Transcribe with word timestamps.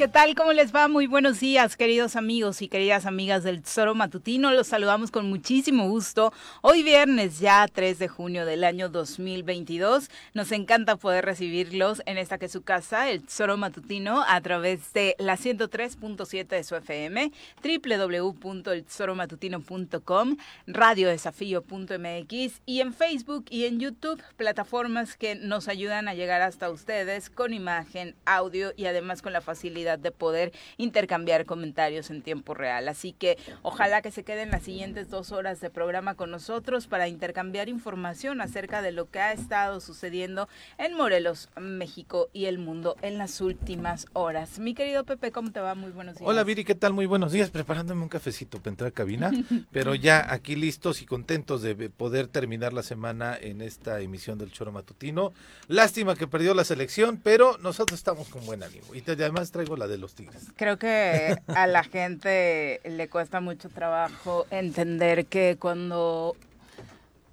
¿Qué 0.00 0.08
tal? 0.08 0.34
¿Cómo 0.34 0.54
les 0.54 0.74
va? 0.74 0.88
Muy 0.88 1.06
buenos 1.06 1.40
días, 1.40 1.76
queridos 1.76 2.16
amigos 2.16 2.62
y 2.62 2.68
queridas 2.68 3.04
amigas 3.04 3.44
del 3.44 3.60
Tesoro 3.60 3.94
Matutino. 3.94 4.50
Los 4.50 4.68
saludamos 4.68 5.10
con 5.10 5.28
muchísimo 5.28 5.90
gusto. 5.90 6.32
Hoy 6.62 6.82
viernes, 6.82 7.38
ya 7.38 7.68
3 7.70 7.98
de 7.98 8.08
junio 8.08 8.46
del 8.46 8.64
año 8.64 8.88
2022. 8.88 10.08
Nos 10.32 10.52
encanta 10.52 10.96
poder 10.96 11.26
recibirlos 11.26 12.00
en 12.06 12.16
esta 12.16 12.38
que 12.38 12.46
es 12.46 12.52
su 12.52 12.62
casa, 12.62 13.10
el 13.10 13.24
Tesoro 13.24 13.58
Matutino, 13.58 14.24
a 14.26 14.40
través 14.40 14.90
de 14.94 15.16
la 15.18 15.36
103.7 15.36 16.46
de 16.46 16.64
su 16.64 16.76
FM, 16.76 17.30
www.eltesoromatutino.com, 17.62 20.36
radiodesafío.mx 20.66 22.62
y 22.64 22.80
en 22.80 22.94
Facebook 22.94 23.44
y 23.50 23.66
en 23.66 23.80
YouTube, 23.80 24.22
plataformas 24.38 25.18
que 25.18 25.34
nos 25.34 25.68
ayudan 25.68 26.08
a 26.08 26.14
llegar 26.14 26.40
hasta 26.40 26.70
ustedes 26.70 27.28
con 27.28 27.52
imagen, 27.52 28.14
audio 28.24 28.72
y 28.78 28.86
además 28.86 29.20
con 29.20 29.34
la 29.34 29.42
facilidad 29.42 29.89
de 29.98 30.10
poder 30.10 30.52
intercambiar 30.76 31.46
comentarios 31.46 32.10
en 32.10 32.22
tiempo 32.22 32.54
real. 32.54 32.88
Así 32.88 33.12
que 33.12 33.38
ojalá 33.62 34.02
que 34.02 34.10
se 34.10 34.24
queden 34.24 34.50
las 34.50 34.62
siguientes 34.62 35.10
dos 35.10 35.32
horas 35.32 35.60
de 35.60 35.70
programa 35.70 36.14
con 36.14 36.30
nosotros 36.30 36.86
para 36.86 37.08
intercambiar 37.08 37.68
información 37.68 38.40
acerca 38.40 38.82
de 38.82 38.92
lo 38.92 39.10
que 39.10 39.20
ha 39.20 39.32
estado 39.32 39.80
sucediendo 39.80 40.48
en 40.78 40.94
Morelos, 40.94 41.48
México 41.60 42.28
y 42.32 42.46
el 42.46 42.58
mundo 42.58 42.96
en 43.02 43.18
las 43.18 43.40
últimas 43.40 44.06
horas. 44.12 44.58
Mi 44.58 44.74
querido 44.74 45.04
Pepe, 45.04 45.32
¿cómo 45.32 45.52
te 45.52 45.60
va? 45.60 45.74
Muy 45.74 45.90
buenos 45.90 46.16
días. 46.16 46.28
Hola 46.28 46.44
Viri, 46.44 46.64
¿qué 46.64 46.74
tal? 46.74 46.92
Muy 46.92 47.06
buenos 47.06 47.32
días. 47.32 47.50
Preparándome 47.50 48.02
un 48.02 48.08
cafecito 48.08 48.58
para 48.58 48.70
entrar 48.70 48.88
a 48.88 48.92
cabina, 48.92 49.30
pero 49.72 49.94
ya 49.94 50.32
aquí 50.32 50.56
listos 50.56 51.02
y 51.02 51.06
contentos 51.06 51.62
de 51.62 51.90
poder 51.90 52.28
terminar 52.28 52.72
la 52.72 52.82
semana 52.82 53.36
en 53.40 53.60
esta 53.60 54.00
emisión 54.00 54.38
del 54.38 54.52
Choro 54.52 54.72
Matutino. 54.72 55.32
Lástima 55.68 56.16
que 56.16 56.26
perdió 56.26 56.54
la 56.54 56.64
selección, 56.64 57.20
pero 57.22 57.58
nosotros 57.58 57.98
estamos 57.98 58.28
con 58.28 58.44
buen 58.46 58.62
ánimo. 58.62 58.94
Y 58.94 59.02
además 59.10 59.50
traigo 59.50 59.76
la 59.76 59.79
de 59.88 59.98
los 59.98 60.14
Tigres. 60.14 60.48
Creo 60.56 60.78
que 60.78 61.36
a 61.48 61.66
la 61.66 61.84
gente 61.84 62.80
le 62.84 63.08
cuesta 63.08 63.40
mucho 63.40 63.68
trabajo 63.68 64.46
entender 64.50 65.26
que 65.26 65.56
cuando 65.58 66.36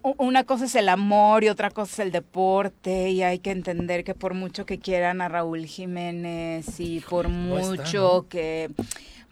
una 0.01 0.43
cosa 0.43 0.65
es 0.65 0.75
el 0.75 0.89
amor 0.89 1.43
y 1.43 1.49
otra 1.49 1.69
cosa 1.69 1.91
es 1.93 1.99
el 1.99 2.11
deporte 2.11 3.09
y 3.09 3.23
hay 3.23 3.39
que 3.39 3.51
entender 3.51 4.03
que 4.03 4.13
por 4.13 4.33
mucho 4.33 4.65
que 4.65 4.79
quieran 4.79 5.21
a 5.21 5.27
Raúl 5.27 5.65
Jiménez 5.65 6.79
y 6.79 7.01
por 7.01 7.27
mucho 7.27 8.25
que 8.29 8.69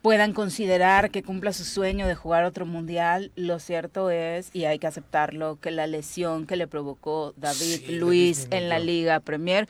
puedan 0.02 0.34
considerar 0.34 1.10
que 1.10 1.24
cumpla 1.24 1.52
su 1.52 1.64
sueño 1.64 2.06
de 2.06 2.14
jugar 2.14 2.44
otro 2.44 2.68
mundial, 2.68 3.32
lo 3.36 3.58
cierto 3.58 4.12
es, 4.12 4.52
y 4.54 4.66
hay 4.66 4.78
que 4.78 4.86
aceptarlo, 4.86 5.58
que 5.60 5.72
la 5.72 5.88
lesión 5.88 6.46
que 6.46 6.58
le 6.58 6.68
provocó 6.68 7.34
David 7.38 7.90
Luis 7.90 8.48
en 8.52 8.70
la 8.70 8.78
Liga 8.78 9.20
Premier 9.20 9.68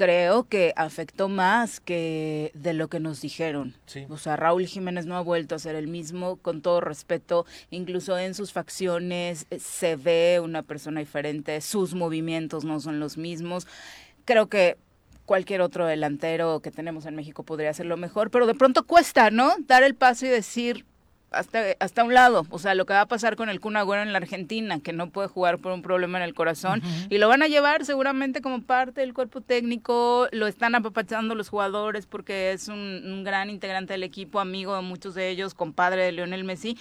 creo 0.00 0.44
que 0.44 0.72
afectó 0.76 1.28
más 1.28 1.78
que 1.78 2.52
de 2.54 2.72
lo 2.72 2.88
que 2.88 3.00
nos 3.00 3.20
dijeron. 3.20 3.74
O 4.08 4.16
sea, 4.16 4.34
Raúl 4.34 4.66
Jiménez 4.66 5.04
no 5.04 5.14
ha 5.14 5.20
vuelto 5.20 5.54
a 5.54 5.58
ser 5.58 5.74
el 5.74 5.88
mismo, 5.88 6.36
con 6.36 6.62
todo 6.62 6.80
respeto, 6.80 7.44
incluso 7.68 8.16
en 8.16 8.32
sus 8.32 8.50
facciones 8.50 9.44
eh, 9.50 9.58
se 9.58 9.96
ve 9.96 10.40
una 10.42 10.62
persona 10.62 11.00
diferente, 11.00 11.60
sus 11.60 11.94
movimientos 11.94 12.64
no 12.64 12.80
son 12.80 12.98
los 12.98 13.18
mismos. 13.18 13.66
Creo 14.24 14.46
que 14.46 14.78
cualquier 15.26 15.60
otro 15.60 15.84
delantero 15.84 16.60
que 16.60 16.70
tenemos 16.70 17.04
en 17.04 17.14
México 17.14 17.42
podría 17.42 17.68
hacerlo 17.68 17.98
mejor, 17.98 18.30
pero 18.30 18.46
de 18.46 18.54
pronto 18.54 18.86
cuesta, 18.86 19.30
¿no? 19.30 19.54
Dar 19.66 19.82
el 19.82 19.94
paso 19.94 20.24
y 20.24 20.30
decir, 20.30 20.86
hasta, 21.30 21.76
hasta 21.78 22.04
un 22.04 22.14
lado. 22.14 22.46
O 22.50 22.58
sea, 22.58 22.74
lo 22.74 22.86
que 22.86 22.92
va 22.92 23.02
a 23.02 23.06
pasar 23.06 23.36
con 23.36 23.48
el 23.48 23.60
Kun 23.60 23.76
Agüero 23.76 24.02
en 24.02 24.12
la 24.12 24.18
Argentina, 24.18 24.80
que 24.80 24.92
no 24.92 25.10
puede 25.10 25.28
jugar 25.28 25.58
por 25.58 25.72
un 25.72 25.82
problema 25.82 26.18
en 26.18 26.24
el 26.24 26.34
corazón. 26.34 26.82
Y 27.08 27.18
lo 27.18 27.28
van 27.28 27.42
a 27.42 27.48
llevar 27.48 27.84
seguramente 27.84 28.40
como 28.40 28.62
parte 28.62 29.00
del 29.00 29.14
cuerpo 29.14 29.40
técnico. 29.40 30.28
Lo 30.32 30.46
están 30.46 30.74
apapachando 30.74 31.34
los 31.34 31.48
jugadores 31.48 32.06
porque 32.06 32.52
es 32.52 32.68
un, 32.68 32.76
un 32.78 33.24
gran 33.24 33.50
integrante 33.50 33.92
del 33.92 34.02
equipo, 34.02 34.40
amigo 34.40 34.74
de 34.74 34.82
muchos 34.82 35.14
de 35.14 35.28
ellos, 35.28 35.54
compadre 35.54 36.04
de 36.04 36.12
Lionel 36.12 36.44
Messi 36.44 36.76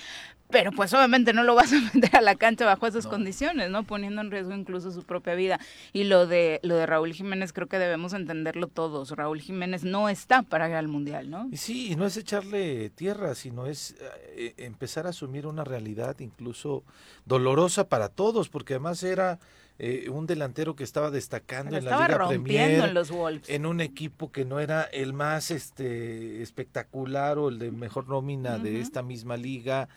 pero 0.49 0.71
pues 0.71 0.93
obviamente 0.93 1.31
no 1.33 1.43
lo 1.43 1.55
vas 1.55 1.71
a 1.73 1.79
meter 1.93 2.15
a 2.15 2.21
la 2.21 2.35
cancha 2.35 2.65
bajo 2.65 2.87
esas 2.87 3.07
condiciones, 3.07 3.69
¿no? 3.69 3.83
Poniendo 3.83 4.21
en 4.21 4.31
riesgo 4.31 4.53
incluso 4.53 4.91
su 4.91 5.03
propia 5.03 5.35
vida. 5.35 5.59
Y 5.93 6.05
lo 6.05 6.27
de 6.27 6.59
lo 6.63 6.75
de 6.75 6.85
Raúl 6.85 7.13
Jiménez 7.13 7.53
creo 7.53 7.67
que 7.67 7.77
debemos 7.77 8.13
entenderlo 8.13 8.67
todos. 8.67 9.11
Raúl 9.11 9.41
Jiménez 9.41 9.83
no 9.83 10.09
está 10.09 10.41
para 10.41 10.67
ir 10.69 10.75
al 10.75 10.87
mundial, 10.87 11.29
¿no? 11.29 11.49
Sí, 11.53 11.91
y 11.91 11.95
no 11.95 12.05
es 12.05 12.17
echarle 12.17 12.89
tierra, 12.89 13.35
sino 13.35 13.67
es 13.67 13.95
eh, 14.35 14.55
empezar 14.57 15.05
a 15.05 15.09
asumir 15.09 15.45
una 15.45 15.63
realidad 15.63 16.19
incluso 16.19 16.83
dolorosa 17.25 17.87
para 17.87 18.09
todos, 18.09 18.49
porque 18.49 18.73
además 18.73 19.03
era 19.03 19.39
eh, 19.77 20.09
un 20.09 20.25
delantero 20.25 20.75
que 20.75 20.83
estaba 20.83 21.11
destacando 21.11 21.77
en 21.77 21.85
la 21.85 22.07
Liga 22.07 22.27
Premier, 22.27 22.83
en, 22.83 22.93
los 22.93 23.11
en 23.47 23.65
un 23.65 23.81
equipo 23.81 24.31
que 24.31 24.43
no 24.43 24.59
era 24.59 24.83
el 24.83 25.13
más 25.13 25.51
este 25.51 26.41
espectacular 26.41 27.37
o 27.37 27.47
el 27.47 27.59
de 27.59 27.71
mejor 27.71 28.09
nómina 28.09 28.57
de 28.57 28.81
esta 28.81 29.03
misma 29.03 29.37
liga 29.37 29.87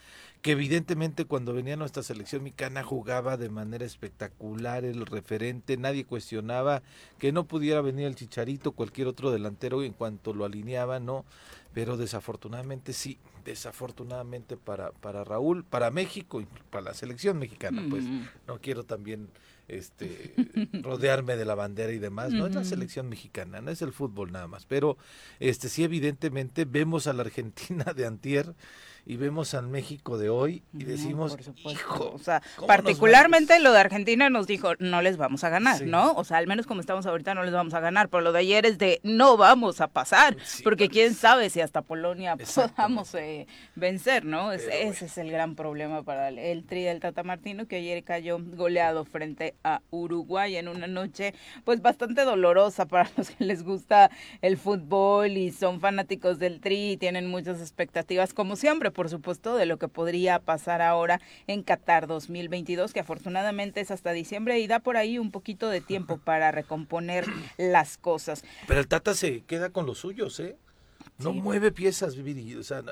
que 0.42 0.50
evidentemente 0.50 1.24
cuando 1.24 1.54
venía 1.54 1.76
nuestra 1.76 2.02
selección 2.02 2.42
mexicana 2.42 2.82
jugaba 2.82 3.36
de 3.36 3.48
manera 3.48 3.84
espectacular, 3.84 4.84
el 4.84 5.06
referente, 5.06 5.76
nadie 5.76 6.04
cuestionaba 6.04 6.82
que 7.20 7.30
no 7.30 7.44
pudiera 7.44 7.80
venir 7.80 8.06
el 8.06 8.16
Chicharito, 8.16 8.72
cualquier 8.72 9.06
otro 9.06 9.30
delantero 9.30 9.84
en 9.84 9.92
cuanto 9.92 10.34
lo 10.34 10.44
alineaba, 10.44 10.98
no, 10.98 11.24
pero 11.72 11.96
desafortunadamente 11.96 12.92
sí, 12.92 13.18
desafortunadamente 13.44 14.56
para, 14.56 14.90
para 14.90 15.22
Raúl, 15.22 15.62
para 15.62 15.92
México 15.92 16.40
y 16.40 16.48
para 16.70 16.86
la 16.86 16.94
selección 16.94 17.38
mexicana, 17.38 17.84
pues 17.88 18.04
no 18.48 18.60
quiero 18.60 18.82
también 18.82 19.28
este 19.68 20.34
rodearme 20.82 21.36
de 21.36 21.44
la 21.44 21.54
bandera 21.54 21.92
y 21.92 21.98
demás, 21.98 22.32
no 22.32 22.48
es 22.48 22.54
la 22.56 22.64
selección 22.64 23.08
mexicana, 23.08 23.60
no 23.60 23.70
es 23.70 23.80
el 23.80 23.92
fútbol 23.92 24.32
nada 24.32 24.48
más, 24.48 24.66
pero 24.66 24.96
este 25.38 25.68
sí 25.68 25.84
evidentemente 25.84 26.64
vemos 26.64 27.06
a 27.06 27.12
la 27.12 27.22
Argentina 27.22 27.84
de 27.94 28.06
antier 28.06 28.56
y 29.04 29.16
vemos 29.16 29.54
al 29.54 29.66
México 29.66 30.16
de 30.16 30.30
hoy 30.30 30.62
y 30.72 30.84
decimos, 30.84 31.36
hijo, 31.64 32.12
o 32.14 32.18
sea, 32.18 32.40
particularmente 32.66 33.58
lo 33.58 33.72
de 33.72 33.80
Argentina 33.80 34.30
nos 34.30 34.46
dijo, 34.46 34.74
no 34.78 35.02
les 35.02 35.16
vamos 35.16 35.42
a 35.42 35.48
ganar, 35.48 35.82
¿no? 35.82 36.12
O 36.12 36.24
sea, 36.24 36.38
al 36.38 36.46
menos 36.46 36.66
como 36.66 36.80
estamos 36.80 37.04
ahorita 37.06 37.34
no 37.34 37.42
les 37.42 37.52
vamos 37.52 37.74
a 37.74 37.80
ganar, 37.80 38.08
pero 38.08 38.20
lo 38.20 38.32
de 38.32 38.40
ayer 38.40 38.64
es 38.64 38.78
de 38.78 39.00
no 39.02 39.36
vamos 39.36 39.80
a 39.80 39.88
pasar, 39.88 40.36
porque 40.62 40.88
quién 40.88 41.14
sabe 41.14 41.50
si 41.50 41.60
hasta 41.60 41.82
Polonia 41.82 42.36
podamos 42.54 43.12
eh, 43.14 43.48
vencer, 43.74 44.24
¿no? 44.24 44.52
ese 44.52 44.90
es 44.90 45.18
el 45.18 45.30
gran 45.30 45.56
problema 45.56 46.04
para 46.04 46.28
el, 46.28 46.64
tri 46.64 46.84
del 46.84 47.00
Tata 47.00 47.24
Martino, 47.24 47.66
que 47.66 47.76
ayer 47.76 48.04
cayó 48.04 48.38
goleado 48.40 49.04
frente 49.04 49.56
a 49.64 49.82
Uruguay 49.90 50.56
en 50.56 50.68
una 50.68 50.86
noche 50.86 51.34
pues 51.64 51.82
bastante 51.82 52.22
dolorosa 52.22 52.86
para 52.86 53.10
los 53.16 53.30
que 53.30 53.44
les 53.44 53.64
gusta 53.64 54.10
el 54.42 54.56
fútbol 54.56 55.36
y 55.36 55.50
son 55.50 55.80
fanáticos 55.80 56.38
del 56.38 56.60
tri 56.60 56.92
y 56.92 56.96
tienen 56.96 57.26
muchas 57.26 57.60
expectativas 57.60 58.32
como 58.32 58.54
siempre 58.54 58.91
por 58.92 59.08
supuesto, 59.08 59.56
de 59.56 59.66
lo 59.66 59.78
que 59.78 59.88
podría 59.88 60.38
pasar 60.38 60.82
ahora 60.82 61.20
en 61.46 61.62
Qatar 61.62 62.06
2022, 62.06 62.92
que 62.92 63.00
afortunadamente 63.00 63.80
es 63.80 63.90
hasta 63.90 64.12
diciembre 64.12 64.58
y 64.58 64.66
da 64.66 64.80
por 64.80 64.96
ahí 64.96 65.18
un 65.18 65.30
poquito 65.30 65.68
de 65.68 65.80
tiempo 65.80 66.18
para 66.24 66.50
recomponer 66.50 67.26
las 67.58 67.98
cosas. 67.98 68.44
Pero 68.66 68.80
el 68.80 68.88
Tata 68.88 69.14
se 69.14 69.42
queda 69.42 69.70
con 69.70 69.86
los 69.86 69.98
suyos, 69.98 70.38
¿eh? 70.40 70.56
No 71.18 71.32
mueve 71.32 71.72
piezas, 71.72 72.16
Viri. 72.16 72.54
O 72.56 72.62
sea, 72.62 72.82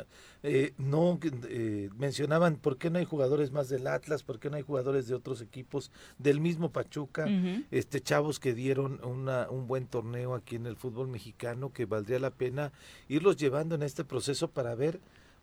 eh, 0.43 0.73
no 0.79 1.19
eh, 1.49 1.91
mencionaban 1.97 2.57
por 2.57 2.79
qué 2.79 2.91
no 2.91 2.99
hay 2.99 3.05
jugadores 3.05 3.51
más 3.51 3.69
del 3.69 3.87
Atlas, 3.87 4.23
por 4.23 4.39
qué 4.39 4.51
no 4.51 4.57
hay 4.57 4.63
jugadores 4.63 5.09
de 5.09 5.15
otros 5.15 5.41
equipos 5.41 5.91
del 6.19 6.41
mismo 6.41 6.71
Pachuca, 6.71 7.27
este 7.71 8.01
chavos 8.01 8.39
que 8.39 8.55
dieron 8.55 9.03
una, 9.05 9.51
un 9.51 9.67
buen 9.67 9.87
torneo 9.87 10.35
aquí 10.35 10.57
en 10.57 10.67
el 10.67 10.77
fútbol 10.77 11.09
mexicano 11.09 11.73
que 11.73 11.87
valdría 11.87 12.19
la 12.19 12.31
pena 12.31 12.73
irlos 13.09 13.37
llevando 13.37 13.75
en 13.75 13.83
este 13.83 14.05
proceso 14.05 14.49
para 14.49 14.75
ver 14.75 15.01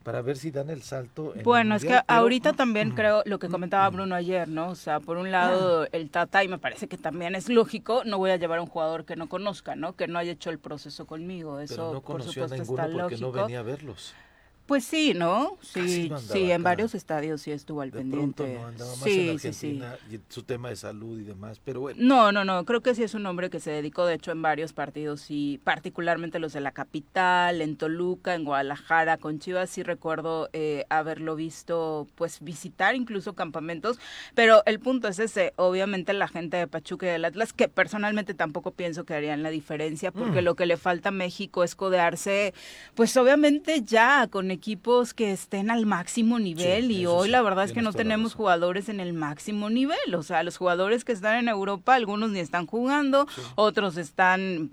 para 0.07 0.21
ver 0.21 0.37
si 0.37 0.51
dan 0.51 0.69
el 0.69 0.83
salto. 0.83 1.33
bueno, 1.43 1.75
es 1.75 1.83
que 1.83 1.99
ahorita 2.07 2.53
también 2.53 2.91
creo 2.91 3.23
lo 3.25 3.39
que 3.39 3.49
comentaba 3.49 3.89
Bruno 3.89 4.15
ayer, 4.15 4.47
¿no? 4.47 4.69
O 4.69 4.75
sea, 4.75 5.01
por 5.01 5.17
un 5.17 5.33
lado 5.33 5.85
el 5.91 6.09
Tata, 6.09 6.45
y 6.45 6.47
me 6.47 6.57
parece 6.57 6.87
que 6.87 6.97
también 6.97 7.35
es 7.35 7.49
lógico, 7.49 8.03
no 8.05 8.17
voy 8.17 8.31
a 8.31 8.37
llevar 8.37 8.59
a 8.59 8.61
un 8.61 8.69
jugador 8.69 9.03
que 9.03 9.17
no 9.17 9.27
conozca, 9.27 9.75
¿no? 9.75 9.97
Que 9.97 10.07
no 10.07 10.17
haya 10.17 10.31
hecho 10.31 10.49
el 10.49 10.59
proceso 10.59 11.05
conmigo. 11.05 11.59
Eso, 11.59 11.75
Pero 11.75 11.93
no 11.95 12.01
conoció 12.01 12.43
por 12.43 12.57
supuesto, 12.57 12.81
a 12.81 12.87
ninguno 12.87 13.01
porque 13.01 13.17
no 13.17 13.31
venía 13.33 13.59
a 13.59 13.63
verlos. 13.63 14.15
Pues 14.67 14.83
sí, 14.83 15.13
¿no? 15.15 15.57
Sí, 15.61 16.11
sí, 16.29 16.51
en 16.51 16.61
varios 16.61 16.93
estadios 16.93 17.41
sí 17.41 17.51
estuvo 17.51 17.79
al 17.79 17.91
pendiente. 17.91 18.55
no, 18.55 18.67
andaba 18.67 18.89
más 18.91 18.99
sí, 18.99 19.29
en 19.29 19.35
Argentina 19.35 19.95
sí, 20.09 20.15
y 20.17 20.19
su 20.27 20.43
tema 20.43 20.69
de 20.69 20.75
salud 20.75 21.19
y 21.19 21.23
demás, 21.23 21.61
pero 21.63 21.79
bueno. 21.79 21.97
No, 22.03 22.33
no, 22.33 22.43
no, 22.43 22.65
creo 22.65 22.81
que 22.81 22.93
sí 22.93 23.01
es 23.01 23.13
un 23.13 23.25
hombre 23.25 23.49
que 23.49 23.61
se 23.61 23.71
dedicó, 23.71 24.05
de 24.05 24.15
hecho, 24.15 24.31
en 24.31 24.41
varios 24.41 24.73
partidos 24.73 25.27
y 25.29 25.59
particularmente 25.63 26.39
los 26.39 26.51
de 26.51 26.59
la 26.59 26.73
capital, 26.73 27.61
en 27.61 27.77
Toluca, 27.77 28.35
en 28.35 28.43
Guadalajara, 28.43 29.15
con 29.15 29.39
Chivas, 29.39 29.69
sí 29.69 29.83
recuerdo 29.83 30.49
eh, 30.51 30.85
haberlo 30.89 31.37
visto, 31.37 32.05
pues 32.15 32.41
visitar 32.41 32.93
incluso 32.93 33.33
campamentos, 33.33 33.99
pero 34.35 34.63
el 34.65 34.81
punto 34.81 35.07
es 35.07 35.19
ese, 35.19 35.53
obviamente 35.55 36.11
la 36.11 36.27
gente 36.27 36.57
de 36.57 36.67
Pachuca 36.67 37.05
y 37.05 37.09
del 37.09 37.23
Atlas, 37.23 37.53
que 37.53 37.69
personalmente 37.69 38.33
tampoco 38.33 38.71
pienso 38.71 39.05
que 39.05 39.13
harían 39.13 39.43
la 39.43 39.49
diferencia, 39.49 40.11
porque 40.11 40.41
mm. 40.41 40.43
lo 40.43 40.55
que 40.55 40.65
le 40.65 40.75
falta 40.75 41.09
a 41.09 41.13
México 41.13 41.63
es 41.63 41.75
codearse, 41.75 42.53
pues 42.95 43.15
obviamente 43.15 43.83
ya 43.83 44.27
con 44.27 44.56
equipos 44.57 45.13
que 45.13 45.31
estén 45.31 45.69
al 45.69 45.85
máximo 45.85 46.39
nivel 46.39 46.89
y 46.91 47.05
hoy 47.05 47.29
la 47.29 47.43
verdad 47.43 47.65
es 47.65 47.73
que 47.73 47.83
no 47.83 47.93
tenemos 47.93 48.33
jugadores 48.33 48.89
en 48.89 48.99
el 48.99 49.13
máximo 49.13 49.69
nivel, 49.69 50.15
o 50.15 50.23
sea, 50.23 50.41
los 50.41 50.57
jugadores 50.57 51.05
que 51.05 51.11
están 51.11 51.37
en 51.37 51.47
Europa, 51.47 51.93
algunos 51.93 52.31
ni 52.31 52.39
están 52.39 52.65
jugando, 52.65 53.27
otros 53.55 53.97
están 53.97 54.71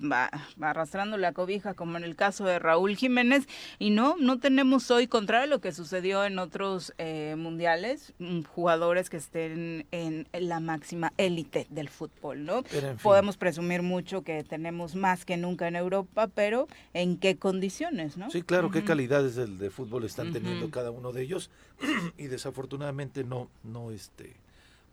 arrastrando 0.61 1.19
la 1.19 1.33
cobija, 1.33 1.75
como 1.75 1.99
en 1.99 2.05
el 2.05 2.17
caso 2.17 2.45
de 2.45 2.59
Raúl 2.59 2.97
Jiménez, 2.97 3.47
y 3.79 3.91
no, 3.91 4.17
no 4.19 4.39
tenemos 4.39 4.91
hoy, 4.91 5.07
contrario 5.07 5.45
a 5.45 5.49
lo 5.49 5.61
que 5.61 5.73
sucedió 5.73 6.25
en 6.25 6.39
otros 6.39 6.95
eh, 6.97 7.35
mundiales, 7.37 8.15
mm, 8.19 8.43
jugadores 8.45 9.11
que 9.11 9.19
estén 9.19 9.87
en 9.91 10.27
la 10.33 10.61
máxima 10.61 11.13
élite 11.19 11.67
del 11.69 11.91
fútbol, 11.91 12.45
¿no? 12.45 12.63
Podemos 13.03 13.37
presumir 13.37 13.83
mucho 13.83 14.23
que 14.23 14.45
tenemos 14.45 14.95
más 14.95 15.25
que 15.27 15.37
nunca 15.37 15.69
en 15.69 15.77
Europa, 15.77 16.29
pero 16.29 16.69
¿en 16.95 17.19
qué 17.19 17.37
condiciones, 17.37 18.17
no? 18.17 18.31
Sí, 18.31 18.43
claro, 18.43 18.71
qué 18.71 18.83
calidades 18.83 19.35
del 19.37 19.59
de 19.59 19.71
fútbol 19.75 20.05
están 20.05 20.33
teniendo 20.33 20.71
cada 20.71 20.91
uno 20.91 21.13
de 21.13 21.23
ellos. 21.23 21.51
Y 22.17 22.29
desafortunadamente 22.29 23.25
no, 23.25 23.51
no, 23.63 23.91
este, 23.91 24.37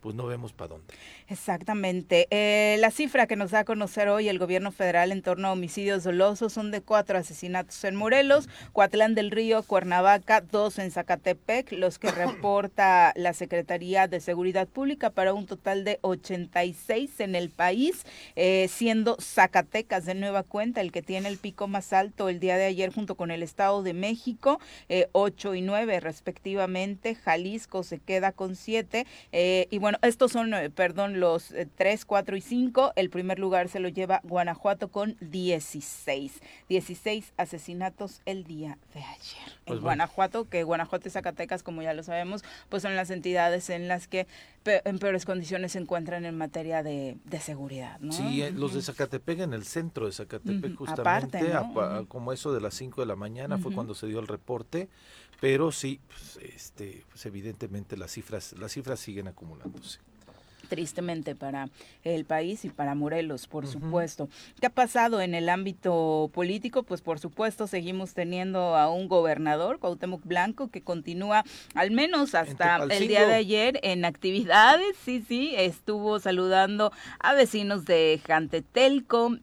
pues 0.02 0.16
no 0.16 0.26
vemos 0.26 0.52
para 0.52 0.70
dónde. 0.70 0.94
Exactamente. 1.28 2.28
Eh, 2.32 2.78
la 2.80 2.92
cifra 2.92 3.28
que 3.28 3.36
nos 3.36 3.52
da 3.52 3.60
a 3.60 3.66
conocer 3.66 4.10
hoy 4.10 4.28
el 4.28 4.40
gobierno 4.40 4.72
federal 4.72 5.12
en 5.12 5.22
torno 5.22 5.48
a 5.48 5.52
homicidios 5.52 6.04
dolosos 6.04 6.54
son 6.54 6.72
de 6.72 6.82
cuatro 6.82 7.18
asesinatos 7.18 7.84
en 7.84 7.96
Morelos, 7.96 8.50
Coatlán 8.74 9.16
del 9.16 9.32
Río, 9.32 9.64
Cuernavaca, 9.64 10.42
dos 10.42 10.80
en 10.80 10.92
Zacatepec, 10.92 11.72
los 11.72 12.00
que 12.00 12.12
reporta 12.12 13.14
la 13.16 13.34
Secretaría 13.34 14.08
de 14.08 14.20
Seguridad 14.20 14.68
Pública 14.68 15.12
para 15.12 15.34
un 15.34 15.46
total 15.46 15.84
de 15.84 16.00
86 16.02 17.20
en 17.20 17.36
el 17.36 17.50
país, 17.50 18.06
eh, 18.36 18.68
siendo 18.70 19.18
Zacatecas 19.22 20.06
de 20.06 20.16
nueva 20.16 20.44
cuenta 20.44 20.82
el 20.82 20.92
que 20.92 21.02
tiene 21.02 21.30
el 21.30 21.38
pico 21.38 21.68
más 21.68 21.94
alto 21.94 22.28
el 22.28 22.40
día 22.40 22.58
de 22.58 22.66
ayer 22.66 22.92
junto 22.92 23.16
con 23.16 23.30
el 23.32 23.44
Estado 23.44 23.84
de 23.84 23.94
México, 23.94 24.60
eh, 24.90 25.08
8 25.12 25.56
y 25.56 25.62
9 25.62 26.00
respectivamente, 26.00 27.16
Jalisco 27.16 27.84
se 27.84 28.00
queda 28.00 28.32
con 28.32 28.56
7 28.56 29.06
eh, 29.32 29.68
y 29.70 29.78
bueno, 29.78 29.91
bueno, 29.92 30.08
estos 30.08 30.32
son, 30.32 30.54
eh, 30.54 30.70
perdón, 30.70 31.20
los 31.20 31.54
3, 31.76 32.02
eh, 32.02 32.06
4 32.08 32.38
y 32.38 32.42
5. 32.42 32.94
El 32.96 33.10
primer 33.10 33.40
lugar 33.40 33.68
se 33.68 33.82
lo 33.82 33.90
lleva 33.90 34.22
Guanajuato 34.24 34.88
con 34.88 35.18
16. 35.20 36.40
16 36.70 37.34
asesinatos 37.36 38.22
el 38.26 38.46
día 38.46 38.78
de 38.94 39.02
ayer. 39.02 39.48
en 39.48 39.66
pues 39.66 39.82
Guanajuato, 39.82 40.48
que 40.48 40.64
Guanajuato 40.64 41.10
y 41.10 41.12
Zacatecas, 41.12 41.62
como 41.62 41.82
ya 41.82 41.94
lo 41.94 42.04
sabemos, 42.04 42.42
pues 42.70 42.84
son 42.84 42.96
las 42.96 43.10
entidades 43.10 43.70
en 43.70 43.90
las 43.90 44.08
que 44.08 44.28
en 44.66 45.00
peores 45.00 45.26
condiciones 45.26 45.74
se 45.74 45.80
encuentran 45.80 46.26
en 46.26 46.38
materia 46.38 46.84
de, 46.84 47.18
seguridad. 47.42 48.00
¿no? 48.00 48.12
Sí, 48.12 48.42
eh, 48.42 48.52
los 48.52 48.74
de 48.74 48.82
Zacatepec 48.82 49.40
en 49.40 49.54
el 49.54 49.64
centro 49.64 50.06
de 50.06 50.12
Zacatepec, 50.12 50.76
justamente, 50.76 51.52
como 52.08 52.34
eso 52.34 52.54
de 52.54 52.62
las 52.62 52.74
5 52.76 53.02
de 53.02 53.08
la 53.08 53.16
mañana 53.16 53.58
fue 53.58 53.74
cuando 53.74 53.96
se 53.96 54.08
dio 54.08 54.20
el 54.20 54.28
reporte 54.28 54.90
pero 55.42 55.72
sí, 55.72 56.00
pues, 56.08 56.40
este, 56.54 57.04
pues 57.10 57.26
evidentemente 57.26 57.98
las 57.98 58.12
cifras, 58.12 58.54
las 58.60 58.72
cifras 58.72 59.00
siguen 59.00 59.28
acumulándose 59.28 60.00
tristemente 60.72 61.36
para 61.36 61.68
el 62.06 62.24
país 62.24 62.64
y 62.64 62.70
para 62.70 62.96
Morelos, 62.96 63.46
por 63.46 63.68
supuesto. 63.68 64.30
¿Qué 64.62 64.68
ha 64.68 64.70
pasado 64.70 65.20
en 65.20 65.36
el 65.36 65.50
ámbito 65.50 66.32
político? 66.34 66.84
Pues 66.84 67.02
por 67.02 67.20
supuesto 67.20 67.68
seguimos 67.68 68.14
teniendo 68.14 68.78
a 68.78 68.90
un 68.90 69.10
gobernador, 69.10 69.80
Cuauhtémoc 69.80 70.24
Blanco, 70.24 70.70
que 70.70 70.80
continúa 70.82 71.44
al 71.76 71.92
menos 71.92 72.36
hasta 72.36 72.78
el 72.90 73.10
día 73.10 73.28
de 73.28 73.34
ayer 73.34 73.82
en 73.84 74.06
actividades, 74.06 74.96
sí, 75.04 75.22
sí, 75.28 75.54
estuvo 75.58 76.22
saludando 76.22 76.94
a 77.20 77.34
vecinos 77.34 77.84
de 77.84 78.22
Jantetelco, 78.26 79.40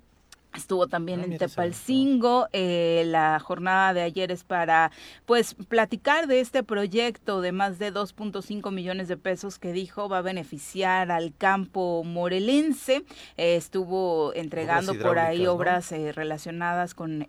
Estuvo 0.55 0.89
también 0.89 1.21
ah, 1.21 1.25
en 1.25 1.39
Tepalcingo. 1.39 2.49
Eh, 2.53 3.05
la 3.07 3.39
jornada 3.39 3.93
de 3.93 4.03
ayer 4.03 4.33
es 4.33 4.45
para, 4.45 4.91
pues, 5.27 5.55
platicar 5.55 6.27
de 6.27 6.41
este 6.41 6.63
proyecto 6.63 7.43
de 7.43 7.53
más 7.53 7.79
de 7.79 7.93
2.5 7.93 8.73
millones 8.73 9.09
de 9.09 9.19
pesos 9.19 9.59
que 9.59 9.73
dijo 9.73 10.09
va 10.09 10.19
a 10.19 10.23
beneficiar 10.23 11.11
al 11.11 11.35
campo 11.37 12.03
morelense. 12.03 13.05
Eh, 13.37 13.57
estuvo 13.57 14.33
entregando 14.35 14.95
por 14.99 15.19
ahí 15.19 15.47
obras 15.47 15.93
eh, 15.93 16.13
relacionadas 16.13 16.95
con 16.95 17.27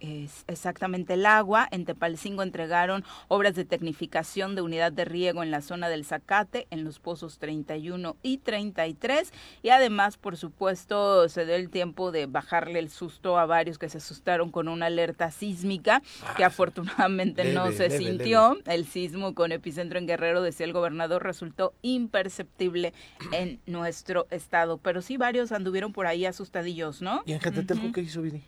exactamente 0.47 1.15
el 1.15 1.25
agua. 1.25 1.67
En 1.71 1.85
Tepalcingo 1.85 2.41
entregaron 2.41 3.03
obras 3.27 3.53
de 3.55 3.65
tecnificación 3.65 4.55
de 4.55 4.61
unidad 4.61 4.93
de 4.93 5.05
riego 5.05 5.43
en 5.43 5.51
la 5.51 5.61
zona 5.61 5.89
del 5.89 6.05
Zacate, 6.05 6.67
en 6.71 6.85
los 6.85 6.99
pozos 6.99 7.37
31 7.37 8.15
y 8.23 8.37
33. 8.37 9.33
Y 9.61 9.69
además, 9.69 10.17
por 10.17 10.37
supuesto, 10.37 11.27
se 11.27 11.45
dio 11.45 11.55
el 11.55 11.69
tiempo 11.69 12.11
de 12.11 12.25
bajarle 12.25 12.79
el 12.79 12.89
susto 12.89 13.08
a 13.37 13.45
varios 13.45 13.77
que 13.77 13.89
se 13.89 13.97
asustaron 13.97 14.51
con 14.51 14.67
una 14.67 14.87
alerta 14.87 15.31
sísmica 15.31 16.01
que 16.37 16.43
ah, 16.43 16.47
afortunadamente 16.47 17.53
no 17.53 17.71
se 17.71 17.89
sintió. 17.89 18.57
El 18.65 18.85
sismo 18.85 19.33
con 19.35 19.51
epicentro 19.51 19.99
en 19.99 20.07
Guerrero, 20.07 20.41
decía 20.41 20.65
el 20.65 20.73
gobernador, 20.73 21.23
resultó 21.23 21.73
imperceptible 21.81 22.93
en 23.31 23.59
nuestro 23.65 24.27
estado. 24.29 24.77
Pero 24.77 25.01
sí 25.01 25.17
varios 25.17 25.51
anduvieron 25.51 25.93
por 25.93 26.07
ahí 26.07 26.25
asustadillos, 26.25 27.01
¿no? 27.01 27.23
¿Y 27.25 27.33
en 27.33 27.39
Jatetelco 27.39 27.91
qué 27.91 28.01
hizo, 28.01 28.21
Vini? 28.21 28.43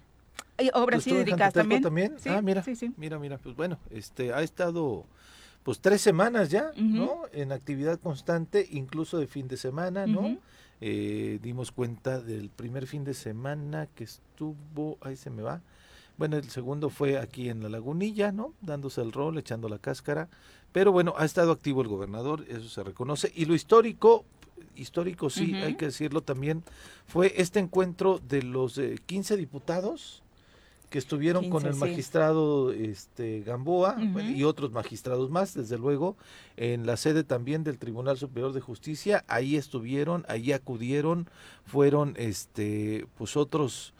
obras 0.73 1.07
hídricas 1.07 1.53
también. 1.53 1.81
también? 1.81 2.15
ah, 2.29 2.41
mira, 2.41 2.63
mira, 2.97 3.19
mira, 3.19 3.37
pues 3.37 3.55
bueno, 3.55 3.79
este 3.89 4.33
ha 4.33 4.41
estado 4.41 5.05
pues 5.63 5.79
tres 5.79 6.01
semanas 6.01 6.49
ya, 6.49 6.71
¿no? 6.75 7.23
En 7.33 7.51
actividad 7.51 7.99
constante, 7.99 8.67
incluso 8.71 9.19
de 9.19 9.27
fin 9.27 9.47
de 9.47 9.57
semana, 9.57 10.07
¿no? 10.07 10.37
Eh, 10.81 11.39
dimos 11.41 11.71
cuenta 11.71 12.19
del 12.19 12.49
primer 12.49 12.87
fin 12.87 13.03
de 13.03 13.13
semana 13.13 13.87
que 13.95 14.03
estuvo, 14.03 14.97
ahí 15.01 15.15
se 15.15 15.29
me 15.29 15.43
va. 15.43 15.61
Bueno, 16.17 16.37
el 16.37 16.49
segundo 16.49 16.89
fue 16.89 17.17
aquí 17.17 17.49
en 17.49 17.61
la 17.63 17.69
lagunilla, 17.69 18.31
¿no? 18.31 18.53
Dándose 18.61 19.01
el 19.01 19.11
rol, 19.11 19.37
echando 19.37 19.69
la 19.69 19.77
cáscara. 19.77 20.27
Pero 20.71 20.91
bueno, 20.91 21.13
ha 21.17 21.25
estado 21.25 21.51
activo 21.51 21.81
el 21.81 21.87
gobernador, 21.87 22.45
eso 22.49 22.67
se 22.67 22.83
reconoce. 22.83 23.31
Y 23.35 23.45
lo 23.45 23.53
histórico, 23.53 24.25
histórico 24.75 25.29
sí, 25.29 25.53
hay 25.55 25.75
que 25.75 25.85
decirlo 25.85 26.21
también, 26.21 26.63
fue 27.07 27.33
este 27.37 27.59
encuentro 27.59 28.19
de 28.27 28.43
los 28.43 28.79
15 29.05 29.37
diputados 29.37 30.23
que 30.91 30.99
estuvieron 30.99 31.49
con 31.49 31.65
el 31.65 31.75
magistrado 31.75 32.73
este 32.73 33.43
Gamboa 33.43 33.95
y 34.35 34.43
otros 34.43 34.73
magistrados 34.73 35.31
más, 35.31 35.53
desde 35.53 35.77
luego, 35.77 36.17
en 36.57 36.85
la 36.85 36.97
sede 36.97 37.23
también 37.23 37.63
del 37.63 37.79
Tribunal 37.79 38.17
Superior 38.17 38.51
de 38.51 38.59
Justicia, 38.59 39.23
ahí 39.29 39.55
estuvieron, 39.55 40.25
ahí 40.27 40.51
acudieron, 40.51 41.29
fueron 41.63 42.13
este 42.17 43.07
pues 43.17 43.37
otros 43.37 43.93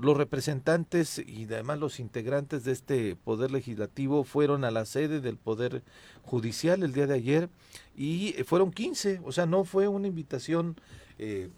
los 0.00 0.16
representantes 0.16 1.18
y 1.18 1.46
además 1.46 1.80
los 1.80 1.98
integrantes 1.98 2.62
de 2.62 2.72
este 2.72 3.16
poder 3.16 3.50
legislativo 3.50 4.22
fueron 4.22 4.64
a 4.64 4.70
la 4.70 4.84
sede 4.84 5.20
del 5.20 5.38
poder 5.38 5.82
judicial 6.22 6.84
el 6.84 6.92
día 6.92 7.08
de 7.08 7.14
ayer 7.14 7.48
y 7.96 8.34
fueron 8.44 8.70
15, 8.70 9.20
o 9.24 9.32
sea, 9.32 9.46
no 9.46 9.64
fue 9.64 9.88
una 9.88 10.06
invitación 10.06 10.76
eh, 11.18 11.50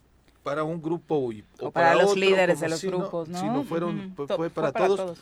para 0.43 0.65
un 0.65 0.81
grupo 0.81 1.33
y, 1.33 1.45
o, 1.61 1.71
para, 1.71 1.95
los 1.95 2.17
líderes 2.17 2.61
de 2.61 2.69
los 2.69 2.83
grupos, 2.83 3.29
¿no? 3.29 3.39
Si 3.41 3.47
no 3.47 3.65
fueron, 3.65 4.15
fue, 4.15 4.51
para, 4.51 4.73
todos. 4.73 5.19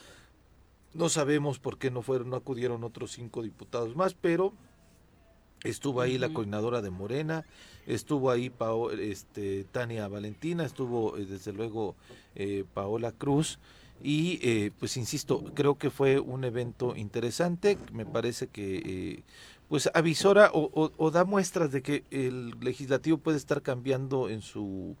No 0.93 1.09
sabemos 1.09 1.59
por 1.59 1.77
qué 1.77 1.91
no 1.91 2.01
fueron, 2.01 2.29
no 2.29 2.35
acudieron 2.35 2.83
otros 2.83 3.11
cinco 3.11 3.43
diputados 3.43 3.95
más, 3.95 4.13
pero 4.13 4.53
estuvo 5.63 6.01
ahí 6.01 6.17
la 6.17 6.29
coordinadora 6.29 6.81
de 6.81 6.89
Morena, 6.89 7.45
estuvo 7.85 8.31
ahí 8.31 8.51
este, 8.99 9.65
Tania 9.65 10.07
Valentina, 10.07 10.65
estuvo 10.65 11.17
eh, 11.17 11.25
desde 11.25 11.53
luego 11.53 11.95
eh, 12.35 12.63
Paola 12.73 13.11
Cruz. 13.11 13.59
Y 14.03 14.39
eh, 14.43 14.71
pues 14.77 14.95
insisto, 14.95 15.43
creo 15.55 15.79
que 15.79 15.89
fue 15.89 16.19
un 16.19 16.43
evento 16.43 16.95
interesante, 16.95 17.79
me 17.91 18.05
parece 18.05 18.47
que 18.47 19.23
pues 19.69 19.89
avisora 19.93 20.49
o, 20.53 21.11
da 21.11 21.25
muestras 21.25 21.71
de 21.71 21.81
que 21.81 22.03
el 22.11 22.51
legislativo 22.61 23.17
puede 23.17 23.37
estar 23.37 23.61
cambiando 23.61 24.29
en 24.29 24.41
su 24.41 24.95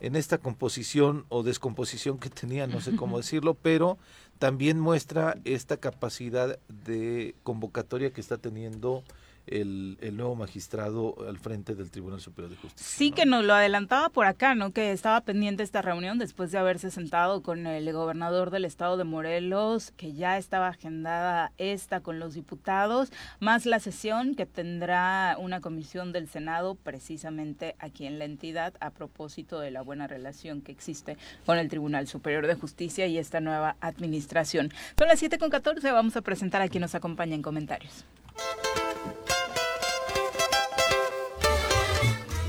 en 0.00 0.16
esta 0.16 0.38
composición 0.38 1.24
o 1.28 1.44
descomposición 1.44 2.18
que 2.18 2.28
tenía, 2.28 2.66
no 2.66 2.80
sé 2.80 2.96
cómo 2.96 3.16
decirlo, 3.22 3.54
pero 3.54 3.96
también 4.38 4.80
muestra 4.80 5.36
esta 5.44 5.76
capacidad 5.76 6.58
de 6.68 7.36
convocatoria 7.44 8.12
que 8.12 8.20
está 8.20 8.38
teniendo 8.38 9.04
el, 9.46 9.98
el, 10.00 10.16
nuevo 10.16 10.34
magistrado 10.34 11.16
al 11.28 11.38
frente 11.38 11.74
del 11.74 11.90
Tribunal 11.90 12.20
Superior 12.20 12.50
de 12.50 12.56
Justicia. 12.56 12.86
Sí, 12.86 13.10
que 13.10 13.26
nos 13.26 13.44
lo 13.44 13.54
adelantaba 13.54 14.08
por 14.08 14.26
acá, 14.26 14.54
¿no? 14.54 14.72
Que 14.72 14.92
estaba 14.92 15.20
pendiente 15.20 15.62
esta 15.62 15.82
reunión 15.82 16.18
después 16.18 16.50
de 16.50 16.58
haberse 16.58 16.90
sentado 16.90 17.42
con 17.42 17.66
el 17.66 17.92
gobernador 17.92 18.50
del 18.50 18.64
estado 18.64 18.96
de 18.96 19.04
Morelos, 19.04 19.92
que 19.92 20.14
ya 20.14 20.38
estaba 20.38 20.68
agendada 20.68 21.52
esta 21.58 22.00
con 22.00 22.18
los 22.18 22.34
diputados, 22.34 23.12
más 23.40 23.66
la 23.66 23.80
sesión 23.80 24.34
que 24.34 24.46
tendrá 24.46 25.36
una 25.38 25.60
comisión 25.60 26.12
del 26.12 26.28
Senado 26.28 26.74
precisamente 26.74 27.76
aquí 27.78 28.06
en 28.06 28.18
la 28.18 28.24
entidad 28.24 28.74
a 28.80 28.90
propósito 28.90 29.60
de 29.60 29.70
la 29.70 29.82
buena 29.82 30.06
relación 30.06 30.62
que 30.62 30.72
existe 30.72 31.16
con 31.44 31.58
el 31.58 31.68
Tribunal 31.68 32.06
Superior 32.08 32.46
de 32.46 32.54
Justicia 32.54 33.06
y 33.06 33.18
esta 33.18 33.40
nueva 33.40 33.76
administración. 33.80 34.70
Son 34.98 35.08
las 35.08 35.22
7.14, 35.22 35.82
vamos 35.92 36.16
a 36.16 36.22
presentar 36.22 36.62
a 36.62 36.68
quien 36.68 36.80
nos 36.82 36.94
acompaña 36.94 37.34
en 37.34 37.42
comentarios. 37.42 38.04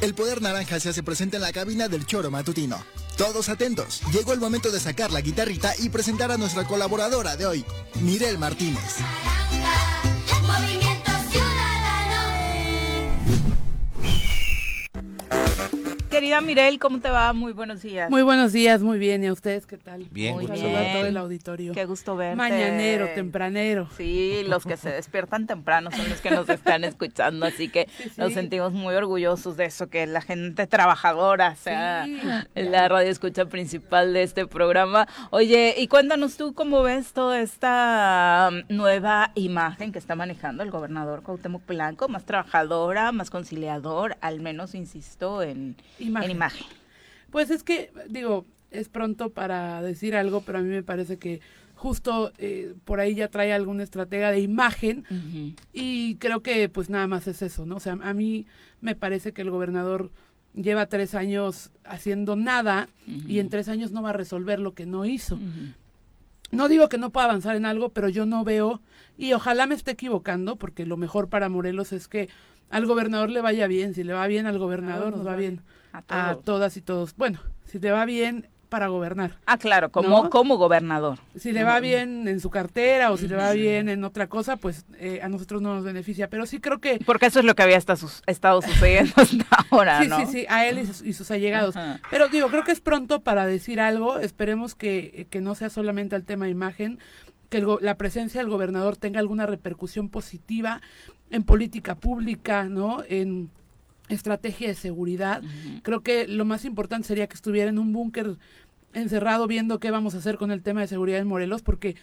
El 0.05 0.13
poder 0.13 0.39
naranja 0.39 0.79
se 0.79 0.89
hace 0.89 1.01
presente 1.01 1.37
en 1.37 1.41
la 1.41 1.51
cabina 1.51 1.87
del 1.87 2.05
choro 2.05 2.29
matutino. 2.29 2.77
Todos 3.17 3.49
atentos, 3.49 4.01
llegó 4.13 4.33
el 4.33 4.39
momento 4.39 4.69
de 4.69 4.79
sacar 4.79 5.09
la 5.09 5.19
guitarrita 5.19 5.73
y 5.79 5.89
presentar 5.89 6.31
a 6.31 6.37
nuestra 6.37 6.63
colaboradora 6.67 7.35
de 7.35 7.47
hoy, 7.47 7.65
Mirel 8.01 8.37
Martínez. 8.37 8.97
Querida 16.15 16.39
Mirel, 16.39 16.79
¿cómo 16.79 17.01
te 17.01 17.09
va? 17.09 17.33
Muy 17.33 17.51
buenos 17.51 17.81
días. 17.81 18.09
Muy 18.09 18.21
buenos 18.21 18.53
días, 18.53 18.81
muy 18.81 18.97
bien. 18.97 19.21
¿Y 19.25 19.27
a 19.27 19.33
ustedes 19.33 19.65
qué 19.67 19.75
tal? 19.77 20.05
Bien, 20.11 20.33
Muy 20.33 20.45
a 20.45 20.53
bien. 20.53 20.93
todo 20.93 21.05
el 21.07 21.17
auditorio. 21.17 21.73
Qué 21.73 21.83
gusto 21.83 22.15
verte. 22.15 22.37
Mañanero, 22.37 23.09
tempranero. 23.13 23.89
Sí, 23.97 24.45
los 24.47 24.63
que 24.63 24.77
se 24.77 24.91
despiertan 24.91 25.45
temprano 25.45 25.91
son 25.91 26.07
los 26.07 26.21
que 26.21 26.31
nos 26.31 26.47
están 26.47 26.85
escuchando, 26.85 27.45
así 27.45 27.67
que 27.67 27.89
Sí, 27.97 28.03
sí. 28.03 28.11
nos 28.15 28.31
sentimos 28.31 28.71
muy 28.71 28.95
orgullosos 28.95 29.57
de 29.57 29.65
eso, 29.65 29.87
que 29.89 30.07
la 30.07 30.21
gente 30.21 30.67
trabajadora 30.67 31.53
sea 31.57 32.05
Sí. 32.05 32.17
la 32.55 32.87
radio 32.87 33.11
escucha 33.11 33.47
principal 33.47 34.13
de 34.13 34.23
este 34.23 34.47
programa. 34.47 35.09
Oye, 35.31 35.75
y 35.77 35.89
cuéntanos 35.89 36.37
tú 36.37 36.53
cómo 36.53 36.81
ves 36.81 37.11
toda 37.11 37.41
esta 37.41 38.51
um, 38.53 38.61
nueva 38.73 39.31
imagen 39.35 39.91
que 39.91 39.99
está 39.99 40.15
manejando 40.15 40.63
el 40.63 40.71
gobernador 40.71 41.23
Cuauhtémoc 41.23 41.65
Blanco, 41.67 42.07
más 42.07 42.23
trabajadora, 42.23 43.11
más 43.11 43.29
conciliador, 43.29 44.15
al 44.21 44.39
menos 44.39 44.75
insisto 44.75 45.43
en 45.43 45.75
Imagen. 46.05 46.29
en 46.31 46.37
imagen. 46.37 46.67
Pues 47.31 47.49
es 47.49 47.63
que, 47.63 47.91
digo, 48.09 48.45
es 48.71 48.89
pronto 48.89 49.29
para 49.29 49.81
decir 49.81 50.15
algo, 50.15 50.41
pero 50.41 50.59
a 50.59 50.61
mí 50.61 50.69
me 50.69 50.83
parece 50.83 51.17
que 51.17 51.41
justo 51.75 52.31
eh, 52.37 52.73
por 52.85 52.99
ahí 52.99 53.15
ya 53.15 53.27
trae 53.27 53.53
alguna 53.53 53.83
estratega 53.83 54.31
de 54.31 54.39
imagen 54.39 55.05
y 55.73 56.15
creo 56.15 56.41
que 56.41 56.69
pues 56.69 56.89
nada 56.89 57.07
más 57.07 57.27
es 57.27 57.41
eso, 57.41 57.65
¿no? 57.65 57.75
O 57.75 57.79
sea, 57.79 57.97
a 58.01 58.13
mí 58.13 58.45
me 58.81 58.95
parece 58.95 59.33
que 59.33 59.41
el 59.41 59.51
gobernador 59.51 60.11
lleva 60.53 60.85
tres 60.85 61.15
años 61.15 61.71
haciendo 61.83 62.35
nada 62.35 62.87
y 63.05 63.39
en 63.39 63.49
tres 63.49 63.67
años 63.67 63.91
no 63.91 64.01
va 64.01 64.11
a 64.11 64.13
resolver 64.13 64.59
lo 64.59 64.73
que 64.73 64.85
no 64.85 65.05
hizo. 65.05 65.37
No 66.51 66.69
digo 66.69 66.87
que 66.87 66.97
no 66.97 67.09
pueda 67.09 67.25
avanzar 67.25 67.55
en 67.55 67.65
algo, 67.65 67.89
pero 67.89 68.07
yo 68.07 68.25
no 68.25 68.43
veo, 68.45 68.79
y 69.17 69.33
ojalá 69.33 69.65
me 69.65 69.75
esté 69.75 69.91
equivocando, 69.91 70.55
porque 70.55 70.85
lo 70.85 70.95
mejor 70.95 71.27
para 71.27 71.49
Morelos 71.49 71.91
es 71.91 72.07
que 72.07 72.29
al 72.69 72.85
gobernador 72.85 73.29
le 73.29 73.41
vaya 73.41 73.67
bien. 73.67 73.93
Si 73.93 74.03
le 74.03 74.13
va 74.13 74.27
bien 74.27 74.45
al 74.45 74.57
gobernador, 74.57 75.09
nos 75.11 75.17
nos 75.17 75.27
va 75.27 75.31
va 75.31 75.37
bien 75.37 75.61
A 76.09 76.35
todas 76.43 76.77
y 76.77 76.81
todos. 76.81 77.15
Bueno, 77.15 77.39
si 77.65 77.79
le 77.79 77.91
va 77.91 78.05
bien 78.05 78.47
para 78.69 78.87
gobernar. 78.87 79.37
Ah, 79.45 79.57
claro, 79.57 79.89
como, 79.89 80.23
¿No? 80.23 80.29
como 80.29 80.57
gobernador. 80.57 81.19
Si 81.37 81.51
le 81.53 81.63
va 81.63 81.79
bien 81.79 82.27
en 82.27 82.39
su 82.41 82.49
cartera 82.49 83.11
o 83.11 83.15
si 83.17 83.27
le 83.27 83.35
va 83.35 83.51
bien 83.53 83.87
en 83.89 84.03
otra 84.03 84.27
cosa, 84.27 84.57
pues 84.57 84.85
eh, 84.97 85.21
a 85.23 85.29
nosotros 85.29 85.61
no 85.61 85.75
nos 85.75 85.83
beneficia. 85.83 86.29
Pero 86.29 86.45
sí 86.45 86.59
creo 86.59 86.79
que... 86.81 86.99
Porque 87.05 87.27
eso 87.27 87.39
es 87.39 87.45
lo 87.45 87.55
que 87.55 87.63
había 87.63 87.77
hasta 87.77 87.95
sus- 87.95 88.21
estado 88.25 88.61
sucediendo 88.61 89.13
hasta 89.17 89.45
ahora, 89.69 90.01
Sí, 90.01 90.07
¿no? 90.09 90.17
sí, 90.19 90.25
sí, 90.25 90.45
a 90.49 90.67
él 90.67 90.79
y 90.79 90.85
sus, 90.87 91.01
y 91.03 91.13
sus 91.13 91.31
allegados. 91.31 91.77
Ajá. 91.77 92.01
Pero 92.09 92.27
digo, 92.27 92.49
creo 92.49 92.63
que 92.63 92.71
es 92.73 92.81
pronto 92.81 93.21
para 93.21 93.45
decir 93.45 93.79
algo. 93.79 94.19
Esperemos 94.19 94.75
que, 94.75 95.27
que 95.29 95.39
no 95.41 95.55
sea 95.55 95.69
solamente 95.69 96.15
el 96.17 96.25
tema 96.25 96.49
imagen, 96.49 96.99
que 97.49 97.57
el 97.59 97.67
la 97.81 97.95
presencia 97.95 98.41
del 98.41 98.49
gobernador 98.49 98.97
tenga 98.97 99.19
alguna 99.19 99.45
repercusión 99.45 100.09
positiva 100.09 100.81
en 101.29 101.43
política 101.43 101.95
pública, 101.95 102.63
¿no? 102.65 103.03
En 103.07 103.51
estrategia 104.09 104.67
de 104.67 104.75
seguridad. 104.75 105.41
Creo 105.83 106.01
que 106.01 106.27
lo 106.27 106.45
más 106.45 106.65
importante 106.65 107.07
sería 107.07 107.27
que 107.27 107.35
estuviera 107.35 107.69
en 107.69 107.79
un 107.79 107.91
búnker 107.93 108.37
encerrado 108.93 109.47
viendo 109.47 109.79
qué 109.79 109.91
vamos 109.91 110.15
a 110.15 110.19
hacer 110.19 110.37
con 110.37 110.51
el 110.51 110.61
tema 110.61 110.81
de 110.81 110.87
seguridad 110.87 111.19
en 111.19 111.27
Morelos, 111.27 111.61
porque 111.61 111.95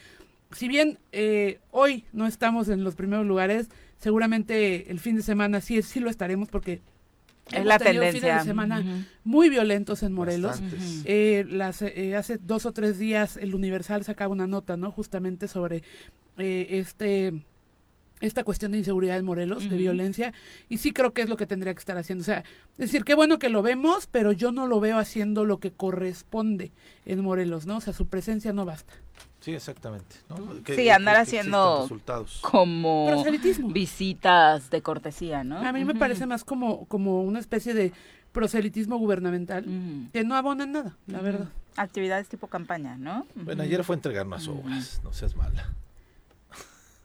si 0.51 0.69
bien 0.69 0.99
eh, 1.13 1.61
hoy 1.71 2.05
no 2.13 2.27
estamos 2.27 2.69
en 2.69 2.85
los 2.85 2.95
primeros 2.95 3.27
lugares, 3.27 3.69
seguramente 3.99 4.91
el 4.91 4.99
fin 5.01 5.17
de 5.17 5.23
semana 5.23 5.61
sí, 5.61 5.81
sí 5.83 6.01
lo 6.01 6.11
estaremos 6.11 6.49
porque 6.49 6.83
Es 7.51 7.65
la 7.65 7.79
tendencia. 7.79 8.21
fines 8.21 8.39
de 8.39 8.45
semana 8.45 9.07
muy 9.25 9.49
violentos 9.49 10.03
en 10.03 10.13
Morelos. 10.13 10.61
Eh, 11.05 11.47
las, 11.49 11.81
eh, 11.83 12.17
hace 12.17 12.37
dos 12.39 12.67
o 12.67 12.73
tres 12.73 12.99
días 12.99 13.37
el 13.39 13.55
Universal 13.55 14.05
sacaba 14.05 14.33
una 14.33 14.47
nota, 14.47 14.77
¿no? 14.77 14.91
Justamente 14.91 15.49
sobre 15.49 15.83
eh, 16.37 16.67
este 16.71 17.43
esta 18.23 18.45
cuestión 18.45 18.73
de 18.73 18.79
inseguridad 18.79 19.19
en 19.19 19.25
Morelos, 19.27 19.69
de 19.69 19.77
violencia, 19.77 20.33
y 20.71 20.79
sí 20.79 20.93
creo 20.93 21.13
que 21.13 21.21
es 21.23 21.29
lo 21.29 21.37
que 21.37 21.47
tendría 21.47 21.75
que 21.75 21.81
estar 21.81 21.99
haciendo. 21.99 22.23
O 22.23 22.25
sea, 22.25 22.39
es 22.39 22.79
decir, 22.79 23.05
qué 23.05 23.15
bueno 23.15 23.39
que 23.39 23.51
lo 23.51 23.61
vemos, 23.63 24.07
pero 24.07 24.33
yo 24.33 24.53
no 24.53 24.67
lo 24.67 24.81
veo 24.81 24.97
haciendo 24.99 25.45
lo 25.45 25.59
que 25.61 25.73
corresponde 25.73 26.73
en 27.05 27.21
Morelos, 27.23 27.67
¿no? 27.67 27.77
O 27.77 27.81
sea, 27.81 27.93
su 27.93 28.07
presencia 28.07 28.53
no 28.53 28.65
basta. 28.65 28.95
Sí, 29.41 29.53
exactamente. 29.53 30.17
¿no? 30.29 30.37
Que- 30.63 30.77
Sí, 30.77 30.83
que- 30.85 30.93
andar 30.93 31.17
que 31.17 31.23
haciendo- 31.23 31.83
resultados. 31.83 32.39
Como 32.43 33.07
Proselitismo. 33.09 33.69
visitas 33.71 34.71
de 34.71 34.83
cortesía, 34.83 35.43
¿no? 35.45 35.59
A 35.59 35.73
mí 35.73 35.85
me 35.85 35.95
parece 35.97 36.27
más 36.27 36.45
como, 36.45 36.87
como 36.87 37.23
una 37.23 37.41
especie 37.41 37.75
de 37.75 37.93
proselitismo 38.31 38.97
gubernamental 38.99 39.65
que 40.13 40.25
no 40.25 40.37
abona 40.37 40.65
en 40.65 40.73
nada, 40.73 40.97
la 41.07 41.21
verdad. 41.21 41.49
Actividades 41.77 42.29
tipo 42.29 42.47
campaña, 42.47 42.97
¿no? 42.97 43.27
Bueno, 43.35 43.63
ayer 43.63 43.83
fue 43.85 43.97
entregar 43.97 44.27
unas 44.27 44.47
obras, 44.49 45.01
no 45.03 45.13
seas 45.13 45.35
mala. 45.37 45.75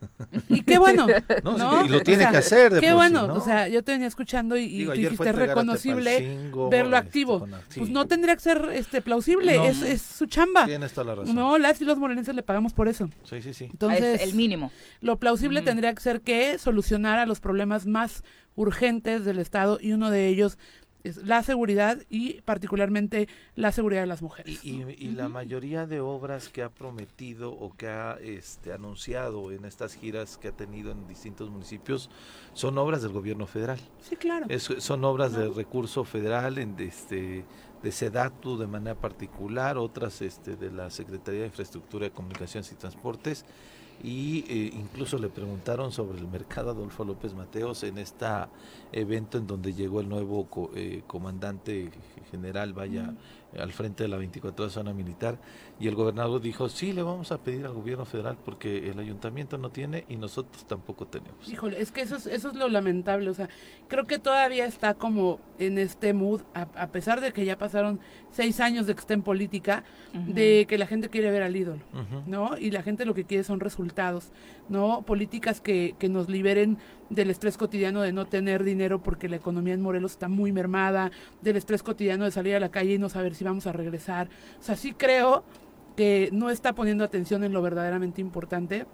Y 0.48 0.62
qué 0.62 0.78
bueno. 0.78 1.06
No, 1.44 1.84
y 1.84 1.88
lo 1.88 1.98
O 1.98 2.00
tiene 2.02 2.22
sea, 2.24 2.30
que 2.30 2.36
hacer 2.38 2.74
de 2.74 2.80
Qué 2.80 2.92
bueno, 2.92 3.26
¿no? 3.26 3.34
o 3.34 3.40
sea, 3.40 3.68
yo 3.68 3.82
te 3.82 3.92
venía 3.92 4.06
escuchando 4.06 4.56
y, 4.56 4.68
Digo, 4.68 4.92
tú 4.92 5.00
dijiste 5.00 5.32
reconocible 5.32 6.18
Tepalcingo, 6.18 6.70
verlo 6.70 6.96
este, 6.96 7.06
activo. 7.06 7.46
sí. 7.68 7.80
Pues 7.80 7.90
no 7.90 8.06
tendría 8.06 8.34
que 8.34 8.40
ser 8.42 8.68
este 8.72 9.02
plausible, 9.02 9.56
No. 9.56 9.64
es, 9.64 9.82
es 9.82 10.02
su 10.02 10.26
chamba. 10.26 10.66
Tienes 10.66 10.92
toda 10.92 11.06
la 11.08 11.14
razón. 11.16 11.34
No, 11.34 11.58
las 11.58 11.80
y 11.80 11.84
los 11.84 11.98
morenenses 11.98 12.34
le 12.34 12.42
pagamos 12.42 12.72
por 12.72 12.88
eso. 12.88 13.08
Sí, 13.24 13.42
sí, 13.42 13.54
sí. 13.54 13.64
Entonces, 13.64 14.20
es 14.20 14.28
el 14.28 14.34
mínimo. 14.34 14.70
lo 15.00 15.18
plausible 15.18 15.60
Ujú. 15.60 15.66
tendría 15.66 15.94
que 15.94 16.00
ser 16.00 16.20
que 16.20 16.58
solucionara 16.58 17.26
los 17.26 17.40
problemas 17.40 17.86
más 17.86 18.22
urgentes 18.54 19.24
del 19.24 19.38
Estado 19.38 19.78
y 19.80 19.92
uno 19.92 20.10
de 20.10 20.26
ellos 20.28 20.58
es 21.04 21.18
la 21.18 21.42
seguridad 21.42 21.98
y 22.10 22.40
particularmente 22.42 23.28
la 23.54 23.72
seguridad 23.72 24.00
de 24.02 24.06
las 24.06 24.22
mujeres. 24.22 24.64
Y, 24.64 24.82
y- 24.82 24.96
y 24.98 25.08
la 25.12 25.28
mayoría 25.28 25.86
de 25.86 26.00
obras 26.00 26.48
que 26.48 26.62
ha 26.62 26.68
prometido 26.70 27.52
o 27.52 27.74
que 27.76 27.88
ha 27.88 28.18
este, 28.20 28.72
anunciado 28.72 29.52
en 29.52 29.64
estas 29.64 29.94
giras 29.94 30.36
que 30.38 30.48
ha 30.48 30.52
tenido 30.52 30.90
en 30.92 31.06
distintos 31.06 31.50
municipios 31.50 32.10
son 32.52 32.76
obras 32.78 33.02
del 33.02 33.12
gobierno 33.12 33.46
federal. 33.46 33.78
Sí, 34.00 34.16
claro. 34.16 34.46
Es- 34.48 34.72
son 34.78 35.04
obras 35.04 35.32
de 35.32 35.48
recurso 35.48 36.04
federal, 36.04 36.58
en, 36.58 36.76
de, 36.76 36.84
este, 36.86 37.44
de 37.82 37.92
SEDATU 37.92 38.58
de 38.58 38.66
manera 38.66 38.94
particular, 38.96 39.78
otras 39.78 40.20
este, 40.22 40.56
de 40.56 40.70
la 40.70 40.90
Secretaría 40.90 41.40
de 41.42 41.46
Infraestructura 41.46 42.06
de 42.06 42.10
Comunicaciones 42.12 42.70
y 42.72 42.74
Transportes. 42.74 43.44
Y 44.02 44.44
eh, 44.48 44.70
incluso 44.74 45.18
le 45.18 45.28
preguntaron 45.28 45.90
sobre 45.90 46.18
el 46.18 46.28
mercado 46.28 46.70
Adolfo 46.70 47.04
López 47.04 47.34
Mateos 47.34 47.82
en 47.82 47.98
este 47.98 48.26
evento 48.92 49.38
en 49.38 49.46
donde 49.48 49.74
llegó 49.74 50.00
el 50.00 50.08
nuevo 50.08 50.46
co- 50.46 50.70
eh, 50.74 51.02
comandante 51.06 51.90
general, 52.30 52.74
vaya, 52.74 53.14
al 53.58 53.72
frente 53.72 54.04
de 54.04 54.08
la 54.08 54.16
24 54.16 54.70
zona 54.70 54.92
militar. 54.92 55.38
Y 55.80 55.88
el 55.88 55.94
gobernador 55.94 56.40
dijo, 56.40 56.68
sí, 56.68 56.92
le 56.92 57.02
vamos 57.02 57.30
a 57.30 57.38
pedir 57.38 57.64
al 57.64 57.72
gobierno 57.72 58.04
federal 58.04 58.36
porque 58.44 58.90
el 58.90 58.98
ayuntamiento 58.98 59.58
no 59.58 59.70
tiene 59.70 60.04
y 60.08 60.16
nosotros 60.16 60.64
tampoco 60.66 61.06
tenemos. 61.06 61.48
Híjole, 61.48 61.80
es 61.80 61.92
que 61.92 62.00
eso 62.00 62.16
es, 62.16 62.26
eso 62.26 62.48
es 62.48 62.54
lo 62.54 62.68
lamentable, 62.68 63.30
o 63.30 63.34
sea, 63.34 63.48
creo 63.86 64.04
que 64.04 64.18
todavía 64.18 64.66
está 64.66 64.94
como 64.94 65.38
en 65.58 65.78
este 65.78 66.12
mood, 66.12 66.42
a, 66.54 66.62
a 66.74 66.88
pesar 66.88 67.20
de 67.20 67.32
que 67.32 67.44
ya 67.44 67.56
pasaron 67.56 68.00
seis 68.30 68.60
años 68.60 68.86
de 68.86 68.94
que 68.94 69.00
está 69.00 69.14
en 69.14 69.22
política, 69.22 69.84
de 70.12 70.66
que 70.68 70.78
la 70.78 70.86
gente 70.86 71.08
quiere 71.08 71.30
ver 71.30 71.42
al 71.42 71.56
ídolo. 71.56 71.80
¿no? 72.26 72.56
Y 72.58 72.70
la 72.70 72.82
gente 72.82 73.04
lo 73.04 73.14
que 73.14 73.24
quiere 73.24 73.44
son 73.44 73.60
resultados, 73.60 74.30
¿no? 74.68 75.02
Políticas 75.02 75.60
que, 75.60 75.94
que 75.98 76.08
nos 76.08 76.28
liberen 76.28 76.78
del 77.10 77.30
estrés 77.30 77.56
cotidiano 77.56 78.02
de 78.02 78.12
no 78.12 78.26
tener 78.26 78.64
dinero 78.64 79.02
porque 79.02 79.28
la 79.28 79.36
economía 79.36 79.74
en 79.74 79.80
Morelos 79.80 80.12
está 80.12 80.28
muy 80.28 80.52
mermada, 80.52 81.10
del 81.42 81.56
estrés 81.56 81.82
cotidiano 81.82 82.24
de 82.24 82.30
salir 82.30 82.54
a 82.54 82.60
la 82.60 82.70
calle 82.70 82.94
y 82.94 82.98
no 82.98 83.08
saber 83.08 83.34
si 83.34 83.44
vamos 83.44 83.66
a 83.66 83.72
regresar. 83.72 84.28
O 84.60 84.62
sea, 84.62 84.76
sí 84.76 84.92
creo 84.92 85.44
que 85.98 86.28
no 86.32 86.48
está 86.48 86.76
poniendo 86.76 87.02
atención 87.02 87.42
en 87.42 87.52
lo 87.52 87.60
verdaderamente 87.60 88.20
importante 88.20 88.86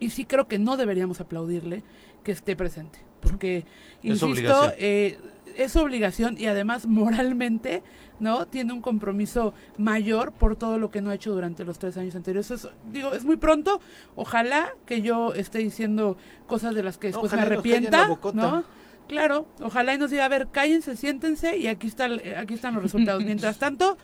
y 0.00 0.08
sí 0.08 0.24
creo 0.24 0.48
que 0.48 0.58
no 0.58 0.78
deberíamos 0.78 1.20
aplaudirle 1.20 1.82
que 2.24 2.32
esté 2.32 2.56
presente, 2.56 2.98
porque, 3.20 3.58
Es 3.58 4.22
insisto, 4.22 4.26
obligación. 4.28 4.72
eh, 4.78 5.18
es 5.58 5.76
obligación 5.76 6.36
y 6.38 6.46
además 6.46 6.86
moralmente, 6.86 7.82
¿no? 8.18 8.46
Tiene 8.46 8.72
un 8.72 8.80
compromiso 8.80 9.52
mayor 9.76 10.32
por 10.32 10.56
todo 10.56 10.78
lo 10.78 10.90
que 10.90 11.02
no 11.02 11.10
ha 11.10 11.14
hecho 11.16 11.34
durante 11.34 11.66
los 11.66 11.78
tres 11.78 11.98
años 11.98 12.14
anteriores. 12.14 12.50
Eso 12.50 12.68
es, 12.70 12.74
digo, 12.94 13.12
es 13.12 13.26
muy 13.26 13.36
pronto. 13.36 13.78
Ojalá 14.16 14.70
que 14.86 15.02
yo 15.02 15.34
esté 15.34 15.58
diciendo 15.58 16.16
cosas 16.46 16.74
de 16.74 16.82
las 16.82 16.96
que 16.96 17.08
después 17.08 17.30
me 17.32 17.38
Ojalá 17.38 17.52
arrepienta. 17.54 18.08
¿no? 18.32 18.64
Claro, 19.06 19.46
ojalá 19.60 19.92
y 19.94 19.98
nos 19.98 20.10
diga, 20.10 20.24
a 20.24 20.28
ver, 20.28 20.48
cállense, 20.50 20.96
siéntense 20.96 21.58
y 21.58 21.66
aquí, 21.66 21.86
está, 21.88 22.06
el- 22.06 22.22
aquí 22.36 22.54
están 22.54 22.72
los 22.74 22.82
resultados. 22.82 23.22
Mientras 23.24 23.58
tanto, 23.58 23.98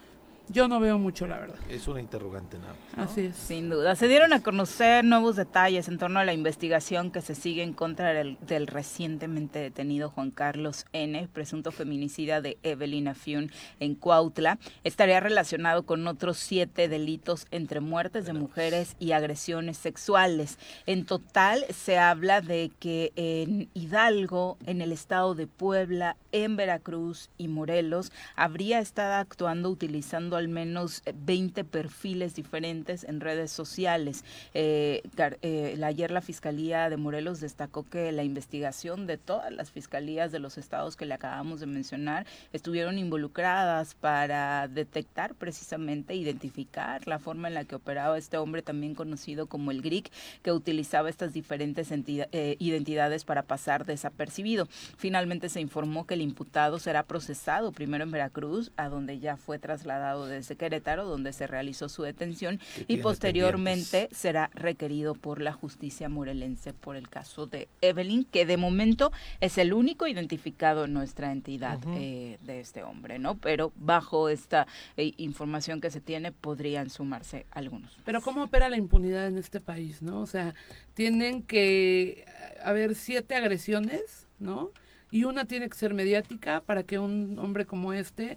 yo 0.49 0.69
no 0.69 0.81
veo 0.81 0.99
mucho, 0.99 1.27
la 1.27 1.39
verdad. 1.39 1.57
Es 1.69 1.89
una 1.89 2.01
interrogante 2.01 2.59
nada. 2.59 2.75
Así 2.97 3.23
es. 3.27 3.37
Sin 3.37 3.71
duda. 3.71 3.97
Se 3.97 4.09
dieron 4.09 4.33
a 4.33 4.43
conocer 4.43 5.05
nuevos 5.05 5.37
detalles 5.37 5.89
en 5.89 5.99
torno 5.99 6.21
a 6.21 6.25
la 6.25 6.33
investigación 6.33 7.11
que 7.11 7.21
se 7.21 7.35
sigue 7.35 7.63
en 7.63 7.73
contra 7.73 8.13
del, 8.13 8.37
del 8.47 8.67
recientemente 8.67 9.59
detenido 9.59 10.11
Juan 10.11 10.31
Carlos 10.31 10.87
N., 10.93 11.29
presunto 11.33 11.73
feminicida 11.73 12.41
de 12.41 12.59
Evelyn 12.63 13.15
Fiun 13.15 13.51
en 13.81 13.95
Cuautla. 13.95 14.59
Estaría 14.85 15.21
relacionado 15.21 15.85
con 15.85 16.07
otros 16.07 16.37
siete 16.37 16.89
delitos 16.89 17.47
entre 17.51 17.81
muertes 17.81 18.27
de 18.27 18.33
mujeres 18.33 18.97
y 18.99 19.13
agresiones 19.13 19.77
sexuales. 19.79 20.59
En 20.87 21.07
total 21.07 21.65
se 21.71 21.99
habla 21.99 22.41
de 22.41 22.71
que 22.79 23.13
en 23.17 23.69
Hidalgo, 23.75 24.59
en 24.67 24.83
el 24.83 24.93
estado 24.93 25.35
de 25.35 25.47
Puebla, 25.47 26.17
en 26.33 26.57
Veracruz 26.57 27.31
y 27.39 27.49
Morelos 27.49 28.13
habría 28.37 28.81
estado 28.81 29.15
actuando 29.15 29.71
utilizando 29.71 30.34
al 30.37 30.49
menos 30.49 31.03
20 31.15 31.65
perfiles 31.65 32.35
diferentes 32.35 33.05
en 33.05 33.21
redes 33.21 33.51
sociales. 33.51 34.25
Eh, 34.53 35.03
eh, 35.43 35.81
ayer 35.83 36.11
la 36.11 36.21
Fiscalía 36.21 36.89
de 36.91 36.97
Morelos 36.97 37.41
destacó 37.41 37.85
que 37.85 38.13
la 38.13 38.25
investigación 38.25 39.07
de 39.07 39.19
todas 39.19 39.53
las 39.53 39.71
fiscalías 39.71 40.33
de 40.33 40.39
los 40.39 40.59
estados 40.59 40.97
que 40.97 41.07
le 41.07 41.15
acabamos 41.15 41.61
de 41.61 41.67
mencionar 41.67 42.27
estuvieron 42.53 42.99
involucradas 42.99 43.95
para 43.95 44.69
detectar 44.69 45.35
precisamente, 45.35 46.15
identificar 46.15 47.07
la 47.07 47.19
forma 47.19 47.49
en 47.49 47.55
la 47.55 47.65
que 47.65 47.75
operaba 47.75 48.19
este 48.19 48.37
hombre 48.39 48.63
también 48.63 48.95
conocido 48.95 49.47
como 49.47 49.71
el 49.71 49.83
GRIC, 49.83 50.11
que 50.43 50.53
utilizaba 50.53 51.09
estas 51.09 51.33
diferentes 51.33 51.91
eh, 51.91 52.57
identidades 52.59 53.25
para 53.25 53.43
pasar 53.43 53.85
desapercibido. 53.85 54.67
Finalmente 54.97 55.49
se 55.49 55.61
informó 55.61 56.07
que 56.07 56.15
el 56.15 56.23
imputado 56.23 56.79
será 56.79 57.03
procesado 57.03 57.73
primero 57.73 58.05
en 58.05 58.11
Veracruz, 58.11 58.73
a 58.77 58.89
donde 58.89 59.19
ya 59.19 59.37
fue 59.37 59.59
trasladado 59.59 60.24
desde 60.27 60.57
Querétaro, 60.57 61.05
donde 61.07 61.33
se 61.33 61.47
realizó 61.47 61.89
su 61.89 62.03
detención, 62.03 62.61
y 62.89 62.99
posteriormente 62.99 64.09
será 64.13 64.51
requerido 64.55 65.15
por 65.15 65.41
la 65.41 65.53
justicia 65.53 66.09
morelense 66.09 66.73
por 66.73 66.97
el 66.97 67.09
caso 67.09 67.47
de 67.47 67.69
Evelyn, 67.81 68.25
que 68.25 68.47
de 68.47 68.57
momento 68.57 69.13
es 69.41 69.59
el 69.59 69.73
único 69.73 70.07
identificado 70.07 70.85
en 70.85 70.93
nuestra 70.93 71.33
entidad 71.33 71.79
eh, 71.97 72.39
de 72.43 72.61
este 72.61 72.83
hombre, 72.83 73.19
¿no? 73.19 73.37
Pero 73.37 73.73
bajo 73.77 74.29
esta 74.29 74.67
eh, 74.97 75.13
información 75.17 75.81
que 75.81 75.91
se 75.91 76.01
tiene 76.01 76.33
podrían 76.33 76.91
sumarse 76.91 77.47
algunos. 77.51 77.97
Pero 78.05 78.21
¿cómo 78.21 78.45
opera 78.45 78.69
la 78.69 78.77
impunidad 78.77 79.27
en 79.27 79.39
este 79.39 79.61
país, 79.61 80.03
no? 80.03 80.21
O 80.21 80.27
sea, 80.27 80.55
tienen 80.95 81.43
que 81.43 82.25
haber 82.63 82.95
siete 82.95 83.35
agresiones, 83.35 84.29
¿no? 84.39 84.71
Y 85.11 85.25
una 85.25 85.45
tiene 85.45 85.69
que 85.69 85.77
ser 85.77 85.95
mediática 85.95 86.61
para 86.61 86.83
que 86.83 86.99
un 86.99 87.39
hombre 87.39 87.67
como 87.67 87.93
este 87.93 88.37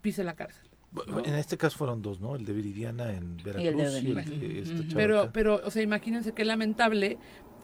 pise 0.00 0.24
la 0.24 0.34
cárcel. 0.34 0.63
En 1.24 1.34
este 1.34 1.56
caso 1.56 1.76
fueron 1.78 2.02
dos, 2.02 2.20
¿no? 2.20 2.36
El 2.36 2.44
de 2.44 2.52
Viridiana 2.52 3.12
en 3.12 3.36
Veracruz 3.38 4.02
y 4.02 4.10
el, 4.10 4.14
de, 4.14 4.94
Pero, 4.94 5.30
pero, 5.32 5.60
o 5.64 5.70
sea, 5.70 5.82
imagínense 5.82 6.32
qué 6.32 6.44
lamentable 6.44 7.18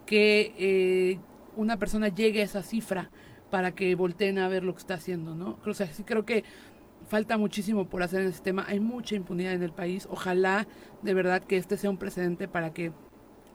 que 0.04 0.52
eh, 0.58 1.20
una 1.56 1.78
persona 1.78 2.08
llegue 2.08 2.40
a 2.40 2.44
esa 2.44 2.62
cifra 2.62 3.10
para 3.50 3.72
que 3.72 3.94
volteen 3.94 4.38
a 4.38 4.49
ver 4.49 4.64
lo 4.64 4.75
que 4.75 4.80
está 4.80 4.94
haciendo, 4.94 5.34
¿no? 5.34 5.58
O 5.64 5.75
sea, 5.75 5.87
sí 5.92 6.02
creo 6.02 6.25
que 6.25 6.44
falta 7.08 7.37
muchísimo 7.38 7.88
por 7.88 8.02
hacer 8.02 8.22
en 8.22 8.28
este 8.28 8.42
tema. 8.42 8.64
Hay 8.68 8.80
mucha 8.80 9.14
impunidad 9.14 9.52
en 9.52 9.62
el 9.62 9.72
país. 9.72 10.08
Ojalá 10.10 10.66
de 11.02 11.14
verdad 11.14 11.42
que 11.42 11.56
este 11.56 11.76
sea 11.76 11.90
un 11.90 11.99
precedente 11.99 12.49
para 12.49 12.72
que, 12.72 12.92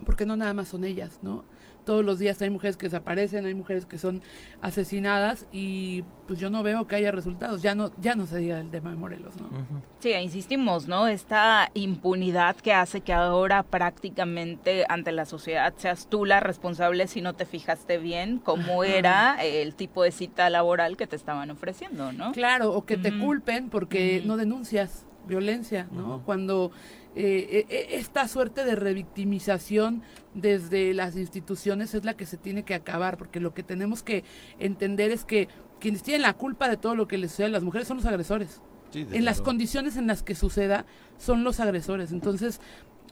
porque 0.06 0.26
no 0.26 0.36
nada 0.36 0.54
más 0.54 0.70
son 0.70 0.84
ellas, 0.84 1.20
¿no? 1.22 1.46
Todos 1.86 2.04
los 2.04 2.20
días 2.20 2.42
hay 2.42 2.50
mujeres 2.50 2.76
que 2.76 2.88
desaparecen, 2.88 3.46
hay 3.46 3.54
mujeres 3.54 3.86
que 3.86 3.98
son 3.98 4.22
asesinadas 4.62 5.48
y 5.52 6.04
pues 6.28 6.40
yo 6.40 6.50
no 6.50 6.64
veo 6.64 6.88
que 6.88 6.96
haya 6.96 7.12
resultados. 7.12 7.62
Ya 7.62 7.76
no 7.76 7.92
ya 8.02 8.16
no 8.16 8.26
se 8.26 8.40
diga 8.40 8.60
el 8.60 8.70
tema 8.72 8.90
de 8.90 8.96
Morelos, 8.96 9.36
¿no? 9.40 9.48
Sí, 10.00 10.12
insistimos, 10.12 10.88
¿no? 10.88 11.08
Esta 11.08 11.70
impunidad 11.74 12.56
que 12.56 12.74
hace 12.74 13.02
que 13.02 13.14
ahora 13.14 13.64
prácticamente 13.64 14.86
ante 14.90 15.12
la 15.12 15.26
sociedad 15.26 15.74
seas 15.78 16.08
tú 16.10 16.26
la 16.26 16.40
responsable 16.40 17.08
si 17.08 17.22
no 17.22 17.34
te 17.34 17.46
fijaste 17.46 17.98
bien 17.98 18.40
cómo 18.40 18.84
era 18.84 19.38
el 19.44 19.76
tipo 19.76 20.04
de 20.04 20.12
cita 20.12 20.50
laboral 20.50 20.98
que 20.98 21.08
te 21.08 21.16
estaban 21.16 21.52
ofreciendo, 21.52 22.12
¿no? 22.12 22.32
Claro, 22.32 22.74
o 22.74 22.86
que 22.86 22.98
te 22.98 23.18
culpen 23.18 23.70
porque 23.70 24.24
no 24.26 24.38
denuncias 24.38 25.06
violencia, 25.28 25.88
¿no? 25.92 26.22
Cuando 26.26 26.72
eh, 27.16 27.66
e, 27.70 27.76
e, 27.76 27.96
esta 27.98 28.28
suerte 28.28 28.66
de 28.66 28.76
revictimización 28.76 30.04
desde 30.34 30.94
las 30.94 31.16
instituciones 31.16 31.94
es 31.94 32.04
la 32.04 32.16
que 32.16 32.26
se 32.26 32.38
tiene 32.38 32.64
que 32.64 32.76
acabar, 32.76 33.18
porque 33.18 33.40
lo 33.40 33.54
que 33.54 33.64
tenemos 33.64 34.04
que 34.04 34.24
entender 34.60 35.12
es 35.12 35.24
que 35.24 35.48
quienes 35.80 36.04
tienen 36.04 36.24
la 36.24 36.34
culpa 36.34 36.68
de 36.68 36.78
todo 36.78 36.96
lo 36.96 37.08
que 37.08 37.18
les 37.18 37.32
sucede 37.32 37.48
a 37.48 37.50
las 37.50 37.64
mujeres 37.64 37.88
son 37.88 37.98
los 37.98 38.06
agresores. 38.06 38.62
en 38.94 39.26
las 39.26 39.42
condiciones 39.42 39.98
en 39.98 40.08
las 40.08 40.24
que 40.24 40.36
suceda 40.36 40.86
son 41.18 41.44
los 41.44 41.60
agresores. 41.60 42.14
Entonces, 42.14 42.62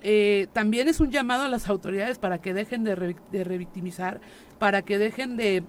eh, 0.01 0.47
también 0.53 0.89
es 0.89 0.99
un 0.99 1.11
llamado 1.11 1.43
a 1.43 1.49
las 1.49 1.69
autoridades 1.69 2.19
para 2.19 2.39
que 2.39 2.53
dejen 2.53 2.83
de, 2.83 2.95
revictimizar, 2.95 4.19
para 4.59 4.81
que 4.81 4.97
dejen 4.97 5.37
de 5.37 5.63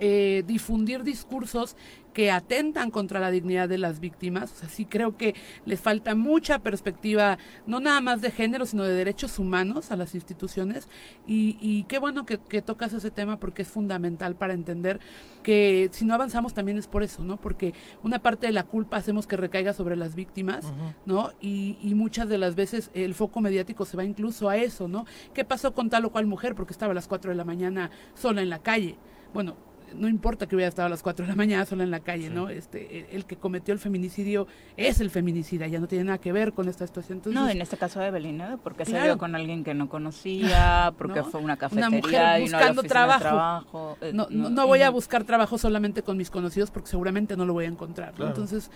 eh, 0.00 0.42
difundir 0.46 1.04
discursos 1.04 1.76
que 2.12 2.30
atentan 2.30 2.90
contra 2.90 3.20
la 3.20 3.30
dignidad 3.30 3.68
de 3.68 3.78
las 3.78 4.00
víctimas. 4.00 4.52
O 4.52 4.54
sea, 4.56 4.68
sí 4.68 4.84
creo 4.84 5.16
que 5.16 5.34
les 5.64 5.80
falta 5.80 6.14
mucha 6.14 6.58
perspectiva, 6.58 7.38
no 7.66 7.80
nada 7.80 8.00
más 8.00 8.20
de 8.20 8.30
género, 8.30 8.66
sino 8.66 8.84
de 8.84 8.94
derechos 8.94 9.38
humanos 9.38 9.90
a 9.90 9.96
las 9.96 10.14
instituciones. 10.14 10.88
Y, 11.26 11.84
qué 11.88 11.98
bueno 11.98 12.26
que, 12.26 12.38
tocas 12.62 12.92
ese 12.92 13.10
tema 13.10 13.38
porque 13.38 13.62
es 13.62 13.68
fundamental 13.68 14.34
para 14.34 14.52
entender 14.52 15.00
que 15.42 15.88
si 15.92 16.04
no 16.04 16.14
avanzamos 16.14 16.52
también 16.52 16.76
es 16.76 16.86
por 16.86 17.02
eso, 17.02 17.24
¿no? 17.24 17.36
Porque 17.36 17.72
una 18.02 18.18
parte 18.18 18.46
de 18.46 18.52
la 18.52 18.64
culpa 18.64 18.98
hacemos 18.98 19.26
que 19.26 19.36
recaiga 19.36 19.72
sobre 19.72 19.96
las 19.96 20.14
víctimas, 20.14 20.72
¿no? 21.06 21.32
Y, 21.40 21.78
y 21.80 21.94
muchas 21.94 22.28
de 22.28 22.38
las 22.38 22.54
veces 22.54 22.90
el 22.94 23.14
foco 23.14 23.40
mediático 23.40 23.84
se 23.84 23.96
va 23.96 24.04
incluso 24.04 24.48
a 24.48 24.56
eso, 24.56 24.88
¿no? 24.88 25.06
¿Qué 25.32 25.44
pasó 25.44 25.72
con 25.72 25.88
tal 25.88 26.04
o 26.04 26.10
cual 26.10 26.26
mujer 26.26 26.54
porque 26.54 26.72
estaba 26.72 26.92
a 26.92 26.94
las 26.94 27.08
4 27.08 27.30
de 27.30 27.36
la 27.36 27.44
mañana 27.44 27.90
sola 28.14 28.42
en 28.42 28.50
la 28.50 28.58
calle? 28.58 28.96
Bueno, 29.32 29.56
no 29.94 30.08
importa 30.08 30.46
que 30.46 30.56
hubiera 30.56 30.68
estado 30.68 30.86
a 30.86 30.88
las 30.88 31.02
4 31.02 31.24
de 31.24 31.30
la 31.30 31.36
mañana 31.36 31.64
sola 31.66 31.84
en 31.84 31.90
la 31.90 32.00
calle, 32.00 32.30
¿no? 32.30 32.48
Este, 32.48 33.14
el, 33.14 33.24
que 33.24 33.36
cometió 33.36 33.72
el 33.72 33.80
feminicidio 33.80 34.46
es 34.76 35.00
el 35.00 35.10
feminicida, 35.10 35.66
ya 35.66 35.80
no 35.80 35.88
tiene 35.88 36.04
nada 36.04 36.18
que 36.18 36.32
ver 36.32 36.52
con 36.52 36.68
esta 36.68 36.86
situación. 36.86 37.20
no, 37.26 37.48
en 37.48 37.60
este 37.60 37.76
caso 37.76 38.00
de 38.00 38.08
Evelyn, 38.08 38.42
Porque 38.62 38.84
se 38.84 39.00
vio 39.00 39.18
con 39.18 39.34
alguien 39.34 39.64
que 39.64 39.74
no 39.74 39.88
conocía, 39.88 40.92
porque 40.96 41.22
fue 41.22 41.40
una 41.40 41.56
cafetería 41.56 41.88
una 41.88 41.96
mujer 41.98 42.40
buscando 42.42 42.82
trabajo. 42.82 43.96
Eh, 44.00 44.12
no, 44.14 44.28
no, 44.30 44.66
voy 44.66 44.82
a 44.82 44.90
buscar 44.90 45.24
trabajo 45.24 45.58
solamente 45.58 46.02
con 46.02 46.16
mis 46.16 46.30
conocidos 46.30 46.70
porque 46.70 46.88
seguramente 46.88 47.36
no 47.36 47.44
lo 47.44 47.52
voy 47.52 47.64
a 47.64 47.68
encontrar. 47.68 48.14
Entonces, 48.18 48.70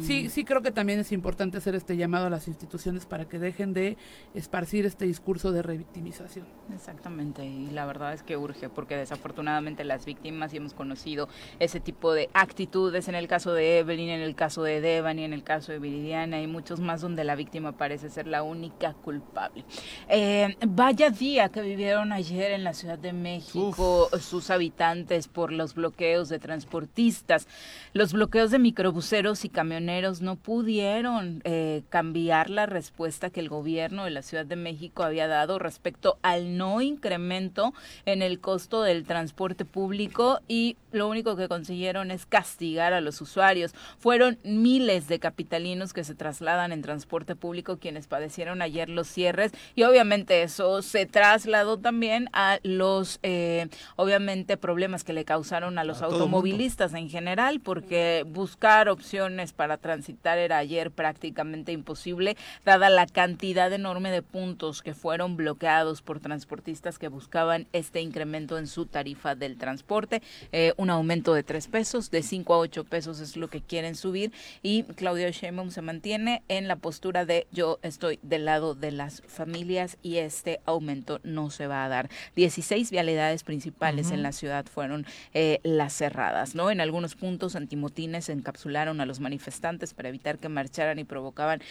sí, 0.00 0.28
sí 0.28 0.44
creo 0.44 0.62
que 0.62 0.70
también 0.70 0.98
es 1.00 1.12
importante 1.12 1.58
hacer 1.58 1.74
este 1.74 1.96
llamado 1.96 2.26
a 2.26 2.30
las 2.30 2.48
instituciones 2.48 3.06
para 3.06 3.26
que 3.26 3.38
dejen 3.38 3.72
de 3.72 3.96
esparcir 4.34 4.86
este 4.86 5.04
discurso 5.06 5.52
de 5.52 5.62
revictimización. 5.62 6.46
Exactamente, 6.74 7.44
y 7.44 7.70
la 7.70 7.86
verdad 7.86 8.12
es 8.12 8.22
que 8.22 8.36
urge, 8.36 8.68
porque 8.68 8.96
desafortunadamente 8.96 9.84
las 9.84 10.04
víctimas 10.04 10.54
y 10.54 10.59
hemos 10.60 10.74
conocido 10.74 11.28
ese 11.58 11.80
tipo 11.80 12.12
de 12.12 12.30
actitudes 12.32 13.08
en 13.08 13.14
el 13.14 13.26
caso 13.26 13.52
de 13.52 13.78
Evelyn, 13.78 14.10
en 14.10 14.20
el 14.20 14.34
caso 14.34 14.62
de 14.62 14.80
Devani, 14.80 15.24
en 15.24 15.32
el 15.32 15.42
caso 15.42 15.72
de 15.72 15.78
Viridiana 15.78 16.40
y 16.40 16.46
muchos 16.46 16.80
más 16.80 17.00
donde 17.00 17.24
la 17.24 17.34
víctima 17.34 17.72
parece 17.72 18.08
ser 18.08 18.26
la 18.26 18.42
única 18.42 18.92
culpable. 18.94 19.64
Eh, 20.08 20.56
vaya 20.66 21.10
día 21.10 21.48
que 21.48 21.62
vivieron 21.62 22.12
ayer 22.12 22.52
en 22.52 22.64
la 22.64 22.74
Ciudad 22.74 22.98
de 22.98 23.12
México 23.12 24.08
sus 24.20 24.50
habitantes 24.50 25.28
por 25.28 25.52
los 25.52 25.74
bloqueos 25.74 26.28
de 26.28 26.38
transportistas. 26.38 27.48
Los 27.92 28.12
bloqueos 28.12 28.50
de 28.50 28.58
microbuseros 28.58 29.44
y 29.44 29.48
camioneros 29.48 30.20
no 30.20 30.36
pudieron 30.36 31.40
eh, 31.44 31.82
cambiar 31.88 32.50
la 32.50 32.66
respuesta 32.66 33.30
que 33.30 33.40
el 33.40 33.48
gobierno 33.48 34.04
de 34.04 34.10
la 34.10 34.22
Ciudad 34.22 34.46
de 34.46 34.56
México 34.56 35.02
había 35.02 35.26
dado 35.26 35.58
respecto 35.58 36.18
al 36.22 36.56
no 36.56 36.80
incremento 36.80 37.72
en 38.04 38.22
el 38.22 38.40
costo 38.40 38.82
del 38.82 39.04
transporte 39.04 39.64
público 39.64 40.40
y 40.50 40.76
lo 40.90 41.06
único 41.06 41.36
que 41.36 41.46
consiguieron 41.46 42.10
es 42.10 42.26
castigar 42.26 42.92
a 42.92 43.00
los 43.00 43.20
usuarios. 43.20 43.72
Fueron 44.00 44.36
miles 44.42 45.06
de 45.06 45.20
capitalinos 45.20 45.92
que 45.92 46.02
se 46.02 46.16
trasladan 46.16 46.72
en 46.72 46.82
transporte 46.82 47.36
público 47.36 47.78
quienes 47.78 48.08
padecieron 48.08 48.60
ayer 48.60 48.88
los 48.88 49.06
cierres 49.06 49.52
y 49.76 49.84
obviamente 49.84 50.42
eso 50.42 50.82
se 50.82 51.06
trasladó 51.06 51.76
también 51.76 52.28
a 52.32 52.58
los, 52.64 53.20
eh, 53.22 53.68
obviamente, 53.94 54.56
problemas 54.56 55.04
que 55.04 55.12
le 55.12 55.24
causaron 55.24 55.78
a 55.78 55.84
los 55.84 56.02
automovilistas 56.02 56.94
en 56.94 57.08
general 57.08 57.60
porque 57.60 58.26
buscar 58.26 58.88
opciones 58.88 59.52
para 59.52 59.76
transitar 59.76 60.36
era 60.36 60.58
ayer 60.58 60.90
prácticamente 60.90 61.70
imposible 61.70 62.36
dada 62.64 62.90
la 62.90 63.06
cantidad 63.06 63.72
enorme 63.72 64.10
de 64.10 64.22
puntos 64.22 64.82
que 64.82 64.94
fueron 64.94 65.36
bloqueados 65.36 66.02
por 66.02 66.18
transportistas 66.18 66.98
que 66.98 67.06
buscaban 67.06 67.68
este 67.72 68.00
incremento 68.00 68.58
en 68.58 68.66
su 68.66 68.86
tarifa 68.86 69.36
del 69.36 69.56
transporte. 69.56 70.22
Eh, 70.52 70.72
un 70.76 70.90
aumento 70.90 71.34
de 71.34 71.42
tres 71.42 71.68
pesos, 71.68 72.10
de 72.10 72.22
cinco 72.22 72.54
a 72.54 72.58
ocho 72.58 72.84
pesos 72.84 73.20
es 73.20 73.36
lo 73.36 73.48
que 73.48 73.60
quieren 73.60 73.94
subir 73.94 74.32
y 74.62 74.82
Claudio 74.82 75.30
Sheinbaum 75.30 75.70
se 75.70 75.82
mantiene 75.82 76.42
en 76.48 76.68
la 76.68 76.76
postura 76.76 77.24
de 77.24 77.46
yo 77.52 77.78
estoy 77.82 78.18
del 78.22 78.44
lado 78.44 78.74
de 78.74 78.90
las 78.90 79.22
familias 79.26 79.98
y 80.02 80.16
este 80.16 80.60
aumento 80.66 81.20
no 81.22 81.50
se 81.50 81.66
va 81.66 81.84
a 81.84 81.88
dar. 81.88 82.10
16 82.36 82.90
vialidades 82.90 83.42
principales 83.42 84.10
en 84.10 84.22
la 84.22 84.32
ciudad 84.32 84.66
fueron 84.66 85.06
eh, 85.34 85.60
las 85.62 85.92
cerradas, 85.92 86.54
¿no? 86.54 86.70
En 86.70 86.80
algunos 86.80 87.14
puntos 87.14 87.56
antimotines 87.56 88.28
encapsularon 88.28 89.00
a 89.00 89.06
los 89.06 89.20
manifestantes 89.20 89.94
para 89.94 90.08
evitar 90.08 90.38
que 90.38 90.48
marcharan 90.48 90.98
y 90.98 91.04
provocaban 91.04 91.62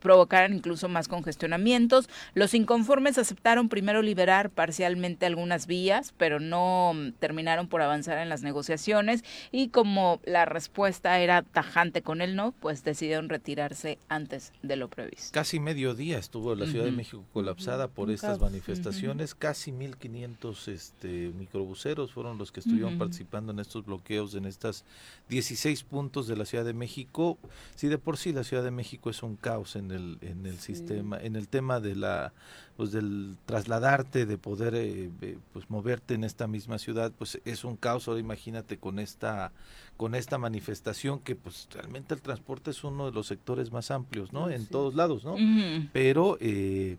provocaran 0.00 0.54
incluso 0.54 0.88
más 0.88 1.08
congestionamientos. 1.08 2.08
Los 2.34 2.54
inconformes 2.54 3.18
aceptaron 3.18 3.68
primero 3.68 4.02
liberar 4.02 4.50
parcialmente 4.50 5.26
algunas 5.26 5.66
vías, 5.66 6.14
pero 6.16 6.40
no 6.40 6.92
mm, 6.94 7.12
terminaron 7.18 7.68
por 7.68 7.82
avanzar 7.82 8.03
avanzar 8.08 8.18
en 8.18 8.28
las 8.28 8.42
negociaciones 8.42 9.24
y 9.50 9.68
como 9.68 10.20
la 10.24 10.44
respuesta 10.44 11.18
era 11.20 11.42
tajante 11.42 12.02
con 12.02 12.20
el 12.20 12.36
no, 12.36 12.52
pues 12.52 12.84
decidieron 12.84 13.28
retirarse 13.28 13.98
antes 14.08 14.52
de 14.62 14.76
lo 14.76 14.88
previsto. 14.88 15.30
Casi 15.32 15.60
medio 15.60 15.94
día 15.94 16.18
estuvo 16.18 16.54
la 16.54 16.66
Ciudad 16.66 16.84
de 16.84 16.92
México 16.92 17.24
colapsada 17.32 17.88
por 17.88 18.10
estas 18.10 18.40
manifestaciones, 18.40 19.34
casi 19.34 19.72
1.500 19.72 20.68
este, 20.68 21.32
microbuseros 21.36 22.12
fueron 22.12 22.38
los 22.38 22.52
que 22.52 22.60
estuvieron 22.60 22.98
participando 22.98 23.52
en 23.52 23.58
estos 23.58 23.84
bloqueos 23.84 24.34
en 24.34 24.44
estas 24.44 24.84
16 25.28 25.82
puntos 25.84 26.26
de 26.26 26.36
la 26.36 26.44
Ciudad 26.44 26.64
de 26.64 26.74
México. 26.74 27.38
Si 27.74 27.88
de 27.88 27.98
por 27.98 28.16
sí 28.16 28.32
la 28.32 28.44
Ciudad 28.44 28.62
de 28.62 28.70
México 28.70 29.10
es 29.10 29.22
un 29.22 29.36
caos 29.36 29.76
en 29.76 29.90
el, 29.90 30.18
en 30.20 30.46
el 30.46 30.58
sistema, 30.58 31.18
en 31.20 31.36
el 31.36 31.48
tema 31.48 31.80
de 31.80 31.96
la 31.96 32.32
pues 32.76 32.90
del 32.90 33.36
trasladarte, 33.46 34.26
de 34.26 34.38
poder 34.38 34.74
eh, 34.74 35.10
eh, 35.20 35.38
pues 35.52 35.70
moverte 35.70 36.14
en 36.14 36.24
esta 36.24 36.46
misma 36.46 36.78
ciudad, 36.78 37.12
pues 37.16 37.40
es 37.44 37.64
un 37.64 37.76
caos. 37.76 38.08
Ahora 38.08 38.20
imagínate 38.20 38.78
con 38.78 38.98
esta 38.98 39.52
con 39.96 40.14
esta 40.16 40.38
manifestación 40.38 41.20
que 41.20 41.36
pues 41.36 41.68
realmente 41.72 42.14
el 42.14 42.22
transporte 42.22 42.72
es 42.72 42.82
uno 42.82 43.06
de 43.06 43.12
los 43.12 43.28
sectores 43.28 43.70
más 43.70 43.90
amplios, 43.92 44.32
¿no? 44.32 44.50
En 44.50 44.66
todos 44.66 44.94
lados, 44.94 45.24
¿no? 45.24 45.36
Pero 45.92 46.36
eh, 46.40 46.96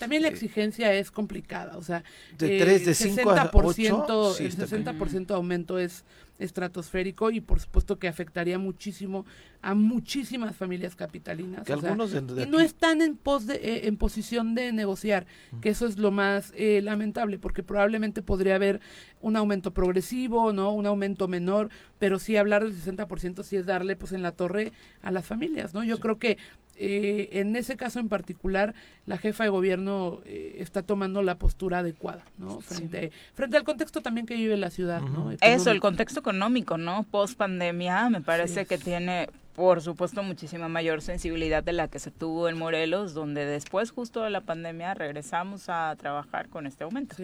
también 0.00 0.22
la 0.22 0.28
exigencia 0.28 0.94
es 0.94 1.10
complicada, 1.10 1.76
o 1.76 1.82
sea, 1.82 2.02
de 2.38 2.58
3 2.58 2.86
de 2.86 2.94
5 2.94 3.30
a 3.32 3.50
8, 3.52 4.38
el 4.38 4.56
60% 4.56 5.26
de 5.26 5.34
aumento 5.34 5.78
es 5.78 6.06
estratosférico 6.38 7.30
y 7.30 7.42
por 7.42 7.60
supuesto 7.60 7.98
que 7.98 8.08
afectaría 8.08 8.58
muchísimo 8.58 9.26
a 9.60 9.74
muchísimas 9.74 10.56
familias 10.56 10.96
capitalinas. 10.96 11.68
y 11.68 12.48
no 12.48 12.60
están 12.60 13.02
en, 13.02 13.14
pos 13.14 13.46
de, 13.46 13.56
eh, 13.56 13.88
en 13.88 13.98
posición 13.98 14.54
de 14.54 14.72
negociar, 14.72 15.26
que 15.60 15.68
eso 15.68 15.86
es 15.86 15.98
lo 15.98 16.10
más 16.10 16.54
eh, 16.56 16.80
lamentable, 16.82 17.38
porque 17.38 17.62
probablemente 17.62 18.22
podría 18.22 18.54
haber 18.54 18.80
un 19.20 19.36
aumento 19.36 19.74
progresivo, 19.74 20.54
no 20.54 20.72
un 20.72 20.86
aumento 20.86 21.28
menor, 21.28 21.68
pero 21.98 22.18
sí 22.18 22.38
hablar 22.38 22.64
del 22.64 22.74
60% 22.74 23.42
sí 23.42 23.56
es 23.56 23.66
darle 23.66 23.96
pues 23.96 24.12
en 24.12 24.22
la 24.22 24.32
torre 24.32 24.72
a 25.02 25.10
las 25.10 25.26
familias, 25.26 25.74
¿no? 25.74 25.84
Yo 25.84 26.00
creo 26.00 26.18
que 26.18 26.38
eh, 26.82 27.28
en 27.40 27.54
ese 27.56 27.76
caso 27.76 28.00
en 28.00 28.08
particular, 28.08 28.74
la 29.04 29.18
jefa 29.18 29.44
de 29.44 29.50
gobierno 29.50 30.20
eh, 30.24 30.56
está 30.60 30.82
tomando 30.82 31.22
la 31.22 31.36
postura 31.36 31.80
adecuada, 31.80 32.24
¿no? 32.38 32.62
Frente, 32.62 33.12
frente 33.34 33.58
al 33.58 33.64
contexto 33.64 34.00
también 34.00 34.26
que 34.26 34.34
vive 34.34 34.56
la 34.56 34.70
ciudad, 34.70 35.02
¿no? 35.02 35.30
Eso, 35.42 35.70
el 35.70 35.80
contexto 35.80 36.20
económico, 36.20 36.78
¿no? 36.78 37.02
Post 37.10 37.36
pandemia, 37.36 38.08
me 38.08 38.22
parece 38.22 38.64
que 38.64 38.78
tiene 38.78 39.28
por 39.54 39.82
supuesto, 39.82 40.22
muchísima 40.22 40.68
mayor 40.68 41.02
sensibilidad 41.02 41.62
de 41.62 41.72
la 41.72 41.88
que 41.88 41.98
se 41.98 42.10
tuvo 42.10 42.48
en 42.48 42.56
Morelos, 42.56 43.14
donde 43.14 43.44
después, 43.44 43.90
justo 43.90 44.22
de 44.22 44.30
la 44.30 44.40
pandemia, 44.42 44.94
regresamos 44.94 45.68
a 45.68 45.94
trabajar 45.96 46.48
con 46.48 46.66
este 46.66 46.84
aumento. 46.84 47.16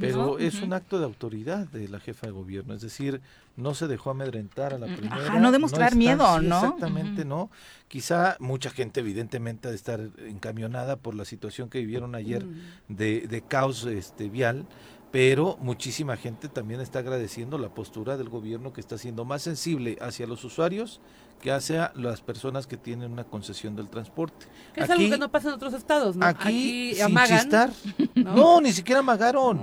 Pero 0.00 0.38
es 0.38 0.62
un 0.62 0.72
acto 0.72 0.98
de 0.98 1.04
autoridad 1.04 1.68
de 1.68 1.88
la 1.88 2.00
jefa 2.00 2.26
de 2.26 2.32
gobierno, 2.32 2.74
es 2.74 2.80
decir, 2.80 3.20
no 3.56 3.74
se 3.74 3.86
dejó 3.86 4.10
amedrentar 4.10 4.74
a 4.74 4.78
la 4.78 4.86
primera. 4.86 5.16
Ajá, 5.16 5.38
no 5.38 5.52
demostrar 5.52 5.94
miedo, 5.94 6.40
¿no? 6.40 6.56
Exactamente, 6.56 7.24
¿no? 7.24 7.50
Quizá 7.88 8.36
mucha 8.40 8.70
gente, 8.70 9.00
evidentemente, 9.00 9.68
ha 9.68 9.70
de 9.70 9.76
estar 9.76 10.00
encamionada 10.26 10.96
por 10.96 11.14
la 11.14 11.24
situación 11.24 11.68
que 11.68 11.78
vivieron 11.78 12.14
ayer 12.14 12.44
de, 12.88 13.26
de 13.28 13.42
caos 13.42 13.84
este, 13.84 14.28
vial 14.28 14.66
pero 15.14 15.56
muchísima 15.60 16.16
gente 16.16 16.48
también 16.48 16.80
está 16.80 16.98
agradeciendo 16.98 17.56
la 17.56 17.68
postura 17.68 18.16
del 18.16 18.28
gobierno 18.28 18.72
que 18.72 18.80
está 18.80 18.98
siendo 18.98 19.24
más 19.24 19.42
sensible 19.42 19.96
hacia 20.00 20.26
los 20.26 20.42
usuarios 20.42 21.00
que 21.44 21.52
hacia 21.52 21.92
las 21.94 22.22
personas 22.22 22.66
que 22.66 22.78
tienen 22.78 23.12
una 23.12 23.24
concesión 23.24 23.76
del 23.76 23.90
transporte. 23.90 24.46
Que 24.72 24.80
es 24.80 24.88
algo 24.88 25.10
que 25.10 25.18
no 25.18 25.30
pasa 25.30 25.48
en 25.48 25.54
otros 25.54 25.74
estados, 25.74 26.16
¿no? 26.16 26.24
Aquí, 26.24 26.94
sin 26.94 27.14
chistar. 27.26 27.70
¿no? 28.14 28.62
ni 28.62 28.72
siquiera 28.72 29.00
amagaron. 29.00 29.60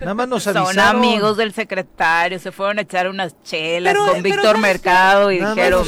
Nada 0.00 0.14
más 0.14 0.26
nos 0.26 0.44
avisaron. 0.48 0.74
Son 0.74 0.96
amigos 0.96 1.36
del 1.36 1.52
secretario, 1.52 2.36
se 2.40 2.50
fueron 2.50 2.80
a 2.80 2.82
echar 2.82 3.08
unas 3.08 3.40
chelas 3.44 3.96
con 3.96 4.24
Víctor 4.24 4.58
Mercado 4.58 5.30
y 5.30 5.38
dijeron... 5.38 5.84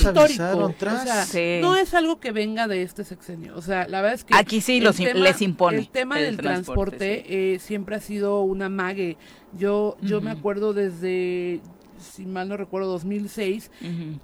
No 1.61 1.77
es 1.77 1.93
algo 1.93 2.21
que 2.21 2.31
venga 2.31 2.69
de 2.69 2.83
este 2.83 3.03
sexenio. 3.03 3.57
O 3.57 3.63
sea, 3.63 3.89
la 3.89 4.01
verdad 4.01 4.15
es 4.15 4.25
que... 4.25 4.37
Aquí 4.37 4.61
sí 4.61 4.79
les 4.81 5.43
impone. 5.43 5.79
El 5.79 5.89
tema 5.89 6.19
del 6.19 6.37
transporte, 6.37 7.55
eh, 7.55 7.59
siempre 7.59 7.97
ha 7.97 8.01
sido 8.01 8.43
una 8.43 8.69
mague. 8.69 9.17
Yo, 9.55 9.97
yo 10.03 10.21
me 10.21 10.31
acuerdo 10.31 10.73
desde 10.73 11.61
si 12.03 12.27
mal 12.27 12.49
no 12.49 12.57
recuerdo, 12.57 12.89
2006, 12.91 13.71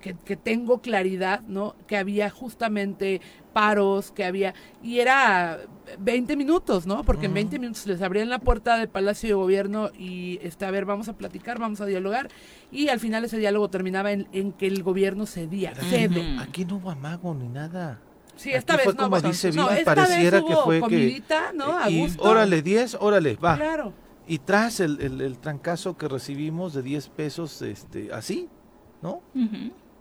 que, 0.01 0.15
que, 0.25 0.37
tengo 0.37 0.81
claridad, 0.81 1.41
¿no? 1.43 1.75
Que 1.87 1.97
había 1.97 2.31
justamente 2.31 3.21
paros, 3.53 4.13
que 4.13 4.25
había, 4.25 4.55
y 4.83 5.01
era 5.01 5.59
20 5.99 6.37
minutos, 6.37 6.87
¿no? 6.87 7.03
Porque 7.05 7.27
en 7.27 7.35
20 7.35 7.59
minutos 7.59 7.87
les 7.87 8.03
abrían 8.03 8.29
la 8.29 8.39
puerta 8.39 8.77
del 8.77 8.89
Palacio 8.89 9.29
de 9.29 9.35
Gobierno 9.35 9.91
y, 9.99 10.39
este, 10.43 10.65
a 10.65 10.71
ver, 10.71 10.85
vamos 10.85 11.09
a 11.09 11.15
platicar, 11.15 11.59
vamos 11.59 11.81
a 11.81 11.87
dialogar, 11.87 12.29
y 12.71 12.89
al 12.89 13.01
final 13.01 13.25
ese 13.25 13.39
diálogo 13.39 13.69
terminaba 13.69 14.13
en, 14.13 14.53
que 14.53 14.67
el 14.67 14.83
gobierno 14.83 15.27
cedía, 15.27 15.75
cede. 15.75 16.37
Aquí 16.39 16.65
no 16.65 16.77
hubo 16.77 16.91
amago 16.91 17.35
ni 17.35 17.49
nada. 17.49 18.01
Sí, 18.37 18.53
esta 18.53 18.77
vez 18.77 18.85
fue 18.85 18.95
no, 18.95 19.11
como 19.11 19.21
dice 19.21 19.51
no, 19.51 19.69
pareciera 19.85 20.41
que 20.41 20.55
fue 20.55 20.81
que... 20.89 21.23
¿no? 21.55 21.77
A 21.77 21.91
y 21.91 22.09
órale, 22.19 22.63
10, 22.63 22.99
órale, 23.01 23.35
va. 23.35 23.57
Claro. 23.57 23.93
Y 24.29 24.39
tras 24.41 24.81
el, 24.81 25.01
el, 25.01 25.39
trancazo 25.39 25.97
que 25.97 26.07
recibimos 26.07 26.75
de 26.75 26.83
10 26.83 27.09
pesos, 27.09 27.63
este, 27.63 28.13
así, 28.13 28.49
¿no? 29.01 29.23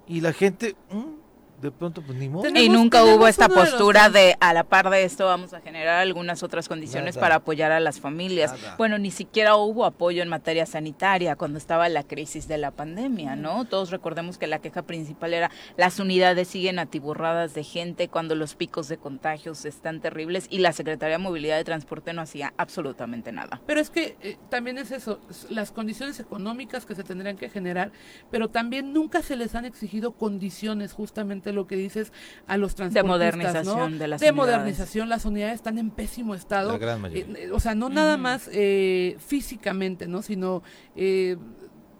Y 0.05 0.19
la 0.19 0.33
gente, 0.33 0.75
mm, 0.91 1.16
de 1.61 1.71
pronto 1.71 2.01
pues 2.01 2.17
ni 2.17 2.29
modo. 2.29 2.47
Y 2.47 2.69
nunca 2.69 3.03
hubo 3.03 3.27
esta 3.27 3.49
postura 3.49 4.09
de, 4.09 4.35
a 4.39 4.53
la 4.53 4.63
par 4.63 4.89
de 4.89 5.03
esto 5.03 5.25
vamos 5.25 5.53
a 5.53 5.61
generar 5.61 5.99
algunas 5.99 6.43
otras 6.43 6.67
condiciones 6.67 7.17
para 7.17 7.35
apoyar 7.35 7.71
a 7.71 7.79
las 7.79 7.99
familias. 7.99 8.53
Bueno, 8.77 8.99
ni 8.99 9.11
siquiera 9.11 9.55
hubo 9.55 9.85
apoyo 9.85 10.21
en 10.21 10.29
materia 10.29 10.65
sanitaria 10.65 11.35
cuando 11.35 11.57
estaba 11.57 11.89
la 11.89 12.03
crisis 12.03 12.47
de 12.47 12.57
la 12.57 12.71
pandemia, 12.71 13.35
¿no? 13.35 13.65
Todos 13.65 13.89
recordemos 13.89 14.37
que 14.37 14.47
la 14.47 14.59
queja 14.59 14.83
principal 14.83 15.33
era 15.33 15.51
las 15.77 15.99
unidades 15.99 16.47
siguen 16.47 16.79
atiburradas 16.79 17.53
de 17.53 17.63
gente 17.63 18.07
cuando 18.07 18.35
los 18.35 18.55
picos 18.55 18.87
de 18.87 18.97
contagios 18.97 19.65
están 19.65 19.99
terribles 19.99 20.47
y 20.49 20.59
la 20.59 20.73
Secretaría 20.73 21.17
de 21.17 21.23
Movilidad 21.23 21.59
y 21.59 21.63
Transporte 21.63 22.13
no 22.13 22.21
hacía 22.21 22.53
absolutamente 22.57 23.31
nada. 23.31 23.61
Pero 23.65 23.79
es 23.79 23.89
que 23.89 24.15
eh, 24.21 24.37
también 24.49 24.77
es 24.77 24.91
eso, 24.91 25.19
las 25.49 25.71
condiciones 25.71 26.19
económicas 26.19 26.85
que 26.85 26.95
se 26.95 27.03
tendrían 27.03 27.37
que 27.37 27.49
generar, 27.49 27.91
pero 28.29 28.49
también 28.49 28.93
nunca 28.93 29.21
se 29.21 29.35
les 29.35 29.55
han 29.55 29.65
exigido 29.65 30.11
condiciones 30.11 30.93
justamente 30.93 31.46
lo 31.53 31.67
que 31.67 31.75
dices 31.75 32.11
a 32.47 32.57
los 32.57 32.75
transportistas. 32.75 33.03
De 33.03 33.07
modernización 33.07 33.99
de 33.99 34.07
las 34.07 34.21
De 34.21 34.31
modernización, 34.31 35.09
las 35.09 35.25
unidades 35.25 35.55
están 35.55 35.77
en 35.77 35.89
pésimo 35.89 36.35
estado. 36.35 36.71
La 36.71 36.77
gran 36.77 37.01
mayoría. 37.01 37.25
Eh, 37.39 37.51
o 37.51 37.59
sea, 37.59 37.75
no 37.75 37.89
nada 37.89 38.17
más 38.17 38.49
eh, 38.51 39.17
físicamente, 39.19 40.07
¿no? 40.07 40.21
Sino 40.21 40.63
eh, 40.95 41.37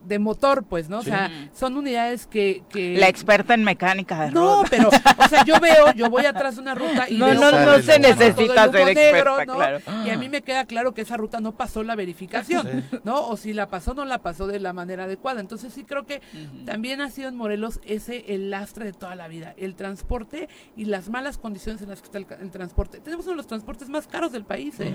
de 0.08 0.20
motor, 0.20 0.64
pues, 0.64 0.90
¿no? 0.90 1.00
O 1.00 1.04
sea, 1.04 1.30
son 1.54 1.78
unidades 1.78 2.28
que, 2.28 2.64
que, 2.70 2.98
La 2.98 3.08
experta 3.10 3.54
en 3.54 3.64
mecánica 3.64 4.26
de 4.26 4.32
No, 4.32 4.64
pero, 4.70 4.90
o 4.90 5.28
sea, 5.28 5.44
yo 5.44 5.60
veo, 5.60 5.92
yo 5.94 6.10
voy 6.10 6.26
atrás 6.26 6.56
de 6.56 6.62
una 6.62 6.76
ruta 6.76 7.10
y 7.10 7.18
No, 7.18 7.34
no, 7.34 7.52
no 7.52 7.82
se 7.82 8.00
necesita 8.00 8.72
ser 8.72 8.90
experta, 8.90 9.46
claro. 9.46 9.80
Y 10.06 10.10
a 10.10 10.18
mí 10.18 10.30
me 10.30 10.42
queda 10.42 10.66
claro 10.66 10.94
que 10.94 11.02
esa 11.02 11.18
ruta 11.18 11.40
no 11.40 11.54
pasó 11.54 11.84
la 11.84 11.96
verificación, 11.96 12.86
¿no? 13.04 13.28
O 13.28 13.38
si 13.38 13.54
la 13.54 13.68
pasó, 13.70 13.94
no 13.94 14.06
la 14.06 14.20
pasó 14.20 14.48
de 14.48 14.60
la 14.60 14.74
manera 14.74 15.04
adecuada. 15.04 15.42
Entonces 15.42 15.74
sí 15.74 15.84
creo 15.84 16.06
que 16.06 16.22
también 16.66 17.02
ha 17.02 17.10
sido 17.10 17.28
en 17.28 17.36
Morelos 17.36 17.82
ese 17.86 18.34
el 18.34 18.50
lastre 18.50 18.86
de 18.86 18.94
toda 18.94 19.16
la 19.16 19.28
vida, 19.28 19.54
el 19.58 19.76
transporte 19.76 20.48
y 20.76 20.86
las 20.86 21.10
malas 21.10 21.38
condiciones 21.38 21.82
en 21.82 21.90
las 21.90 22.02
que 22.02 22.06
está 22.06 22.18
el, 22.18 22.52
transporte. 22.52 23.00
Tenemos 23.00 23.26
uno 23.26 23.34
de 23.34 23.38
los 23.38 23.48
transportes 23.48 23.90
más 23.90 24.08
caros 24.08 24.32
del 24.32 24.46
país, 24.46 24.80
¿eh? 24.80 24.94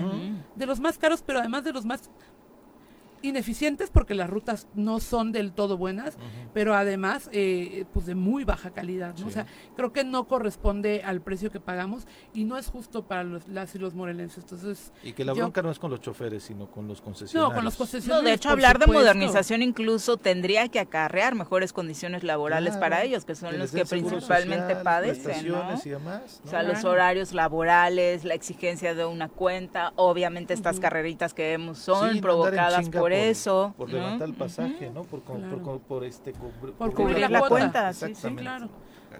De 0.55 0.65
los 0.65 0.79
más 0.79 0.97
caros, 0.97 1.23
pero 1.25 1.39
además 1.39 1.63
de 1.63 1.73
los 1.73 1.85
más 1.85 2.09
ineficientes 3.23 3.89
porque 3.89 4.13
las 4.13 4.29
rutas 4.29 4.67
no 4.75 4.99
son 4.99 5.31
del 5.31 5.53
todo 5.53 5.77
buenas, 5.77 6.17
pero 6.53 6.75
además 6.75 7.29
eh, 7.31 7.85
pues 7.93 8.05
de 8.05 8.15
muy 8.15 8.43
baja 8.43 8.71
calidad. 8.71 9.15
¿no? 9.17 9.27
O 9.27 9.31
sea, 9.31 9.47
creo 9.75 9.91
que 9.91 10.03
no 10.03 10.27
corresponde 10.27 11.01
al 11.03 11.21
precio 11.21 11.49
que 11.49 11.59
pagamos 11.59 12.05
y 12.33 12.43
no 12.43 12.57
es 12.57 12.67
justo 12.67 13.05
para 13.07 13.23
los, 13.23 13.47
las 13.47 13.73
y 13.75 13.79
los 13.79 13.95
morelenses. 13.95 14.43
Entonces, 14.43 14.91
y 15.03 15.13
que 15.13 15.25
la 15.25 15.33
bronca 15.33 15.61
no 15.61 15.71
es 15.71 15.79
con 15.79 15.89
los 15.89 16.01
choferes, 16.01 16.43
sino 16.43 16.69
con 16.69 16.87
los 16.87 17.01
concesionarios. 17.01 17.49
No, 17.49 17.55
con 17.55 17.65
los 17.65 17.75
concesionarios. 17.75 18.25
de 18.25 18.33
hecho, 18.33 18.49
hablar 18.49 18.77
de 18.77 18.87
modernización 18.87 19.61
incluso 19.61 20.17
tendría 20.17 20.67
que 20.67 20.79
acarrear 20.79 21.33
mejores 21.33 21.73
condiciones 21.73 22.23
laborales 22.23 22.75
para 22.77 23.03
ellos, 23.03 23.25
que 23.25 23.35
son 23.35 23.57
los 23.57 23.71
que 23.71 23.85
principalmente 23.85 24.75
padecen. 24.75 25.47
¿no? 25.47 25.63
O 25.73 26.49
sea, 26.49 26.63
los 26.63 26.83
horarios 26.83 27.33
laborales, 27.33 28.25
la 28.25 28.33
exigencia 28.33 28.93
de 28.93 29.05
una 29.05 29.29
cuenta, 29.29 29.93
obviamente 29.95 30.53
estas 30.53 30.79
carreritas 30.79 31.33
que 31.33 31.43
vemos 31.43 31.79
son 31.79 32.19
provocadas 32.19 32.89
por 32.89 33.12
eso. 33.13 33.73
Por 33.77 33.91
levantar 33.91 34.27
el 34.27 34.33
pasaje, 34.35 34.89
¿no? 34.93 35.03
Por, 35.03 35.21
por, 35.81 36.03
este, 36.03 36.33
cubrir 36.33 37.29
la, 37.29 37.47
cuenta. 37.47 37.93
Sí, 37.93 38.13
claro. 38.35 38.69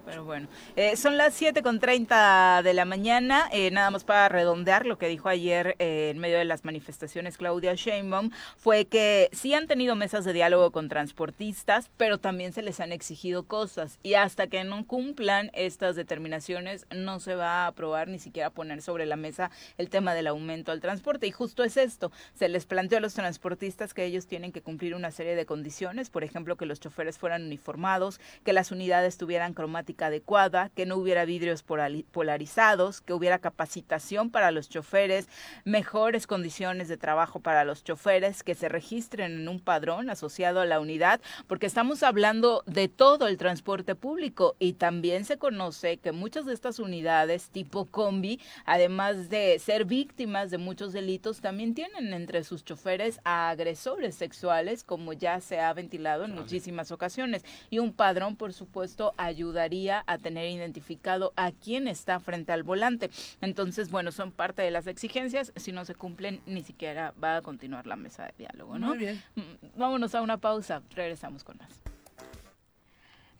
Pero 0.04 0.24
bueno, 0.24 0.48
eh, 0.76 0.96
son 0.96 1.16
las 1.16 1.34
7 1.34 1.62
con 1.62 1.78
30 1.78 2.62
de 2.62 2.74
la 2.74 2.84
mañana, 2.84 3.48
eh, 3.52 3.70
nada 3.70 3.90
más 3.90 4.04
para 4.04 4.28
redondear 4.28 4.86
lo 4.86 4.98
que 4.98 5.08
dijo 5.08 5.28
ayer 5.28 5.76
eh, 5.78 6.10
en 6.10 6.18
medio 6.18 6.38
de 6.38 6.44
las 6.44 6.64
manifestaciones 6.64 7.38
Claudia 7.38 7.74
Sheinbaum, 7.74 8.30
fue 8.56 8.86
que 8.86 9.28
sí 9.32 9.54
han 9.54 9.66
tenido 9.66 9.94
mesas 9.94 10.24
de 10.24 10.32
diálogo 10.32 10.70
con 10.70 10.88
transportistas, 10.88 11.90
pero 11.96 12.18
también 12.18 12.52
se 12.52 12.62
les 12.62 12.80
han 12.80 12.92
exigido 12.92 13.44
cosas. 13.44 13.98
Y 14.02 14.14
hasta 14.14 14.46
que 14.46 14.64
no 14.64 14.86
cumplan 14.86 15.50
estas 15.54 15.96
determinaciones 15.96 16.86
no 16.94 17.20
se 17.20 17.34
va 17.34 17.64
a 17.64 17.66
aprobar 17.68 18.08
ni 18.08 18.18
siquiera 18.18 18.50
poner 18.50 18.82
sobre 18.82 19.06
la 19.06 19.16
mesa 19.16 19.50
el 19.78 19.90
tema 19.90 20.14
del 20.14 20.26
aumento 20.26 20.72
al 20.72 20.80
transporte. 20.80 21.26
Y 21.26 21.30
justo 21.30 21.64
es 21.64 21.76
esto, 21.76 22.10
se 22.34 22.48
les 22.48 22.66
planteó 22.66 22.98
a 22.98 23.00
los 23.00 23.14
transportistas 23.14 23.94
que 23.94 24.04
ellos 24.04 24.26
tienen 24.26 24.52
que 24.52 24.62
cumplir 24.62 24.94
una 24.94 25.10
serie 25.10 25.36
de 25.36 25.46
condiciones, 25.46 26.10
por 26.10 26.24
ejemplo 26.24 26.56
que 26.56 26.66
los 26.66 26.80
choferes 26.80 27.18
fueran 27.18 27.44
uniformados, 27.44 28.20
que 28.44 28.52
las 28.52 28.70
unidades 28.72 29.18
tuvieran 29.18 29.54
cromática 29.54 29.83
adecuada, 29.98 30.70
que 30.70 30.86
no 30.86 30.96
hubiera 30.96 31.24
vidrios 31.24 31.62
polarizados, 31.62 33.00
que 33.00 33.12
hubiera 33.12 33.38
capacitación 33.38 34.30
para 34.30 34.50
los 34.50 34.68
choferes, 34.68 35.28
mejores 35.64 36.26
condiciones 36.26 36.88
de 36.88 36.96
trabajo 36.96 37.40
para 37.40 37.64
los 37.64 37.84
choferes, 37.84 38.42
que 38.42 38.54
se 38.54 38.68
registren 38.68 39.32
en 39.32 39.48
un 39.48 39.60
padrón 39.60 40.10
asociado 40.10 40.60
a 40.60 40.66
la 40.66 40.80
unidad, 40.80 41.20
porque 41.46 41.66
estamos 41.66 42.02
hablando 42.02 42.62
de 42.66 42.88
todo 42.88 43.28
el 43.28 43.36
transporte 43.36 43.94
público 43.94 44.56
y 44.58 44.74
también 44.74 45.24
se 45.24 45.38
conoce 45.38 45.98
que 45.98 46.12
muchas 46.12 46.46
de 46.46 46.54
estas 46.54 46.78
unidades 46.78 47.50
tipo 47.50 47.86
combi, 47.86 48.40
además 48.64 49.28
de 49.28 49.58
ser 49.58 49.84
víctimas 49.84 50.50
de 50.50 50.58
muchos 50.58 50.92
delitos, 50.92 51.40
también 51.40 51.74
tienen 51.74 52.12
entre 52.14 52.44
sus 52.44 52.64
choferes 52.64 53.20
a 53.24 53.50
agresores 53.50 54.14
sexuales, 54.14 54.84
como 54.84 55.12
ya 55.12 55.40
se 55.40 55.60
ha 55.60 55.72
ventilado 55.72 56.24
en 56.24 56.34
muchísimas 56.34 56.92
ocasiones. 56.92 57.44
Y 57.70 57.78
un 57.78 57.92
padrón, 57.92 58.36
por 58.36 58.52
supuesto, 58.52 59.12
ayudaría 59.16 59.73
a 60.06 60.18
tener 60.18 60.48
identificado 60.50 61.32
a 61.36 61.52
quién 61.52 61.88
está 61.88 62.20
frente 62.20 62.52
al 62.52 62.62
volante. 62.62 63.10
Entonces, 63.40 63.90
bueno, 63.90 64.12
son 64.12 64.30
parte 64.32 64.62
de 64.62 64.70
las 64.70 64.86
exigencias. 64.86 65.52
Si 65.56 65.72
no 65.72 65.84
se 65.84 65.94
cumplen, 65.94 66.40
ni 66.46 66.62
siquiera 66.62 67.14
va 67.22 67.36
a 67.36 67.42
continuar 67.42 67.86
la 67.86 67.96
mesa 67.96 68.26
de 68.26 68.34
diálogo, 68.38 68.78
¿no? 68.78 68.88
Muy 68.88 68.98
bien. 68.98 69.22
Mm, 69.34 69.78
vámonos 69.78 70.14
a 70.14 70.22
una 70.22 70.38
pausa. 70.38 70.82
Regresamos 70.94 71.44
con 71.44 71.58
más. 71.58 71.93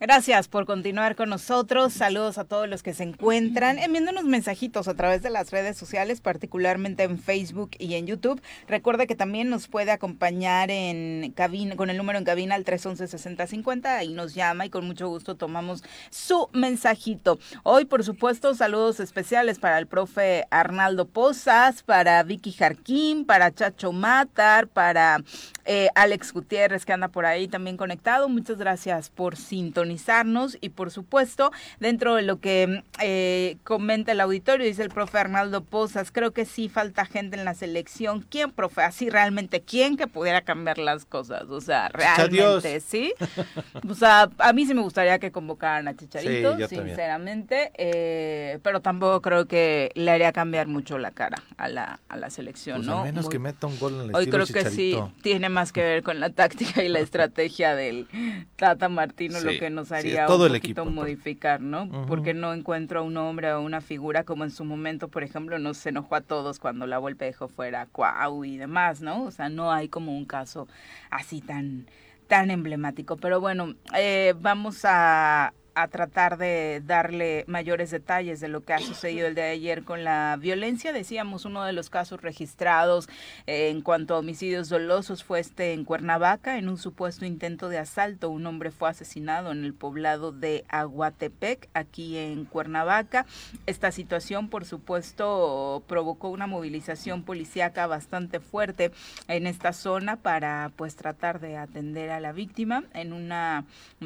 Gracias 0.00 0.48
por 0.48 0.66
continuar 0.66 1.14
con 1.14 1.28
nosotros. 1.28 1.92
Saludos 1.92 2.36
a 2.36 2.44
todos 2.44 2.68
los 2.68 2.82
que 2.82 2.92
se 2.92 3.04
encuentran 3.04 3.78
enviándonos 3.78 4.24
mensajitos 4.24 4.88
a 4.88 4.94
través 4.94 5.22
de 5.22 5.30
las 5.30 5.52
redes 5.52 5.76
sociales, 5.76 6.20
particularmente 6.20 7.04
en 7.04 7.16
Facebook 7.16 7.70
y 7.78 7.94
en 7.94 8.08
YouTube. 8.08 8.42
Recuerde 8.66 9.06
que 9.06 9.14
también 9.14 9.50
nos 9.50 9.68
puede 9.68 9.92
acompañar 9.92 10.72
en 10.72 11.32
cabina, 11.36 11.76
con 11.76 11.90
el 11.90 11.96
número 11.96 12.18
en 12.18 12.24
cabina 12.24 12.56
al 12.56 12.64
311-6050. 12.64 13.86
Ahí 13.86 14.12
nos 14.12 14.34
llama 14.34 14.66
y 14.66 14.70
con 14.70 14.84
mucho 14.84 15.06
gusto 15.08 15.36
tomamos 15.36 15.84
su 16.10 16.48
mensajito. 16.52 17.38
Hoy, 17.62 17.84
por 17.84 18.02
supuesto, 18.02 18.52
saludos 18.56 18.98
especiales 18.98 19.60
para 19.60 19.78
el 19.78 19.86
profe 19.86 20.44
Arnaldo 20.50 21.06
Pozas, 21.06 21.84
para 21.84 22.20
Vicky 22.24 22.50
Jarquín, 22.50 23.24
para 23.24 23.54
Chacho 23.54 23.92
Matar, 23.92 24.66
para 24.66 25.18
eh, 25.64 25.88
Alex 25.94 26.32
Gutiérrez 26.32 26.84
que 26.84 26.92
anda 26.92 27.08
por 27.08 27.26
ahí 27.26 27.48
también 27.48 27.76
conectado. 27.76 28.28
Muchas 28.28 28.58
gracias 28.58 29.10
por 29.10 29.36
sintonizar 29.36 30.14
y 30.60 30.68
por 30.70 30.90
supuesto 30.90 31.50
dentro 31.80 32.14
de 32.14 32.22
lo 32.22 32.40
que 32.40 32.82
eh, 33.02 33.56
comenta 33.64 34.12
el 34.12 34.20
auditorio, 34.20 34.66
dice 34.66 34.82
el 34.82 34.88
profe 34.88 35.18
Arnaldo 35.18 35.62
Pozas, 35.62 36.10
creo 36.10 36.32
que 36.32 36.44
sí 36.44 36.68
falta 36.68 37.04
gente 37.04 37.36
en 37.36 37.44
la 37.44 37.54
selección. 37.54 38.24
¿Quién, 38.28 38.50
profe? 38.52 38.82
Así 38.82 39.10
realmente, 39.10 39.60
¿quién 39.60 39.96
que 39.96 40.06
pudiera 40.06 40.42
cambiar 40.42 40.78
las 40.78 41.04
cosas? 41.04 41.44
O 41.48 41.60
sea, 41.60 41.88
realmente, 41.88 42.80
¿sí? 42.80 43.12
O 43.88 43.94
sea, 43.94 44.30
a 44.38 44.52
mí 44.52 44.66
sí 44.66 44.74
me 44.74 44.82
gustaría 44.82 45.18
que 45.18 45.30
convocaran 45.30 45.88
a 45.88 45.96
Chicharito, 45.96 46.56
sinceramente, 46.68 47.72
eh, 47.74 48.58
pero 48.62 48.80
tampoco 48.80 49.20
creo 49.20 49.46
que 49.46 49.90
le 49.94 50.10
haría 50.10 50.32
cambiar 50.32 50.66
mucho 50.66 50.98
la 50.98 51.10
cara 51.10 51.42
a 51.56 51.68
la, 51.68 52.00
a 52.08 52.16
la 52.16 52.30
selección, 52.30 52.78
pues 52.78 52.86
¿no? 52.86 53.00
A 53.00 53.04
menos 53.04 53.28
que 53.28 53.38
meta 53.38 53.66
un 53.66 53.78
gol 53.78 53.94
en 53.94 54.08
el 54.08 54.14
Hoy 54.14 54.28
creo 54.28 54.46
que 54.46 54.70
sí, 54.70 54.96
tiene 55.22 55.48
más 55.54 55.72
que 55.72 55.80
ver 55.80 56.02
con 56.02 56.20
la 56.20 56.30
táctica 56.30 56.82
y 56.82 56.88
la 56.88 57.00
estrategia 57.00 57.74
del 57.74 58.06
Tata 58.56 58.88
Martino, 58.90 59.40
lo 59.40 59.52
que 59.52 59.70
nos 59.70 59.92
haría 59.92 60.26
todo 60.26 60.46
un 60.46 60.54
el 60.54 60.60
poquito 60.60 60.82
equipo, 60.82 60.94
modificar, 60.94 61.60
¿no? 61.60 61.88
Porque 62.06 62.34
no 62.34 62.52
encuentro 62.52 63.00
a 63.00 63.02
un 63.02 63.16
hombre 63.16 63.52
o 63.52 63.62
una 63.62 63.80
figura 63.80 64.24
como 64.24 64.44
en 64.44 64.50
su 64.50 64.64
momento, 64.64 65.08
por 65.08 65.22
ejemplo, 65.22 65.58
nos 65.58 65.84
enojó 65.86 66.16
a 66.16 66.20
todos 66.20 66.58
cuando 66.58 66.86
la 66.86 66.98
Volpe 66.98 67.24
dejó 67.24 67.48
fuera 67.48 67.86
Cuau 67.86 68.44
y 68.44 68.58
demás, 68.58 69.00
¿no? 69.00 69.24
O 69.24 69.30
sea, 69.30 69.48
no 69.48 69.72
hay 69.72 69.88
como 69.88 70.16
un 70.16 70.26
caso 70.26 70.68
así 71.10 71.40
tan 71.40 71.86
tan 72.26 72.50
emblemático. 72.50 73.16
Pero 73.16 73.40
bueno, 73.40 73.74
eh, 73.96 74.34
vamos 74.40 74.80
a, 74.84 75.52
a 75.74 75.88
tratar 75.88 76.38
de 76.38 76.82
darle 76.84 77.44
mayores 77.46 77.90
detalles 77.90 78.40
de 78.40 78.48
lo 78.48 78.62
que 78.62 78.74
ha 78.74 78.78
sucedido 78.78 79.26
el 79.26 79.34
de 79.34 79.42
ayer 79.42 79.84
con 79.84 80.04
la 80.04 80.36
violencia. 80.40 80.92
Decíamos, 80.92 81.44
uno 81.44 81.64
de 81.64 81.72
los 81.72 81.90
casos 81.90 82.22
registrados 82.22 83.08
eh, 83.46 83.70
en 83.70 83.80
cuanto 83.80 84.14
a 84.14 84.18
homicidios 84.18 84.68
dolosos 84.68 85.24
fue 85.24 85.40
este 85.40 85.72
en 85.72 85.84
Cuernavaca, 85.84 86.58
en 86.58 86.68
un 86.68 86.78
supuesto 86.78 87.24
intento 87.24 87.68
de 87.68 87.78
asalto. 87.78 88.30
Un 88.30 88.46
hombre 88.46 88.70
fue 88.70 88.88
asesinado 88.88 89.50
en 89.50 89.64
el 89.64 89.74
poblado 89.74 90.32
de 90.32 90.64
Aguatepec, 90.68 91.68
aquí 91.74 92.16
en 92.18 92.44
Cuernavaca. 92.44 93.26
Esta 93.66 93.90
situación, 93.90 94.48
por 94.48 94.64
supuesto, 94.64 95.82
provocó 95.88 96.28
una 96.28 96.46
movilización 96.46 97.24
policíaca 97.24 97.86
bastante 97.86 98.40
fuerte 98.40 98.92
en 99.28 99.46
esta 99.46 99.72
zona 99.72 100.16
para 100.16 100.70
pues 100.76 100.94
tratar 100.96 101.40
de 101.40 101.56
atender 101.56 102.10
a 102.10 102.20
la 102.20 102.32
víctima 102.32 102.84
en 102.92 103.12
un 103.12 103.32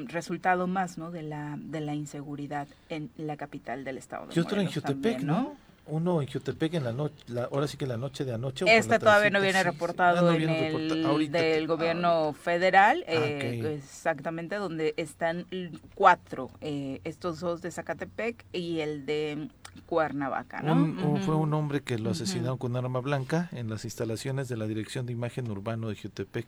resultado 0.08 0.66
más, 0.66 0.96
¿no? 0.96 1.10
de 1.10 1.22
la 1.22 1.57
de 1.58 1.80
la 1.80 1.94
inseguridad 1.94 2.68
en 2.88 3.10
la 3.16 3.36
capital 3.36 3.84
del 3.84 3.98
estado. 3.98 4.26
De 4.26 4.34
y 4.34 4.38
otro 4.38 4.60
en 4.60 4.70
Jutepec, 4.70 5.22
¿no? 5.22 5.56
Uno 5.88 6.20
en 6.20 6.28
Jutepec 6.28 6.74
en 6.74 6.84
la 6.84 6.92
noche, 6.92 7.14
ahora 7.50 7.66
sí 7.66 7.76
que 7.76 7.86
la 7.86 7.96
noche 7.96 8.24
de 8.24 8.34
anoche. 8.34 8.64
Este 8.68 8.98
todavía 8.98 9.30
no 9.30 9.40
viene 9.40 9.62
reportado 9.62 10.32
en 10.32 10.48
el 10.48 11.32
del 11.32 11.66
gobierno 11.66 12.32
federal, 12.32 13.04
ah, 13.08 13.12
eh, 13.12 13.78
exactamente 13.78 14.56
donde 14.56 14.94
están 14.96 15.46
cuatro, 15.94 16.50
eh, 16.60 17.00
estos 17.04 17.40
dos 17.40 17.62
de 17.62 17.70
Zacatepec 17.70 18.44
y 18.52 18.80
el 18.80 19.06
de 19.06 19.48
Cuernavaca, 19.86 20.60
¿no? 20.62 21.18
Fue 21.20 21.34
un 21.34 21.54
hombre 21.54 21.82
que 21.82 21.98
lo 21.98 22.10
asesinaron 22.10 22.58
con 22.58 22.76
arma 22.76 23.00
blanca 23.00 23.48
en 23.52 23.70
las 23.70 23.84
instalaciones 23.84 24.48
de 24.48 24.56
la 24.56 24.66
Dirección 24.66 25.06
de 25.06 25.12
Imagen 25.12 25.50
Urbano 25.50 25.88
de 25.88 25.96
Jutepec, 25.96 26.46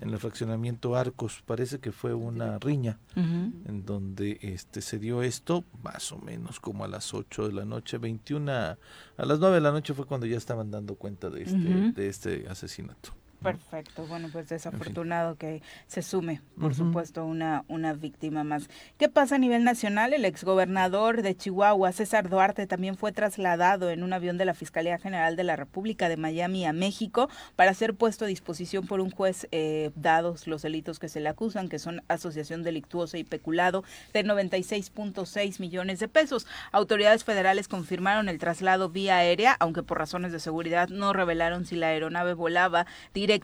en 0.00 0.10
el 0.10 0.18
fraccionamiento 0.18 0.96
Arcos. 0.96 1.42
Parece 1.46 1.78
que 1.78 1.92
fue 1.92 2.14
una 2.14 2.58
riña 2.58 2.98
en 3.14 3.84
donde 3.84 4.38
este 4.42 4.82
se 4.82 4.98
dio 4.98 5.22
esto, 5.22 5.64
más 5.82 6.12
o 6.12 6.18
menos 6.18 6.60
como 6.60 6.84
a 6.84 6.88
las 6.88 7.14
8 7.14 7.48
de 7.48 7.54
la 7.54 7.64
noche, 7.64 7.98
21 7.98 8.65
a 8.72 9.24
las 9.24 9.38
9 9.38 9.54
de 9.56 9.60
la 9.60 9.72
noche 9.72 9.94
fue 9.94 10.06
cuando 10.06 10.26
ya 10.26 10.36
estaban 10.36 10.70
dando 10.70 10.94
cuenta 10.96 11.30
de 11.30 11.42
este, 11.42 11.56
de 11.92 12.08
este 12.08 12.46
asesinato. 12.48 13.10
Perfecto, 13.46 14.06
bueno, 14.06 14.28
pues 14.32 14.48
desafortunado 14.48 15.36
que 15.36 15.62
se 15.86 16.02
sume, 16.02 16.40
por 16.58 16.74
supuesto, 16.74 17.24
una, 17.24 17.64
una 17.68 17.92
víctima 17.92 18.42
más. 18.42 18.68
¿Qué 18.98 19.08
pasa 19.08 19.36
a 19.36 19.38
nivel 19.38 19.62
nacional? 19.62 20.12
El 20.12 20.24
exgobernador 20.24 21.22
de 21.22 21.36
Chihuahua, 21.36 21.92
César 21.92 22.28
Duarte, 22.28 22.66
también 22.66 22.96
fue 22.96 23.12
trasladado 23.12 23.90
en 23.90 24.02
un 24.02 24.12
avión 24.12 24.36
de 24.36 24.46
la 24.46 24.54
Fiscalía 24.54 24.98
General 24.98 25.36
de 25.36 25.44
la 25.44 25.54
República 25.54 26.08
de 26.08 26.16
Miami 26.16 26.66
a 26.66 26.72
México 26.72 27.30
para 27.54 27.72
ser 27.72 27.94
puesto 27.94 28.24
a 28.24 28.28
disposición 28.28 28.86
por 28.88 29.00
un 29.00 29.10
juez, 29.10 29.46
eh, 29.52 29.92
dados 29.94 30.48
los 30.48 30.62
delitos 30.62 30.98
que 30.98 31.08
se 31.08 31.20
le 31.20 31.28
acusan, 31.28 31.68
que 31.68 31.78
son 31.78 32.02
asociación 32.08 32.64
delictuosa 32.64 33.16
y 33.16 33.24
peculado, 33.24 33.84
de 34.12 34.24
96.6 34.24 35.60
millones 35.60 36.00
de 36.00 36.08
pesos. 36.08 36.48
Autoridades 36.72 37.22
federales 37.22 37.68
confirmaron 37.68 38.28
el 38.28 38.38
traslado 38.38 38.90
vía 38.90 39.18
aérea, 39.18 39.56
aunque 39.60 39.84
por 39.84 39.98
razones 39.98 40.32
de 40.32 40.40
seguridad 40.40 40.88
no 40.88 41.12
revelaron 41.12 41.64
si 41.64 41.76
la 41.76 41.88
aeronave 41.88 42.34
volaba 42.34 42.86
directamente 43.14 43.35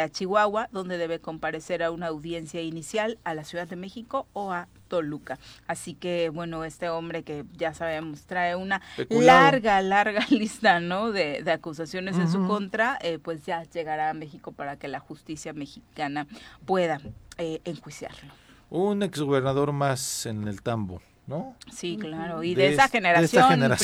a 0.00 0.08
Chihuahua, 0.08 0.68
donde 0.72 0.98
debe 0.98 1.20
comparecer 1.20 1.82
a 1.82 1.90
una 1.90 2.08
audiencia 2.08 2.62
inicial 2.62 3.18
a 3.24 3.34
la 3.34 3.44
Ciudad 3.44 3.68
de 3.68 3.76
México 3.76 4.26
o 4.32 4.52
a 4.52 4.68
Toluca. 4.88 5.38
Así 5.66 5.94
que, 5.94 6.30
bueno, 6.30 6.64
este 6.64 6.88
hombre 6.88 7.22
que 7.22 7.44
ya 7.56 7.74
sabemos 7.74 8.26
trae 8.26 8.56
una 8.56 8.80
larga, 9.08 9.80
larga 9.82 10.24
lista, 10.30 10.80
¿no? 10.80 11.12
De, 11.12 11.44
acusaciones 11.48 12.16
en 12.16 12.30
su 12.30 12.46
contra, 12.46 12.98
eh, 13.00 13.18
pues 13.18 13.44
ya 13.44 13.62
llegará 13.64 14.10
a 14.10 14.14
México 14.14 14.52
para 14.52 14.76
que 14.76 14.88
la 14.88 15.00
justicia 15.00 15.52
mexicana 15.52 16.26
pueda 16.66 17.00
eh, 17.38 17.60
enjuiciarlo. 17.64 18.32
Un 18.70 19.02
exgobernador 19.02 19.72
más 19.72 20.26
en 20.26 20.46
el 20.46 20.62
tambo. 20.62 21.00
¿No? 21.28 21.54
Sí, 21.70 21.98
claro, 22.00 22.42
y 22.42 22.54
de, 22.54 22.68
esa 22.68 22.88
generación, 22.88 23.60
¿no? 23.60 23.76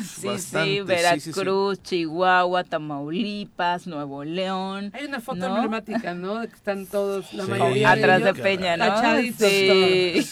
sí, 0.00 0.38
sí, 0.38 0.80
Veracruz, 0.80 1.82
Chihuahua, 1.82 2.62
Tamaulipas, 2.62 3.88
Nuevo 3.88 4.22
León. 4.22 4.92
Hay 4.94 5.06
una 5.06 5.20
foto 5.20 5.44
emblemática, 5.44 6.14
¿no? 6.14 6.40
Que 6.42 6.54
están 6.54 6.86
todos, 6.86 7.34
la 7.34 7.44
mayoría 7.46 7.90
Atrás 7.90 8.22
de, 8.22 8.32
Peña, 8.32 8.76
¿no? 8.76 8.96
sí, 9.36 10.24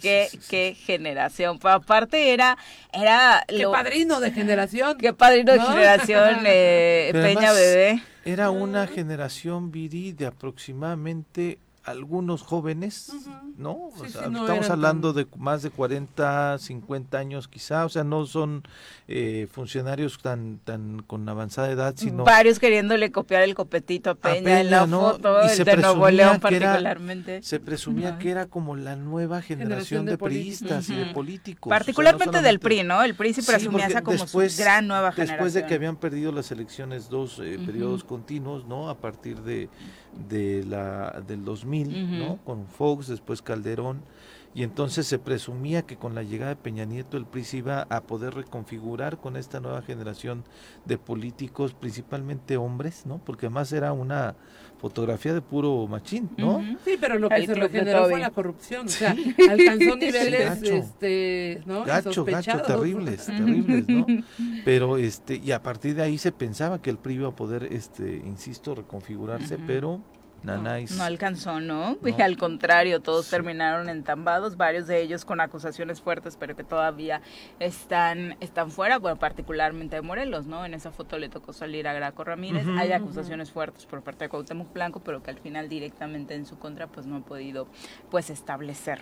qué, 0.00 0.28
qué 0.48 0.74
generación. 0.74 1.58
Pero 1.58 1.74
aparte 1.74 2.32
era, 2.32 2.56
era... 2.90 3.44
Qué 3.46 3.66
padrino 3.66 4.20
de 4.20 4.30
generación. 4.32 4.96
Qué 4.96 5.12
padrino 5.12 5.52
de 5.52 5.60
generación, 5.60 6.38
eh, 6.46 7.10
Peña 7.12 7.52
Bebé. 7.52 8.02
Era 8.24 8.50
una 8.50 8.86
generación 8.86 9.70
virí 9.70 10.12
de 10.12 10.26
aproximadamente 10.26 11.58
algunos 11.90 12.42
jóvenes, 12.42 13.12
¿no? 13.56 13.90
Sí, 13.96 14.02
sí, 14.06 14.12
sea, 14.12 14.28
no 14.28 14.40
estamos 14.40 14.70
hablando 14.70 15.12
tan- 15.14 15.24
de 15.24 15.28
más 15.38 15.62
de 15.62 15.70
40, 15.70 16.58
50 16.58 17.18
años 17.18 17.48
quizá, 17.48 17.84
o 17.84 17.88
sea, 17.88 18.04
no 18.04 18.26
son 18.26 18.62
eh, 19.08 19.48
funcionarios 19.50 20.18
tan 20.18 20.58
tan 20.64 21.02
con 21.02 21.28
avanzada 21.28 21.70
edad, 21.70 21.94
sino 21.96 22.24
Varios 22.24 22.58
queriéndole 22.58 23.10
copiar 23.12 23.42
el 23.42 23.54
copetito 23.54 24.10
a 24.10 24.14
Peña, 24.14 24.60
en 24.60 24.70
la 24.70 24.80
Peña, 24.82 24.86
¿no? 24.86 25.00
foto, 25.12 25.42
Y 25.42 25.48
el 25.48 25.50
se 25.50 25.64
de 25.64 25.76
Nuevo 25.76 26.00
presumía 26.04 26.10
León 26.10 26.40
que 26.40 26.56
era- 26.56 26.66
particularmente. 26.72 27.42
se 27.42 27.60
presumía 27.60 28.18
que 28.18 28.30
era 28.30 28.46
como 28.46 28.76
la 28.76 28.96
nueva 28.96 29.42
generación, 29.42 29.68
Generación 29.70 30.04
de 30.06 30.10
de 30.12 30.18
priistas 30.18 30.88
y 30.90 30.94
de 30.94 31.06
políticos. 31.06 31.66
o 31.66 31.70
sea, 31.70 31.78
no 31.78 31.78
Particularmente 31.84 32.42
del 32.42 32.58
PRI, 32.60 32.82
¿no? 32.84 33.02
El 33.02 33.14
PRI 33.14 33.34
sí 33.34 33.42
Sí, 33.42 33.46
presumía 33.50 33.86
esa 33.86 34.02
como 34.02 34.16
después- 34.18 34.54
su 34.56 34.62
gran 34.62 34.86
nueva 34.86 35.12
generación. 35.12 35.36
Después 35.36 35.54
de 35.54 35.66
que 35.66 35.74
habían 35.74 35.96
perdido 35.96 36.32
las 36.32 36.50
elecciones 36.52 37.08
dos 37.08 37.38
eh, 37.42 37.58
periodos 37.64 38.04
continuos, 38.04 38.64
¿no? 38.66 38.88
A 38.88 38.98
partir 38.98 39.40
de, 39.42 39.68
de 40.12 40.64
la 40.64 41.22
del 41.26 41.44
2000, 41.44 41.88
Ujú. 41.88 42.14
¿no? 42.16 42.38
Con 42.44 42.66
Fox, 42.66 43.06
después 43.08 43.42
Calderón, 43.42 44.02
y 44.52 44.64
entonces 44.64 45.06
se 45.06 45.18
presumía 45.18 45.82
que 45.82 45.96
con 45.96 46.14
la 46.14 46.24
llegada 46.24 46.50
de 46.50 46.56
Peña 46.56 46.84
Nieto 46.84 47.16
el 47.16 47.24
PRI 47.24 47.44
se 47.44 47.56
iba 47.58 47.86
a 47.88 48.00
poder 48.02 48.34
reconfigurar 48.34 49.18
con 49.18 49.36
esta 49.36 49.60
nueva 49.60 49.82
generación 49.82 50.42
de 50.84 50.98
políticos, 50.98 51.72
principalmente 51.72 52.56
hombres, 52.56 53.06
¿no? 53.06 53.18
Porque 53.24 53.46
además 53.46 53.72
era 53.72 53.92
una 53.92 54.34
fotografía 54.80 55.34
de 55.34 55.40
puro 55.40 55.86
machín, 55.86 56.30
¿no? 56.36 56.64
Sí, 56.84 56.96
pero 57.00 57.18
lo 57.18 57.28
que 57.28 57.46
se 57.46 57.54
regeneró 57.54 58.00
Toby. 58.00 58.10
fue 58.10 58.20
la 58.20 58.30
corrupción. 58.30 58.86
O 58.86 58.88
sea, 58.88 59.10
alcanzó 59.50 59.96
niveles, 59.96 60.60
gacho. 60.60 60.74
este, 60.74 61.62
¿no? 61.66 61.84
Gacho, 61.84 62.24
gacho, 62.24 62.62
terribles, 62.62 63.26
terribles, 63.26 63.88
¿no? 63.88 64.06
Pero 64.64 64.96
este, 64.98 65.36
y 65.36 65.52
a 65.52 65.62
partir 65.62 65.94
de 65.94 66.02
ahí 66.02 66.18
se 66.18 66.32
pensaba 66.32 66.82
que 66.82 66.90
el 66.90 66.98
PRI 66.98 67.14
iba 67.14 67.28
a 67.28 67.36
poder, 67.36 67.68
este, 67.70 68.16
insisto, 68.16 68.74
reconfigurarse, 68.74 69.58
pero 69.58 70.00
No 70.42 71.04
alcanzó, 71.04 71.60
¿no? 71.60 71.96
Y 72.18 72.20
al 72.22 72.36
contrario, 72.36 73.00
todos 73.00 73.26
Sí. 73.26 73.30
terminaron 73.32 73.88
entambados, 73.88 74.56
varios 74.56 74.86
de 74.86 75.00
ellos 75.02 75.24
con 75.24 75.40
acusaciones 75.40 76.00
fuertes, 76.00 76.36
pero 76.38 76.56
que 76.56 76.64
todavía 76.64 77.20
están, 77.58 78.36
están 78.40 78.70
fuera, 78.70 78.98
bueno, 78.98 79.18
particularmente 79.18 79.96
de 79.96 80.02
Morelos, 80.02 80.46
¿no? 80.46 80.64
En 80.64 80.74
esa 80.74 80.90
foto 80.90 81.18
le 81.18 81.28
tocó 81.28 81.52
salir 81.52 81.86
a 81.88 81.92
Graco 81.92 82.24
Ramírez. 82.24 82.66
Hay 82.78 82.92
acusaciones 82.92 83.50
fuertes 83.50 83.86
por 83.86 84.02
parte 84.02 84.24
de 84.24 84.28
Cuauhtémoc 84.30 84.72
Blanco, 84.72 85.00
pero 85.00 85.22
que 85.22 85.30
al 85.30 85.38
final 85.38 85.68
directamente 85.68 86.34
en 86.34 86.46
su 86.46 86.58
contra, 86.58 86.86
pues 86.86 87.06
no 87.06 87.16
ha 87.16 87.20
podido, 87.20 87.68
pues, 88.10 88.30
establecer 88.30 89.00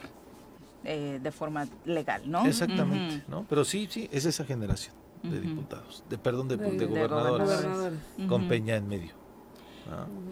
eh, 0.85 1.19
de 1.23 1.33
forma 1.33 1.67
legal, 1.85 2.23
¿no? 2.31 2.47
Exactamente. 2.47 3.23
¿no? 3.29 3.45
Pero 3.49 3.65
sí, 3.65 3.89
sí, 3.91 4.09
es 4.13 4.25
esa 4.27 4.45
generación 4.45 4.95
de 5.23 5.41
diputados, 5.41 6.05
de 6.09 6.17
perdón, 6.17 6.47
de, 6.47 6.57
De- 6.57 6.71
de 6.71 6.77
de 6.79 6.87
gobernadores, 6.87 7.47
Gobernadores. 7.49 7.99
con. 8.29 8.47
Peña 8.49 8.77
en 8.77 8.87
medio. 8.87 9.13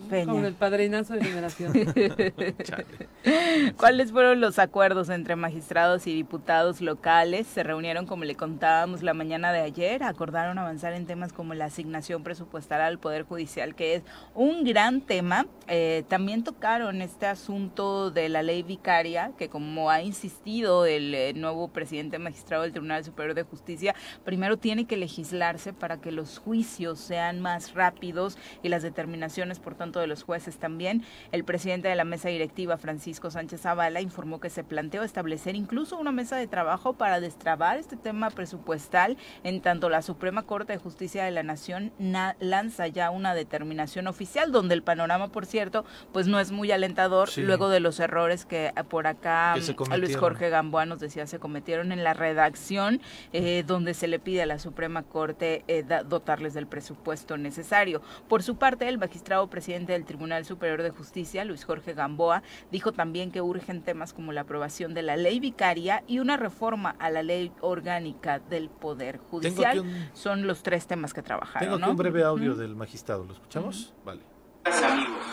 Peña. 0.09 0.33
Con 0.33 0.45
el 0.45 0.55
padrinazo 0.55 1.15
de. 1.15 2.55
Chale. 2.63 3.73
¿Cuáles 3.77 4.13
fueron 4.13 4.41
los 4.41 4.59
acuerdos 4.61 5.09
entre 5.09 5.35
magistrados 5.35 6.07
y 6.07 6.15
diputados 6.15 6.81
locales? 6.81 7.47
Se 7.49 7.65
reunieron, 7.65 8.07
como 8.07 8.25
le 8.25 8.37
contábamos 8.37 9.03
la 9.03 9.15
mañana 9.15 9.53
de 9.53 9.61
ayer, 9.61 10.05
acordaron 10.05 10.59
avanzar 10.59 10.93
en 10.93 11.07
temas 11.07 11.33
como 11.33 11.55
la 11.55 11.65
asignación 11.65 12.23
presupuestal 12.23 12.81
al 12.83 12.99
Poder 12.99 13.25
Judicial, 13.25 13.75
que 13.75 13.97
es 13.97 14.03
un 14.35 14.65
gran 14.65 15.01
tema. 15.01 15.47
Eh, 15.67 16.05
también 16.09 16.45
tocaron 16.45 17.03
este 17.03 17.27
asunto 17.27 18.13
de 18.13 18.29
la 18.29 18.43
ley 18.43 18.63
vicaria, 18.63 19.33
que 19.37 19.49
como 19.49 19.91
ha 19.91 20.03
insistido 20.03 20.87
el 20.87 21.15
eh, 21.15 21.33
nuevo 21.35 21.69
presidente 21.69 22.21
magistrado 22.21 22.63
del 22.63 22.73
Tribunal 22.73 23.05
Superior 23.05 23.35
de 23.35 23.43
Justicia, 23.43 23.95
primero 24.25 24.57
tiene 24.57 24.87
que 24.87 24.97
legislarse 24.97 25.73
para 25.73 26.01
que 26.01 26.13
los 26.13 26.39
juicios 26.39 27.01
sean 27.01 27.41
más 27.41 27.75
rápidos 27.75 28.39
y 28.63 28.69
las 28.69 28.83
determinaciones, 28.83 29.46
por 29.61 29.75
tanto, 29.75 30.01
de 30.01 30.07
los 30.07 30.23
jueces 30.23 30.59
también. 30.59 31.05
El 31.33 31.45
presidente 31.45 31.89
de 31.89 31.95
la 31.95 32.05
mesa 32.05 32.29
directiva, 32.29 32.77
Francisco 32.77 33.31
Sánchez 33.31 33.63
Zavala, 33.63 34.01
informó 34.01 34.41
que 34.41 34.51
se 34.51 34.65
planteó 34.65 35.03
establecer 35.03 35.55
incluso 35.55 35.97
una 35.99 36.13
mesa 36.13 36.37
de 36.37 36.47
trabajo 36.47 36.93
para 36.95 37.21
destrabar 37.21 37.79
este 37.79 37.97
tema 37.97 38.31
presupuestal, 38.31 39.17
en 39.45 39.61
tanto 39.61 39.89
la 39.89 40.03
Suprema 40.03 40.43
Corte 40.43 40.73
de 40.73 40.79
Justicia 40.79 41.25
de 41.25 41.31
la 41.31 41.43
Nación 41.43 41.93
na- 41.99 42.37
lanza 42.41 42.87
ya 42.89 43.11
una 43.11 43.35
determinación 43.35 44.07
oficial, 44.07 44.53
donde 44.53 44.75
el 44.75 44.83
panorama, 44.83 45.29
por 45.29 45.47
cierto, 45.47 45.85
pues 46.13 46.27
no 46.27 46.41
es 46.41 46.51
muy 46.53 46.73
alentador 46.73 47.29
Sí. 47.29 47.43
luego 47.43 47.69
de 47.69 47.81
los 47.81 48.01
errores 48.01 48.45
que 48.45 48.67
eh, 48.67 48.73
por 48.89 49.07
acá 49.07 49.55
Que 49.55 49.61
mm, 49.73 50.01
Luis. 50.01 50.17
Jorge 50.17 50.49
Gamboa 50.51 50.87
nos 50.87 50.99
decía 51.01 51.27
se 51.27 51.39
cometieron 51.39 51.93
en 51.93 52.03
la 52.05 52.15
redacción, 52.15 53.01
eh, 53.33 53.65
donde 53.67 53.95
se 53.95 54.09
le 54.09 54.19
pide 54.19 54.43
a 54.43 54.47
la 54.47 54.59
Suprema 54.59 55.03
Corte 55.03 55.65
eh, 55.69 55.85
dotarles 56.07 56.55
del 56.55 56.67
presupuesto 56.67 57.37
necesario. 57.37 58.01
Por 58.29 58.43
su 58.43 58.57
parte, 58.57 58.89
el 58.89 58.99
magistrado 58.99 59.36
presidente 59.49 59.93
del 59.93 60.05
Tribunal 60.05 60.45
Superior 60.45 60.83
de 60.83 60.91
Justicia, 60.91 61.45
Luis 61.45 61.65
Jorge 61.65 61.95
Gamboa, 61.95 62.43
dijo 62.73 62.93
también 62.93 63.31
que 63.31 63.43
urgen 63.43 63.83
temas 63.83 64.13
como 64.13 64.33
la 64.33 64.43
aprobación 64.43 64.95
de 64.95 65.03
la 65.03 65.17
ley 65.17 65.41
vicaria 65.41 66.03
y 66.07 66.19
una 66.19 66.37
reforma 66.37 66.97
a 66.99 67.11
la 67.11 67.23
ley 67.23 67.53
orgánica 67.61 68.39
del 68.39 68.69
Poder 68.71 69.19
Judicial. 69.19 69.81
un, 69.81 70.09
Son 70.15 70.47
los 70.47 70.63
tres 70.63 70.87
temas 70.87 71.13
que 71.13 71.23
trabajaron. 71.23 71.61
tengo 71.61 71.77
aquí 71.77 71.85
¿no? 71.85 71.91
un 71.91 71.97
breve 71.97 72.25
audio 72.25 72.55
del 72.55 72.75
magistrado, 72.75 73.25
¿lo 73.25 73.35
escuchamos? 73.35 73.95
Vale. 74.05 74.23
amigos, 74.65 75.25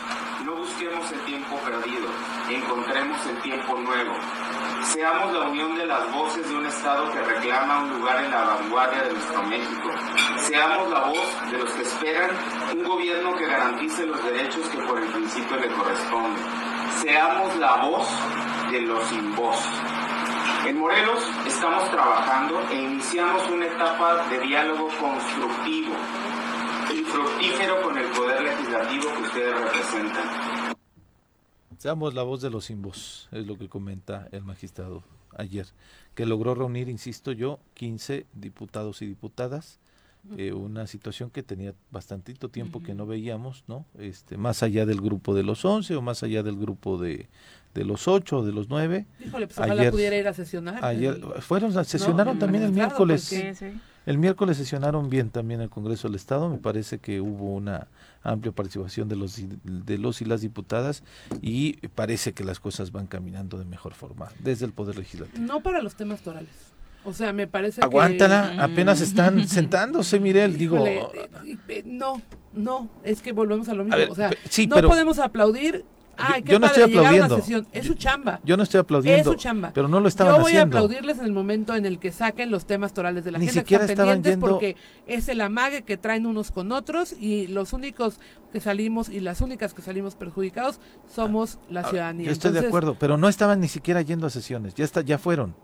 no 0.44 0.56
busquemos 0.56 1.10
el 1.10 1.20
tiempo 1.24 1.56
perdido, 1.64 2.08
encontremos 2.50 3.26
el 3.26 3.42
tiempo 3.42 3.80
nuevo. 3.80 4.63
Seamos 4.84 5.32
la 5.32 5.48
unión 5.48 5.74
de 5.76 5.86
las 5.86 6.12
voces 6.12 6.46
de 6.48 6.54
un 6.56 6.66
Estado 6.66 7.10
que 7.10 7.20
reclama 7.20 7.84
un 7.84 7.98
lugar 7.98 8.22
en 8.22 8.30
la 8.30 8.44
vanguardia 8.44 9.02
de 9.02 9.12
nuestro 9.12 9.42
México. 9.44 9.90
Seamos 10.38 10.90
la 10.90 11.00
voz 11.06 11.50
de 11.50 11.58
los 11.58 11.70
que 11.72 11.82
esperan 11.82 12.30
un 12.74 12.84
gobierno 12.84 13.34
que 13.34 13.46
garantice 13.46 14.06
los 14.06 14.22
derechos 14.22 14.68
que 14.68 14.78
por 14.78 14.98
el 15.02 15.08
principio 15.10 15.56
le 15.56 15.68
corresponden. 15.68 16.44
Seamos 17.00 17.56
la 17.56 17.76
voz 17.76 18.08
de 18.70 18.80
los 18.82 19.04
sin 19.08 19.34
voz. 19.34 19.58
En 20.66 20.78
Morelos 20.78 21.30
estamos 21.46 21.90
trabajando 21.90 22.60
e 22.70 22.76
iniciamos 22.76 23.48
una 23.50 23.66
etapa 23.66 24.24
de 24.28 24.38
diálogo 24.40 24.88
constructivo 25.00 25.94
y 26.92 27.02
fructífero 27.04 27.82
con 27.82 27.96
el 27.96 28.06
poder 28.08 28.42
legislativo 28.42 29.14
que 29.14 29.22
ustedes 29.22 29.60
representan. 29.60 30.63
Seamos 31.78 32.14
la 32.14 32.22
voz 32.22 32.40
de 32.42 32.50
los 32.50 32.66
sin 32.66 32.82
voz, 32.82 33.28
es 33.32 33.46
lo 33.46 33.56
que 33.58 33.68
comenta 33.68 34.28
el 34.32 34.42
magistrado 34.44 35.02
ayer, 35.36 35.66
que 36.14 36.26
logró 36.26 36.54
reunir, 36.54 36.88
insisto 36.88 37.32
yo, 37.32 37.58
15 37.74 38.26
diputados 38.34 39.02
y 39.02 39.06
diputadas, 39.06 39.78
eh, 40.38 40.52
una 40.52 40.86
situación 40.86 41.28
que 41.28 41.42
tenía 41.42 41.74
bastantito 41.90 42.48
tiempo 42.48 42.82
que 42.82 42.94
no 42.94 43.04
veíamos, 43.04 43.64
¿no? 43.68 43.84
Este, 43.98 44.38
más 44.38 44.62
allá 44.62 44.86
del 44.86 45.00
grupo 45.02 45.34
de 45.34 45.42
los 45.42 45.64
11 45.66 45.96
o 45.96 46.00
más 46.02 46.22
allá 46.22 46.42
del 46.42 46.56
grupo 46.56 46.96
de, 46.96 47.28
de 47.74 47.84
los 47.84 48.08
8 48.08 48.38
o 48.38 48.44
de 48.44 48.52
los 48.52 48.70
9. 48.70 49.04
Híjole, 49.26 49.46
pues 49.48 49.58
ojalá 49.58 49.82
Ayer- 49.82 49.90
pudiera 49.92 50.16
ir 50.16 50.26
a 50.26 50.32
sesionar. 50.32 50.82
Ayer 50.82 51.14
El- 51.34 51.42
fueron, 51.42 51.72
sesionaron 51.84 52.38
también 52.38 52.64
el 52.64 52.72
miércoles. 52.72 53.26
porque- 53.28 53.54
Sí, 53.54 53.70
sí. 53.72 53.78
El 54.06 54.18
miércoles 54.18 54.56
sesionaron 54.58 55.08
bien 55.08 55.30
también 55.30 55.60
el 55.60 55.70
Congreso 55.70 56.08
del 56.08 56.16
Estado, 56.16 56.48
me 56.50 56.58
parece 56.58 56.98
que 56.98 57.20
hubo 57.20 57.54
una 57.54 57.88
amplia 58.22 58.52
participación 58.52 59.08
de 59.08 59.16
los 59.16 59.38
y- 59.38 59.48
de 59.64 59.98
los 59.98 60.20
y 60.20 60.24
las 60.26 60.40
diputadas 60.42 61.02
y 61.40 61.74
parece 61.88 62.32
que 62.34 62.44
las 62.44 62.60
cosas 62.60 62.92
van 62.92 63.06
caminando 63.06 63.58
de 63.58 63.64
mejor 63.64 63.94
forma 63.94 64.28
desde 64.40 64.66
el 64.66 64.72
poder 64.72 64.96
legislativo. 64.98 65.44
No 65.46 65.62
para 65.62 65.80
los 65.82 65.94
temas 65.94 66.20
torales. 66.20 66.50
O 67.06 67.12
sea, 67.12 67.32
me 67.34 67.46
parece 67.46 67.82
Aguántala, 67.82 68.52
que... 68.54 68.60
apenas 68.62 69.00
están 69.02 69.46
sentándose, 69.48 70.20
Mirel, 70.20 70.56
digo, 70.56 70.86
eh, 70.86 71.02
eh, 71.68 71.82
no, 71.84 72.20
no, 72.54 72.88
es 73.02 73.20
que 73.20 73.32
volvemos 73.32 73.68
a 73.68 73.74
lo 73.74 73.84
mismo. 73.84 73.96
ver, 73.98 74.10
o 74.10 74.14
sea, 74.14 74.30
sí, 74.48 74.66
no 74.66 74.76
pero- 74.76 74.88
podemos 74.88 75.18
aplaudir. 75.18 75.84
Ay, 76.16 76.42
Yo- 76.44 76.58
no 76.58 76.66
estoy 76.66 76.82
aplaudiendo. 76.84 77.40
Es 77.72 77.86
su 77.86 77.94
chamba. 77.94 78.40
yo 78.44 78.56
no 78.56 78.62
estoy 78.62 78.80
aplaudiendo, 78.80 79.20
Es 79.32 79.36
su 79.36 79.42
chamba. 79.42 79.70
pero 79.74 79.88
no 79.88 80.00
lo 80.00 80.08
estaban 80.08 80.34
Yo 80.36 80.42
voy 80.42 80.52
haciendo. 80.52 80.76
a 80.76 80.80
aplaudirles 80.80 81.18
en 81.18 81.24
el 81.24 81.32
momento 81.32 81.74
en 81.74 81.86
el 81.86 81.98
que 81.98 82.12
saquen 82.12 82.50
los 82.50 82.66
temas 82.66 82.92
torales 82.94 83.24
de 83.24 83.32
la 83.32 83.38
Ni 83.38 83.46
agenda, 83.46 83.60
que 83.62 83.64
siquiera 83.64 83.84
están 83.84 83.92
estaban 83.94 84.14
pendientes 84.22 84.40
yendo- 84.40 84.46
porque 84.52 84.76
es 85.06 85.28
el 85.28 85.40
amague 85.40 85.82
que 85.82 85.96
traen 85.96 86.26
unos 86.26 86.50
con 86.50 86.72
otros 86.72 87.12
y 87.18 87.46
los 87.48 87.72
únicos 87.72 88.18
que 88.52 88.60
salimos 88.60 89.08
y 89.08 89.20
las 89.20 89.40
únicas 89.40 89.74
que 89.74 89.82
salimos 89.82 90.14
perjudicados 90.14 90.78
somos 91.12 91.58
la 91.68 91.80
Ahora, 91.80 91.90
ciudadanía. 91.90 92.26
Yo 92.26 92.32
estoy 92.32 92.52
de 92.52 92.60
acuerdo, 92.60 92.96
pero 92.98 93.16
no 93.16 93.28
estaban 93.28 93.60
ni 93.60 93.68
siquiera 93.68 94.00
yendo 94.02 94.26
a 94.26 94.30
sesiones, 94.30 94.74
ya 94.74 94.84
está, 94.84 95.00
ya 95.00 95.18
fueron. 95.18 95.54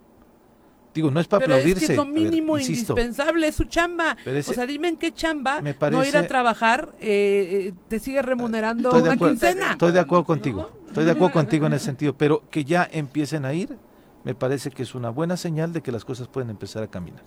Digo, 0.93 1.11
no 1.11 1.21
es 1.21 1.29
para 1.29 1.45
Pero 1.45 1.55
es 1.55 1.61
aplaudirse. 1.61 1.87
que 1.87 1.93
es 1.93 1.97
lo 1.97 2.05
ver, 2.05 2.13
mínimo 2.15 2.59
indispensable, 2.59 3.47
es 3.49 3.55
su 3.55 3.65
chamba. 3.65 4.17
Ese- 4.25 4.51
o 4.51 4.55
sea, 4.55 4.67
dime 4.67 4.89
en 4.89 4.97
qué 4.97 5.13
chamba 5.13 5.61
Me 5.63 5.71
no 5.71 5.77
ir 5.77 5.79
parece- 5.79 6.19
a 6.19 6.27
trabajar 6.27 6.89
eh, 7.01 7.69
eh, 7.69 7.73
te 7.89 8.01
sigue 8.01 8.23
remunerando 8.23 8.89
Estoy 8.89 9.03
una 9.03 9.13
acuerdo, 9.13 9.35
quincena. 9.35 9.73
Estoy 9.73 9.93
de 9.93 10.01
acuerdo 10.01 10.25
contigo. 10.25 10.71
Estoy 10.89 11.05
de 11.05 11.13
acuerdo 11.13 11.33
contigo 11.33 11.67
en 11.67 11.75
ese 11.75 11.85
sentido, 11.85 12.15
pero 12.17 12.43
que 12.51 12.65
ya 12.65 12.89
empiecen 12.91 13.45
a 13.45 13.53
ir, 13.55 13.77
me 14.25 14.35
parece 14.35 14.71
que 14.73 14.83
es 14.83 14.95
una 14.97 15.11
buena 15.11 15.37
señal 15.37 15.73
de 15.73 15.81
que 15.81 15.93
las 15.93 16.05
cosas 16.05 16.27
pueden 16.27 16.51
empezar 16.51 16.83
a 16.83 16.89
caminar. 16.89 17.23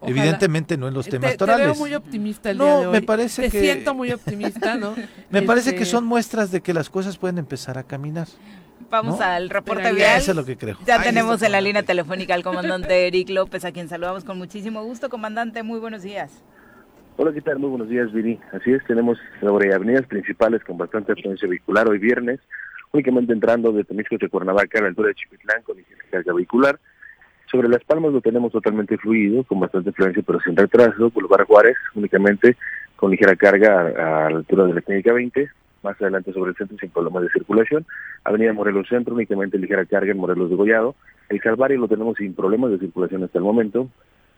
Ojalá. 0.00 0.10
Evidentemente 0.20 0.76
no 0.76 0.88
en 0.88 0.94
los 0.94 1.06
Te- 1.06 1.12
temas 1.12 1.30
te, 1.30 1.36
torales. 1.38 1.66
veo 1.66 1.74
muy 1.76 1.94
optimista 1.94 2.50
el 2.50 2.58
No, 2.58 2.64
día 2.64 2.76
de 2.80 2.86
hoy. 2.88 2.92
me 2.92 3.02
parece 3.02 3.42
te 3.42 3.50
que- 3.50 3.60
siento 3.60 3.94
muy 3.94 4.12
optimista, 4.12 4.74
¿no? 4.74 4.94
Me 5.30 5.40
parece 5.42 5.70
que 5.70 5.84
Este, 5.84 5.90
son 5.92 6.04
muestras 6.04 6.50
de 6.50 6.60
que 6.60 6.74
las 6.74 6.90
cosas 6.90 7.16
pueden 7.16 7.38
empezar 7.38 7.78
a 7.78 7.82
caminar. 7.84 8.28
Vamos 8.90 9.18
¿No? 9.18 9.24
al 9.24 9.50
reporte 9.50 9.82
Pero 9.84 9.96
vial. 9.96 10.18
Eso 10.18 10.30
es 10.32 10.36
lo 10.36 10.44
que 10.44 10.56
creo. 10.56 10.76
Ya 10.86 10.96
Ahí 10.96 11.04
tenemos 11.04 11.42
en 11.42 11.52
la 11.52 11.60
línea 11.60 11.82
telefónica 11.82 12.34
al 12.34 12.42
comandante 12.42 13.06
Eric 13.06 13.30
López, 13.30 13.64
a 13.64 13.72
quien 13.72 13.88
saludamos 13.88 14.24
con 14.24 14.38
muchísimo 14.38 14.82
gusto. 14.84 15.08
Comandante, 15.08 15.62
muy 15.62 15.80
buenos 15.80 16.02
días. 16.02 16.44
Hola, 17.18 17.32
¿qué 17.32 17.40
tal? 17.40 17.58
Muy 17.58 17.70
buenos 17.70 17.88
días, 17.88 18.12
Viri. 18.12 18.38
Así 18.52 18.72
es, 18.72 18.84
tenemos 18.84 19.18
sobre 19.40 19.74
avenidas 19.74 20.06
principales 20.06 20.62
con 20.64 20.76
bastante 20.76 21.12
afluencia 21.12 21.48
vehicular 21.48 21.88
hoy 21.88 21.98
viernes, 21.98 22.40
únicamente 22.92 23.32
entrando 23.32 23.72
de 23.72 23.84
Temisco 23.84 24.16
de 24.18 24.28
Cuernavaca 24.28 24.78
a 24.78 24.82
la 24.82 24.88
altura 24.88 25.08
de 25.08 25.14
Chipitlán 25.14 25.62
con 25.62 25.78
ligera 25.78 26.04
carga 26.10 26.34
vehicular. 26.34 26.78
Sobre 27.50 27.68
Las 27.68 27.82
Palmas 27.84 28.12
lo 28.12 28.20
tenemos 28.20 28.52
totalmente 28.52 28.98
fluido, 28.98 29.44
con 29.44 29.60
bastante 29.60 29.90
influencia, 29.90 30.22
pero 30.26 30.40
sin 30.40 30.56
retraso. 30.56 31.10
Boulevard 31.10 31.46
Juárez, 31.46 31.76
únicamente 31.94 32.56
con 32.96 33.10
ligera 33.10 33.34
carga 33.36 33.80
a, 33.80 34.30
la 34.30 34.38
altura 34.38 34.64
de 34.66 34.74
la 34.74 34.82
Clínica 34.82 35.12
20. 35.12 35.50
Más 35.82 36.00
adelante 36.00 36.32
sobre 36.32 36.50
el 36.50 36.56
centro 36.56 36.76
sin 36.78 36.90
problemas 36.90 37.22
de 37.22 37.30
circulación. 37.30 37.86
Avenida 38.24 38.52
Morelos 38.52 38.88
Centro, 38.88 39.14
únicamente 39.14 39.58
ligera 39.58 39.84
carga 39.84 40.10
en 40.10 40.18
Morelos 40.18 40.50
de 40.50 40.56
Gollado. 40.56 40.94
El 41.28 41.40
Calvario 41.40 41.78
lo 41.78 41.88
tenemos 41.88 42.16
sin 42.16 42.34
problemas 42.34 42.70
de 42.70 42.78
circulación 42.78 43.24
hasta 43.24 43.38
el 43.38 43.44
momento. 43.44 43.88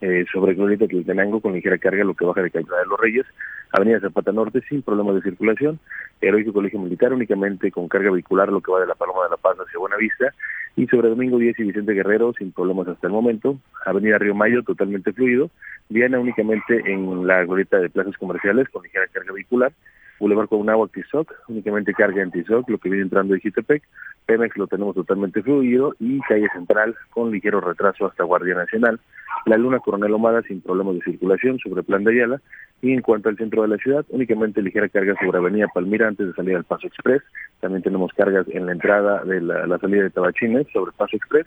Eh, 0.01 0.27
sobre 0.33 0.55
Glorieta 0.55 0.87
Quiltenango 0.87 1.41
con 1.41 1.55
ligera 1.55 1.77
carga 1.77 2.05
lo 2.05 2.15
que 2.15 2.25
baja 2.25 2.41
de 2.41 2.53
Calzada 2.53 2.79
de 2.83 2.87
los 2.87 3.01
Reyes, 3.01 3.27
Avenida 3.73 3.99
Zapata 3.99 4.31
Norte 4.31 4.61
sin 4.69 4.81
problemas 4.83 5.17
de 5.17 5.23
circulación, 5.23 5.81
Heroico 6.21 6.53
Colegio 6.53 6.79
Militar 6.79 7.13
únicamente 7.13 7.73
con 7.73 7.89
carga 7.89 8.13
vehicular 8.13 8.49
lo 8.51 8.61
que 8.61 8.71
va 8.71 8.81
de 8.81 8.87
la 8.87 8.95
Paloma 8.95 9.25
de 9.25 9.31
la 9.31 9.37
Paz 9.37 9.57
hacia 9.59 9.77
Buenavista, 9.77 10.33
y 10.77 10.87
sobre 10.87 11.09
Domingo 11.09 11.39
10 11.39 11.59
y 11.59 11.65
Vicente 11.65 11.95
Guerrero 11.95 12.33
sin 12.39 12.53
problemas 12.53 12.87
hasta 12.87 13.09
el 13.09 13.13
momento, 13.13 13.59
Avenida 13.85 14.19
Río 14.19 14.37
Mayo 14.37 14.63
totalmente 14.63 15.13
fluido, 15.13 15.51
Viana 15.89 16.21
únicamente 16.21 16.81
en 16.93 17.27
la 17.27 17.45
glorieta 17.45 17.79
de 17.79 17.91
plazas 17.91 18.17
comerciales 18.19 18.69
con 18.69 18.85
ligera 18.85 19.09
carga 19.09 19.33
vehicular, 19.33 19.73
Boulevard 20.19 20.49
Agua 20.69 20.89
Tizoc, 20.93 21.33
únicamente 21.49 21.93
carga 21.93 22.23
en 22.23 22.31
Tizoc, 22.31 22.69
lo 22.69 22.79
que 22.79 22.89
viene 22.89 23.05
entrando 23.05 23.35
de 23.35 23.41
Jitepec, 23.41 23.83
Pemex 24.27 24.57
lo 24.57 24.67
tenemos 24.67 24.95
totalmente 24.95 25.43
fluido 25.43 25.95
y 25.99 26.21
calle 26.21 26.49
central 26.53 26.95
con 27.11 27.31
ligero 27.31 27.61
retraso 27.61 28.07
hasta 28.07 28.25
Guardia 28.25 28.55
Nacional, 28.55 29.01
la 29.47 29.57
Luna 29.57 29.79
Coronel 29.79 30.13
Omada 30.13 30.43
sin 30.43 30.61
problemas 30.61 30.97
de 30.97 31.03
circulación 31.03 31.59
sobre 31.59 31.83
Plan 31.83 32.05
de 32.05 32.13
Ayala. 32.13 32.41
Y 32.81 32.93
en 32.93 33.01
cuanto 33.01 33.29
al 33.29 33.37
centro 33.37 33.63
de 33.63 33.69
la 33.69 33.77
ciudad, 33.77 34.05
únicamente 34.11 34.63
ligera 34.63 34.89
carga 34.89 35.15
sobre 35.19 35.39
Avenida 35.39 35.67
Palmira 35.73 36.07
antes 36.07 36.27
de 36.29 36.33
salir 36.35 36.55
al 36.55 36.65
Paso 36.65 36.87
Express, 36.87 37.23
también 37.61 37.83
tenemos 37.83 38.13
cargas 38.13 38.47
en 38.51 38.67
la 38.67 38.73
entrada 38.73 39.25
de 39.25 39.41
la, 39.41 39.67
la 39.67 39.79
salida 39.79 40.05
de 40.05 40.11
Tabachines 40.11 40.67
sobre 40.73 40.93
Paso 40.93 41.17
Express 41.17 41.47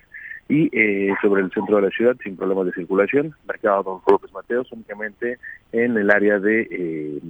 y 0.50 0.70
eh, 0.74 1.14
sobre 1.22 1.42
el 1.42 1.52
centro 1.52 1.78
de 1.78 1.84
la 1.84 1.90
ciudad 1.90 2.16
sin 2.24 2.36
problemas 2.36 2.66
de 2.66 2.74
circulación, 2.74 3.34
mercado 3.48 3.84
Don 3.84 4.02
López 4.08 4.32
Mateos, 4.34 4.72
únicamente 4.72 5.40
en 5.72 5.98
el 5.98 6.12
área 6.12 6.40
de 6.40 6.68
eh, 6.70 7.22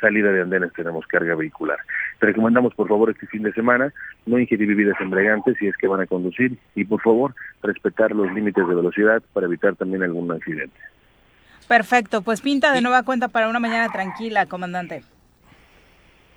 salida 0.00 0.32
de 0.32 0.42
andenes 0.42 0.72
tenemos 0.72 1.06
carga 1.06 1.34
vehicular. 1.34 1.78
Te 2.18 2.26
recomendamos 2.26 2.74
por 2.74 2.88
favor 2.88 3.10
este 3.10 3.26
fin 3.26 3.42
de 3.42 3.52
semana 3.52 3.92
no 4.26 4.38
ingerir 4.38 4.68
bebidas 4.68 5.00
embriagantes 5.00 5.56
si 5.58 5.66
es 5.66 5.76
que 5.76 5.88
van 5.88 6.00
a 6.00 6.06
conducir 6.06 6.56
y 6.74 6.84
por 6.84 7.00
favor 7.02 7.34
respetar 7.62 8.12
los 8.12 8.32
límites 8.32 8.66
de 8.66 8.74
velocidad 8.74 9.22
para 9.32 9.46
evitar 9.46 9.76
también 9.76 10.02
algún 10.02 10.30
accidente. 10.32 10.78
Perfecto, 11.68 12.22
pues 12.22 12.40
pinta 12.40 12.72
de 12.72 12.80
nueva 12.80 13.04
cuenta 13.04 13.28
para 13.28 13.48
una 13.48 13.60
mañana 13.60 13.92
tranquila, 13.92 14.46
comandante. 14.46 15.02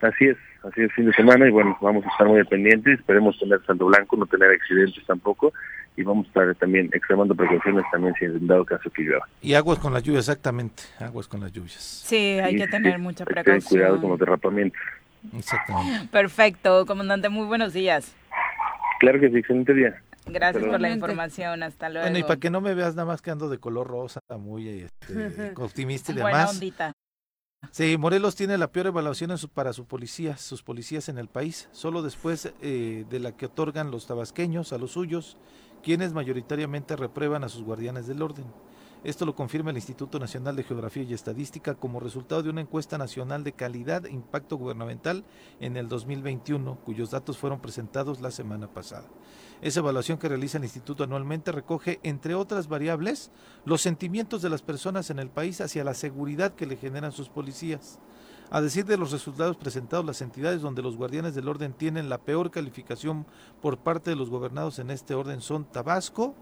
Así 0.01 0.25
es, 0.25 0.37
así 0.63 0.81
es 0.81 0.91
fin 0.91 1.05
de 1.05 1.13
semana 1.13 1.47
y 1.47 1.51
bueno, 1.51 1.77
vamos 1.81 2.05
a 2.05 2.09
estar 2.09 2.27
muy 2.27 2.43
pendientes, 2.43 2.99
esperemos 2.99 3.39
tener 3.39 3.59
Santo 3.65 3.85
Blanco, 3.85 4.17
no 4.17 4.25
tener 4.25 4.51
accidentes 4.51 5.03
tampoco 5.05 5.53
y 5.95 6.03
vamos 6.03 6.25
a 6.25 6.29
estar 6.29 6.55
también 6.55 6.89
extremando 6.93 7.35
precauciones 7.35 7.83
también 7.91 8.13
si 8.17 8.25
en 8.25 8.47
dado 8.47 8.65
caso 8.65 8.89
que 8.89 9.03
llueva. 9.03 9.27
Y 9.41 9.53
aguas 9.53 9.79
con 9.79 9.93
las 9.93 10.03
lluvias, 10.03 10.27
exactamente, 10.27 10.83
aguas 10.99 11.27
con 11.27 11.41
las 11.41 11.51
lluvias. 11.51 11.81
Sí, 12.05 12.39
hay 12.39 12.55
que 12.55 12.67
tener 12.67 12.99
mucha 12.99 13.25
precaución. 13.25 13.69
cuidado 13.69 14.01
con 14.01 14.11
los 14.11 14.19
derrapamientos. 14.19 14.79
Exactamente. 15.37 16.07
Perfecto, 16.11 16.85
comandante, 16.85 17.29
muy 17.29 17.45
buenos 17.45 17.73
días. 17.73 18.15
Claro 18.99 19.19
que 19.19 19.29
sí, 19.29 19.37
excelente 19.37 19.73
día. 19.73 20.01
Gracias 20.25 20.63
por 20.63 20.79
la 20.79 20.89
información, 20.89 21.63
hasta 21.63 21.89
luego. 21.89 22.05
Bueno, 22.05 22.17
y 22.17 22.23
para 22.23 22.39
que 22.39 22.49
no 22.49 22.61
me 22.61 22.73
veas 22.73 22.95
nada 22.95 23.05
más 23.05 23.21
que 23.21 23.31
ando 23.31 23.49
de 23.49 23.57
color 23.57 23.87
rosa, 23.87 24.21
muy 24.39 24.69
este, 24.69 25.53
optimista 25.57 26.11
y 26.11 26.15
demás. 26.15 26.59
Sí, 27.71 27.97
Morelos 27.97 28.35
tiene 28.35 28.57
la 28.57 28.71
peor 28.71 28.87
evaluación 28.87 29.31
para 29.53 29.73
sus 29.73 29.85
policías, 29.85 30.41
sus 30.41 30.63
policías 30.63 31.09
en 31.09 31.17
el 31.17 31.27
país, 31.27 31.69
solo 31.71 32.01
después 32.01 32.53
eh, 32.61 33.05
de 33.09 33.19
la 33.19 33.35
que 33.35 33.45
otorgan 33.45 33.89
los 33.89 34.05
tabasqueños 34.05 34.73
a 34.73 34.77
los 34.77 34.91
suyos 34.91 35.37
quienes 35.83 36.13
mayoritariamente 36.13 36.95
reprueban 36.95 37.43
a 37.43 37.49
sus 37.49 37.61
guardianes 37.61 38.07
del 38.07 38.21
orden. 38.21 38.45
Esto 39.03 39.25
lo 39.25 39.35
confirma 39.35 39.69
el 39.69 39.75
Instituto 39.75 40.17
Nacional 40.17 40.55
de 40.55 40.63
Geografía 40.63 41.03
y 41.03 41.13
Estadística 41.13 41.75
como 41.75 41.99
resultado 41.99 42.41
de 42.41 42.49
una 42.49 42.61
encuesta 42.61 42.97
nacional 42.97 43.43
de 43.43 43.51
calidad 43.51 44.05
e 44.05 44.11
impacto 44.11 44.55
gubernamental 44.55 45.25
en 45.59 45.75
el 45.75 45.89
2021, 45.89 46.79
cuyos 46.85 47.11
datos 47.11 47.37
fueron 47.37 47.59
presentados 47.59 48.21
la 48.21 48.31
semana 48.31 48.73
pasada. 48.73 49.09
Esa 49.61 49.81
evaluación 49.81 50.17
que 50.17 50.29
realiza 50.29 50.57
el 50.57 50.63
instituto 50.63 51.03
anualmente 51.03 51.51
recoge, 51.51 51.99
entre 52.03 52.33
otras 52.33 52.69
variables, 52.69 53.29
los 53.65 53.81
sentimientos 53.81 54.41
de 54.41 54.49
las 54.49 54.61
personas 54.61 55.09
en 55.09 55.19
el 55.19 55.29
país 55.29 55.59
hacia 55.59 55.83
la 55.83 55.95
seguridad 55.95 56.55
que 56.55 56.65
le 56.65 56.77
generan 56.77 57.11
sus 57.11 57.27
policías. 57.27 57.99
A 58.53 58.61
decir 58.61 58.85
de 58.85 58.97
los 58.97 59.11
resultados 59.11 59.57
presentados, 59.57 60.05
las 60.05 60.21
entidades 60.21 60.61
donde 60.61 60.83
los 60.83 60.95
guardianes 60.95 61.33
del 61.33 61.47
orden 61.47 61.73
tienen 61.73 62.07
la 62.07 62.19
peor 62.19 62.51
calificación 62.51 63.25
por 63.63 63.79
parte 63.79 64.11
de 64.11 64.15
los 64.15 64.29
gobernados 64.29 64.77
en 64.77 64.91
este 64.91 65.15
orden 65.15 65.41
son 65.41 65.65
Tabasco, 65.65 66.35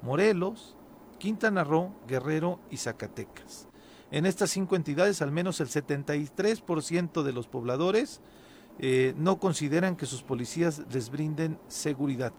Morelos, 0.00 0.78
Quintana 1.18 1.62
Roo, 1.62 1.92
Guerrero 2.08 2.58
y 2.70 2.78
Zacatecas. 2.78 3.68
En 4.10 4.24
estas 4.24 4.48
cinco 4.48 4.76
entidades, 4.76 5.20
al 5.20 5.30
menos 5.30 5.60
el 5.60 5.68
73% 5.68 7.22
de 7.22 7.32
los 7.34 7.48
pobladores 7.48 8.22
eh, 8.78 9.12
no 9.18 9.38
consideran 9.38 9.96
que 9.96 10.06
sus 10.06 10.22
policías 10.22 10.80
les 10.90 11.10
brinden 11.10 11.58
seguridad. 11.68 12.32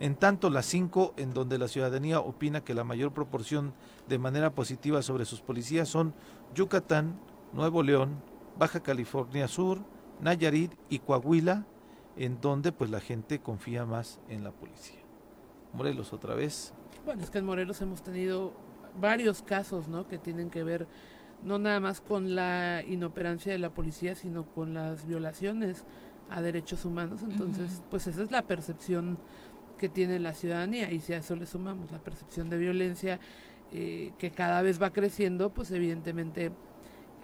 En 0.00 0.16
tanto, 0.16 0.48
las 0.48 0.64
cinco 0.64 1.12
en 1.18 1.34
donde 1.34 1.58
la 1.58 1.68
ciudadanía 1.68 2.20
opina 2.20 2.64
que 2.64 2.72
la 2.72 2.84
mayor 2.84 3.12
proporción 3.12 3.74
de 4.08 4.18
manera 4.18 4.54
positiva 4.54 5.02
sobre 5.02 5.26
sus 5.26 5.42
policías 5.42 5.90
son 5.90 6.14
Yucatán, 6.54 7.20
Nuevo 7.52 7.82
León, 7.82 8.22
Baja 8.58 8.80
California 8.80 9.48
Sur, 9.48 9.80
Nayarit 10.20 10.72
y 10.88 11.00
Coahuila, 11.00 11.66
en 12.16 12.40
donde 12.40 12.72
pues 12.72 12.90
la 12.90 13.00
gente 13.00 13.40
confía 13.40 13.84
más 13.84 14.20
en 14.28 14.44
la 14.44 14.52
policía. 14.52 15.00
Morelos 15.72 16.12
otra 16.12 16.34
vez. 16.34 16.72
Bueno, 17.04 17.22
es 17.22 17.30
que 17.30 17.38
en 17.38 17.44
Morelos 17.44 17.80
hemos 17.82 18.02
tenido 18.02 18.54
varios 18.98 19.42
casos, 19.42 19.88
¿no? 19.88 20.08
Que 20.08 20.18
tienen 20.18 20.50
que 20.50 20.64
ver 20.64 20.86
no 21.42 21.58
nada 21.58 21.80
más 21.80 22.00
con 22.00 22.34
la 22.34 22.82
inoperancia 22.86 23.52
de 23.52 23.58
la 23.58 23.70
policía, 23.70 24.14
sino 24.14 24.46
con 24.46 24.72
las 24.74 25.06
violaciones 25.06 25.84
a 26.30 26.40
derechos 26.40 26.84
humanos. 26.84 27.22
Entonces, 27.22 27.82
pues 27.90 28.06
esa 28.06 28.22
es 28.22 28.30
la 28.30 28.42
percepción 28.42 29.18
que 29.78 29.88
tiene 29.88 30.18
la 30.18 30.32
ciudadanía 30.32 30.90
y 30.90 31.00
si 31.00 31.12
a 31.12 31.18
eso 31.18 31.36
le 31.36 31.44
sumamos 31.46 31.92
la 31.92 31.98
percepción 31.98 32.48
de 32.48 32.56
violencia 32.56 33.20
eh, 33.72 34.12
que 34.18 34.30
cada 34.30 34.62
vez 34.62 34.80
va 34.80 34.90
creciendo, 34.90 35.52
pues 35.52 35.70
evidentemente 35.70 36.52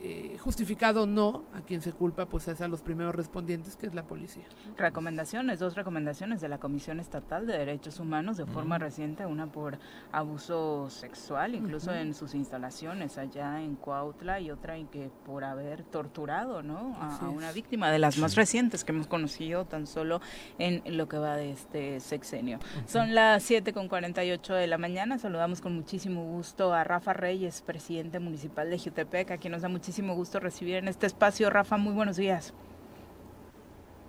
eh, 0.04 0.36
justificado 0.40 1.06
no, 1.06 1.44
a 1.54 1.60
quien 1.60 1.80
se 1.80 1.92
culpa 1.92 2.26
pues 2.26 2.48
es 2.48 2.60
a 2.60 2.66
los 2.66 2.82
primeros 2.82 3.14
respondientes, 3.14 3.76
que 3.76 3.86
es 3.86 3.94
la 3.94 4.02
policía. 4.02 4.42
Recomendaciones, 4.76 5.60
dos 5.60 5.76
recomendaciones 5.76 6.40
de 6.40 6.48
la 6.48 6.58
Comisión 6.58 6.98
Estatal 6.98 7.46
de 7.46 7.56
Derechos 7.56 8.00
Humanos. 8.00 8.36
De 8.36 8.44
forma 8.44 8.78
reciente, 8.78 9.26
una 9.26 9.46
por 9.46 9.78
abuso 10.10 10.90
sexual, 10.90 11.54
incluso 11.54 11.94
en 11.94 12.14
sus 12.14 12.34
instalaciones 12.34 13.16
allá 13.16 13.62
en 13.62 13.76
Cuautla, 13.76 14.40
y 14.40 14.50
otra 14.50 14.76
en 14.76 14.88
que 14.88 15.08
por 15.24 15.44
haber 15.44 15.84
torturado 15.84 16.64
¿no? 16.64 16.96
a, 17.00 17.28
una 17.28 17.52
víctima 17.52 17.92
de 17.92 18.00
las 18.00 18.18
más 18.18 18.34
recientes 18.34 18.82
que 18.82 18.90
hemos 18.90 19.06
conocido 19.06 19.66
tan 19.66 19.86
solo 19.86 20.20
en 20.58 20.82
lo 20.96 21.08
que 21.08 21.18
va 21.18 21.36
de 21.36 21.52
este 21.52 22.00
sexenio. 22.00 22.58
Son 22.86 23.14
las 23.14 23.44
7 23.44 23.72
con 23.72 23.86
48 23.86 24.54
de 24.54 24.66
la 24.66 24.78
mañana, 24.78 25.18
saludamos 25.18 25.60
con 25.60 25.76
muchísimo 25.76 26.24
gusto 26.24 26.74
a 26.74 26.82
Rafa 26.82 27.12
Reyes, 27.12 27.62
presidente 27.62 28.18
municipal 28.18 28.68
de 28.68 28.80
Jutepec, 28.80 29.30
a 29.30 29.38
quien 29.38 29.52
nos 29.52 29.62
da 29.62 29.68
muchísimo 29.68 29.91
muchísimo 29.92 30.14
gusto 30.14 30.40
recibir 30.40 30.76
en 30.76 30.88
este 30.88 31.06
espacio. 31.06 31.50
Rafa, 31.50 31.76
muy 31.76 31.92
buenos 31.92 32.16
días. 32.16 32.54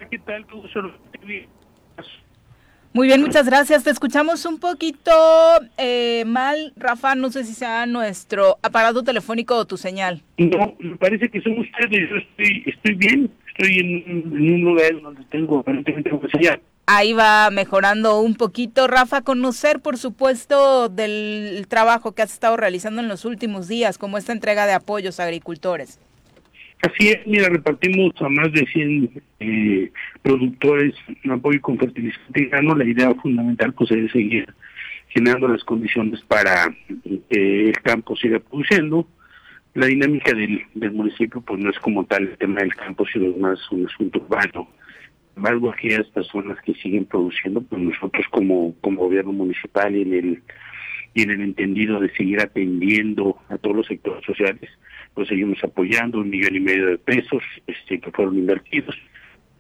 ¿Qué 0.10 0.18
tal? 0.20 0.46
Muy 2.94 3.08
bien, 3.08 3.20
muchas 3.20 3.46
gracias. 3.46 3.84
Te 3.84 3.90
escuchamos 3.90 4.46
un 4.46 4.62
poquito 4.62 5.12
eh, 5.78 6.24
mal, 6.26 6.72
Rafa. 6.78 7.16
No 7.16 7.32
sé 7.32 7.44
si 7.44 7.54
sea 7.54 7.86
nuestro 7.86 8.60
aparato 8.62 9.04
telefónico 9.04 9.58
o 9.58 9.66
tu 9.66 9.76
señal. 9.76 10.22
No, 10.38 10.74
me 10.80 10.96
parece 10.96 11.28
que 11.28 11.42
son 11.42 11.60
ustedes. 11.60 12.10
Yo 12.10 12.16
estoy, 12.16 12.64
estoy 12.66 12.96
bien. 12.96 13.30
Estoy 13.50 13.80
en, 13.80 14.54
un 14.54 14.62
lugar 14.62 15.02
donde 15.02 15.26
tengo 15.26 15.60
aparentemente 15.60 16.10
señal. 16.32 16.62
Ahí 16.86 17.14
va 17.14 17.50
mejorando 17.50 18.20
un 18.20 18.36
poquito. 18.36 18.88
Rafa, 18.88 19.22
conocer, 19.22 19.80
por 19.80 19.98
supuesto, 19.98 20.90
del 20.90 21.66
trabajo 21.70 22.14
que 22.14 22.22
has 22.22 22.34
estado 22.34 22.58
realizando 22.58 23.02
en 23.02 23.08
los 23.08 23.24
últimos 23.24 23.70
días, 23.70 23.98
como 23.98 24.18
esta 24.18 24.34
entrega 24.34 24.66
de 24.66 24.74
apoyos 24.74 25.20
a 25.20 25.24
agricultores. 25.24 26.00
Así 26.82 27.08
es, 27.08 27.26
mira, 27.26 27.48
repartimos 27.48 28.12
a 28.20 28.28
más 28.28 28.52
de 28.52 28.66
100 28.66 29.24
eh, 29.40 29.92
productores 30.22 30.94
un 31.24 31.32
apoyo 31.32 31.62
con 31.62 31.78
fertilizante 31.78 32.46
grano. 32.48 32.76
La 32.76 32.84
idea 32.84 33.16
fundamental 33.16 33.72
pues 33.74 33.90
es 33.92 34.12
seguir 34.12 34.54
generando 35.08 35.48
las 35.48 35.64
condiciones 35.64 36.20
para 36.28 36.76
que 37.30 37.70
el 37.70 37.82
campo 37.82 38.18
siga 38.18 38.40
produciendo. 38.40 39.08
La 39.76 39.86
dinámica 39.86 40.34
del, 40.34 40.66
municipio 40.92 41.40
pues 41.40 41.58
no 41.62 41.70
es 41.70 41.80
como 41.80 42.04
tal 42.04 42.24
el 42.24 42.38
tema 42.38 42.60
del 42.60 42.76
campo, 42.76 43.06
sino 43.12 43.34
más 43.38 43.60
un 43.72 43.88
asunto 43.88 44.20
urbano 44.20 44.68
embargo, 45.36 45.72
aquellas 45.72 46.08
personas 46.08 46.60
que 46.62 46.74
siguen 46.76 47.06
produciendo, 47.06 47.62
pues 47.62 47.82
nosotros 47.82 48.26
como, 48.32 48.76
como 48.82 49.02
gobierno 49.02 49.34
municipal 49.34 49.96
en 49.96 50.14
el 50.14 51.42
entendido 51.42 52.00
de 52.00 52.10
seguir 52.16 52.42
atendiendo 52.42 53.38
a 53.50 53.58
todos 53.58 53.78
los 53.78 53.88
sectores 53.88 54.26
sociales, 54.26 54.70
pues 55.14 55.28
seguimos 55.28 55.64
apoyando 55.64 56.20
un 56.20 56.30
millón 56.30 56.56
y 56.56 56.60
medio 56.60 56.88
de 56.88 56.98
pesos 56.98 57.44
este, 57.68 58.00
que 58.00 58.12
fueron 58.12 58.38
invertidos 58.38 58.96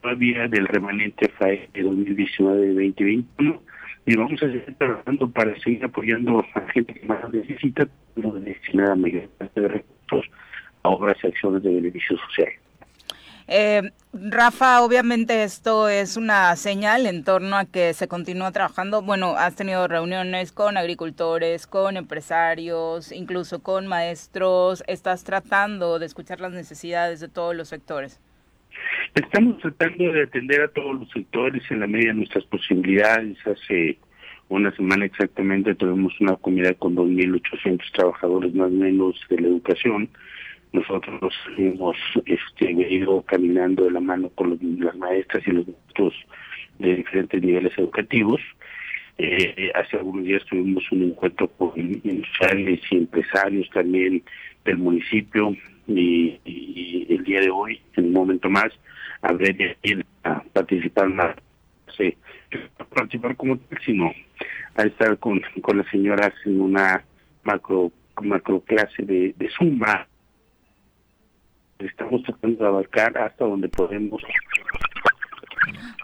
todavía 0.01 0.47
del 0.47 0.67
remanente 0.67 1.30
FAE 1.30 1.69
de 1.74 1.84
2019-2021 1.86 3.59
y 4.05 4.15
vamos 4.17 4.43
a 4.43 4.47
seguir 4.47 4.76
trabajando 4.78 5.32
para 5.32 5.57
seguir 5.61 5.86
apoyando 5.86 6.39
a 6.39 6.59
la 6.59 6.71
gente 6.71 6.93
que 6.93 7.05
más 7.07 7.32
necesita, 7.32 7.88
no 8.15 8.34
destinar 8.34 8.91
a 8.91 8.95
mayor 8.95 9.30
parte 9.38 9.61
de 9.61 9.67
recursos 9.69 10.30
a 10.84 10.89
obras 10.89 11.17
y 11.24 11.28
acciones 11.28 11.63
de 11.63 11.74
beneficio 11.74 12.17
social. 12.17 12.49
Eh, 13.47 13.91
Rafa, 14.13 14.83
obviamente 14.83 15.43
esto 15.43 15.89
es 15.89 16.17
una 16.17 16.55
señal 16.55 17.05
en 17.07 17.23
torno 17.23 17.57
a 17.57 17.65
que 17.65 17.93
se 17.93 18.07
continúa 18.07 18.51
trabajando. 18.51 19.01
Bueno, 19.01 19.35
has 19.37 19.55
tenido 19.55 19.87
reuniones 19.87 20.51
con 20.51 20.77
agricultores, 20.77 21.67
con 21.67 21.97
empresarios, 21.97 23.11
incluso 23.11 23.61
con 23.61 23.87
maestros. 23.87 24.83
Estás 24.87 25.23
tratando 25.23 25.99
de 25.99 26.05
escuchar 26.05 26.39
las 26.39 26.53
necesidades 26.53 27.19
de 27.19 27.27
todos 27.27 27.55
los 27.55 27.69
sectores. 27.69 28.21
Estamos 29.13 29.61
tratando 29.61 30.11
de 30.11 30.23
atender 30.23 30.61
a 30.61 30.67
todos 30.69 30.99
los 30.99 31.09
sectores 31.09 31.63
en 31.69 31.81
la 31.81 31.87
medida 31.87 32.09
de 32.09 32.19
nuestras 32.19 32.45
posibilidades. 32.45 33.37
Hace 33.45 33.97
una 34.49 34.75
semana 34.75 35.05
exactamente 35.05 35.75
tuvimos 35.75 36.13
una 36.19 36.35
comunidad 36.35 36.77
con 36.77 36.95
2.800 36.95 37.91
trabajadores 37.93 38.53
más 38.53 38.67
o 38.67 38.71
menos 38.71 39.19
de 39.29 39.39
la 39.39 39.47
educación 39.47 40.09
nosotros 40.74 41.34
hemos 41.57 41.95
este, 42.26 42.71
ido 42.71 43.21
caminando 43.21 43.86
de 43.86 43.91
la 43.91 43.99
mano 43.99 44.30
con 44.30 44.59
las 44.80 44.95
maestras 44.95 45.47
y 45.47 45.51
los 45.51 45.67
maestros 45.67 46.13
de 46.80 46.95
diferentes 46.95 47.41
niveles 47.41 47.78
educativos. 47.78 48.41
Eh, 49.19 49.71
hace 49.76 49.97
algunos 49.97 50.26
días 50.26 50.43
tuvimos 50.45 50.84
un 50.91 51.03
encuentro 51.03 51.47
con 51.47 51.71
industriales 51.80 52.82
y 52.89 52.97
empresarios 52.97 53.69
también 53.69 54.24
del 54.65 54.78
municipio 54.80 55.55
y, 55.88 56.39
el 57.09 57.24
día 57.24 57.41
de 57.41 57.51
hoy, 57.51 57.80
en 57.95 58.05
un 58.05 58.13
momento 58.13 58.49
más, 58.49 58.71
habré 59.21 59.53
de 59.53 59.78
ir 59.84 60.03
a 60.24 60.41
participar 60.41 61.09
más, 61.09 61.36
sí, 61.95 62.15
participar 62.95 63.36
como 63.36 63.59
sino 63.86 64.11
a 64.76 64.84
estar 64.84 65.19
con, 65.19 65.39
con 65.61 65.78
las 65.78 65.88
señoras 65.89 66.34
en 66.45 66.59
una 66.59 67.03
macro 67.43 67.91
macro 68.21 68.61
clase 68.61 69.03
de, 69.03 69.34
de 69.38 69.49
Zumba 69.49 70.07
estamos 71.88 72.23
tratando 72.23 72.63
de 72.63 72.69
abarcar 72.69 73.17
hasta 73.17 73.45
donde 73.45 73.69
podemos. 73.69 74.21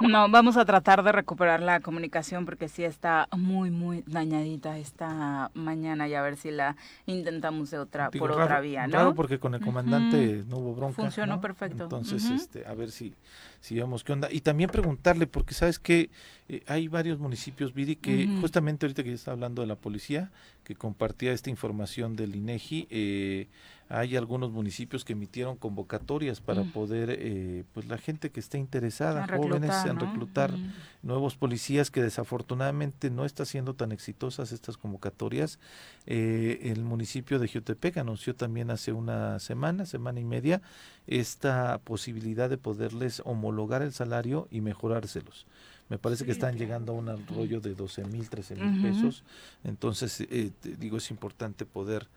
No, 0.01 0.29
vamos 0.29 0.55
a 0.55 0.63
tratar 0.63 1.03
de 1.03 1.11
recuperar 1.11 1.61
la 1.61 1.81
comunicación 1.81 2.45
porque 2.45 2.69
sí 2.69 2.83
está 2.83 3.27
muy, 3.35 3.69
muy 3.69 4.03
dañadita 4.07 4.77
esta 4.77 5.51
mañana 5.53 6.07
y 6.07 6.13
a 6.13 6.21
ver 6.21 6.37
si 6.37 6.51
la 6.51 6.77
intentamos 7.05 7.71
de 7.71 7.79
otra, 7.79 8.09
por 8.09 8.31
otra 8.31 8.61
vía, 8.61 8.87
¿no? 8.87 8.91
Claro, 8.91 9.13
porque 9.15 9.39
con 9.39 9.55
el 9.55 9.61
comandante 9.61 10.43
no 10.47 10.57
hubo 10.57 10.75
bronca. 10.75 10.95
Funcionó 11.01 11.41
perfecto. 11.41 11.83
Entonces, 11.83 12.23
este, 12.29 12.65
a 12.65 12.73
ver 12.73 12.91
si, 12.91 13.13
si 13.59 13.75
vemos 13.75 14.03
qué 14.03 14.13
onda. 14.13 14.29
Y 14.31 14.41
también 14.41 14.69
preguntarle, 14.69 15.27
porque 15.27 15.53
sabes 15.53 15.79
que 15.79 16.09
eh, 16.49 16.63
hay 16.67 16.87
varios 16.87 17.19
municipios, 17.19 17.73
Viri, 17.73 17.95
que 17.95 18.27
justamente 18.41 18.85
ahorita 18.85 19.03
que 19.03 19.09
ya 19.09 19.15
está 19.15 19.31
hablando 19.31 19.61
de 19.61 19.67
la 19.67 19.75
policía, 19.75 20.31
que 20.63 20.75
compartía 20.75 21.31
esta 21.31 21.49
información 21.49 22.15
del 22.15 22.35
INEGI, 22.35 22.87
eh, 22.89 23.47
hay 23.89 24.15
algunos 24.15 24.51
municipios 24.51 25.03
que 25.03 25.13
emitieron 25.13 25.57
convocatorias 25.57 26.41
para 26.41 26.63
mm. 26.63 26.71
poder, 26.71 27.09
eh, 27.09 27.63
pues 27.73 27.87
la 27.87 27.97
gente 27.97 28.29
que 28.29 28.39
esté 28.39 28.59
interesada, 28.59 29.27
jóvenes, 29.27 29.73
en 29.83 29.99
reclutar 29.99 30.53
nuevos 31.01 31.35
policías, 31.35 31.89
que 31.89 32.03
desafortunadamente 32.03 33.09
no 33.09 33.25
está 33.25 33.45
siendo 33.45 33.73
tan 33.73 33.91
exitosas 33.91 34.51
estas 34.51 34.77
convocatorias. 34.77 35.57
Eh, 36.05 36.59
el 36.71 36.83
municipio 36.83 37.39
de 37.39 37.47
Jutepec 37.47 37.97
anunció 37.97 38.35
también 38.35 38.69
hace 38.69 38.93
una 38.93 39.39
semana, 39.39 39.87
semana 39.87 40.19
y 40.19 40.25
media, 40.25 40.61
esta 41.07 41.79
posibilidad 41.79 42.47
de 42.47 42.59
poderles 42.59 43.23
homologar 43.25 43.81
el 43.81 43.91
salario 43.91 44.47
y 44.51 44.61
mejorárselos. 44.61 45.47
Me 45.89 45.97
parece 45.97 46.23
que 46.23 46.31
están 46.31 46.57
llegando 46.57 46.93
a 46.93 46.95
un 46.95 47.27
rollo 47.27 47.59
de 47.59 47.73
12 47.73 48.05
mil, 48.05 48.29
13 48.29 48.55
mil 48.55 48.81
pesos. 48.81 49.23
Entonces, 49.63 50.21
eh, 50.21 50.51
digo, 50.77 50.97
es 50.97 51.09
importante 51.11 51.65
poder 51.65 52.07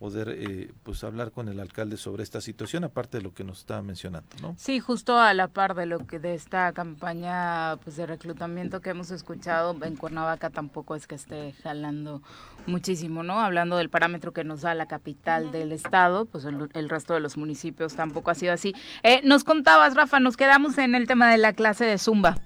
poder 0.00 0.30
eh, 0.30 0.72
pues 0.82 1.04
hablar 1.04 1.30
con 1.30 1.48
el 1.48 1.60
alcalde 1.60 1.98
sobre 1.98 2.22
esta 2.22 2.40
situación 2.40 2.84
aparte 2.84 3.18
de 3.18 3.22
lo 3.22 3.34
que 3.34 3.44
nos 3.44 3.58
estaba 3.58 3.82
mencionando 3.82 4.28
no 4.40 4.54
sí 4.56 4.80
justo 4.80 5.18
a 5.18 5.34
la 5.34 5.48
par 5.48 5.74
de 5.74 5.84
lo 5.84 6.06
que 6.06 6.18
de 6.18 6.34
esta 6.34 6.72
campaña 6.72 7.76
pues 7.84 7.96
de 7.96 8.06
reclutamiento 8.06 8.80
que 8.80 8.88
hemos 8.88 9.10
escuchado 9.10 9.76
en 9.82 9.96
Cuernavaca 9.96 10.48
tampoco 10.48 10.94
es 10.94 11.06
que 11.06 11.16
esté 11.16 11.52
jalando 11.62 12.22
muchísimo 12.66 13.22
no 13.22 13.40
hablando 13.40 13.76
del 13.76 13.90
parámetro 13.90 14.32
que 14.32 14.42
nos 14.42 14.62
da 14.62 14.74
la 14.74 14.86
capital 14.86 15.52
del 15.52 15.70
estado 15.70 16.24
pues 16.24 16.46
el, 16.46 16.88
resto 16.88 17.12
de 17.12 17.20
los 17.20 17.36
municipios 17.36 17.94
tampoco 17.94 18.30
ha 18.30 18.34
sido 18.34 18.54
así. 18.54 18.74
Eh, 19.02 19.20
nos 19.22 19.44
contabas 19.44 19.96
Rafa 19.96 20.18
nos 20.18 20.38
quedamos 20.38 20.78
en 20.78 20.94
el 20.94 21.06
tema 21.06 21.30
de 21.30 21.36
la 21.36 21.52
clase 21.52 21.84
de 21.84 21.98
zumba 21.98 22.38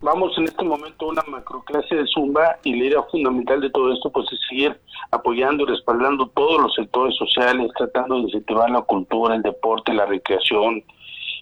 Vamos 0.00 0.32
en 0.38 0.44
este 0.44 0.64
momento 0.64 1.06
a 1.06 1.08
una 1.08 1.22
macroclase 1.26 1.96
de 1.96 2.06
Zumba 2.06 2.56
y 2.62 2.72
la 2.76 2.84
idea 2.84 3.02
fundamental 3.10 3.60
de 3.60 3.70
todo 3.70 3.92
esto 3.92 4.10
pues 4.10 4.28
es 4.32 4.38
seguir 4.48 4.78
apoyando 5.10 5.64
y 5.64 5.66
respaldando 5.66 6.28
todos 6.28 6.62
los 6.62 6.72
sectores 6.74 7.16
sociales, 7.16 7.68
tratando 7.76 8.14
de 8.14 8.22
incentivar 8.22 8.70
la 8.70 8.82
cultura, 8.82 9.34
el 9.34 9.42
deporte, 9.42 9.92
la 9.92 10.06
recreación, 10.06 10.84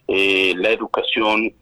eh, 0.08 0.54
la 0.56 0.70
educación 0.70 1.52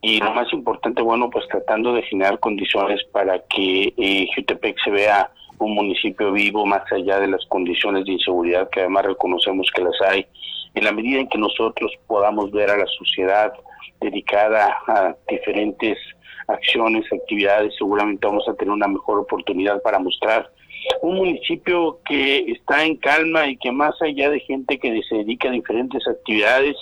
y 0.00 0.20
lo 0.20 0.32
más 0.32 0.50
importante, 0.54 1.02
bueno, 1.02 1.28
pues 1.28 1.46
tratando 1.48 1.92
de 1.92 2.02
generar 2.04 2.40
condiciones 2.40 3.04
para 3.12 3.40
que 3.40 3.92
eh, 3.98 4.26
Jutepec 4.34 4.82
se 4.82 4.90
vea 4.90 5.30
un 5.58 5.74
municipio 5.74 6.32
vivo 6.32 6.64
más 6.64 6.90
allá 6.90 7.20
de 7.20 7.28
las 7.28 7.44
condiciones 7.46 8.06
de 8.06 8.12
inseguridad 8.12 8.70
que 8.70 8.80
además 8.80 9.04
reconocemos 9.04 9.70
que 9.74 9.82
las 9.82 10.00
hay. 10.00 10.26
En 10.74 10.84
la 10.84 10.92
medida 10.92 11.20
en 11.20 11.28
que 11.28 11.36
nosotros 11.36 11.92
podamos 12.06 12.50
ver 12.52 12.70
a 12.70 12.76
la 12.78 12.86
sociedad 12.86 13.52
dedicada 14.00 14.78
a 14.86 15.14
diferentes 15.28 15.98
acciones, 16.48 17.04
actividades, 17.12 17.74
seguramente 17.76 18.26
vamos 18.26 18.48
a 18.48 18.54
tener 18.54 18.72
una 18.72 18.88
mejor 18.88 19.20
oportunidad 19.20 19.80
para 19.82 19.98
mostrar 19.98 20.50
un 21.02 21.16
municipio 21.16 22.00
que 22.04 22.50
está 22.50 22.84
en 22.84 22.96
calma 22.96 23.46
y 23.48 23.56
que 23.56 23.70
más 23.70 24.00
allá 24.02 24.30
de 24.30 24.40
gente 24.40 24.78
que 24.78 25.00
se 25.08 25.16
dedica 25.16 25.48
a 25.48 25.52
diferentes 25.52 26.06
actividades, 26.08 26.76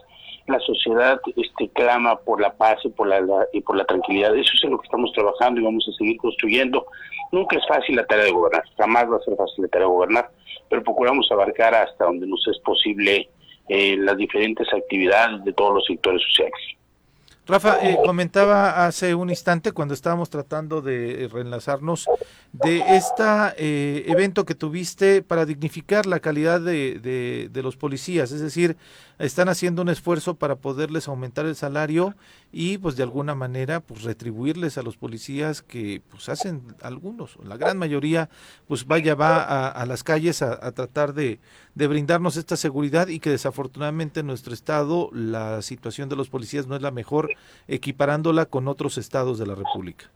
la 0.47 0.61
sociedad 0.61 1.21
este, 1.37 1.69
clama 1.71 2.21
por 2.21 2.41
la 2.41 2.55
paz 2.55 2.79
y 2.85 2.89
por 2.89 3.09
la, 3.09 3.21
y 3.53 3.61
por 3.61 3.77
la 3.77 3.85
tranquilidad. 3.85 4.37
Eso 4.37 4.53
es 4.55 4.71
lo 4.71 4.79
que 4.79 4.87
estamos 4.87 5.13
trabajando 5.13 5.61
y 5.61 5.65
vamos 5.65 5.89
a 5.89 5.97
seguir 5.97 6.17
construyendo. 6.19 6.87
Nunca 7.33 7.57
es 7.57 7.67
fácil 7.67 7.97
la 7.97 8.07
tarea 8.07 8.27
de 8.27 8.31
gobernar, 8.31 8.63
jamás 8.77 9.11
va 9.11 9.17
a 9.17 9.21
ser 9.21 9.37
fácil 9.37 9.65
la 9.65 9.69
tarea 9.69 9.89
de 9.89 9.93
gobernar, 9.93 10.31
pero 10.69 10.85
procuramos 10.85 11.31
abarcar 11.33 11.75
hasta 11.75 12.05
donde 12.05 12.27
nos 12.27 12.47
es 12.47 12.59
posible 12.61 13.29
eh, 13.69 13.97
las 13.99 14.17
diferentes 14.17 14.73
actividades 14.73 15.45
de 15.45 15.53
todos 15.53 15.75
los 15.75 15.85
sectores 15.85 16.23
sociales. 16.23 16.76
Rafa, 17.47 17.79
eh, 17.89 17.97
comentaba 18.05 18.87
hace 18.87 19.15
un 19.15 19.31
instante 19.31 19.71
cuando 19.71 19.95
estábamos 19.95 20.31
tratando 20.31 20.83
de 20.83 21.29
reenlazarnos 21.33 22.07
de 22.53 22.79
este 22.97 24.11
evento 24.11 24.45
que 24.45 24.57
tuviste 24.57 25.23
para 25.23 25.47
dignificar 25.47 26.07
la 26.07 26.19
calidad 26.19 26.61
de, 26.61 27.49
de, 27.53 27.63
los 27.63 27.77
policías, 27.77 28.33
es 28.33 28.41
decir, 28.41 28.77
están 29.19 29.49
haciendo 29.49 29.83
un 29.83 29.91
esfuerzo 29.91 30.35
para 30.35 30.57
poderles 30.57 31.07
aumentar 31.07 31.47
el 31.47 31.55
salario 31.55 32.15
y 32.53 32.79
pues 32.79 32.97
de 32.97 33.03
alguna 33.03 33.35
manera 33.35 33.81
pues 33.81 34.03
retribuirles 34.03 34.79
a 34.79 34.83
los 34.83 34.97
policías 34.97 35.63
que 35.63 36.03
pues 36.11 36.29
hacen 36.29 36.63
algunos, 36.83 37.39
la 37.45 37.57
gran 37.57 37.79
mayoría 37.79 38.29
pues 38.67 38.87
vaya 38.87 39.15
va 39.15 39.69
a, 39.69 39.87
las 39.87 40.03
calles 40.03 40.43
a, 40.43 40.73
tratar 40.73 41.15
de, 41.15 41.39
de, 41.77 41.87
brindarnos 41.87 42.37
esta 42.37 42.57
seguridad 42.57 43.09
y 43.09 43.21
que 43.21 43.31
desafortunadamente 43.31 44.21
en 44.21 44.27
nuestro 44.27 44.53
estado 44.53 45.11
la 45.13 45.63
situación 45.63 46.09
de 46.09 46.17
los 46.17 46.29
policías 46.29 46.67
no 46.67 46.75
es 46.75 46.83
la 46.83 46.91
mejor 46.91 47.31
equiparándola 47.69 48.47
con 48.47 48.67
otros 48.69 48.99
estados 48.99 49.39
de 49.39 49.47
la 49.47 49.55
República. 49.55 50.07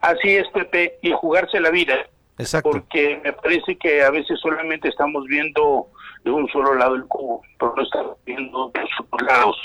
Así 0.00 0.36
es, 0.36 0.46
Pepe, 0.48 0.98
y 1.02 1.12
jugarse 1.12 1.60
la 1.60 1.70
vida. 1.70 1.94
Exacto. 2.38 2.70
Porque 2.70 3.20
me 3.24 3.32
parece 3.32 3.76
que 3.76 4.02
a 4.02 4.10
veces 4.10 4.38
solamente 4.40 4.88
estamos 4.88 5.24
viendo 5.26 5.88
de 6.24 6.30
un 6.30 6.48
solo 6.48 6.74
lado 6.74 6.94
del 6.94 7.06
cubo, 7.06 7.42
pero 7.58 7.72
no 7.76 7.82
estamos 7.82 8.16
viendo 8.26 8.70
de 8.74 8.80
los 8.80 8.90
otros 9.00 9.28
lados. 9.28 9.56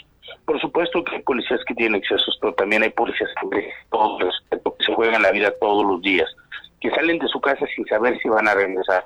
Por 0.45 0.60
supuesto 0.62 1.04
que 1.04 1.16
hay 1.16 1.22
policías 1.24 1.60
que 1.68 1.76
tienen 1.76 1.99
excesos, 1.99 2.38
pero 2.39 2.54
también 2.54 2.84
hay 2.84 2.91
policías 2.91 3.30
que, 3.52 3.58
que 3.60 4.86
se 4.86 4.93
juegan 4.93 5.22
la 5.22 5.32
vida 5.32 5.54
todos 5.60 5.86
los 5.86 6.02
días, 6.02 6.30
que 6.80 6.89
salen 6.91 7.20
de 7.20 7.28
su 7.28 7.41
casa 7.41 7.66
sin 7.76 7.86
saber 7.88 8.18
si 8.22 8.30
van 8.30 8.47
a 8.47 8.54
regresar. 8.54 9.06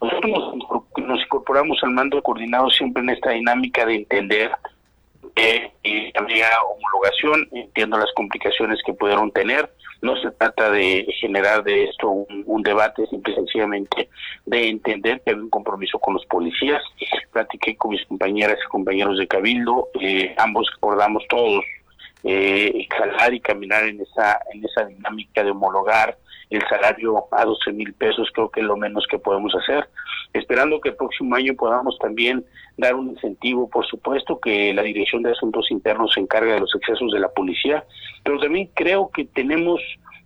Nosotros 0.00 0.54
nos, 0.96 1.20
incorporamos 1.20 1.78
al 1.82 1.90
mando 1.90 2.22
coordinado 2.22 2.70
siempre 2.70 3.02
en 3.02 3.10
esta 3.10 3.30
dinámica 3.30 3.84
de 3.84 3.96
entender 3.96 4.50
eh, 5.36 5.70
y 5.82 6.12
también 6.12 6.46
homologación, 6.68 7.48
entiendo 7.52 7.98
las 7.98 8.12
complicaciones 8.14 8.80
que 8.84 8.94
pudieron 8.94 9.30
tener. 9.30 9.70
No 10.02 10.16
se 10.16 10.30
trata 10.30 10.70
de 10.70 11.06
generar 11.20 11.62
de 11.62 11.84
esto 11.84 12.08
un, 12.08 12.62
debate, 12.62 13.06
simple 13.06 13.32
y 13.32 13.36
sencillamente 13.36 14.08
de 14.46 14.68
entender 14.68 15.20
que 15.20 15.30
hay 15.30 15.36
un 15.36 15.50
compromiso 15.50 15.98
con 15.98 16.14
los 16.14 16.24
policías. 16.26 16.82
Platiqué 17.32 17.76
con 17.76 17.90
mis 17.90 18.04
compañeras 18.06 18.58
y 18.64 18.68
compañeros 18.68 19.18
de 19.18 19.28
Cabildo, 19.28 19.88
eh, 20.00 20.34
ambos 20.38 20.68
acordamos 20.76 21.22
todos 21.28 21.64
eh, 22.24 22.86
jalar 22.90 23.32
y 23.32 23.40
caminar 23.40 23.84
en 23.84 24.00
esa, 24.00 24.40
en 24.52 24.64
esa 24.64 24.84
dinámica 24.84 25.42
de 25.42 25.50
homologar 25.50 26.16
el 26.50 26.62
salario 26.68 27.26
a 27.32 27.44
12 27.44 27.72
mil 27.72 27.92
pesos, 27.94 28.28
creo 28.34 28.50
que 28.50 28.60
es 28.60 28.66
lo 28.66 28.76
menos 28.76 29.06
que 29.08 29.18
podemos 29.18 29.54
hacer. 29.54 29.88
Esperando 30.32 30.80
que 30.80 30.90
el 30.90 30.96
próximo 30.96 31.34
año 31.34 31.54
podamos 31.54 31.98
también 31.98 32.44
dar 32.76 32.94
un 32.94 33.10
incentivo, 33.10 33.68
por 33.68 33.86
supuesto, 33.86 34.38
que 34.40 34.74
la 34.74 34.82
Dirección 34.82 35.22
de 35.22 35.32
Asuntos 35.32 35.70
Internos 35.70 36.12
se 36.14 36.20
encargue 36.20 36.52
de 36.52 36.60
los 36.60 36.74
excesos 36.74 37.12
de 37.12 37.20
la 37.20 37.28
policía, 37.28 37.84
pero 38.24 38.38
también 38.38 38.68
creo 38.74 39.10
que 39.10 39.24
tenemos 39.24 39.80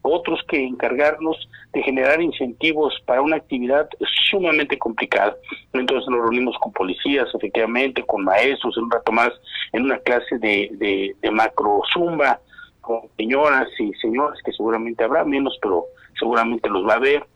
otros 0.05 0.41
que 0.49 0.63
encargarnos 0.63 1.49
de 1.73 1.83
generar 1.83 2.21
incentivos 2.21 2.95
para 3.07 3.23
una 3.23 3.37
actividad 3.37 3.89
sumamente 4.31 4.79
complicada. 4.79 5.35
Entonces 5.73 6.09
nos 6.11 6.21
reunimos 6.21 6.57
con 6.59 6.73
policías, 6.73 7.27
efectivamente, 7.35 8.03
con 8.05 8.23
maestros, 8.23 8.77
en 8.77 8.85
un 8.85 8.91
rato 8.91 9.13
más, 9.13 9.31
en 9.73 9.83
una 9.83 9.99
clase 9.99 10.39
de, 10.39 11.15
de, 11.21 11.31
macro 11.31 11.81
zumba, 11.93 12.39
con 12.83 13.01
señoras 13.17 13.69
y 13.79 13.95
señores 13.95 14.39
que 14.45 14.53
seguramente 14.53 15.03
habrá 15.03 15.25
menos, 15.25 15.59
pero 15.63 15.87
seguramente 16.19 16.69
los 16.69 16.87
va 16.87 16.95
a 16.95 16.99
ver. 16.99 17.27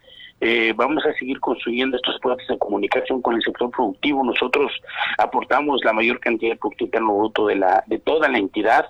Eh, 0.40 0.72
vamos 0.76 1.04
a 1.04 1.12
seguir 1.14 1.40
construyendo 1.40 1.96
estos 1.96 2.20
puentes 2.20 2.46
de 2.46 2.58
comunicación 2.58 3.20
con 3.20 3.34
el 3.34 3.42
sector 3.42 3.70
productivo. 3.70 4.24
Nosotros 4.24 4.70
aportamos 5.18 5.84
la 5.84 5.92
mayor 5.92 6.20
cantidad 6.20 6.52
de 6.52 6.58
Producto 6.58 6.84
Interno 6.84 7.16
Bruto 7.16 7.46
de, 7.46 7.56
la, 7.56 7.82
de 7.86 7.98
toda 7.98 8.28
la 8.28 8.38
entidad 8.38 8.86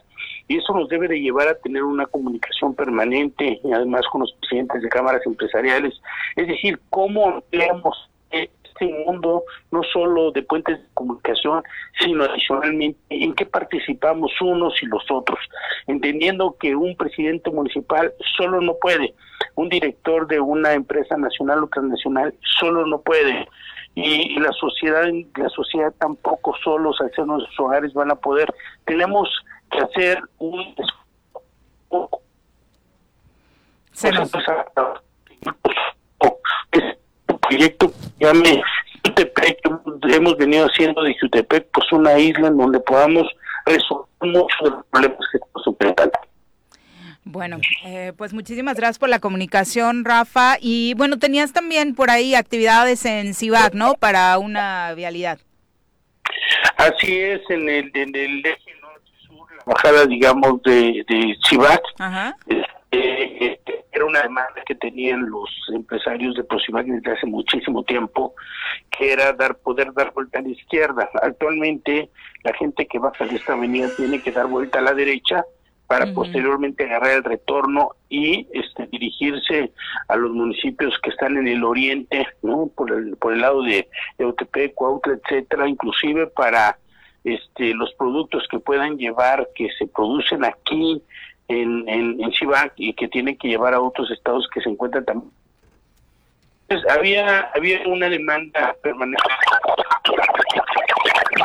y 0.47 0.59
eso 0.59 0.75
nos 0.75 0.89
debe 0.89 1.09
de 1.09 1.21
llevar 1.21 1.49
a 1.49 1.59
tener 1.59 1.83
una 1.83 2.07
comunicación 2.07 2.75
permanente 2.75 3.61
y 3.63 3.73
además 3.73 4.03
con 4.11 4.23
los 4.23 4.33
presidentes 4.41 4.83
de 4.83 4.89
cámaras 4.89 5.25
empresariales, 5.27 5.95
es 6.37 6.49
decir, 6.49 6.81
cómo 6.91 7.29
ampliamos 7.29 8.09
este 8.81 9.05
mundo 9.05 9.45
no 9.71 9.83
solo 9.93 10.31
de 10.31 10.43
puentes 10.43 10.79
de 10.79 10.89
comunicación, 10.95 11.63
sino 12.01 12.25
adicionalmente 12.25 12.99
en 13.11 13.35
qué 13.35 13.47
participamos 13.47 14.31
unos 14.41 14.75
y 14.83 14.87
los 14.87 15.05
otros, 15.11 15.39
entendiendo 15.87 16.57
que 16.59 16.75
un 16.75 16.97
presidente 16.97 17.51
municipal 17.51 18.13
solo 18.37 18.61
no 18.61 18.75
puede, 18.81 19.15
un 19.55 19.69
director 19.69 20.27
de 20.27 20.41
una 20.41 20.73
empresa 20.75 21.17
nacional 21.17 21.65
o 21.65 21.69
transnacional 21.69 22.35
solo 22.61 22.87
no 22.87 23.01
puede, 23.01 23.49
y 23.95 24.39
la 24.39 24.53
sociedad 24.53 25.09
la 25.37 25.49
sociedad 25.49 25.93
tampoco 25.99 26.55
solos 26.63 27.01
al 27.01 27.13
ser 27.15 27.27
nuestros 27.27 27.59
hogares 27.59 27.93
van 27.95 28.13
a 28.13 28.15
poder. 28.15 28.53
Tenemos 28.85 29.29
que 29.71 29.79
hacer 29.79 30.23
un 30.39 30.75
se 33.93 34.13
nos... 34.13 34.31
proyecto 37.49 37.91
que 37.91 38.25
llame 38.25 38.63
Jutepec, 39.05 39.59
hemos 40.11 40.37
venido 40.37 40.67
haciendo 40.67 41.03
de 41.03 41.17
Jutepec 41.21 41.69
pues 41.73 41.91
una 41.93 42.19
isla 42.19 42.49
en 42.49 42.57
donde 42.57 42.81
podamos 42.81 43.27
resolver 43.65 44.07
muchos 44.21 44.59
de 44.63 44.71
los 44.71 44.85
problemas 44.91 45.19
que 45.33 45.39
nos 45.55 45.67
enfrentan. 45.67 46.11
Bueno, 47.25 47.59
eh, 47.85 48.13
pues 48.17 48.33
muchísimas 48.33 48.77
gracias 48.77 48.99
por 48.99 49.11
la 49.11 49.19
comunicación, 49.19 50.07
Rafa. 50.07 50.57
Y 50.61 50.95
bueno, 50.95 51.19
tenías 51.19 51.53
también 51.53 51.95
por 51.95 52.11
ahí 52.11 52.35
actividades 52.35 53.05
en 53.05 53.35
CIVAC, 53.35 53.75
¿no? 53.75 53.95
Para 53.95 54.39
una 54.39 54.95
vialidad. 54.95 55.39
Así 56.79 57.19
es, 57.19 57.41
en 57.51 57.69
el, 57.69 57.91
en 57.95 58.17
el 58.17 58.47
eje 58.47 58.73
norte-sur, 58.81 59.47
la 59.59 59.65
bajada, 59.67 60.07
digamos, 60.07 60.63
de, 60.63 61.05
de 61.07 61.37
Civac. 61.47 61.83
Este, 62.91 63.68
era 63.99 64.07
una 64.07 64.23
demanda 64.23 64.63
que 64.65 64.77
tenían 64.77 65.29
los 65.29 65.51
empresarios 65.73 66.35
de 66.37 66.45
Procivac 66.45 66.87
desde 66.87 67.13
hace 67.13 67.27
muchísimo 67.27 67.83
tiempo, 67.83 68.35
que 68.91 69.13
era 69.13 69.33
dar 69.33 69.57
poder 69.57 69.93
dar 69.93 70.13
vuelta 70.13 70.39
a 70.39 70.43
la 70.43 70.51
izquierda. 70.51 71.11
Actualmente, 71.21 72.11
la 72.45 72.55
gente 72.55 72.87
que 72.87 72.99
baja 72.99 73.27
de 73.27 73.37
esta 73.37 73.55
avenida 73.55 73.89
tiene 73.97 74.23
que 74.23 74.31
dar 74.31 74.47
vuelta 74.47 74.79
a 74.79 74.83
la 74.83 74.95
derecha 74.95 75.45
para 75.89 76.13
posteriormente 76.13 76.85
agarrar 76.85 77.13
el 77.13 77.25
retorno 77.25 77.93
y 78.11 78.47
este, 78.53 78.87
dirigirse 78.89 79.73
a 80.09 80.17
los 80.17 80.31
municipios 80.33 80.99
que 81.03 81.11
están 81.11 81.39
en 81.39 81.49
el 81.49 81.65
oriente, 81.65 82.27
¿no? 82.43 82.71
por, 82.77 82.93
el, 82.93 83.17
por 83.17 83.33
el 83.33 83.41
lado 83.41 83.63
de 83.63 83.89
Eutepec, 84.19 84.75
Cuautla, 84.75 85.15
etcétera, 85.15 85.67
inclusive 85.67 86.27
para 86.27 86.79
este, 87.25 87.73
los 87.75 87.93
productos 87.95 88.47
que 88.51 88.59
puedan 88.59 88.99
llevar, 88.99 89.49
que 89.55 89.71
se 89.79 89.87
producen 89.87 90.45
aquí 90.45 91.03
en, 91.49 91.89
en, 91.89 92.23
en 92.23 92.33
y 92.77 92.93
que 92.93 93.09
tienen 93.09 93.37
que 93.37 93.49
llevar 93.49 93.75
a 93.75 93.81
otros 93.81 94.11
estados 94.11 94.49
que 94.53 94.61
se 94.61 94.69
encuentran 94.69 95.05
también. 95.05 95.33
Pues, 96.69 96.87
había, 96.89 97.51
había 97.55 97.81
una 97.87 98.09
demanda 98.09 98.77
permanente 98.83 99.23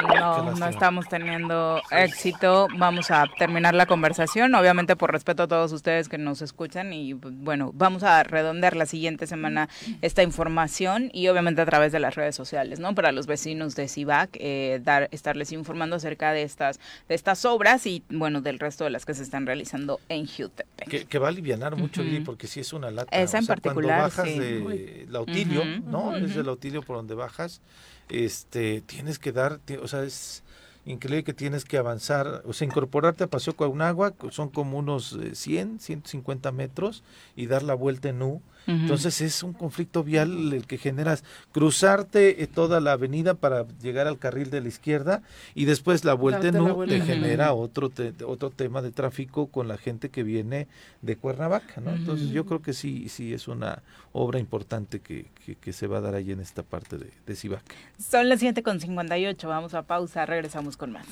no, 0.03 0.51
no 0.55 0.67
estamos 0.67 1.07
teniendo 1.07 1.81
éxito. 1.91 2.67
Vamos 2.77 3.11
a 3.11 3.25
terminar 3.37 3.73
la 3.73 3.85
conversación, 3.85 4.53
obviamente 4.55 4.95
por 4.95 5.11
respeto 5.11 5.43
a 5.43 5.47
todos 5.47 5.71
ustedes 5.71 6.09
que 6.09 6.17
nos 6.17 6.41
escuchan 6.41 6.93
y 6.93 7.13
bueno, 7.13 7.71
vamos 7.73 8.03
a 8.03 8.23
redondear 8.23 8.75
la 8.75 8.85
siguiente 8.85 9.27
semana 9.27 9.69
esta 10.01 10.23
información 10.23 11.09
y 11.13 11.27
obviamente 11.27 11.61
a 11.61 11.65
través 11.65 11.91
de 11.91 11.99
las 11.99 12.15
redes 12.15 12.35
sociales, 12.35 12.79
¿no? 12.79 12.93
Para 12.93 13.11
los 13.11 13.25
vecinos 13.25 13.75
de 13.75 13.87
Cibac, 13.87 14.29
eh, 14.33 14.81
dar, 14.83 15.09
estarles 15.11 15.51
informando 15.51 15.95
acerca 15.95 16.33
de 16.33 16.43
estas, 16.43 16.79
de 17.07 17.15
estas 17.15 17.45
obras 17.45 17.85
y 17.85 18.03
bueno, 18.09 18.41
del 18.41 18.59
resto 18.59 18.83
de 18.83 18.89
las 18.89 19.05
que 19.05 19.13
se 19.13 19.23
están 19.23 19.45
realizando 19.45 19.99
en 20.09 20.27
Jutepec. 20.27 21.07
Que, 21.07 21.19
va 21.19 21.27
a 21.27 21.29
aliviar 21.29 21.53
mucho, 21.75 22.03
porque 22.25 22.47
si 22.47 22.59
es 22.59 22.73
una 22.73 22.91
lata. 22.91 23.15
Esa 23.15 23.37
en 23.37 23.45
particular, 23.45 24.11
cuando 24.11 24.17
bajas 24.17 24.25
de 24.25 25.05
Lautilio, 25.09 25.63
¿no? 25.85 26.15
Es 26.15 26.35
de 26.35 26.43
Lautilio 26.43 26.81
por 26.81 26.97
donde 26.97 27.15
bajas 27.15 27.61
este, 28.09 28.81
tienes 28.81 29.19
que 29.19 29.31
dar, 29.31 29.59
o 29.81 29.87
sea, 29.87 30.03
es 30.03 30.43
increíble 30.85 31.23
que 31.23 31.33
tienes 31.33 31.65
que 31.65 31.77
avanzar, 31.77 32.43
o 32.45 32.53
sea, 32.53 32.67
incorporarte 32.67 33.23
a 33.23 33.27
Paseo 33.27 33.55
Coagnagua, 33.55 34.13
son 34.31 34.49
como 34.49 34.77
unos 34.77 35.17
100, 35.33 35.75
eh, 35.75 35.79
150 35.79 36.51
metros, 36.51 37.03
y 37.35 37.47
dar 37.47 37.63
la 37.63 37.73
vuelta 37.73 38.09
en 38.09 38.21
U, 38.21 38.41
entonces 38.67 39.21
es 39.21 39.43
un 39.43 39.53
conflicto 39.53 40.03
vial 40.03 40.53
el 40.53 40.65
que 40.65 40.77
generas 40.77 41.23
cruzarte 41.51 42.43
eh, 42.43 42.47
toda 42.47 42.79
la 42.79 42.93
avenida 42.93 43.33
para 43.33 43.67
llegar 43.81 44.07
al 44.07 44.19
carril 44.19 44.49
de 44.49 44.61
la 44.61 44.67
izquierda 44.67 45.21
y 45.55 45.65
después 45.65 46.05
la 46.05 46.13
vuelta 46.13 46.47
en 46.47 46.59
U 46.59 46.85
te 46.85 47.01
genera 47.01 47.53
otro 47.53 47.91
otro 48.25 48.49
tema 48.49 48.81
de 48.81 48.91
tráfico 48.91 49.47
con 49.47 49.67
la 49.67 49.77
gente 49.77 50.09
que 50.09 50.23
viene 50.23 50.67
de 51.01 51.15
Cuernavaca, 51.15 51.81
¿no? 51.81 51.91
Entonces 51.91 52.29
yo 52.29 52.45
creo 52.45 52.61
que 52.61 52.73
sí 52.73 53.09
sí 53.09 53.33
es 53.33 53.47
una 53.47 53.83
obra 54.11 54.39
importante 54.39 54.99
que, 54.99 55.25
que, 55.59 55.73
se 55.73 55.87
va 55.87 55.97
a 55.97 56.01
dar 56.01 56.15
ahí 56.15 56.31
en 56.31 56.39
esta 56.39 56.63
parte 56.63 56.97
de, 56.97 57.09
de 57.25 57.35
Cibac. 57.35 57.63
Son 57.97 58.29
las 58.29 58.41
7.58, 58.41 59.47
vamos 59.47 59.73
a 59.73 59.81
pausa, 59.81 60.25
regresamos 60.25 60.77
con 60.77 60.91
más. 60.91 61.05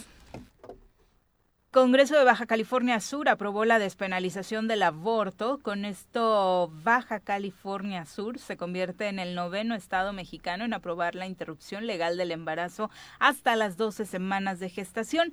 Congreso 1.72 2.18
de 2.18 2.26
Baja 2.26 2.48
California 2.48 3.00
Sur 3.00 3.30
aprobó 3.30 3.64
la 3.64 3.80
despenalización 3.80 4.68
del 4.68 4.84
aborto. 4.84 5.62
Con 5.62 5.86
esto, 5.86 6.70
Baja 6.84 7.22
California 7.22 8.06
Sur 8.06 8.40
se 8.40 8.58
convierte 8.58 9.08
en 9.08 9.20
el 9.20 9.36
noveno 9.36 9.74
estado 9.74 10.12
mexicano 10.12 10.66
en 10.66 10.74
aprobar 10.74 11.16
la 11.16 11.28
interrupción 11.28 11.88
legal 11.88 12.18
del 12.18 12.32
embarazo 12.32 12.92
hasta 13.20 13.56
las 13.56 13.78
12 13.78 14.06
semanas 14.06 14.60
de 14.60 14.68
gestación. 14.68 15.32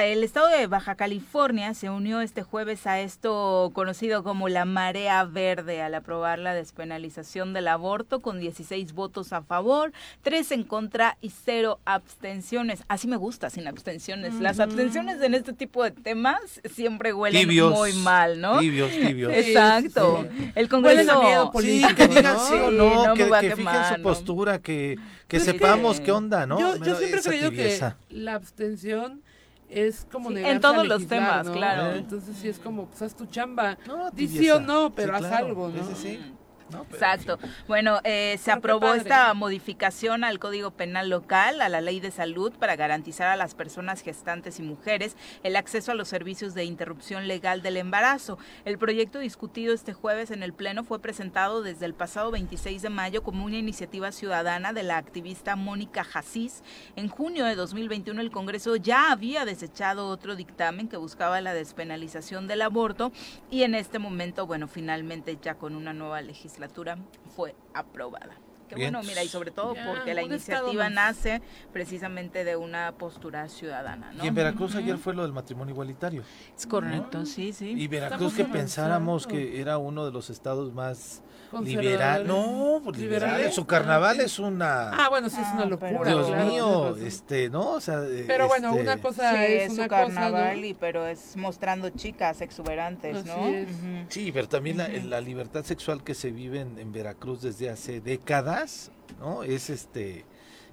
El 0.00 0.22
estado 0.22 0.46
de 0.46 0.68
Baja 0.68 0.94
California 0.94 1.74
se 1.74 1.90
unió 1.90 2.20
este 2.20 2.44
jueves 2.44 2.86
a 2.86 3.00
esto 3.00 3.72
conocido 3.74 4.22
como 4.22 4.48
la 4.48 4.66
marea 4.66 5.24
verde 5.24 5.82
al 5.82 5.96
aprobar 5.96 6.38
la 6.38 6.54
despenalización 6.54 7.52
del 7.52 7.66
aborto 7.66 8.20
con 8.22 8.38
16 8.38 8.92
votos 8.92 9.32
a 9.32 9.42
favor, 9.42 9.92
3 10.22 10.52
en 10.52 10.62
contra 10.62 11.18
y 11.20 11.30
0 11.30 11.80
abstenciones. 11.84 12.84
Así 12.86 13.08
me 13.08 13.16
gusta, 13.16 13.50
sin 13.50 13.66
abstenciones. 13.66 14.34
Las 14.34 14.60
abstenciones 14.60 15.20
en 15.20 15.34
este 15.34 15.52
tipo 15.52 15.79
de 15.82 15.90
temas 15.90 16.60
siempre 16.72 17.12
huelen 17.12 17.48
muy 17.70 17.92
mal, 17.94 18.40
¿no? 18.40 18.58
Tibios, 18.58 18.90
tibios. 18.90 19.32
Exacto. 19.34 20.26
El 20.54 20.68
Congreso. 20.68 21.50
Sí, 21.60 21.84
que 21.94 22.08
digan 22.08 22.38
sí 22.38 22.54
o 22.54 22.70
no, 22.70 23.14
que, 23.14 23.30
que 23.40 23.56
fijen 23.56 23.96
su 23.96 24.02
postura, 24.02 24.60
que, 24.60 24.96
que 25.28 25.40
sepamos 25.40 26.00
qué 26.00 26.12
onda, 26.12 26.46
¿no? 26.46 26.58
Yo, 26.58 26.76
yo 26.76 26.96
siempre 26.96 27.20
he 27.20 27.22
creído 27.22 27.50
que 27.50 27.80
la 28.10 28.34
abstención 28.34 29.22
es 29.70 30.06
como 30.10 30.30
en 30.30 30.60
todos 30.60 30.86
los 30.86 31.06
temas, 31.06 31.48
claro. 31.48 31.94
Entonces 31.96 32.36
sí 32.36 32.48
es 32.48 32.58
como, 32.58 32.86
pues 32.86 33.02
haz 33.02 33.14
tu 33.14 33.26
chamba. 33.26 33.78
No, 33.86 34.10
sí 34.16 34.50
o 34.50 34.60
no, 34.60 34.92
pero 34.94 35.16
haz 35.16 35.24
algo, 35.24 35.68
¿no? 35.68 35.94
Sí, 35.94 36.20
Exacto. 36.90 37.38
Bueno, 37.66 38.00
eh, 38.04 38.38
se 38.40 38.50
aprobó 38.50 38.94
esta 38.94 39.32
modificación 39.34 40.24
al 40.24 40.38
Código 40.38 40.70
Penal 40.70 41.08
local, 41.08 41.60
a 41.60 41.68
la 41.68 41.80
Ley 41.80 42.00
de 42.00 42.10
Salud, 42.10 42.52
para 42.52 42.76
garantizar 42.76 43.28
a 43.28 43.36
las 43.36 43.54
personas 43.54 44.02
gestantes 44.02 44.58
y 44.58 44.62
mujeres 44.62 45.16
el 45.42 45.56
acceso 45.56 45.92
a 45.92 45.94
los 45.94 46.08
servicios 46.08 46.54
de 46.54 46.64
interrupción 46.64 47.28
legal 47.28 47.62
del 47.62 47.76
embarazo. 47.76 48.38
El 48.64 48.78
proyecto 48.78 49.18
discutido 49.18 49.74
este 49.74 49.92
jueves 49.92 50.30
en 50.30 50.42
el 50.42 50.52
Pleno 50.52 50.84
fue 50.84 51.00
presentado 51.00 51.62
desde 51.62 51.86
el 51.86 51.94
pasado 51.94 52.30
26 52.30 52.82
de 52.82 52.90
mayo 52.90 53.22
como 53.22 53.44
una 53.44 53.56
iniciativa 53.56 54.12
ciudadana 54.12 54.72
de 54.72 54.82
la 54.82 54.96
activista 54.96 55.56
Mónica 55.56 56.04
Jasís. 56.04 56.62
En 56.96 57.08
junio 57.08 57.44
de 57.44 57.54
2021 57.54 58.20
el 58.20 58.30
Congreso 58.30 58.76
ya 58.76 59.10
había 59.10 59.44
desechado 59.44 60.08
otro 60.08 60.36
dictamen 60.36 60.88
que 60.88 60.96
buscaba 60.96 61.40
la 61.40 61.54
despenalización 61.54 62.46
del 62.46 62.62
aborto 62.62 63.12
y 63.50 63.62
en 63.62 63.74
este 63.74 63.98
momento, 63.98 64.46
bueno, 64.46 64.68
finalmente 64.68 65.38
ya 65.40 65.54
con 65.54 65.74
una 65.74 65.92
nueva 65.92 66.20
legislación 66.20 66.59
legislatura 66.60 66.98
fue 67.34 67.54
aprobada. 67.74 68.36
qué 68.68 68.76
Bien. 68.76 68.92
bueno, 68.92 69.06
mira, 69.06 69.24
y 69.24 69.28
sobre 69.28 69.50
todo 69.50 69.74
porque 69.86 70.14
la 70.14 70.22
iniciativa 70.22 70.88
nace 70.90 71.42
precisamente 71.72 72.44
de 72.44 72.56
una 72.56 72.92
postura 72.92 73.48
ciudadana, 73.48 74.12
¿no? 74.12 74.24
Y 74.24 74.28
en 74.28 74.34
Veracruz 74.34 74.76
ayer 74.76 74.96
fue 74.96 75.14
lo 75.14 75.22
del 75.22 75.32
matrimonio 75.32 75.72
igualitario. 75.72 76.22
Es 76.56 76.66
correcto, 76.66 77.26
sí, 77.26 77.52
sí. 77.52 77.70
Y 77.70 77.88
Veracruz 77.88 78.32
Estamos 78.32 78.34
que 78.34 78.58
pensáramos 78.58 79.26
que 79.26 79.60
era 79.60 79.78
uno 79.78 80.04
de 80.04 80.12
los 80.12 80.30
estados 80.30 80.72
más. 80.72 81.22
Liberal. 81.62 82.26
No, 82.26 82.80
pues. 82.84 82.98
¿Liberales? 82.98 83.54
Su 83.54 83.66
carnaval 83.66 84.20
es 84.20 84.38
una... 84.38 84.90
Ah, 84.90 85.08
bueno, 85.08 85.28
sí 85.28 85.36
es 85.40 85.48
una 85.52 85.62
Ah, 85.62 85.66
locura. 85.66 85.90
pero- 86.02 86.16
Dios 86.16 86.26
claro, 86.28 86.44
mío, 86.46 86.96
este, 86.96 87.50
¿no? 87.50 87.72
O 87.72 87.80
sea, 87.80 88.02
eh, 88.04 88.24
Pero 88.26 88.48
bueno, 88.48 88.70
este, 88.70 88.82
una 88.82 89.00
cosa 89.00 89.30
Sí, 89.32 89.52
es 89.52 89.62
es 89.64 89.70
una 89.72 89.82
su 89.84 89.88
cosa, 89.88 90.04
carnaval, 90.04 90.60
¿no? 90.60 90.66
y, 90.66 90.74
pero 90.74 91.06
es 91.06 91.36
mostrando 91.36 91.90
chicas 91.90 92.40
exuberantes, 92.40 93.16
Así 93.16 93.28
¿no? 93.28 94.06
Sí, 94.08 94.30
pero 94.32 94.48
también 94.48 94.78
la, 94.78 94.88
la 94.88 95.20
libertad 95.20 95.64
sexual 95.64 96.02
que 96.04 96.14
se 96.14 96.30
vive 96.30 96.60
en, 96.60 96.78
en 96.78 96.92
Veracruz 96.92 97.42
desde 97.42 97.70
hace 97.70 98.00
décadas, 98.00 98.90
¿no? 99.18 99.42
Es 99.42 99.70
este 99.70 100.24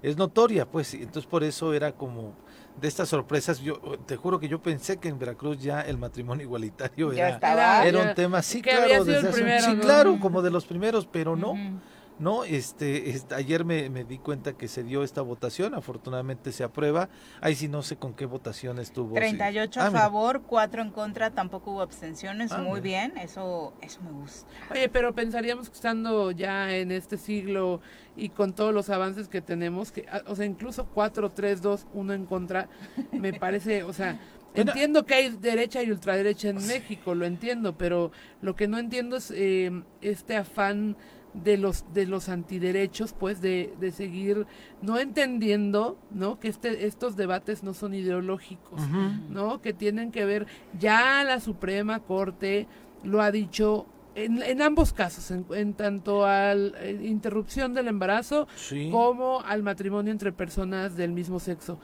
es 0.03 0.15
notoria, 0.15 0.65
pues, 0.69 0.93
y 0.93 0.97
entonces 0.97 1.25
por 1.25 1.43
eso 1.43 1.73
era 1.73 1.91
como 1.91 2.33
de 2.79 2.87
estas 2.87 3.09
sorpresas, 3.09 3.59
yo 3.59 3.75
te 4.05 4.15
juro 4.17 4.39
que 4.39 4.47
yo 4.47 4.61
pensé 4.61 4.97
que 4.97 5.09
en 5.09 5.17
Veracruz 5.19 5.59
ya 5.59 5.81
el 5.81 5.97
matrimonio 5.97 6.43
igualitario 6.45 7.11
Ya 7.11 7.27
era, 7.27 7.35
estaba. 7.35 7.85
era 7.85 8.03
ya- 8.03 8.09
un 8.09 8.15
tema, 8.15 8.41
sí, 8.41 8.61
claro, 8.61 9.03
desde 9.03 9.17
hace 9.17 9.27
un- 9.27 9.33
primero, 9.33 9.65
sí, 9.65 9.73
¿no? 9.75 9.81
claro, 9.81 10.19
como 10.19 10.41
de 10.41 10.51
los 10.51 10.65
primeros, 10.65 11.07
pero 11.07 11.35
no, 11.35 11.55
no, 12.19 12.43
este, 12.43 13.09
este, 13.11 13.35
ayer 13.35 13.63
me, 13.63 13.89
me 13.91 14.03
di 14.03 14.17
cuenta 14.17 14.53
que 14.53 14.67
se 14.67 14.83
dio 14.83 15.03
esta 15.03 15.21
votación, 15.21 15.75
afortunadamente 15.75 16.51
se 16.51 16.63
aprueba, 16.63 17.09
ahí 17.41 17.53
sí 17.55 17.67
no 17.67 17.83
sé 17.83 17.95
con 17.97 18.13
qué 18.15 18.25
votación 18.25 18.79
estuvo. 18.79 19.09
sí. 19.15 19.19
38 19.21 19.79
Ah, 19.81 19.87
a 19.87 19.91
favor, 19.91 20.41
4 20.41 20.81
en 20.81 20.89
contra, 20.91 21.29
tampoco 21.31 21.71
hubo 21.71 21.81
abstenciones, 21.81 22.51
Ah, 22.51 22.57
muy 22.59 22.81
mira. 22.81 23.09
bien, 23.09 23.17
eso 23.17 23.73
eso 23.81 24.01
me 24.01 24.11
gusta. 24.11 24.47
Oye, 24.71 24.89
pero 24.89 25.13
pensaríamos 25.13 25.69
que 25.69 25.75
estando 25.75 26.31
ya 26.31 26.75
en 26.75 26.91
este 26.91 27.17
siglo 27.17 27.81
y 28.17 28.29
con 28.29 28.53
todos 28.53 28.73
los 28.73 28.89
avances 28.89 29.27
que 29.27 29.41
tenemos, 29.41 29.91
que, 29.91 30.05
ah, 30.11 30.23
o 30.27 30.35
sea, 30.35 30.45
incluso 30.45 30.87
4, 30.87 31.31
3, 31.31 31.61
2, 31.61 31.87
1 31.93 32.13
en 32.13 32.25
contra, 32.25 32.67
me 33.11 33.31
parece, 33.39 33.83
o 33.83 33.93
sea, 33.93 34.19
Bueno. 34.55 34.71
entiendo 34.71 35.05
que 35.05 35.13
hay 35.13 35.29
derecha 35.29 35.83
y 35.83 35.91
ultraderecha 35.91 36.49
en 36.49 36.57
México, 36.67 37.13
lo 37.15 37.25
entiendo, 37.25 37.77
pero 37.77 38.11
lo 38.41 38.55
que 38.55 38.67
no 38.67 38.79
entiendo 38.79 39.17
es 39.17 39.31
eh, 39.35 39.71
este 40.01 40.35
afán 40.35 40.97
de 41.33 41.57
los 41.57 41.85
de 41.93 42.07
los 42.07 42.29
antiderechos, 42.29 43.13
pues, 43.13 43.41
de, 43.41 43.71
de 43.79 43.91
seguir 43.91 44.47
no 44.81 44.97
entendiendo, 44.97 45.99
¿no? 46.09 46.39
Que 46.39 46.47
este 46.47 46.87
estos 46.87 47.15
debates 47.15 47.61
no 47.61 47.75
son 47.75 47.93
ideológicos. 47.93 48.81
¿no? 49.29 49.61
Que 49.61 49.73
tienen 49.73 50.11
que 50.11 50.25
ver, 50.25 50.47
ya 50.79 51.23
la 51.23 51.39
Suprema 51.39 51.99
Corte 51.99 52.65
lo 53.03 53.21
ha 53.21 53.29
dicho 53.29 53.85
en, 54.17 54.41
en 54.43 54.61
ambos 54.61 54.91
casos, 54.93 55.31
en, 55.31 55.45
en 55.51 55.73
tanto 55.73 56.25
a 56.25 56.53
la 56.55 56.89
interrupción 56.91 57.73
del 57.73 57.87
embarazo 57.87 58.47
Sí. 58.55 58.89
como 58.91 59.41
al 59.41 59.63
matrimonio 59.63 60.11
entre 60.11 60.31
personas 60.31 60.95
del 60.97 61.11
mismo 61.11 61.39
sexo. 61.39 61.79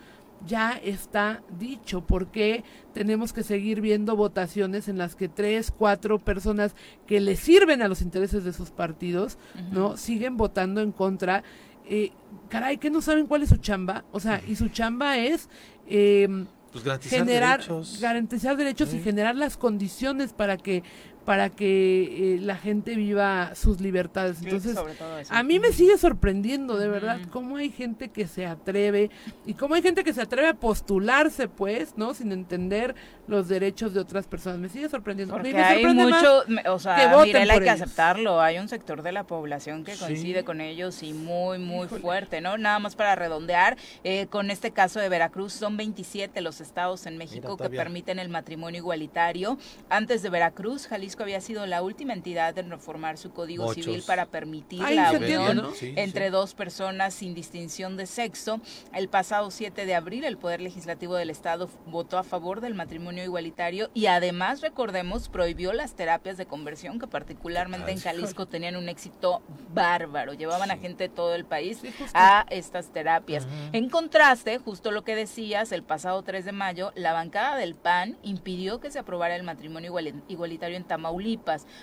Ya 0.45 0.71
está 0.83 1.41
dicho, 1.57 2.01
porque 2.05 2.65
tenemos 2.93 3.31
que 3.31 3.43
seguir 3.43 3.79
viendo 3.79 4.17
votaciones 4.17 4.89
en 4.89 4.97
las 4.97 5.15
que 5.15 5.29
tres, 5.29 5.71
cuatro 5.71 6.19
personas 6.19 6.75
que 7.07 7.21
le 7.21 7.37
sirven 7.37 7.81
a 7.81 7.87
los 7.87 8.01
intereses 8.01 8.43
de 8.43 8.51
sus 8.51 8.69
partidos, 8.71 9.37
¿no? 9.71 9.95
Siguen 9.95 10.35
votando 10.35 10.81
en 10.81 10.91
contra. 10.91 11.43
Eh, 11.85 12.11
caray, 12.49 12.77
que 12.77 12.89
no 12.89 13.01
saben 13.01 13.27
cuál 13.27 13.43
es 13.43 13.49
su 13.49 13.57
chamba. 13.57 14.03
O 14.11 14.19
sea, 14.19 14.41
y 14.45 14.55
su 14.57 14.67
chamba 14.67 15.17
es 15.17 15.49
eh, 15.87 16.27
Pues 16.73 16.83
garantizar 16.83 17.19
generar 17.19 17.59
derechos. 17.59 17.99
garantizar 18.01 18.57
derechos 18.57 18.93
y 18.93 18.99
generar 18.99 19.35
las 19.37 19.55
condiciones 19.55 20.33
para 20.33 20.57
que 20.57 20.83
para 21.25 21.49
que 21.49 22.35
eh, 22.35 22.39
la 22.41 22.55
gente 22.57 22.95
viva 22.95 23.55
sus 23.55 23.79
libertades. 23.79 24.41
Entonces, 24.43 24.71
eso. 24.73 25.33
a 25.33 25.43
mí 25.43 25.59
me 25.59 25.71
sigue 25.71 25.97
sorprendiendo, 25.97 26.77
de 26.77 26.87
verdad, 26.89 27.19
cómo 27.31 27.57
hay 27.57 27.69
gente 27.71 28.09
que 28.09 28.27
se 28.27 28.45
atreve 28.45 29.09
y 29.45 29.53
cómo 29.53 29.75
hay 29.75 29.81
gente 29.81 30.03
que 30.03 30.13
se 30.13 30.21
atreve 30.21 30.49
a 30.49 30.53
postularse, 30.53 31.47
pues, 31.47 31.97
¿no? 31.97 32.13
Sin 32.13 32.31
entender 32.31 32.95
los 33.27 33.47
derechos 33.47 33.93
de 33.93 34.01
otras 34.01 34.27
personas. 34.27 34.59
Me 34.59 34.69
sigue 34.69 34.89
sorprendiendo. 34.89 35.33
Porque 35.33 35.53
me, 35.53 35.63
hay 35.63 35.85
mucho, 35.85 36.39
o 36.39 36.73
que 36.75 36.79
sea, 36.79 37.07
voten 37.15 37.27
Mirela, 37.27 37.53
hay 37.53 37.59
que 37.59 37.65
ellos. 37.69 37.81
aceptarlo, 37.81 38.41
hay 38.41 38.57
un 38.59 38.67
sector 38.67 39.01
de 39.01 39.11
la 39.13 39.23
población 39.25 39.83
que 39.85 39.93
Sí. 39.95 39.99
coincide 40.03 40.43
con 40.43 40.59
ellos 40.59 41.03
y 41.03 41.13
muy, 41.13 41.57
muy 41.57 41.85
Híjole. 41.85 42.01
fuerte, 42.01 42.41
¿no? 42.41 42.57
Nada 42.57 42.79
más 42.79 42.95
para 42.95 43.15
redondear, 43.15 43.77
eh, 44.03 44.27
con 44.29 44.51
este 44.51 44.71
caso 44.71 44.99
de 44.99 45.07
Veracruz, 45.07 45.53
son 45.53 45.77
27 45.77 46.41
los 46.41 46.59
estados 46.59 47.05
en 47.05 47.17
México 47.17 47.55
que 47.55 47.69
permiten 47.69 48.19
el 48.19 48.27
matrimonio 48.29 48.79
igualitario. 48.79 49.57
Antes 49.89 50.21
de 50.21 50.29
Veracruz, 50.29 50.87
Jalisco 50.87 51.12
había 51.21 51.39
sido 51.41 51.67
la 51.67 51.83
última 51.83 52.13
entidad 52.13 52.57
en 52.57 52.71
reformar 52.71 53.19
su 53.19 53.31
código 53.31 53.65
Muchos. 53.65 53.85
civil 53.85 54.03
para 54.07 54.25
permitir 54.25 54.79
la 54.79 55.11
unión 55.11 55.21
entiende, 55.23 55.53
¿no? 55.55 55.71
Sí, 55.75 55.93
entre 55.95 56.25
sí. 56.25 56.31
dos 56.31 56.55
personas 56.55 57.13
sin 57.13 57.35
distinción 57.35 57.95
de 57.97 58.07
sexo. 58.07 58.59
El 58.93 59.09
pasado 59.09 59.51
7 59.51 59.85
de 59.85 59.93
abril, 59.93 60.23
el 60.23 60.37
Poder 60.37 60.61
Legislativo 60.61 61.13
del 61.15 61.29
Estado 61.29 61.69
votó 61.85 62.17
a 62.17 62.23
favor 62.23 62.61
del 62.61 62.73
matrimonio 62.73 63.23
igualitario 63.23 63.91
y 63.93 64.07
además, 64.07 64.61
recordemos, 64.61 65.29
prohibió 65.29 65.73
las 65.73 65.93
terapias 65.93 66.37
de 66.37 66.47
conversión 66.47 66.97
que 66.97 67.05
particularmente 67.05 67.91
en 67.91 67.99
Jalisco 67.99 68.45
tenían 68.47 68.75
un 68.77 68.89
éxito 68.89 69.41
bárbaro. 69.73 70.33
Llevaban 70.33 70.71
a 70.71 70.77
gente 70.77 71.03
de 71.05 71.09
todo 71.09 71.35
el 71.35 71.45
país 71.45 71.79
a 72.13 72.45
estas 72.49 72.87
terapias. 72.93 73.47
En 73.73 73.89
contraste, 73.89 74.57
justo 74.57 74.91
lo 74.91 75.03
que 75.03 75.15
decías, 75.15 75.71
el 75.71 75.83
pasado 75.83 76.21
3 76.23 76.45
de 76.45 76.51
mayo, 76.53 76.91
la 76.95 77.13
bancada 77.13 77.57
del 77.57 77.75
PAN 77.75 78.17
impidió 78.23 78.79
que 78.79 78.91
se 78.91 78.99
aprobara 78.99 79.35
el 79.35 79.43
matrimonio 79.43 79.91
iguali- 79.91 80.21
igualitario 80.27 80.77
en 80.77 80.83
Tamaulipas, 80.83 81.02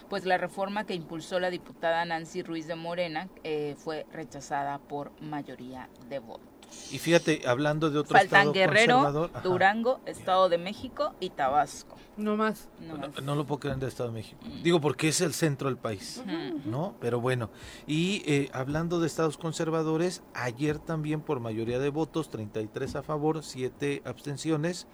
pues 0.09 0.25
la 0.25 0.39
reforma 0.39 0.85
que 0.85 0.95
impulsó 0.95 1.41
la 1.41 1.51
diputada 1.51 2.05
Nancy 2.05 2.43
Ruiz 2.43 2.67
de 2.67 2.75
Morena 2.75 3.29
eh, 3.45 3.75
fue 3.79 4.07
rechazada 4.13 4.79
por 4.79 5.13
mayoría 5.21 5.89
de 6.09 6.19
votos. 6.19 6.47
Y 6.93 6.99
fíjate, 6.99 7.43
hablando 7.47 7.91
de 7.91 7.99
otro 7.99 8.17
Faltan 8.17 8.41
estado 8.41 8.53
Guerrero, 8.53 8.95
conservador, 8.95 9.31
ajá. 9.35 9.41
Durango, 9.43 10.01
Estado 10.07 10.49
de 10.49 10.59
México 10.59 11.15
y 11.19 11.31
Tabasco. 11.31 11.97
No 12.17 12.37
más. 12.37 12.69
No 12.79 12.97
No, 12.97 13.09
más. 13.09 13.23
no 13.23 13.35
lo 13.35 13.45
puedo 13.45 13.61
creer 13.61 13.79
del 13.79 13.89
Estado 13.89 14.11
de 14.11 14.15
México. 14.15 14.39
Digo 14.63 14.81
porque 14.81 15.09
es 15.09 15.21
el 15.21 15.33
centro 15.33 15.69
del 15.69 15.79
país. 15.79 16.23
¿no? 16.65 16.95
Pero 17.01 17.21
bueno, 17.21 17.51
y 17.89 18.23
eh, 18.27 18.51
hablando 18.53 19.01
de 19.01 19.07
estados 19.09 19.37
conservadores, 19.37 20.23
ayer 20.33 20.79
también 20.79 21.23
por 21.23 21.41
mayoría 21.41 21.79
de 21.81 21.91
votos, 21.91 22.31
33 22.31 22.97
a 22.97 23.03
favor, 23.03 23.43
7 23.43 24.03
abstenciones, 24.05 24.87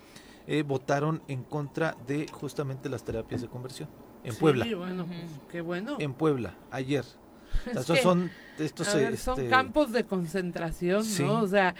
eh, 0.46 0.62
votaron 0.62 1.22
en 1.28 1.42
contra 1.42 1.96
de 2.06 2.26
justamente 2.32 2.88
las 2.88 3.04
terapias 3.04 3.42
de 3.42 3.48
conversión. 3.48 3.88
En 4.26 4.32
Sí, 4.32 4.38
Puebla, 4.40 4.66
bueno, 4.76 5.06
pues, 5.06 5.18
qué 5.50 5.60
bueno. 5.60 5.96
en 5.98 6.12
Puebla, 6.12 6.54
ayer. 6.70 7.04
O 7.04 7.04
sea, 7.04 7.72
Es 7.72 7.78
estos 7.80 7.96
que, 7.96 8.02
son 8.02 8.30
estos 8.58 8.94
ver, 8.94 9.16
son 9.16 9.38
este, 9.38 9.48
campos 9.50 9.92
de 9.92 10.04
concentración, 10.04 11.04
Sí. 11.04 11.22
¿no? 11.22 11.40
O 11.42 11.46
sea, 11.46 11.74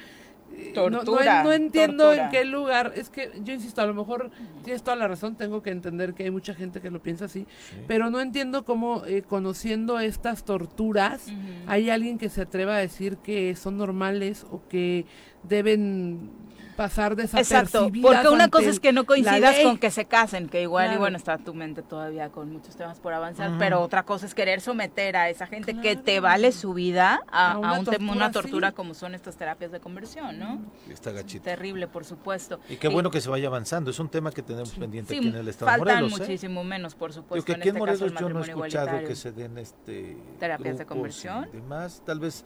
eh, 0.57 0.73
no- 0.77 0.89
no, 0.91 0.99
Tortura, 1.03 1.43
no 1.43 1.53
entiendo 1.53 2.05
tortura. 2.05 2.25
en 2.27 2.31
qué 2.31 2.45
lugar. 2.45 2.93
Es 2.95 3.11
que 3.11 3.33
yo 3.43 3.53
insisto, 3.53 3.81
a 3.83 3.87
lo 3.87 3.95
mejor 3.95 4.31
tienes 4.63 4.83
toda 4.83 4.97
la 4.97 5.09
razón. 5.09 5.35
Tengo 5.37 5.61
que 5.63 5.71
entender 5.71 6.15
que 6.15 6.23
hay 6.25 6.31
mucha 6.31 6.55
gente 6.55 6.81
que 6.81 6.89
lo 6.91 7.03
piensa 7.03 7.25
así. 7.27 7.47
sí. 7.69 7.77
Pero 7.89 8.11
no 8.11 8.21
entiendo 8.21 8.65
cómo, 8.65 9.05
eh, 9.07 9.23
conociendo 9.23 9.99
estas 9.99 10.45
torturas, 10.45 11.27
hay 11.67 11.91
alguien 11.91 12.17
que 12.17 12.29
se 12.31 12.43
atreva 12.43 12.77
a 12.77 12.79
decir 12.79 13.17
que 13.19 13.57
son 13.57 13.77
normales 13.77 14.47
o 14.51 14.63
que 14.69 15.05
deben 15.43 16.31
pasar 16.77 17.17
desapercibidas. 17.17 17.65
Exacto, 17.75 17.91
porque 18.03 18.29
una 18.29 18.49
cosa 18.49 18.69
es 18.69 18.79
que 18.81 18.93
no 18.93 19.05
coincidas 19.05 19.57
con 19.65 19.79
que 19.79 19.91
se 19.91 20.05
casen, 20.05 20.49
que 20.49 20.63
igual 20.63 20.93
y 20.95 20.97
bueno 20.99 21.17
está 21.17 21.39
tu 21.39 21.55
mente 21.55 21.83
todavía 21.83 22.29
con 22.29 22.53
muchos 22.53 22.77
temas 22.77 23.01
por 23.01 23.13
avanzar, 23.13 23.53
pero 23.59 23.81
otra 23.81 24.05
cosa 24.05 24.27
es 24.27 24.35
querer 24.35 24.61
someter 24.61 25.17
a 25.17 25.29
esa 25.31 25.47
gente 25.47 25.75
que 25.81 25.97
te 25.97 26.21
vale 26.21 26.53
su 26.53 26.75
vida 26.75 27.23
a, 27.31 27.53
A 27.53 27.53
a 27.53 27.59
una 27.59 27.79
un 27.81 27.85
tema- 27.87 28.13
una 28.13 28.31
tortura, 28.31 28.43
tortura 28.43 28.69
sí. 28.71 28.75
como 28.75 28.95
son 28.95 29.15
estas 29.15 29.37
terapias 29.37 29.73
de 29.73 29.81
conversión, 29.81 30.39
¿no? 30.39 30.61
Está 30.91 31.11
gachito. 31.13 31.45
Terrible, 31.45 31.89
por 31.89 32.05
supuesto. 32.05 32.61
Y 32.69 32.77
qué 32.77 32.89
bueno 32.89 33.11
que 33.11 33.21
se 33.21 33.31
vaya 33.31 33.49
avanzando, 33.49 33.91
es 33.91 33.99
un 33.99 34.09
tema 34.09 34.31
que 34.31 34.43
tenemos 34.43 34.71
pendiente 34.73 35.13
Sí, 35.15 35.19
aquí 35.19 35.29
en 35.29 35.37
el 35.37 35.49
estado 35.49 35.73
de 35.73 35.79
faltan 35.79 35.97
Morelos. 36.05 36.21
¿eh? 36.21 36.23
muchísimo 36.23 36.65
menos, 36.65 36.95
por 36.95 37.13
supuesto, 37.13 37.45
que 37.45 37.53
en 37.53 37.61
aquí 37.61 37.69
en 37.71 37.77
este 37.77 37.87
caso 37.87 38.07
yo 38.07 38.11
no 38.13 38.19
he 38.19 38.33
matrimonio 38.33 38.65
escuchado 38.67 38.99
que 39.09 39.15
se 39.17 39.33
den 39.33 39.59
este 39.59 40.17
Terapias 40.39 40.79
de 40.79 40.87
conversión. 40.87 41.49
y 41.53 41.57
demás, 41.57 42.03
tal 42.05 42.21
vez 42.21 42.45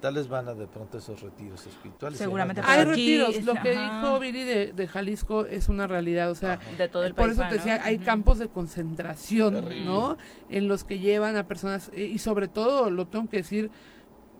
tal 0.00 0.14
vez 0.14 0.28
van 0.28 0.48
a 0.48 0.54
de 0.54 0.66
pronto 0.66 0.98
esos 0.98 1.20
retiros 1.20 1.66
espirituales. 1.66 2.18
Seguramente 2.18 2.62
Hay 2.64 2.84
retiros. 2.84 3.42
Lo 3.44 3.54
que 3.54 3.76
ajá. 3.76 4.00
dijo 4.00 4.20
Viri 4.20 4.44
de, 4.44 4.72
de 4.72 4.88
Jalisco 4.88 5.46
es 5.46 5.68
una 5.68 5.86
realidad. 5.86 6.30
O 6.30 6.34
sea, 6.34 6.58
de 6.78 6.88
todo 6.88 7.04
el 7.04 7.14
por 7.14 7.26
país. 7.26 7.38
eso 7.38 7.42
te 7.48 7.56
¿no? 7.56 7.56
decía, 7.56 7.80
hay 7.84 7.98
campos 7.98 8.38
de 8.38 8.48
concentración, 8.48 9.54
Terrible. 9.54 9.84
¿no? 9.84 10.16
En 10.48 10.68
los 10.68 10.84
que 10.84 10.98
llevan 10.98 11.36
a 11.36 11.46
personas, 11.46 11.90
eh, 11.94 12.04
y 12.04 12.18
sobre 12.18 12.48
todo, 12.48 12.90
lo 12.90 13.06
tengo 13.06 13.28
que 13.28 13.38
decir, 13.38 13.70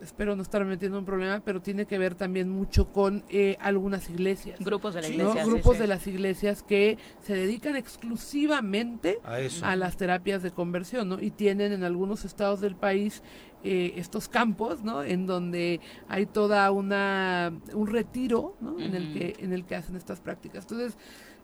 espero 0.02 0.36
no 0.36 0.42
estar 0.42 0.64
metiendo 0.64 0.98
en 0.98 1.02
un 1.02 1.06
problema, 1.06 1.40
pero 1.44 1.60
tiene 1.60 1.86
que 1.86 1.98
ver 1.98 2.14
también 2.14 2.48
mucho 2.48 2.92
con 2.92 3.24
eh, 3.28 3.56
algunas 3.60 4.08
iglesias. 4.10 4.58
Grupos 4.60 4.94
de 4.94 5.02
la 5.02 5.08
¿no? 5.08 5.14
iglesia. 5.14 5.44
sí, 5.44 5.50
Grupos 5.50 5.74
sí. 5.74 5.82
de 5.82 5.86
las 5.86 6.06
iglesias 6.06 6.62
que 6.62 6.98
se 7.22 7.34
dedican 7.34 7.76
exclusivamente 7.76 9.18
A 9.24 9.40
eso. 9.40 9.64
a 9.64 9.76
las 9.76 9.96
terapias 9.96 10.42
de 10.42 10.50
conversión, 10.50 11.08
¿no? 11.08 11.20
Y 11.20 11.30
tienen 11.30 11.72
en 11.72 11.84
algunos 11.84 12.24
estados 12.24 12.60
del 12.60 12.76
país 12.76 13.22
eh, 13.64 13.94
estos 13.96 14.28
campos, 14.28 14.82
¿no? 14.84 15.02
En 15.02 15.26
donde 15.26 15.80
hay 16.08 16.26
toda 16.26 16.70
una 16.70 17.52
un 17.72 17.86
retiro, 17.88 18.56
¿no? 18.60 18.78
En 18.78 18.94
el 18.94 19.12
que 19.12 19.34
en 19.38 19.52
el 19.52 19.64
que 19.64 19.74
hacen 19.76 19.96
estas 19.96 20.20
prácticas. 20.20 20.64
Entonces 20.64 20.96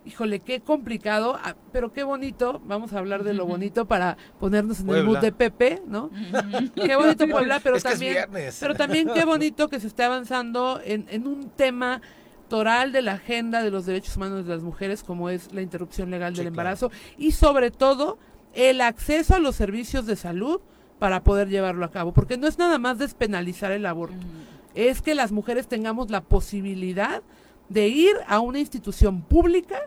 híjole, 0.05 0.39
qué 0.39 0.61
complicado, 0.61 1.37
ah, 1.43 1.55
pero 1.71 1.93
qué 1.93 2.03
bonito, 2.03 2.61
vamos 2.65 2.93
a 2.93 2.99
hablar 2.99 3.23
de 3.23 3.33
lo 3.33 3.45
bonito 3.45 3.85
para 3.85 4.17
ponernos 4.39 4.81
en 4.81 4.89
el 4.89 5.03
mood 5.03 5.19
de 5.19 5.31
Pepe, 5.31 5.81
¿no? 5.87 6.09
qué 6.75 6.95
bonito 6.95 7.27
Puebla, 7.27 7.59
pero 7.63 7.79
también, 7.79 8.17
pero 8.59 8.75
también 8.75 9.09
qué 9.13 9.25
bonito 9.25 9.69
que 9.69 9.79
se 9.79 9.87
esté 9.87 10.03
avanzando 10.03 10.81
en, 10.83 11.05
en 11.09 11.27
un 11.27 11.49
tema 11.49 12.01
toral 12.49 12.91
de 12.91 13.01
la 13.01 13.13
agenda 13.13 13.63
de 13.63 13.71
los 13.71 13.85
derechos 13.85 14.15
humanos 14.15 14.45
de 14.45 14.53
las 14.53 14.61
mujeres, 14.61 15.03
como 15.03 15.29
es 15.29 15.53
la 15.53 15.61
interrupción 15.61 16.11
legal 16.11 16.35
del 16.35 16.47
embarazo, 16.47 16.91
y 17.17 17.31
sobre 17.31 17.71
todo 17.71 18.17
el 18.53 18.81
acceso 18.81 19.35
a 19.35 19.39
los 19.39 19.55
servicios 19.55 20.05
de 20.05 20.15
salud 20.15 20.61
para 20.99 21.23
poder 21.23 21.49
llevarlo 21.49 21.83
a 21.85 21.91
cabo, 21.91 22.13
porque 22.13 22.37
no 22.37 22.47
es 22.47 22.57
nada 22.59 22.77
más 22.77 22.97
despenalizar 22.97 23.71
el 23.71 23.85
aborto, 23.85 24.25
es 24.75 25.01
que 25.01 25.15
las 25.15 25.31
mujeres 25.31 25.67
tengamos 25.67 26.11
la 26.11 26.21
posibilidad 26.21 27.23
de 27.73 27.87
ir 27.87 28.13
a 28.27 28.39
una 28.39 28.59
institución 28.59 29.21
pública 29.23 29.81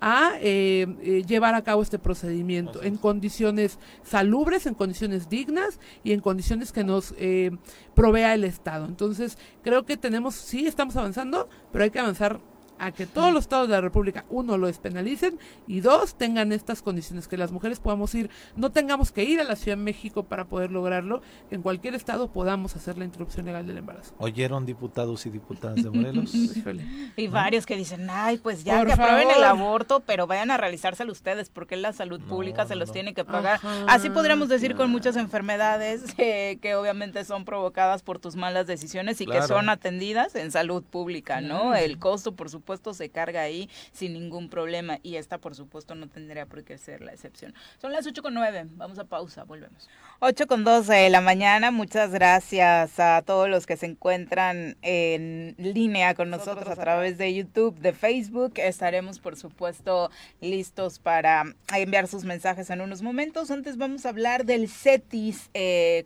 a 0.00 0.34
eh, 0.40 0.86
eh, 1.02 1.22
llevar 1.26 1.54
a 1.54 1.62
cabo 1.62 1.82
este 1.82 1.98
procedimiento 1.98 2.82
en 2.82 2.96
condiciones 2.96 3.78
salubres, 4.02 4.66
en 4.66 4.74
condiciones 4.74 5.28
dignas 5.28 5.80
y 6.04 6.12
en 6.12 6.20
condiciones 6.20 6.70
que 6.70 6.84
nos 6.84 7.14
eh, 7.18 7.50
provea 7.94 8.34
el 8.34 8.44
Estado. 8.44 8.86
Entonces, 8.86 9.38
creo 9.62 9.84
que 9.84 9.96
tenemos, 9.96 10.34
sí, 10.34 10.66
estamos 10.66 10.96
avanzando, 10.96 11.48
pero 11.72 11.84
hay 11.84 11.90
que 11.90 11.98
avanzar 11.98 12.40
a 12.78 12.92
que 12.92 13.06
todos 13.06 13.32
los 13.32 13.44
estados 13.44 13.68
de 13.68 13.74
la 13.74 13.80
República, 13.80 14.24
uno, 14.28 14.56
lo 14.58 14.66
despenalicen 14.66 15.38
y 15.66 15.80
dos, 15.80 16.14
tengan 16.14 16.52
estas 16.52 16.82
condiciones, 16.82 17.28
que 17.28 17.36
las 17.36 17.52
mujeres 17.52 17.80
podamos 17.80 18.14
ir, 18.14 18.30
no 18.56 18.70
tengamos 18.70 19.12
que 19.12 19.24
ir 19.24 19.40
a 19.40 19.44
la 19.44 19.56
Ciudad 19.56 19.76
de 19.76 19.82
México 19.82 20.24
para 20.24 20.46
poder 20.46 20.70
lograrlo, 20.70 21.22
que 21.48 21.54
en 21.54 21.62
cualquier 21.62 21.94
estado 21.94 22.28
podamos 22.28 22.76
hacer 22.76 22.98
la 22.98 23.04
interrupción 23.04 23.46
legal 23.46 23.66
del 23.66 23.78
embarazo. 23.78 24.14
¿Oyeron 24.18 24.66
diputados 24.66 25.24
y 25.26 25.30
diputadas 25.30 25.82
de 25.82 25.90
Morelos? 25.90 26.32
y 27.16 27.28
varios 27.28 27.66
que 27.66 27.76
dicen, 27.76 28.08
ay, 28.10 28.38
pues 28.38 28.64
ya 28.64 28.84
que 28.84 28.92
aprueben 28.92 29.28
el 29.36 29.44
aborto, 29.44 30.00
pero 30.00 30.26
vayan 30.26 30.50
a 30.50 30.56
realizárselo 30.56 31.12
ustedes, 31.12 31.50
porque 31.50 31.76
la 31.76 31.92
salud 31.92 32.20
pública 32.20 32.66
se 32.66 32.76
los 32.76 32.92
tiene 32.92 33.14
que 33.14 33.24
pagar. 33.24 33.60
Así 33.86 34.10
podríamos 34.10 34.48
decir 34.48 34.74
con 34.74 34.90
muchas 34.90 35.16
enfermedades 35.16 36.04
eh, 36.18 36.58
que 36.60 36.74
obviamente 36.74 37.24
son 37.24 37.44
provocadas 37.44 38.02
por 38.02 38.18
tus 38.18 38.36
malas 38.36 38.66
decisiones 38.66 39.20
y 39.20 39.26
que 39.26 39.42
son 39.42 39.68
atendidas 39.68 40.34
en 40.34 40.50
salud 40.50 40.82
pública, 40.82 41.40
¿no? 41.40 41.74
El 41.74 41.98
costo, 41.98 42.34
por 42.34 42.50
supuesto, 42.50 42.65
se 42.92 43.10
carga 43.10 43.42
ahí 43.42 43.70
sin 43.92 44.12
ningún 44.12 44.48
problema 44.48 44.98
y 45.02 45.16
esta 45.16 45.38
por 45.38 45.54
supuesto 45.54 45.94
no 45.94 46.08
tendría 46.08 46.46
por 46.46 46.64
qué 46.64 46.78
ser 46.78 47.00
la 47.02 47.12
excepción. 47.12 47.54
Son 47.80 47.92
las 47.92 48.06
8 48.06 48.22
con 48.22 48.34
9, 48.34 48.66
vamos 48.72 48.98
a 48.98 49.04
pausa, 49.04 49.44
volvemos. 49.44 49.88
8 50.18 50.46
con 50.46 50.64
12 50.64 50.94
de 50.94 51.10
la 51.10 51.20
mañana, 51.20 51.70
muchas 51.70 52.10
gracias 52.10 52.98
a 52.98 53.20
todos 53.20 53.50
los 53.50 53.66
que 53.66 53.76
se 53.76 53.84
encuentran 53.84 54.78
en 54.80 55.54
línea 55.58 56.14
con 56.14 56.30
nosotros, 56.30 56.66
a 56.70 56.74
través 56.74 57.18
de 57.18 57.34
YouTube, 57.34 57.78
de 57.80 57.92
Facebook. 57.92 58.54
Estaremos 58.56 59.18
por 59.18 59.36
supuesto 59.36 60.10
listos 60.40 61.00
para 61.00 61.44
enviar 61.70 62.08
sus 62.08 62.24
mensajes 62.24 62.70
en 62.70 62.80
unos 62.80 63.02
momentos. 63.02 63.50
Antes 63.50 63.76
vamos 63.76 64.06
a 64.06 64.08
hablar 64.08 64.46
del 64.46 64.70
CETIS 64.70 65.50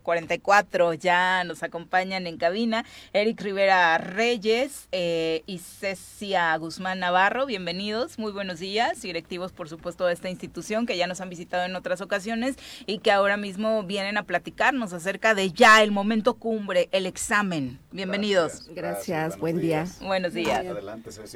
44, 0.03 0.91
eh, 0.91 0.97
ya 0.97 1.45
nos 1.45 1.63
acompañan 1.63 2.27
en 2.27 2.35
cabina 2.35 2.83
Eric 3.13 3.39
Rivera 3.39 3.97
Reyes 3.97 4.89
eh, 4.91 5.41
y 5.45 5.59
Cecia 5.59 6.53
Guzmán 6.57 6.99
Navarro, 6.99 7.45
bienvenidos, 7.45 8.19
muy 8.19 8.33
buenos 8.33 8.59
días, 8.59 9.01
directivos 9.01 9.53
por 9.53 9.69
supuesto 9.69 10.05
de 10.05 10.11
esta 10.11 10.29
institución 10.29 10.85
que 10.85 10.97
ya 10.97 11.07
nos 11.07 11.21
han 11.21 11.29
visitado 11.29 11.63
en 11.63 11.77
otras 11.77 12.01
ocasiones 12.01 12.57
y 12.85 12.97
que 12.97 13.13
ahora 13.13 13.37
mismo 13.37 13.83
vienen 13.83 14.00
a 14.17 14.23
platicarnos 14.23 14.93
acerca 14.93 15.35
de 15.35 15.51
ya 15.51 15.83
el 15.83 15.91
momento 15.91 16.33
cumbre, 16.33 16.89
el 16.91 17.05
examen. 17.05 17.79
Bienvenidos. 17.91 18.67
Gracias, 18.75 19.37
buen 19.37 19.59
día. 19.59 19.85
Buenos 20.01 20.33
días. 20.33 20.65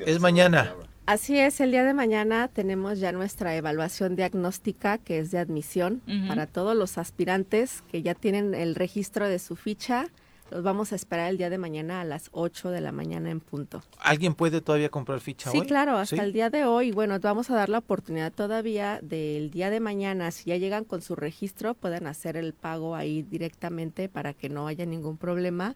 es 0.05 0.19
mañana. 0.19 0.73
Así 1.05 1.37
es, 1.37 1.61
el 1.61 1.69
día 1.69 1.83
de 1.83 1.93
mañana 1.93 2.47
tenemos 2.47 2.99
ya 2.99 3.11
nuestra 3.11 3.55
evaluación 3.55 4.15
diagnóstica 4.15 4.97
que 4.97 5.19
es 5.19 5.29
de 5.29 5.37
admisión 5.37 6.01
para 6.27 6.47
todos 6.47 6.75
los 6.75 6.97
aspirantes 6.97 7.83
que 7.91 8.01
ya 8.01 8.15
tienen 8.15 8.55
el 8.55 8.73
registro 8.73 9.29
de 9.29 9.37
su 9.37 9.55
ficha 9.55 10.07
los 10.51 10.63
vamos 10.63 10.91
a 10.91 10.95
esperar 10.95 11.29
el 11.29 11.37
día 11.37 11.49
de 11.49 11.57
mañana 11.57 12.01
a 12.01 12.05
las 12.05 12.29
8 12.31 12.69
de 12.69 12.81
la 12.81 12.91
mañana 12.91 13.31
en 13.31 13.39
punto. 13.39 13.81
¿Alguien 13.99 14.35
puede 14.35 14.61
todavía 14.61 14.89
comprar 14.89 15.19
ficha 15.19 15.51
hoy? 15.51 15.59
Sí, 15.59 15.65
claro, 15.65 15.97
hasta 15.97 16.23
el 16.23 16.33
día 16.33 16.49
de 16.49 16.65
hoy. 16.65 16.91
Bueno, 16.91 17.19
vamos 17.19 17.49
a 17.49 17.55
dar 17.55 17.69
la 17.69 17.79
oportunidad 17.79 18.31
todavía 18.31 18.99
del 19.01 19.49
día 19.49 19.69
de 19.69 19.79
mañana, 19.79 20.31
si 20.31 20.49
ya 20.49 20.57
llegan 20.57 20.85
con 20.85 21.01
su 21.01 21.15
registro, 21.15 21.73
pueden 21.73 22.07
hacer 22.07 22.37
el 22.37 22.53
pago 22.53 22.95
ahí 22.95 23.23
directamente 23.23 24.07
para 24.07 24.33
que 24.33 24.49
no 24.49 24.67
haya 24.67 24.85
ningún 24.85 25.17
problema 25.17 25.75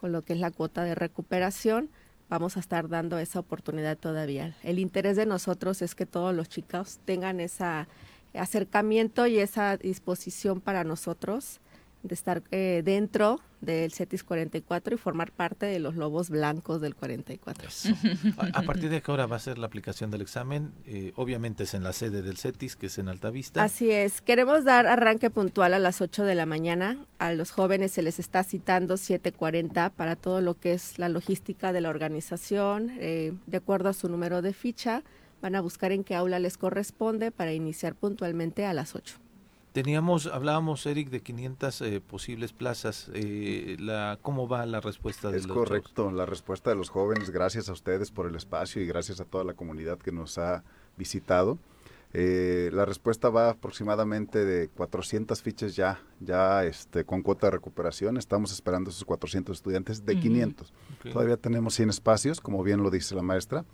con 0.00 0.12
lo 0.12 0.22
que 0.22 0.32
es 0.32 0.38
la 0.38 0.50
cuota 0.50 0.84
de 0.84 0.94
recuperación. 0.94 1.90
Vamos 2.28 2.56
a 2.56 2.60
estar 2.60 2.88
dando 2.88 3.18
esa 3.18 3.38
oportunidad 3.38 3.96
todavía. 3.96 4.56
El 4.64 4.80
interés 4.80 5.16
de 5.16 5.26
nosotros 5.26 5.80
es 5.82 5.94
que 5.94 6.06
todos 6.06 6.34
los 6.34 6.48
chicos 6.48 6.98
tengan 7.04 7.38
ese 7.38 7.86
acercamiento 8.34 9.26
y 9.26 9.38
esa 9.38 9.76
disposición 9.76 10.60
para 10.60 10.84
nosotros 10.84 11.60
de 12.08 12.14
estar 12.14 12.42
eh, 12.50 12.82
dentro 12.84 13.40
del 13.60 13.92
CETIS 13.92 14.22
44 14.22 14.94
y 14.94 14.98
formar 14.98 15.32
parte 15.32 15.66
de 15.66 15.78
los 15.78 15.96
lobos 15.96 16.30
blancos 16.30 16.80
del 16.80 16.94
44. 16.94 17.68
A, 18.52 18.62
partir 18.62 18.90
de 18.90 19.02
qué 19.02 19.10
hora 19.10 19.26
va 19.26 19.36
a 19.36 19.40
ser 19.40 19.58
la 19.58 19.66
aplicación 19.66 20.10
del 20.10 20.20
examen? 20.20 20.72
Eh, 20.86 21.12
obviamente 21.16 21.64
es 21.64 21.74
en 21.74 21.82
la 21.82 21.92
sede 21.92 22.22
del 22.22 22.36
CETIS, 22.36 22.76
que 22.76 22.86
es 22.86 22.98
en 22.98 23.08
Altavista. 23.08 23.62
Así 23.62 23.90
es. 23.90 24.20
Queremos 24.20 24.64
dar 24.64 24.86
arranque 24.86 25.30
puntual 25.30 25.74
a 25.74 25.78
las 25.78 26.00
8 26.00 26.24
de 26.24 26.34
la 26.34 26.46
mañana. 26.46 27.04
A 27.18 27.32
los 27.32 27.50
jóvenes 27.50 27.92
se 27.92 28.02
les 28.02 28.18
está 28.18 28.44
citando 28.44 28.94
7.40 28.94 29.90
para 29.90 30.16
todo 30.16 30.40
lo 30.40 30.58
que 30.58 30.74
es 30.74 30.98
la 30.98 31.08
logística 31.08 31.72
de 31.72 31.80
la 31.80 31.88
organización, 31.88 32.92
eh, 32.98 33.32
de 33.46 33.56
acuerdo 33.56 33.88
a 33.88 33.94
su 33.94 34.08
número 34.08 34.42
de 34.42 34.52
ficha. 34.52 35.02
Van 35.42 35.54
a 35.54 35.60
buscar 35.60 35.92
en 35.92 36.04
qué 36.04 36.14
aula 36.14 36.38
les 36.38 36.56
corresponde 36.56 37.30
para 37.30 37.52
iniciar 37.52 37.94
puntualmente 37.94 38.64
a 38.64 38.72
las 38.72 38.94
8. 38.94 39.25
Teníamos, 39.76 40.24
hablábamos, 40.24 40.86
Eric, 40.86 41.10
de 41.10 41.20
500 41.20 41.82
eh, 41.82 42.00
posibles 42.00 42.54
plazas. 42.54 43.10
Eh, 43.12 43.76
la, 43.78 44.18
¿Cómo 44.22 44.48
va 44.48 44.64
la 44.64 44.80
respuesta 44.80 45.30
de 45.30 45.36
es 45.36 45.46
correcto, 45.46 46.10
la 46.10 46.24
respuesta 46.24 46.70
de 46.70 46.76
los 46.76 46.88
jóvenes, 46.88 47.28
gracias 47.28 47.68
a 47.68 47.74
ustedes 47.74 48.10
por 48.10 48.26
el 48.26 48.36
espacio 48.36 48.80
y 48.80 48.86
gracias 48.86 49.20
a 49.20 49.26
toda 49.26 49.44
la 49.44 49.52
comunidad 49.52 49.98
que 49.98 50.12
nos 50.12 50.38
ha 50.38 50.64
visitado. 50.96 51.58
Eh, 52.14 52.70
la 52.72 52.86
respuesta 52.86 53.28
va 53.28 53.50
aproximadamente 53.50 54.46
de 54.46 54.68
400 54.68 55.42
fichas 55.42 55.76
ya, 55.76 56.00
ya 56.20 56.64
este, 56.64 57.04
con 57.04 57.20
cuota 57.20 57.48
de 57.48 57.50
recuperación. 57.50 58.16
Estamos 58.16 58.52
esperando 58.52 58.88
esos 58.88 59.04
400 59.04 59.58
estudiantes 59.58 60.06
de 60.06 60.18
500. 60.18 60.72
Todavía 61.12 61.36
tenemos 61.36 61.74
100 61.74 61.90
espacios, 61.90 62.40
como 62.40 62.62
bien 62.62 62.82
lo 62.82 62.90
dice 62.90 63.14
la 63.14 63.20
maestra 63.20 63.66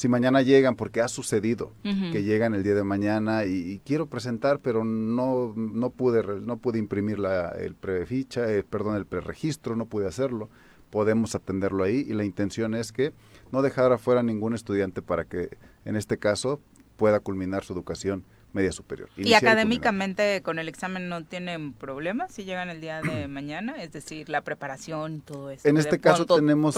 si 0.00 0.08
mañana 0.08 0.40
llegan, 0.40 0.76
porque 0.76 1.02
ha 1.02 1.08
sucedido 1.08 1.74
que 1.82 2.22
llegan 2.22 2.54
el 2.54 2.62
día 2.62 2.74
de 2.74 2.84
mañana 2.84 3.44
y, 3.44 3.82
quiero 3.84 4.06
presentar, 4.06 4.60
pero 4.60 4.82
no, 4.82 5.52
no 5.54 5.90
pude 5.90 6.40
no 6.40 6.56
pude 6.56 6.78
imprimir 6.78 7.18
la, 7.18 7.50
el 7.50 7.74
preficha, 7.74 8.50
eh, 8.50 8.62
perdón, 8.62 8.96
el 8.96 9.04
preregistro, 9.04 9.76
no 9.76 9.84
pude 9.84 10.06
hacerlo. 10.06 10.48
Podemos 10.88 11.34
atenderlo 11.34 11.84
ahí 11.84 12.06
y 12.08 12.14
la 12.14 12.24
intención 12.24 12.74
es 12.74 12.92
que 12.92 13.12
no 13.52 13.60
dejar 13.60 13.92
afuera 13.92 14.22
ningún 14.22 14.54
estudiante 14.54 15.02
para 15.02 15.26
que 15.26 15.50
en 15.84 15.96
este 15.96 16.16
caso 16.16 16.62
pueda 16.96 17.20
culminar 17.20 17.62
su 17.62 17.74
educación 17.74 18.24
media 18.52 18.72
superior. 18.72 19.08
¿Y 19.16 19.34
académicamente 19.34 20.42
con 20.42 20.58
el 20.58 20.68
examen 20.68 21.08
no 21.08 21.24
tienen 21.24 21.72
problemas 21.72 22.32
si 22.32 22.44
llegan 22.44 22.70
el 22.70 22.80
día 22.80 23.00
de 23.00 23.28
mañana? 23.28 23.82
Es 23.82 23.92
decir, 23.92 24.28
la 24.28 24.42
preparación 24.42 25.20
todo 25.20 25.50
eso. 25.50 25.68
En 25.68 25.76
este 25.76 25.98
caso 25.98 26.26
tenemos, 26.26 26.76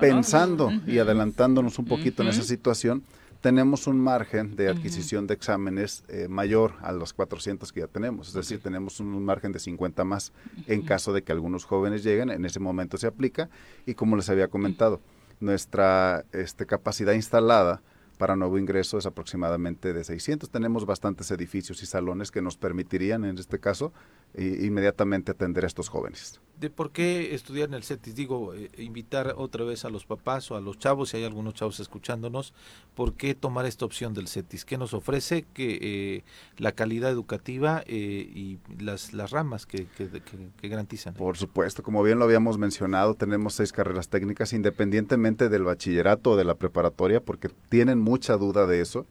pensando 0.00 0.70
y 0.86 0.98
adelantándonos 0.98 1.78
un 1.78 1.86
poquito 1.86 2.22
en 2.22 2.28
esa 2.28 2.42
situación, 2.42 3.02
tenemos 3.40 3.86
un 3.86 3.98
margen 3.98 4.54
de 4.54 4.68
adquisición 4.68 5.26
de 5.26 5.34
exámenes 5.34 6.04
eh, 6.08 6.28
mayor 6.28 6.74
a 6.82 6.92
los 6.92 7.12
400 7.12 7.72
que 7.72 7.80
ya 7.80 7.86
tenemos. 7.86 8.28
Es 8.28 8.34
decir, 8.34 8.60
tenemos 8.60 9.00
un, 9.00 9.24
margen 9.24 9.52
de 9.52 9.58
50 9.58 10.04
más 10.04 10.32
en 10.66 10.82
caso 10.82 11.12
de 11.12 11.22
que 11.22 11.32
algunos 11.32 11.64
jóvenes 11.64 12.04
lleguen. 12.04 12.30
En 12.30 12.44
ese 12.44 12.60
momento 12.60 12.98
se 12.98 13.06
aplica. 13.06 13.48
Y 13.86 13.94
como 13.94 14.16
les 14.16 14.28
había 14.28 14.48
comentado, 14.48 15.00
nuestra 15.40 16.24
este, 16.32 16.66
capacidad 16.66 17.14
instalada 17.14 17.80
para 18.20 18.36
nuevo 18.36 18.58
ingreso 18.58 18.98
es 18.98 19.06
aproximadamente 19.06 19.94
de 19.94 20.04
600. 20.04 20.50
Tenemos 20.50 20.84
bastantes 20.84 21.30
edificios 21.30 21.82
y 21.82 21.86
salones 21.86 22.30
que 22.30 22.42
nos 22.42 22.58
permitirían, 22.58 23.24
en 23.24 23.38
este 23.38 23.58
caso, 23.58 23.94
inmediatamente 24.36 25.30
atender 25.30 25.64
a 25.64 25.68
estos 25.68 25.88
jóvenes 25.88 26.38
de 26.60 26.68
por 26.68 26.92
qué 26.92 27.34
estudiar 27.34 27.68
en 27.68 27.74
el 27.74 27.82
CETIS. 27.82 28.14
Digo, 28.14 28.54
eh, 28.54 28.70
invitar 28.76 29.34
otra 29.36 29.64
vez 29.64 29.86
a 29.86 29.90
los 29.90 30.04
papás 30.04 30.50
o 30.50 30.56
a 30.56 30.60
los 30.60 30.78
chavos, 30.78 31.08
si 31.08 31.16
hay 31.16 31.24
algunos 31.24 31.54
chavos 31.54 31.80
escuchándonos, 31.80 32.52
¿por 32.94 33.14
qué 33.14 33.34
tomar 33.34 33.64
esta 33.64 33.86
opción 33.86 34.12
del 34.12 34.28
CETIS? 34.28 34.64
¿Qué 34.66 34.76
nos 34.76 34.92
ofrece? 34.92 35.46
que 35.54 35.78
eh, 35.80 36.24
La 36.58 36.72
calidad 36.72 37.10
educativa 37.10 37.82
eh, 37.86 38.30
y 38.34 38.58
las, 38.78 39.14
las 39.14 39.30
ramas 39.30 39.64
que, 39.64 39.86
que, 39.86 40.68
garantizan. 40.68 41.14
Por 41.14 41.38
supuesto, 41.38 41.82
como 41.82 42.02
bien 42.02 42.18
lo 42.18 42.26
habíamos 42.26 42.58
mencionado, 42.58 43.14
tenemos 43.14 43.54
seis 43.54 43.72
carreras 43.72 44.08
técnicas 44.08 44.52
independientemente 44.52 45.48
del 45.48 45.64
bachillerato 45.64 46.32
o 46.32 46.36
de 46.36 46.44
la 46.44 46.56
preparatoria, 46.56 47.24
porque 47.24 47.48
tienen 47.70 47.98
mucha 48.10 48.36
duda 48.36 48.66
de 48.66 48.80
eso 48.80 49.06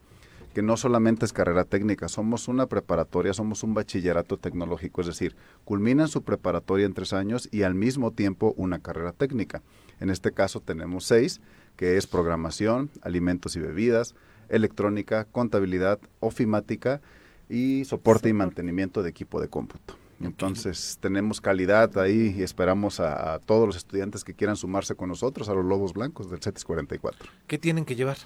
que 0.52 0.62
no 0.62 0.76
solamente 0.76 1.24
es 1.24 1.32
carrera 1.32 1.64
técnica, 1.64 2.08
somos 2.08 2.48
una 2.48 2.66
preparatoria, 2.66 3.32
somos 3.32 3.62
un 3.62 3.72
bachillerato 3.72 4.36
tecnológico, 4.36 5.00
es 5.00 5.06
decir, 5.06 5.36
culminan 5.64 6.08
su 6.08 6.22
preparatoria 6.22 6.86
en 6.86 6.92
tres 6.92 7.12
años 7.12 7.48
y 7.52 7.62
al 7.62 7.74
mismo 7.74 8.10
tiempo 8.10 8.52
una 8.56 8.80
carrera 8.80 9.12
técnica. 9.12 9.62
En 10.00 10.10
este 10.10 10.32
caso 10.32 10.60
tenemos 10.60 11.04
seis, 11.04 11.40
que 11.76 11.96
es 11.96 12.06
programación, 12.06 12.90
alimentos 13.00 13.54
y 13.56 13.60
bebidas, 13.60 14.14
electrónica, 14.48 15.24
contabilidad, 15.24 15.98
ofimática 16.18 17.00
y 17.48 17.84
soporte 17.84 18.28
y 18.28 18.32
mantenimiento 18.32 19.02
de 19.02 19.10
equipo 19.10 19.40
de 19.40 19.48
cómputo. 19.48 19.94
Entonces 20.20 20.98
tenemos 21.00 21.40
calidad 21.40 21.96
ahí 21.96 22.34
y 22.36 22.42
esperamos 22.42 23.00
a, 23.00 23.34
a, 23.34 23.38
todos 23.38 23.66
los 23.66 23.76
estudiantes 23.76 24.24
que 24.24 24.34
quieran 24.34 24.56
sumarse 24.56 24.94
con 24.94 25.08
nosotros 25.08 25.48
a 25.48 25.54
los 25.54 25.64
Lobos 25.64 25.94
Blancos 25.94 26.28
del 26.28 26.42
CETIS 26.42 26.64
44. 26.64 27.30
¿Qué 27.46 27.56
tienen 27.56 27.86
que 27.86 27.94
llevar 27.94 28.18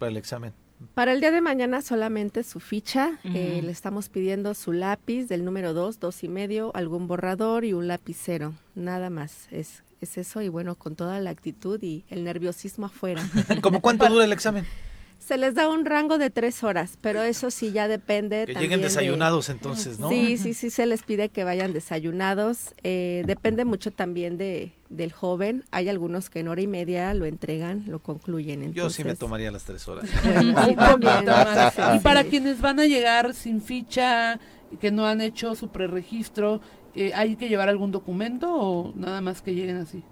para 0.00 0.10
el 0.10 0.16
examen? 0.16 0.52
Para 0.94 1.12
el 1.12 1.20
día 1.20 1.30
de 1.30 1.42
mañana 1.42 1.82
solamente 1.82 2.42
su 2.42 2.58
ficha, 2.58 3.18
uh 3.22 3.28
-huh. 3.28 3.36
eh, 3.36 3.62
le 3.62 3.70
estamos 3.70 4.08
pidiendo 4.08 4.54
su 4.54 4.72
lápiz 4.72 5.26
del 5.26 5.44
número 5.44 5.74
2, 5.74 6.00
dos 6.00 6.24
y 6.24 6.28
medio, 6.28 6.74
algún 6.74 7.06
borrador 7.06 7.64
y 7.64 7.74
un 7.74 7.86
lapicero, 7.86 8.54
nada 8.74 9.10
más, 9.10 9.46
es, 9.50 9.84
es 10.00 10.16
eso 10.16 10.40
y 10.40 10.48
bueno, 10.48 10.74
con 10.74 10.96
toda 10.96 11.20
la 11.20 11.30
actitud 11.30 11.78
y 11.82 12.04
el 12.08 12.24
nerviosismo 12.24 12.86
afuera. 12.86 13.22
¿Cómo 13.62 13.80
cuánto 13.82 14.08
dura 14.08 14.24
el 14.24 14.32
examen? 14.32 14.64
Se 15.30 15.38
les 15.38 15.54
da 15.54 15.68
un 15.68 15.84
rango 15.84 16.18
de 16.18 16.28
tres 16.28 16.64
horas, 16.64 16.98
pero 17.00 17.22
eso 17.22 17.52
sí 17.52 17.70
ya 17.70 17.86
depende. 17.86 18.46
Que 18.46 18.54
lleguen 18.54 18.80
desayunados 18.80 19.46
de... 19.46 19.52
entonces, 19.52 20.00
¿no? 20.00 20.08
Sí, 20.08 20.36
sí, 20.36 20.54
sí, 20.54 20.70
se 20.70 20.86
les 20.86 21.04
pide 21.04 21.28
que 21.28 21.44
vayan 21.44 21.72
desayunados. 21.72 22.74
Eh, 22.82 23.22
depende 23.26 23.64
mucho 23.64 23.92
también 23.92 24.38
de, 24.38 24.72
del 24.88 25.12
joven. 25.12 25.64
Hay 25.70 25.88
algunos 25.88 26.30
que 26.30 26.40
en 26.40 26.48
hora 26.48 26.62
y 26.62 26.66
media 26.66 27.14
lo 27.14 27.26
entregan, 27.26 27.84
lo 27.86 28.00
concluyen. 28.00 28.64
Entonces... 28.64 28.74
Yo 28.74 28.90
sí 28.90 29.04
me 29.04 29.14
tomaría 29.14 29.52
las 29.52 29.62
tres 29.62 29.86
horas. 29.86 30.10
sí, 30.32 30.74
también, 30.74 31.24
y 31.94 32.00
para 32.00 32.24
quienes 32.24 32.60
van 32.60 32.80
a 32.80 32.86
llegar 32.86 33.32
sin 33.32 33.62
ficha, 33.62 34.40
que 34.80 34.90
no 34.90 35.06
han 35.06 35.20
hecho 35.20 35.54
su 35.54 35.68
preregistro, 35.68 36.60
eh, 36.96 37.12
¿hay 37.14 37.36
que 37.36 37.48
llevar 37.48 37.68
algún 37.68 37.92
documento 37.92 38.52
o 38.52 38.92
nada 38.96 39.20
más 39.20 39.42
que 39.42 39.54
lleguen 39.54 39.76
así? 39.76 40.02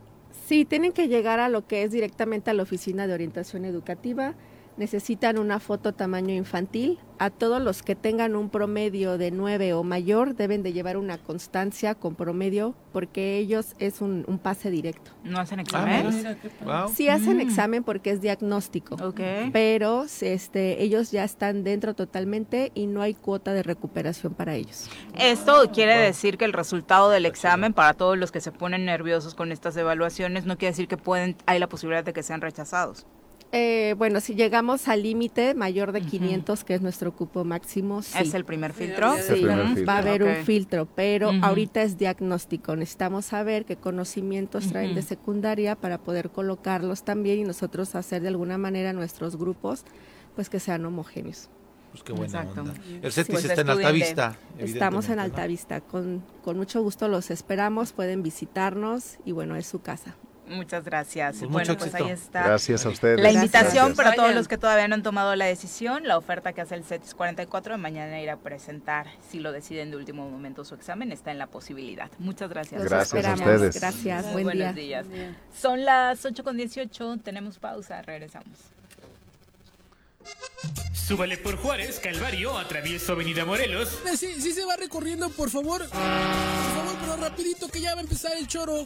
Sí, 0.46 0.64
tienen 0.64 0.92
que 0.92 1.08
llegar 1.08 1.40
a 1.40 1.48
lo 1.48 1.66
que 1.66 1.82
es 1.82 1.90
directamente 1.90 2.52
a 2.52 2.54
la 2.54 2.62
oficina 2.62 3.08
de 3.08 3.14
orientación 3.14 3.64
educativa 3.64 4.36
necesitan 4.78 5.38
una 5.38 5.60
foto 5.60 5.92
tamaño 5.92 6.34
infantil. 6.34 6.98
A 7.20 7.30
todos 7.30 7.60
los 7.60 7.82
que 7.82 7.96
tengan 7.96 8.36
un 8.36 8.48
promedio 8.48 9.18
de 9.18 9.32
9 9.32 9.72
o 9.72 9.82
mayor 9.82 10.36
deben 10.36 10.62
de 10.62 10.72
llevar 10.72 10.96
una 10.96 11.18
constancia 11.18 11.96
con 11.96 12.14
promedio 12.14 12.76
porque 12.92 13.38
ellos 13.38 13.74
es 13.80 14.00
un, 14.00 14.24
un 14.28 14.38
pase 14.38 14.70
directo. 14.70 15.10
¿No 15.24 15.40
hacen 15.40 15.58
examen? 15.58 16.26
Ah, 16.64 16.84
wow. 16.84 16.94
Sí 16.94 17.08
hacen 17.08 17.38
mm. 17.38 17.40
examen 17.40 17.82
porque 17.82 18.10
es 18.10 18.20
diagnóstico, 18.20 18.94
okay. 19.04 19.50
pero 19.52 20.06
este, 20.20 20.80
ellos 20.80 21.10
ya 21.10 21.24
están 21.24 21.64
dentro 21.64 21.94
totalmente 21.94 22.70
y 22.74 22.86
no 22.86 23.02
hay 23.02 23.14
cuota 23.14 23.52
de 23.52 23.64
recuperación 23.64 24.34
para 24.34 24.54
ellos. 24.54 24.88
Esto 25.18 25.70
quiere 25.72 25.98
decir 25.98 26.38
que 26.38 26.44
el 26.44 26.52
resultado 26.52 27.10
del 27.10 27.26
examen 27.26 27.72
para 27.72 27.94
todos 27.94 28.16
los 28.16 28.30
que 28.30 28.40
se 28.40 28.52
ponen 28.52 28.84
nerviosos 28.84 29.34
con 29.34 29.50
estas 29.50 29.76
evaluaciones 29.76 30.46
no 30.46 30.56
quiere 30.56 30.70
decir 30.70 30.86
que 30.86 30.96
pueden 30.96 31.36
hay 31.46 31.58
la 31.58 31.68
posibilidad 31.68 32.04
de 32.04 32.12
que 32.12 32.22
sean 32.22 32.40
rechazados. 32.40 33.06
Eh, 33.50 33.94
bueno, 33.96 34.20
si 34.20 34.34
llegamos 34.34 34.88
al 34.88 35.02
límite 35.02 35.54
mayor 35.54 35.92
de 35.92 36.02
500, 36.02 36.58
uh 36.58 36.62
-huh. 36.62 36.66
que 36.66 36.74
es 36.74 36.82
nuestro 36.82 37.12
cupo 37.16 37.44
máximo, 37.44 38.02
sí. 38.02 38.18
¿Es 38.20 38.34
el 38.34 38.44
primer 38.44 38.74
filtro? 38.74 39.14
Sí, 39.16 39.32
el 39.32 39.40
primer 39.40 39.66
filtro. 39.68 39.86
va 39.86 39.94
a 39.94 39.98
haber 39.98 40.22
okay. 40.22 40.38
un 40.38 40.44
filtro, 40.44 40.86
pero 40.94 41.30
uh 41.30 41.32
-huh. 41.32 41.44
ahorita 41.44 41.82
es 41.82 41.96
diagnóstico. 41.96 42.76
Necesitamos 42.76 43.24
saber 43.24 43.64
qué 43.64 43.76
conocimientos 43.76 44.64
uh 44.64 44.68
-huh. 44.68 44.72
traen 44.72 44.94
de 44.94 45.02
secundaria 45.02 45.76
para 45.76 45.98
poder 45.98 46.28
colocarlos 46.28 47.04
también 47.04 47.38
y 47.38 47.44
nosotros 47.44 47.94
hacer 47.94 48.20
de 48.20 48.28
alguna 48.28 48.58
manera 48.58 48.92
nuestros 48.92 49.36
grupos, 49.36 49.84
pues 50.36 50.50
que 50.50 50.60
sean 50.60 50.84
homogéneos. 50.84 51.48
Pues 51.90 52.02
qué 52.02 52.12
buena 52.12 52.42
Exacto. 52.42 52.60
onda. 52.60 52.74
El 53.02 53.12
CETIS 53.12 53.32
pues 53.32 53.44
está 53.46 53.62
en 53.62 53.70
Altavista. 53.70 54.36
Estamos 54.58 55.08
en 55.08 55.20
Altavista. 55.20 55.80
Con, 55.80 56.22
con 56.44 56.58
mucho 56.58 56.82
gusto 56.82 57.08
los 57.08 57.30
esperamos, 57.30 57.92
pueden 57.92 58.22
visitarnos 58.22 59.16
y 59.24 59.32
bueno, 59.32 59.56
es 59.56 59.66
su 59.66 59.80
casa. 59.80 60.16
Muchas 60.48 60.84
gracias. 60.84 61.36
Pues 61.38 61.50
bueno, 61.50 61.76
pues 61.76 61.94
ahí 61.94 62.10
está. 62.10 62.44
Gracias 62.44 62.86
a 62.86 62.88
ustedes. 62.88 63.20
La 63.20 63.30
invitación 63.30 63.86
gracias. 63.86 63.96
para 63.96 64.14
todos 64.14 64.34
los 64.34 64.48
que 64.48 64.58
todavía 64.58 64.88
no 64.88 64.94
han 64.94 65.02
tomado 65.02 65.34
la 65.36 65.46
decisión, 65.46 66.06
la 66.06 66.16
oferta 66.16 66.52
que 66.52 66.60
hace 66.60 66.74
el 66.74 66.84
CETIS 66.84 67.14
44 67.14 67.74
de 67.74 67.78
mañana 67.78 68.20
ir 68.20 68.30
a 68.30 68.36
presentar, 68.36 69.06
si 69.30 69.40
lo 69.40 69.52
deciden 69.52 69.90
de 69.90 69.96
último 69.96 70.28
momento 70.28 70.64
su 70.64 70.74
examen, 70.74 71.12
está 71.12 71.30
en 71.30 71.38
la 71.38 71.46
posibilidad. 71.46 72.10
Muchas 72.18 72.48
gracias. 72.50 72.80
Los 72.80 72.90
gracias 72.90 73.14
esperamos. 73.14 73.40
a 73.40 73.44
ustedes. 73.54 73.80
Gracias, 73.80 74.24
Muy 74.26 74.32
buen 74.44 74.58
buenos 74.58 74.74
día. 74.74 75.02
días. 75.02 75.34
Son 75.58 75.84
las 75.84 76.24
8 76.24 76.44
con 76.44 76.56
18, 76.56 77.18
tenemos 77.22 77.58
pausa, 77.58 78.02
regresamos. 78.02 78.58
Súbale 80.92 81.38
por 81.38 81.56
Juárez, 81.56 82.00
Calvario, 82.00 82.58
atravieso 82.58 83.12
Avenida 83.12 83.44
Morelos. 83.46 83.88
Sí, 84.16 84.40
sí 84.40 84.52
se 84.52 84.64
va 84.66 84.76
recorriendo, 84.76 85.30
por 85.30 85.48
favor. 85.48 85.88
Por 85.88 85.98
favor, 85.98 86.96
pero 87.00 87.16
rapidito 87.16 87.68
que 87.68 87.80
ya 87.80 87.94
va 87.94 88.00
a 88.00 88.02
empezar 88.02 88.32
el 88.36 88.46
choro. 88.46 88.84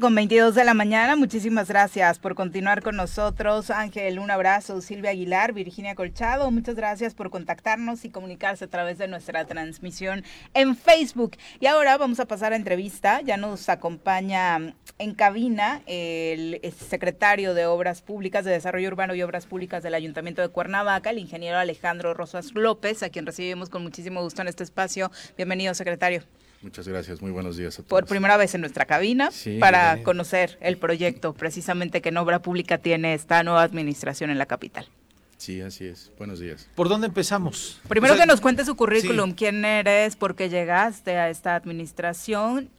Con 0.00 0.14
22 0.14 0.54
de 0.54 0.64
la 0.64 0.74
mañana, 0.74 1.16
muchísimas 1.16 1.68
gracias 1.68 2.18
por 2.18 2.34
continuar 2.34 2.82
con 2.82 2.96
nosotros. 2.96 3.70
Ángel, 3.70 4.18
un 4.18 4.30
abrazo. 4.30 4.82
Silvia 4.82 5.10
Aguilar, 5.10 5.54
Virginia 5.54 5.94
Colchado, 5.94 6.50
muchas 6.50 6.74
gracias 6.74 7.14
por 7.14 7.30
contactarnos 7.30 8.04
y 8.04 8.10
comunicarse 8.10 8.66
a 8.66 8.68
través 8.68 8.98
de 8.98 9.08
nuestra 9.08 9.46
transmisión 9.46 10.22
en 10.52 10.76
Facebook. 10.76 11.36
Y 11.60 11.66
ahora 11.66 11.96
vamos 11.96 12.20
a 12.20 12.26
pasar 12.26 12.52
a 12.52 12.56
entrevista. 12.56 13.22
Ya 13.22 13.38
nos 13.38 13.70
acompaña 13.70 14.74
en 14.98 15.14
cabina 15.14 15.80
el 15.86 16.60
secretario 16.88 17.54
de 17.54 17.64
Obras 17.64 18.02
Públicas, 18.02 18.44
de 18.44 18.50
Desarrollo 18.50 18.88
Urbano 18.88 19.14
y 19.14 19.22
Obras 19.22 19.46
Públicas 19.46 19.82
del 19.82 19.94
Ayuntamiento 19.94 20.42
de 20.42 20.48
Cuernavaca, 20.48 21.08
el 21.08 21.18
ingeniero 21.18 21.58
Alejandro 21.58 22.12
Rosas 22.12 22.52
López, 22.54 23.02
a 23.02 23.08
quien 23.08 23.24
recibimos 23.24 23.70
con 23.70 23.82
muchísimo 23.82 24.22
gusto 24.22 24.42
en 24.42 24.48
este 24.48 24.62
espacio. 24.62 25.10
Bienvenido, 25.38 25.72
secretario. 25.72 26.22
Muchas 26.62 26.88
gracias, 26.88 27.20
muy 27.20 27.30
buenos 27.30 27.56
días 27.56 27.74
a 27.78 27.82
todos. 27.82 27.88
Por 27.88 28.06
primera 28.06 28.36
vez 28.36 28.54
en 28.54 28.62
nuestra 28.62 28.86
cabina 28.86 29.30
sí, 29.30 29.58
para 29.58 29.94
bien. 29.94 30.04
conocer 30.04 30.58
el 30.60 30.78
proyecto 30.78 31.34
precisamente 31.34 32.00
que 32.00 32.08
en 32.08 32.16
obra 32.16 32.40
pública 32.40 32.78
tiene 32.78 33.14
esta 33.14 33.42
nueva 33.42 33.62
administración 33.62 34.30
en 34.30 34.38
la 34.38 34.46
capital. 34.46 34.88
Sí, 35.36 35.60
así 35.60 35.84
es. 35.84 36.10
Buenos 36.18 36.40
días. 36.40 36.68
¿Por 36.74 36.88
dónde 36.88 37.08
empezamos? 37.08 37.80
Primero 37.88 38.14
o 38.14 38.16
sea, 38.16 38.24
que 38.24 38.30
nos 38.30 38.40
cuente 38.40 38.64
su 38.64 38.74
currículum, 38.74 39.30
sí. 39.30 39.36
quién 39.36 39.64
eres, 39.64 40.16
por 40.16 40.34
qué 40.34 40.48
llegaste 40.48 41.18
a 41.18 41.28
esta 41.28 41.54
administración, 41.54 42.70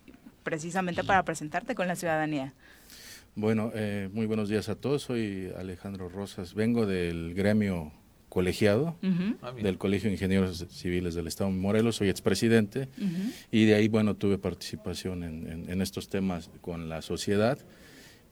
precisamente 0.43 1.03
para 1.03 1.23
presentarte 1.23 1.75
con 1.75 1.88
la 1.88 1.95
ciudadanía. 1.95 2.53
Bueno, 3.36 3.71
eh, 3.75 4.09
muy 4.11 4.25
buenos 4.25 4.49
días 4.49 4.67
a 4.69 4.75
todos. 4.75 5.03
Soy 5.03 5.53
Alejandro 5.57 6.09
Rosas. 6.09 6.55
Vengo 6.55 6.88
del 6.88 7.36
gremio 7.36 7.91
colegiado 8.30 8.97
uh 9.01 9.07
-huh. 9.07 9.61
del 9.61 9.78
Colegio 9.78 10.09
de 10.09 10.15
Ingenieros 10.15 10.65
Civiles 10.69 11.15
del 11.15 11.28
Estado 11.28 11.49
de 11.49 11.55
Morelos, 11.57 11.95
soy 11.95 12.09
expresidente 12.09 12.89
uh 12.97 13.01
-huh. 13.01 13.34
y 13.51 13.65
de 13.65 13.75
ahí, 13.75 13.88
bueno, 13.88 14.15
tuve 14.15 14.38
participación 14.38 15.23
en, 15.23 15.47
en, 15.47 15.69
en, 15.69 15.82
estos 15.82 16.09
temas 16.09 16.49
con 16.61 16.89
la 16.89 17.01
sociedad 17.01 17.57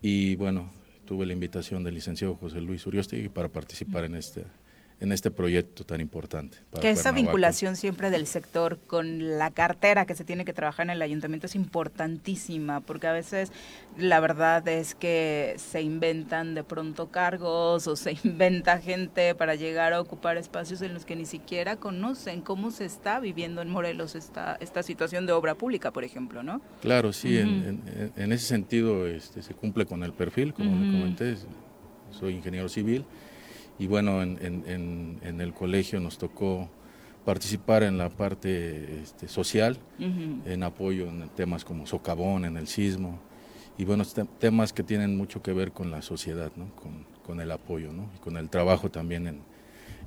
y, 0.01 0.35
bueno, 0.35 0.71
tuve 1.05 1.25
la 1.25 1.33
invitación 1.33 1.83
del 1.83 1.95
licenciado 1.95 2.35
José 2.35 2.61
Luis 2.61 2.85
Uriostegui 2.85 3.29
para 3.29 3.49
participar 3.49 4.03
uh 4.03 4.07
-huh. 4.07 4.11
en 4.11 4.15
este 4.15 4.43
en 4.99 5.11
este 5.11 5.29
proyecto 5.29 5.83
tan 5.83 5.99
importante. 5.99 6.57
Para 6.71 6.81
que 6.81 6.89
esa 6.89 7.11
vinculación 7.11 7.75
siempre 7.75 8.09
del 8.09 8.27
sector 8.27 8.79
con 8.87 9.37
la 9.37 9.51
cartera 9.51 10.05
que 10.05 10.15
se 10.15 10.23
tiene 10.23 10.45
que 10.45 10.53
trabajar 10.53 10.85
en 10.85 10.91
el 10.91 11.01
ayuntamiento 11.01 11.47
es 11.47 11.55
importantísima, 11.55 12.79
porque 12.79 13.07
a 13.07 13.11
veces 13.11 13.51
la 13.97 14.19
verdad 14.19 14.65
es 14.67 14.95
que 14.95 15.55
se 15.57 15.81
inventan 15.81 16.55
de 16.55 16.63
pronto 16.63 17.09
cargos 17.11 17.87
o 17.87 17.95
se 17.95 18.17
inventa 18.23 18.79
gente 18.79 19.35
para 19.35 19.55
llegar 19.55 19.93
a 19.93 19.99
ocupar 19.99 20.37
espacios 20.37 20.81
en 20.81 20.93
los 20.93 21.05
que 21.05 21.15
ni 21.15 21.25
siquiera 21.25 21.75
conocen 21.75 22.41
cómo 22.41 22.71
se 22.71 22.85
está 22.85 23.19
viviendo 23.19 23.61
en 23.61 23.69
Morelos 23.69 24.15
esta, 24.15 24.57
esta 24.61 24.81
situación 24.81 25.25
de 25.25 25.33
obra 25.33 25.55
pública, 25.55 25.91
por 25.91 26.05
ejemplo, 26.05 26.41
¿no? 26.41 26.61
Claro, 26.81 27.11
sí, 27.11 27.37
uh 27.37 27.41
-huh. 27.41 27.67
en, 27.67 27.83
en, 27.87 28.13
en, 28.15 28.31
ese 28.31 28.45
sentido 28.45 29.07
este, 29.07 29.41
se 29.41 29.53
cumple 29.53 29.85
con 29.85 30.03
el 30.03 30.13
perfil, 30.13 30.53
como 30.53 30.71
uh 30.71 30.75
-huh. 30.75 30.91
le 30.91 30.99
comenté, 30.99 31.35
soy 32.11 32.35
ingeniero 32.35 32.69
civil 32.69 33.05
y 33.77 33.87
bueno, 33.87 34.21
en, 34.21 34.39
en, 34.41 35.19
en, 35.21 35.41
el 35.41 35.53
colegio 35.53 35.99
nos 35.99 36.17
tocó 36.17 36.69
participar 37.25 37.83
en 37.83 37.97
la 37.97 38.09
parte 38.09 39.01
este, 39.01 39.27
social, 39.27 39.77
uh 39.99 40.03
-huh. 40.03 40.41
en 40.45 40.63
apoyo 40.63 41.07
en 41.07 41.27
temas 41.29 41.65
como 41.65 41.85
socavón, 41.87 42.45
en 42.45 42.55
el 42.57 42.67
sismo, 42.67 43.19
y 43.77 43.83
bueno, 43.83 44.03
temas 44.39 44.71
que 44.71 44.83
tienen 44.83 45.17
mucho 45.17 45.41
que 45.41 45.51
ver 45.51 45.71
con 45.71 45.91
la 45.91 46.01
sociedad, 46.01 46.51
¿no? 46.55 46.73
con, 46.75 47.05
con 47.25 47.41
el 47.41 47.51
apoyo 47.51 47.91
¿no? 47.91 48.09
y 48.15 48.19
con 48.19 48.37
el 48.37 48.49
trabajo 48.49 48.89
también 48.89 49.27
en, 49.27 49.41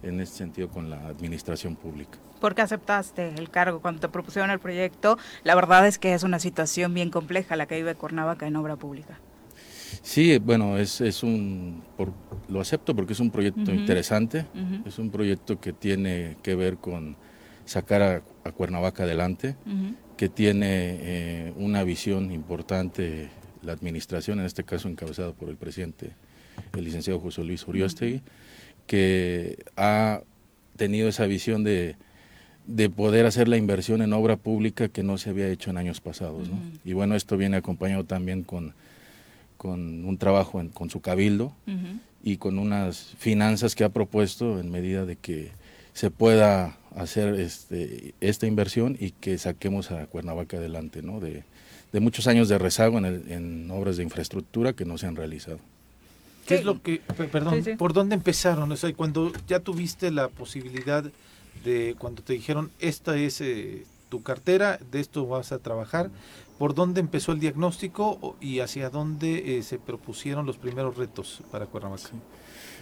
en 0.02 0.20
este 0.20 0.38
sentido 0.38 0.68
con 0.68 0.88
la 0.88 1.06
administración 1.08 1.76
pública. 1.76 2.18
¿Por 2.40 2.54
qué 2.54 2.62
aceptaste 2.62 3.34
el 3.36 3.50
cargo 3.50 3.80
cuando 3.80 4.00
te 4.00 4.08
propusieron 4.08 4.50
el 4.50 4.60
proyecto? 4.60 5.18
La 5.44 5.54
verdad 5.54 5.86
es 5.86 5.98
que 5.98 6.14
es 6.14 6.22
una 6.22 6.38
situación 6.38 6.94
bien 6.94 7.10
compleja 7.10 7.56
la 7.56 7.66
que 7.66 7.76
vive 7.76 7.94
Cuernavaca 7.94 8.46
en 8.46 8.56
obra 8.56 8.76
pública. 8.76 9.18
Sí, 10.02 10.38
bueno, 10.38 10.78
es, 10.78 11.00
es 11.00 11.22
un, 11.22 11.82
por, 11.96 12.12
lo 12.48 12.60
acepto 12.60 12.94
porque 12.94 13.12
es 13.12 13.20
un 13.20 13.30
proyecto 13.30 13.60
uh 13.60 13.64
-huh. 13.64 13.78
interesante, 13.78 14.46
uh 14.54 14.58
-huh. 14.58 14.86
es 14.86 14.98
un 14.98 15.10
proyecto 15.10 15.60
que 15.60 15.72
tiene 15.72 16.36
que 16.42 16.54
ver 16.54 16.76
con 16.76 17.16
sacar 17.64 18.02
a, 18.02 18.22
a 18.44 18.52
Cuernavaca 18.52 19.04
adelante, 19.04 19.56
uh 19.66 19.70
-huh. 19.70 19.94
que 20.16 20.28
tiene 20.28 20.66
eh, 21.00 21.52
una 21.56 21.84
visión 21.84 22.32
importante 22.32 23.28
la 23.62 23.72
administración, 23.72 24.38
en 24.40 24.46
este 24.46 24.64
caso 24.64 24.88
encabezada 24.88 25.32
por 25.32 25.48
el 25.48 25.56
presidente, 25.56 26.12
el 26.76 26.84
licenciado 26.84 27.20
José 27.20 27.44
Luis 27.44 27.66
Uriostegui, 27.66 28.22
que 28.86 29.58
ha 29.76 30.22
tenido 30.76 31.08
esa 31.08 31.26
visión 31.26 31.64
de, 31.64 31.96
de 32.66 32.88
poder 32.88 33.26
hacer 33.26 33.48
la 33.48 33.56
inversión 33.56 34.00
en 34.02 34.12
obra 34.12 34.36
pública 34.36 34.88
que 34.88 35.02
no 35.02 35.18
se 35.18 35.30
había 35.30 35.48
hecho 35.48 35.70
en 35.70 35.76
años 35.76 36.00
pasados. 36.00 36.48
¿no? 36.48 36.58
Y 36.84 36.92
bueno, 36.92 37.14
esto 37.14 37.36
viene 37.36 37.56
acompañado 37.56 38.04
también 38.04 38.44
con 38.44 38.74
con 39.58 40.06
un 40.06 40.16
trabajo 40.16 40.62
con 40.72 40.88
su 40.88 41.00
cabildo 41.00 41.52
y 42.22 42.38
con 42.38 42.58
unas 42.58 43.14
finanzas 43.18 43.74
que 43.74 43.84
ha 43.84 43.90
propuesto 43.90 44.58
en 44.58 44.70
medida 44.70 45.04
de 45.04 45.16
que 45.16 45.50
se 45.92 46.10
pueda 46.10 46.78
hacer 46.96 47.34
este, 47.34 48.14
esta 48.20 48.46
inversión 48.46 48.96
y 48.98 49.10
que 49.10 49.36
saquemos 49.36 49.90
a 49.90 50.06
Cuernavaca 50.06 50.56
adelante, 50.56 51.02
¿no? 51.02 51.20
De, 51.20 51.42
muchos 52.00 52.28
años 52.28 52.48
de 52.48 52.58
rezago 52.58 52.98
en, 52.98 53.70
obras 53.70 53.96
de 53.96 54.04
infraestructura 54.04 54.72
que 54.74 54.84
no 54.84 54.96
se 54.98 55.06
han 55.06 55.16
realizado. 55.16 55.58
¿Qué 56.46 56.54
es 56.54 56.64
lo 56.64 56.80
que, 56.80 57.00
perdón, 57.32 57.62
por 57.76 57.92
dónde 57.92 58.14
empezaron? 58.14 58.70
O 58.70 58.76
sea, 58.76 58.92
cuando 58.94 59.32
ya 59.48 59.60
tuviste 59.60 60.10
la 60.10 60.28
posibilidad 60.28 61.04
de, 61.64 61.96
cuando 61.98 62.22
te 62.22 62.34
dijeron, 62.34 62.70
esta 62.78 63.16
es 63.16 63.40
eh, 63.40 63.84
tu 64.08 64.22
cartera, 64.22 64.78
de 64.92 65.00
esto 65.00 65.26
vas 65.26 65.50
a 65.50 65.58
trabajar, 65.58 66.10
¿por 66.58 66.74
dónde 66.74 67.00
empezó 67.00 67.32
el 67.32 67.40
diagnóstico 67.40 68.36
y 68.40 68.58
hacia 68.58 68.90
dónde 68.90 69.58
eh, 69.58 69.62
se 69.62 69.78
propusieron 69.78 70.44
los 70.44 70.58
primeros 70.58 70.96
retos 70.96 71.42
para 71.50 71.66
Cuernavaca? 71.66 72.10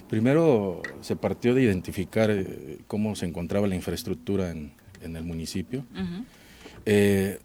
Primero 0.08 0.82
se 1.00 1.16
partió 1.16 1.54
de 1.54 1.62
identificar 1.62 2.30
eh, 2.30 2.78
cómo 2.86 3.14
se 3.14 3.26
encontraba 3.26 3.66
la 3.66 3.74
infraestructura 3.74 4.50
en, 4.50 4.72
el 5.02 5.22
municipio. 5.22 5.84
Eh, 6.84 7.38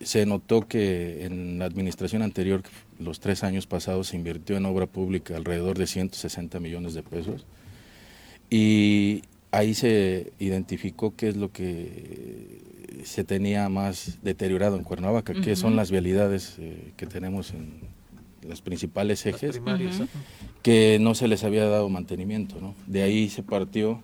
se 0.00 0.26
notó 0.26 0.66
que 0.66 1.24
en 1.24 1.58
la 1.60 1.66
administración 1.66 2.22
anterior, 2.22 2.62
los 2.98 3.20
tres 3.20 3.44
años 3.44 3.66
pasados, 3.66 4.08
se 4.08 4.16
invirtió 4.16 4.56
en 4.56 4.66
obra 4.66 4.86
pública 4.86 5.36
alrededor 5.36 5.78
de 5.78 5.86
160 5.86 6.58
millones 6.60 6.94
de 6.94 7.02
pesos. 7.02 7.46
Y 8.50 9.22
ahí 9.52 9.74
se 9.74 10.32
identificó 10.38 11.14
qué 11.16 11.28
es 11.28 11.36
lo 11.36 11.52
que 11.52 12.62
se 13.04 13.24
tenía 13.24 13.68
más 13.68 14.18
deteriorado 14.22 14.76
en 14.76 14.84
Cuernavaca, 14.84 15.34
que 15.34 15.56
son 15.56 15.76
las 15.76 15.90
vialidades 15.90 16.56
eh, 16.58 16.92
que 16.96 17.06
tenemos 17.06 17.52
en 17.52 17.72
los 18.48 18.60
principales 18.60 19.24
ejes, 19.26 19.60
que 20.62 20.98
no 21.00 21.14
se 21.14 21.28
les 21.28 21.44
había 21.44 21.66
dado 21.66 21.88
mantenimiento. 21.88 22.56
¿no? 22.60 22.74
De 22.86 23.02
ahí 23.02 23.28
se 23.28 23.42
partió 23.42 24.02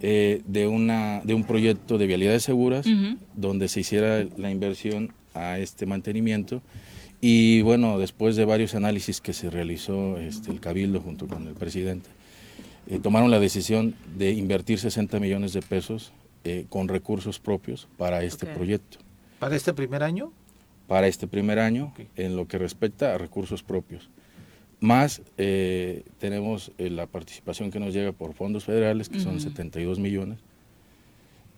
eh, 0.00 0.42
de, 0.46 0.66
una, 0.66 1.20
de 1.24 1.34
un 1.34 1.44
proyecto 1.44 1.98
de 1.98 2.06
vialidades 2.06 2.42
seguras, 2.42 2.86
donde 3.34 3.68
se 3.68 3.80
hiciera 3.80 4.26
la 4.36 4.50
inversión 4.50 5.12
a 5.34 5.58
este 5.58 5.86
mantenimiento. 5.86 6.62
Y 7.20 7.62
bueno, 7.62 7.98
después 7.98 8.36
de 8.36 8.44
varios 8.44 8.74
análisis 8.74 9.20
que 9.20 9.32
se 9.32 9.50
realizó 9.50 10.18
este, 10.18 10.50
el 10.50 10.60
Cabildo 10.60 11.00
junto 11.00 11.26
con 11.26 11.46
el 11.46 11.54
presidente, 11.54 12.10
eh, 12.86 12.98
tomaron 12.98 13.30
la 13.30 13.40
decisión 13.40 13.94
de 14.16 14.32
invertir 14.32 14.78
60 14.78 15.18
millones 15.20 15.54
de 15.54 15.62
pesos 15.62 16.12
eh, 16.44 16.66
con 16.68 16.88
recursos 16.88 17.38
propios 17.38 17.88
para 17.96 18.22
este 18.22 18.46
proyecto. 18.46 18.98
¿Para 19.38 19.56
este 19.56 19.72
primer 19.72 20.02
año? 20.02 20.32
Para 20.86 21.06
este 21.06 21.26
primer 21.26 21.58
año, 21.58 21.92
en 22.16 22.36
lo 22.36 22.46
que 22.46 22.58
respecta 22.58 23.14
a 23.14 23.18
recursos 23.18 23.62
propios. 23.62 24.10
Más 24.80 25.22
eh, 25.38 26.04
tenemos 26.18 26.72
eh, 26.76 26.90
la 26.90 27.06
participación 27.06 27.70
que 27.70 27.80
nos 27.80 27.94
llega 27.94 28.12
por 28.12 28.34
fondos 28.34 28.64
federales, 28.64 29.08
que 29.08 29.20
son 29.20 29.40
72 29.40 29.98
millones, 29.98 30.40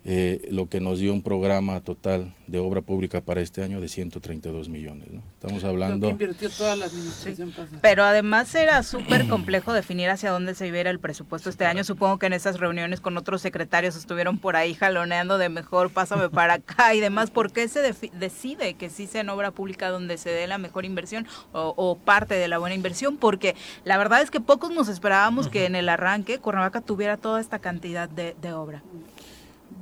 eh, 0.08 0.46
lo 0.52 0.68
que 0.68 0.78
nos 0.80 1.00
dio 1.00 1.12
un 1.12 1.20
programa 1.20 1.80
total 1.80 2.32
de 2.46 2.60
obra 2.60 2.80
pública 2.80 3.22
para 3.22 3.40
este 3.40 3.64
año 3.64 3.80
de 3.80 3.88
132 3.88 4.68
millones. 4.68 5.10
¿no? 5.10 5.20
Estamos 5.34 5.64
hablando... 5.64 6.08
invirtió 6.08 6.48
toda 6.48 6.76
la 6.76 6.84
administración 6.84 7.52
Pero 7.82 8.04
además 8.04 8.54
era 8.54 8.84
súper 8.84 9.26
complejo 9.28 9.72
definir 9.72 10.08
hacia 10.08 10.30
dónde 10.30 10.54
se 10.54 10.68
iba 10.68 10.76
el 10.78 11.00
presupuesto 11.00 11.50
este 11.50 11.66
año. 11.66 11.82
Supongo 11.82 12.20
que 12.20 12.26
en 12.26 12.34
esas 12.34 12.60
reuniones 12.60 13.00
con 13.00 13.16
otros 13.16 13.42
secretarios 13.42 13.96
estuvieron 13.96 14.38
por 14.38 14.54
ahí 14.54 14.74
jaloneando 14.74 15.38
de 15.38 15.48
mejor, 15.48 15.90
pásame 15.90 16.28
para 16.28 16.54
acá 16.54 16.94
y 16.94 17.00
demás. 17.00 17.32
¿Por 17.32 17.50
qué 17.50 17.66
se 17.66 17.80
decide 18.12 18.74
que 18.74 18.90
sí 18.90 19.08
sea 19.08 19.22
en 19.22 19.28
obra 19.30 19.50
pública 19.50 19.88
donde 19.88 20.18
se 20.18 20.30
dé 20.30 20.46
la 20.46 20.58
mejor 20.58 20.84
inversión 20.84 21.26
o, 21.52 21.96
parte 21.96 22.34
de 22.36 22.46
la 22.46 22.58
buena 22.58 22.76
inversión? 22.76 23.16
Porque 23.16 23.56
la 23.84 23.98
verdad 23.98 24.22
es 24.22 24.30
que 24.30 24.38
pocos 24.38 24.70
nos 24.70 24.88
esperábamos 24.88 25.48
que 25.48 25.64
en 25.64 25.74
el 25.74 25.88
arranque 25.88 26.38
Cuernavaca 26.38 26.80
tuviera 26.80 27.16
toda 27.16 27.40
esta 27.40 27.58
cantidad 27.58 28.08
de, 28.08 28.36
de 28.40 28.52
obra. 28.52 28.84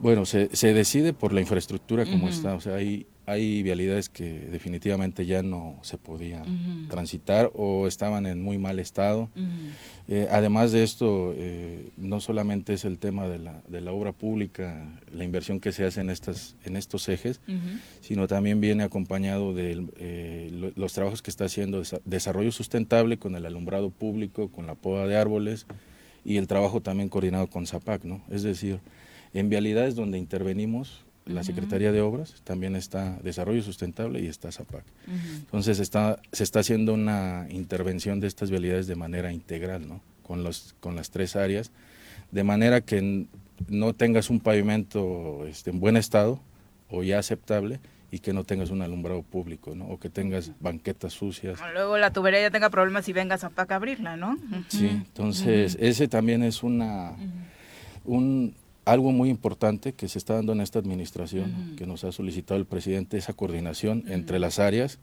Bueno, 0.01 0.27
se, 0.27 0.55
se 0.55 0.75
decide 0.75 1.13
por 1.13 1.33
la 1.33 1.41
infraestructura 1.41 2.05
como 2.05 2.29
está, 2.29 2.55
o 2.55 2.61
sea, 2.61 2.75
hay, 2.75 3.07
hay 3.27 3.63
vialidades 3.63 4.09
que 4.09 4.41
definitivamente 4.51 5.25
ya 5.25 5.43
no 5.43 5.79
se 5.83 5.97
podían 5.97 6.89
transitar 6.89 7.51
o 7.55 7.87
estaban 7.87 8.27
en 8.27 8.43
muy 8.43 8.59
mal 8.59 8.79
estado. 8.79 9.31
Eh, 10.09 10.29
además 10.31 10.73
de 10.73 10.83
esto, 10.83 11.33
eh, 11.37 11.89
no 11.97 12.21
solamente 12.21 12.75
es 12.75 12.85
el 12.85 12.99
tema 12.99 13.27
de 13.27 13.39
la, 13.39 13.63
de 13.69 13.81
la, 13.81 13.93
obra 13.93 14.13
pública, 14.13 14.87
la 15.13 15.25
inversión 15.25 15.59
que 15.59 15.73
se 15.73 15.87
hace 15.87 16.03
en, 16.03 16.11
estas, 16.11 16.57
en 16.65 16.77
estos 16.77 17.09
ejes, 17.09 17.41
sino 18.03 18.29
también 18.29 18.61
viene 18.61 18.83
acompañado 18.83 19.55
de 19.55 19.87
eh, 19.97 20.73
los 20.77 20.93
trabajos 20.93 21.23
que 21.23 21.31
está 21.31 21.47
haciendo 21.47 21.83
desarrollo 22.05 22.53
sustentable 22.53 23.19
con 23.19 23.37
el 23.37 23.47
alumbrado 23.47 23.89
público, 23.89 24.49
con 24.49 24.67
la 24.67 24.75
poda 24.75 25.07
de 25.07 25.17
árboles 25.17 25.67
y 26.27 26.37
el 26.37 26.47
trabajo 26.47 26.83
también 26.83 27.09
coordinado 27.09 27.49
con 27.49 27.67
ZAPAC, 27.67 28.05
¿no? 28.05 28.23
Es 28.31 28.43
decir, 28.43 28.81
en 29.35 29.49
vialidades 29.49 29.95
donde 29.97 30.18
intervenimos, 30.18 31.05
la 31.26 31.43
Secretaría 31.43 31.91
de 31.91 32.01
Obras, 32.01 32.35
también 32.45 32.76
está 32.76 33.18
Desarrollo 33.22 33.62
Sustentable 33.62 34.20
y 34.20 34.26
está 34.26 34.53
ZAPAC. 34.53 34.85
Entonces 35.39 35.80
está, 35.80 36.20
se 36.32 36.45
está 36.45 36.61
haciendo 36.61 36.95
una 36.95 37.47
intervención 37.51 38.20
de 38.20 38.26
estas 38.26 38.51
vialidades 38.51 38.87
de 38.87 38.95
manera 38.95 39.32
integral, 39.32 39.89
¿no? 39.89 40.01
Con, 40.22 40.43
los, 40.45 40.74
con 40.80 40.97
las 40.97 41.11
tres 41.11 41.35
áreas, 41.37 41.70
de 42.30 42.45
manera 42.45 42.80
que 42.80 43.26
no 43.68 43.93
tengas 43.95 44.30
un 44.30 44.41
pavimento 44.41 45.47
este, 45.47 45.70
en 45.70 45.80
buen 45.80 45.97
estado 45.97 46.41
o 46.91 47.03
ya 47.03 47.18
aceptable 47.18 47.80
y 48.11 48.20
que 48.20 48.32
no 48.32 48.45
tengas 48.45 48.70
un 48.70 48.82
alumbrado 48.82 49.22
público, 49.22 49.74
¿no? 49.74 49.87
O 49.87 49.99
que 49.99 50.11
tengas 50.11 50.53
banquetas 50.61 51.14
sucias. 51.14 51.59
Luego 51.72 51.99
la 51.99 52.12
tubería 52.12 52.41
ya 52.41 52.51
tenga 52.51 52.70
problemas 52.70 53.09
y 53.09 53.12
vengas 53.12 53.45
a 53.45 53.49
ZAPAC 53.49 53.72
a 53.72 53.76
abrirla, 53.76 54.16
¿no? 54.16 54.39
Sí, 54.68 54.87
entonces 54.87 55.76
ese 55.80 56.07
también 56.07 56.43
es 56.43 56.62
una... 56.62 57.12
Un, 58.05 58.55
algo 58.85 59.12
muy 59.12 59.30
importante 59.30 59.95
que 59.95 60.09
se 60.09 60.18
está 60.18 60.35
dando 60.35 60.53
en 60.53 60.61
esta 60.61 60.78
administración, 60.78 61.74
que 61.76 61.87
nos 61.87 62.05
ha 62.05 62.12
solicitado 62.12 62.59
el 62.59 62.66
presidente, 62.66 63.16
esa 63.16 63.32
coordinación 63.32 64.05
entre 64.09 64.39
las 64.39 64.59
áreas, 64.59 64.99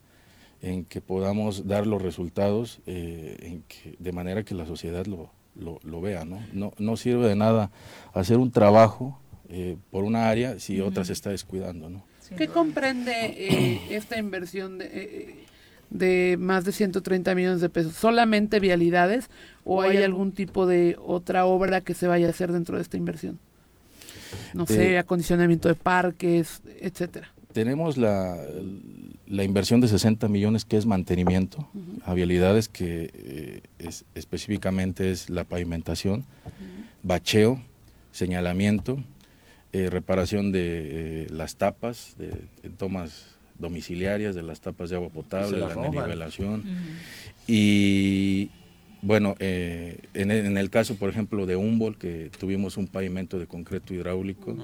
en 0.60 0.84
que 0.84 1.00
podamos 1.00 1.66
dar 1.66 1.86
los 1.86 2.00
resultados 2.00 2.80
eh, 2.86 3.36
en 3.40 3.62
que, 3.62 3.96
de 3.98 4.12
manera 4.12 4.44
que 4.44 4.54
la 4.54 4.64
sociedad 4.64 5.06
lo, 5.06 5.30
lo, 5.56 6.00
vea. 6.00 6.24
¿no? 6.24 6.40
¿no? 6.52 6.72
No 6.78 6.96
sirve 6.96 7.26
de 7.28 7.34
nada 7.34 7.72
hacer 8.14 8.38
un 8.38 8.52
trabajo 8.52 9.18
eh, 9.48 9.76
por 9.90 10.04
una 10.04 10.28
área 10.28 10.60
si 10.60 10.80
otra 10.80 11.04
se 11.04 11.12
está 11.12 11.30
descuidando. 11.30 11.90
¿no? 11.90 12.04
¿Qué 12.36 12.46
comprende 12.46 13.12
eh, 13.12 13.80
esta 13.90 14.16
inversión 14.18 14.78
de, 14.78 15.44
de 15.90 16.36
más 16.38 16.64
de 16.64 16.70
130 16.70 17.34
millones 17.34 17.60
de 17.60 17.68
pesos? 17.68 17.94
¿Solamente 17.94 18.60
vialidades 18.60 19.30
o 19.64 19.82
hay 19.82 19.96
algún 19.96 20.30
tipo 20.30 20.66
de 20.66 20.96
otra 21.04 21.44
obra 21.44 21.80
que 21.80 21.94
se 21.94 22.06
vaya 22.06 22.28
a 22.28 22.30
hacer 22.30 22.52
dentro 22.52 22.76
de 22.76 22.82
esta 22.82 22.96
inversión? 22.96 23.40
No 24.54 24.66
sé, 24.66 24.98
acondicionamiento 24.98 25.68
de 25.68 25.74
parques, 25.74 26.62
etcétera. 26.80 27.32
Tenemos 27.52 27.96
la, 27.98 28.38
la, 29.26 29.44
inversión 29.44 29.80
de 29.80 29.88
60 29.88 30.28
millones 30.28 30.64
que 30.64 30.78
es 30.78 30.86
mantenimiento 30.86 31.68
a 32.04 32.14
vialidades 32.14 32.68
que 32.68 33.10
eh, 33.12 33.60
es, 33.78 34.04
específicamente 34.14 35.10
es 35.10 35.28
la 35.28 35.44
pavimentación, 35.44 36.24
bacheo, 37.02 37.60
señalamiento, 38.10 38.98
eh, 39.72 39.90
reparación 39.90 40.52
de 40.52 41.24
eh, 41.24 41.26
las 41.30 41.56
tapas, 41.56 42.14
de, 42.18 42.32
tomas 42.76 43.26
domiciliarias 43.58 44.34
de 44.34 44.42
las 44.42 44.60
tapas 44.60 44.90
de 44.90 44.96
agua 44.96 45.08
potable, 45.08 45.58
la, 45.58 45.74
nivelación 45.88 46.64
y 47.46 48.50
bueno, 49.02 49.34
eh, 49.40 49.98
en, 50.14 50.30
el 50.30 50.70
caso, 50.70 50.94
por 50.94 51.10
ejemplo, 51.10 51.44
de 51.44 51.56
Humboldt, 51.56 51.98
que 51.98 52.30
tuvimos 52.38 52.76
un 52.76 52.86
pavimento 52.86 53.40
de 53.40 53.48
concreto 53.48 53.92
hidráulico, 53.92 54.56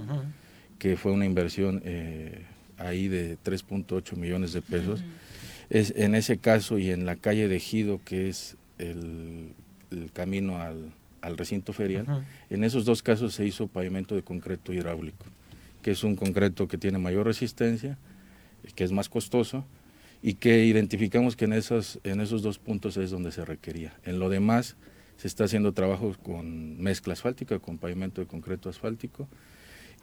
que 0.78 0.97
fue 0.97 1.11
una 1.11 1.26
inversión 1.26 1.82
eh, 1.84 2.45
ahí 2.78 3.09
de 3.09 3.36
3.8 3.45 4.16
millones 4.16 4.53
de 4.53 4.62
pesos. 4.62 5.03
es, 5.70 5.93
en 5.97 6.14
ese 6.14 6.39
caso 6.39 6.78
y 6.78 6.91
en 6.91 7.05
la 7.05 7.16
calle 7.16 7.49
de 7.49 7.59
Gido, 7.59 8.01
que 8.05 8.28
es 8.28 8.57
el, 8.78 9.55
camino 10.12 10.61
al, 10.61 10.93
recinto 11.36 11.72
ferial, 11.72 12.07
en 12.49 12.62
esos 12.62 12.84
dos 12.84 13.03
casos 13.03 13.34
se 13.34 13.45
hizo 13.45 13.66
pavimento 13.66 14.14
de 14.14 14.22
concreto 14.22 14.72
hidráulico, 14.72 15.26
que 15.82 15.91
es 15.91 16.05
un 16.05 16.14
concreto 16.14 16.68
que 16.68 16.78
tiene 16.78 16.99
mayor 16.99 17.26
resistencia, 17.26 17.99
que 18.76 18.84
es 18.84 18.93
más 18.93 19.09
costoso 19.09 19.64
y 20.22 20.34
que 20.34 20.64
identificamos 20.64 21.36
que 21.36 21.44
en 21.44 21.52
esos, 21.52 22.00
en 22.04 22.20
esos 22.20 22.42
dos 22.42 22.58
puntos 22.58 22.96
es 22.96 23.10
donde 23.10 23.32
se 23.32 23.44
requería. 23.44 23.94
En 24.04 24.18
lo 24.18 24.28
demás 24.28 24.76
se 25.16 25.28
está 25.28 25.44
haciendo 25.44 25.72
trabajo 25.72 26.14
con 26.22 26.80
mezcla 26.80 27.12
asfáltica, 27.12 27.58
con 27.58 27.78
pavimento 27.78 28.20
de 28.20 28.26
concreto 28.26 28.68
asfáltico 28.68 29.28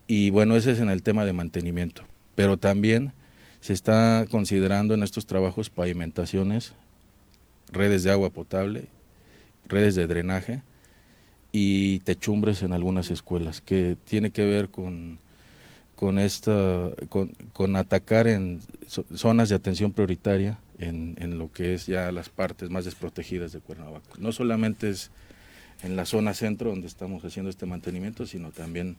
y 0.08 0.30
bueno, 0.30 0.56
ese 0.56 0.72
es 0.72 0.80
en 0.80 0.90
el 0.90 1.02
tema 1.04 1.26
de 1.26 1.34
mantenimiento. 1.34 2.04
Pero 2.36 2.58
también 2.58 3.14
se 3.60 3.74
está 3.74 4.26
considerando 4.30 4.94
en 4.94 5.04
estos 5.04 5.26
trabajos 5.26 5.70
pavimentaciones, 5.70 6.74
redes 7.72 8.04
de 8.04 8.12
agua 8.12 8.30
potable, 8.30 8.88
redes 9.68 9.96
de 9.96 10.06
drenaje 10.06 10.62
y 11.52 12.00
techumbres 12.00 12.62
en 12.62 12.74
algunas 12.74 13.10
escuelas, 13.10 13.62
que 13.62 13.98
tiene 14.06 14.30
que 14.30 14.46
ver 14.46 14.70
con 14.70 15.20
con 15.96 16.20
esta 16.20 16.90
con, 17.10 17.76
atacar 17.76 18.28
en 18.28 18.62
zonas 19.14 19.50
de 19.50 19.56
atención 19.56 19.94
prioritaria 19.94 20.60
en, 20.80 21.16
en, 21.20 21.38
lo 21.38 21.52
que 21.52 21.74
es 21.74 21.86
ya 21.86 22.12
las 22.12 22.30
partes 22.30 22.70
más 22.70 22.86
desprotegidas 22.86 23.52
de 23.52 23.60
Cuernavaca. 23.60 24.10
No 24.18 24.32
solamente 24.32 24.90
es 24.90 25.12
en 25.84 25.96
la 25.96 26.06
zona 26.06 26.34
centro 26.34 26.70
donde 26.70 26.88
estamos 26.88 27.24
haciendo 27.24 27.50
este 27.50 27.66
mantenimiento, 27.66 28.26
sino 28.26 28.52
también 28.52 28.98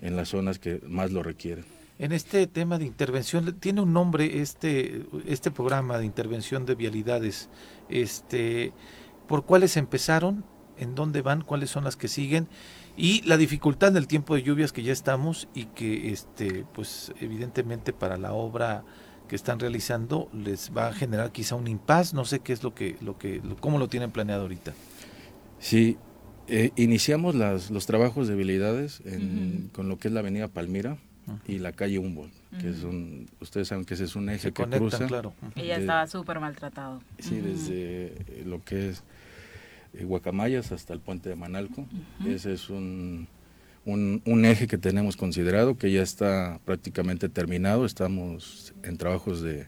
en 0.00 0.16
las 0.16 0.28
zonas 0.28 0.58
que 0.58 0.80
más 0.86 1.10
lo 1.10 1.22
requieren. 1.22 1.64
En 1.98 2.12
este 2.12 2.46
tema 2.46 2.78
de 2.78 2.84
intervención, 2.84 3.58
tiene 3.58 3.80
un 3.80 3.92
nombre 3.92 4.40
este, 4.40 5.04
este 5.26 5.50
programa 5.50 5.98
de 5.98 6.04
intervención 6.04 6.64
de 6.64 6.76
vialidades. 6.76 7.48
Este, 7.88 8.72
¿Por 9.26 9.44
cuáles 9.44 9.76
empezaron? 9.76 10.44
¿En 10.78 10.94
dónde 10.94 11.22
van? 11.22 11.42
¿Cuáles 11.42 11.70
son 11.70 11.82
las 11.82 11.96
que 11.96 12.06
siguen? 12.06 12.46
Y 12.98 13.22
la 13.22 13.36
dificultad 13.36 13.92
del 13.92 14.08
tiempo 14.08 14.34
de 14.34 14.42
lluvias 14.42 14.72
que 14.72 14.82
ya 14.82 14.92
estamos 14.92 15.48
y 15.54 15.66
que, 15.66 16.10
este, 16.10 16.64
pues, 16.74 17.12
evidentemente 17.20 17.92
para 17.92 18.16
la 18.16 18.32
obra 18.32 18.82
que 19.28 19.36
están 19.36 19.60
realizando 19.60 20.28
les 20.32 20.72
va 20.76 20.88
a 20.88 20.92
generar 20.92 21.30
quizá 21.30 21.54
un 21.54 21.68
impas. 21.68 22.12
No 22.12 22.24
sé 22.24 22.40
qué 22.40 22.52
es 22.52 22.64
lo 22.64 22.74
que, 22.74 22.96
lo 23.00 23.16
que, 23.16 23.40
cómo 23.60 23.78
lo 23.78 23.86
tienen 23.88 24.10
planeado 24.10 24.42
ahorita. 24.42 24.72
Sí, 25.60 25.96
eh, 26.48 26.72
iniciamos 26.74 27.36
las, 27.36 27.70
los 27.70 27.86
trabajos 27.86 28.26
de 28.26 28.34
habilidades 28.34 29.00
en, 29.04 29.70
con 29.72 29.88
lo 29.88 29.98
que 29.98 30.08
es 30.08 30.14
la 30.14 30.20
avenida 30.20 30.48
Palmira 30.48 30.98
y 31.46 31.58
la 31.58 31.72
calle 31.72 31.98
Humboldt, 31.98 32.32
que 32.58 32.72
son, 32.72 33.26
ustedes 33.40 33.68
saben 33.68 33.84
que 33.84 33.94
ese 33.94 34.04
es 34.04 34.16
un 34.16 34.28
eje 34.28 34.50
que 34.50 34.64
cruza. 34.64 35.06
Claro. 35.06 35.34
Y 35.54 35.66
ya 35.66 35.76
estaba 35.76 36.06
súper 36.06 36.40
maltratado. 36.40 37.00
Sí, 37.18 37.36
desde 37.36 38.44
lo 38.44 38.64
que 38.64 38.88
es 38.88 39.04
Guacamayas 40.04 40.72
hasta 40.72 40.92
el 40.92 41.00
puente 41.00 41.28
de 41.28 41.36
Manalco. 41.36 41.86
Ese 42.26 42.52
es 42.52 42.70
un, 42.70 43.28
un, 43.84 44.22
un, 44.24 44.44
eje 44.44 44.66
que 44.66 44.78
tenemos 44.78 45.16
considerado, 45.16 45.76
que 45.76 45.90
ya 45.92 46.02
está 46.02 46.60
prácticamente 46.64 47.28
terminado. 47.28 47.84
Estamos 47.84 48.74
en 48.82 48.96
trabajos 48.96 49.42
de, 49.42 49.66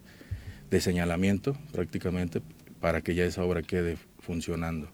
de 0.71 0.81
señalamiento 0.81 1.57
prácticamente 1.73 2.41
para 2.81 3.01
que 3.03 3.15
ya 3.15 3.25
esa 3.25 3.45
obra 3.45 3.63
quede 3.63 3.97
funcionando. 4.21 4.89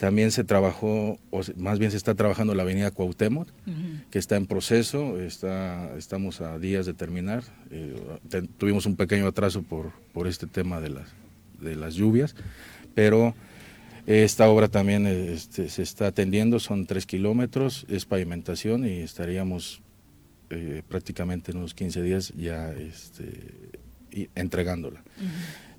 También 0.00 0.30
se 0.30 0.44
trabajó, 0.44 1.18
o 1.30 1.42
más 1.58 1.78
bien 1.78 1.90
se 1.90 1.98
está 1.98 2.14
trabajando 2.14 2.54
la 2.54 2.62
avenida 2.62 2.90
Cuauhtémoc, 2.90 3.48
que 4.10 4.18
está 4.18 4.36
en 4.36 4.46
proceso, 4.46 5.20
está, 5.20 5.94
estamos 5.98 6.40
a 6.40 6.58
días 6.58 6.86
de 6.86 6.94
terminar. 6.94 7.44
Eh, 7.70 8.00
tuvimos 8.56 8.86
un 8.86 8.96
pequeño 8.96 9.26
atraso 9.26 9.62
por, 9.62 9.92
por 10.14 10.26
este 10.26 10.46
tema 10.46 10.80
de 10.80 10.88
las, 10.88 11.08
de 11.60 11.76
las 11.76 11.96
lluvias, 11.96 12.34
pero 12.94 13.34
esta 14.10 14.48
obra 14.48 14.68
también 14.68 15.06
este, 15.06 15.68
se 15.68 15.82
está 15.82 16.08
atendiendo, 16.08 16.58
son 16.58 16.86
tres 16.86 17.06
kilómetros, 17.06 17.86
es 17.88 18.06
pavimentación 18.06 18.84
y 18.84 18.98
estaríamos 18.98 19.82
eh, 20.50 20.82
prácticamente 20.88 21.52
en 21.52 21.58
unos 21.58 21.74
15 21.74 22.02
días 22.02 22.32
ya 22.36 22.72
este, 22.72 23.70
entregándola. 24.34 25.02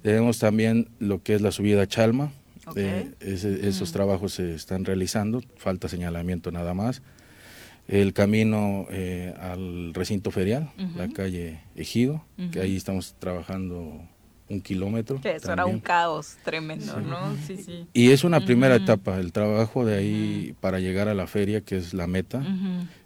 Tenemos 0.02 0.40
también 0.40 0.88
lo 1.00 1.22
que 1.22 1.36
es 1.36 1.42
la 1.42 1.52
subida 1.52 1.82
a 1.82 1.88
Chalma, 1.88 2.32
eh, 2.76 3.12
esos 3.20 3.92
trabajos 3.92 4.34
se 4.34 4.56
están 4.56 4.86
realizando, 4.86 5.42
falta 5.58 5.90
señalamiento 5.90 6.52
nada 6.52 6.74
más. 6.74 7.02
El 7.88 8.14
camino 8.14 8.88
eh, 8.92 9.34
al 9.40 9.94
recinto 9.94 10.32
ferial, 10.32 10.72
la 10.96 11.10
calle 11.10 11.60
Ejido, 11.76 12.24
que 12.52 12.62
ahí 12.62 12.78
estamos 12.78 13.16
trabajando 13.20 14.08
un 14.52 14.62
kilómetro. 14.62 15.20
Que 15.22 15.36
eso 15.38 15.52
era 15.52 15.66
un 15.66 15.80
caos 15.80 16.38
tremendo, 16.44 17.00
¿no? 17.00 17.36
Sí, 17.48 17.58
sí. 17.58 17.88
Y 17.94 18.12
es 18.12 18.24
una 18.24 18.44
primera 18.44 18.76
etapa, 18.76 19.20
el 19.20 19.32
trabajo 19.32 19.86
de 19.86 19.96
ahí 19.96 20.56
para 20.60 20.80
llegar 20.80 21.08
a 21.08 21.14
la 21.14 21.28
feria, 21.28 21.62
que 21.62 21.78
es 21.78 21.94
la 21.94 22.08
meta, 22.08 22.44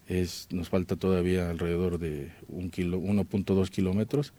es 0.08 0.48
nos 0.52 0.70
falta 0.70 0.96
todavía 0.96 1.50
alrededor 1.50 2.00
de 2.00 2.32
un 2.48 2.70
kilo, 2.70 3.00
1.2 3.00 3.70
kilómetros. 3.70 4.34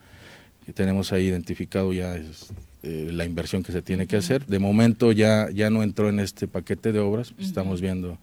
Y 0.68 0.72
tenemos 0.72 1.12
ahí 1.12 1.26
identificado 1.26 1.92
ya 1.92 2.16
eh, 2.16 3.10
la 3.12 3.24
inversión 3.24 3.62
que 3.62 3.70
se 3.70 3.82
tiene 3.82 4.08
que 4.08 4.16
hacer. 4.16 4.46
De 4.46 4.58
momento 4.58 5.12
ya, 5.12 5.48
ya 5.50 5.70
no 5.70 5.84
entró 5.84 6.08
en 6.08 6.18
este 6.18 6.48
paquete 6.48 6.90
de 6.90 6.98
obras, 6.98 7.34
estamos 7.38 7.80
viendo 7.80 8.18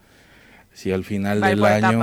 si 0.73 0.91
al 0.91 1.05
final 1.05 1.39
del 1.39 1.63
año... 1.63 1.99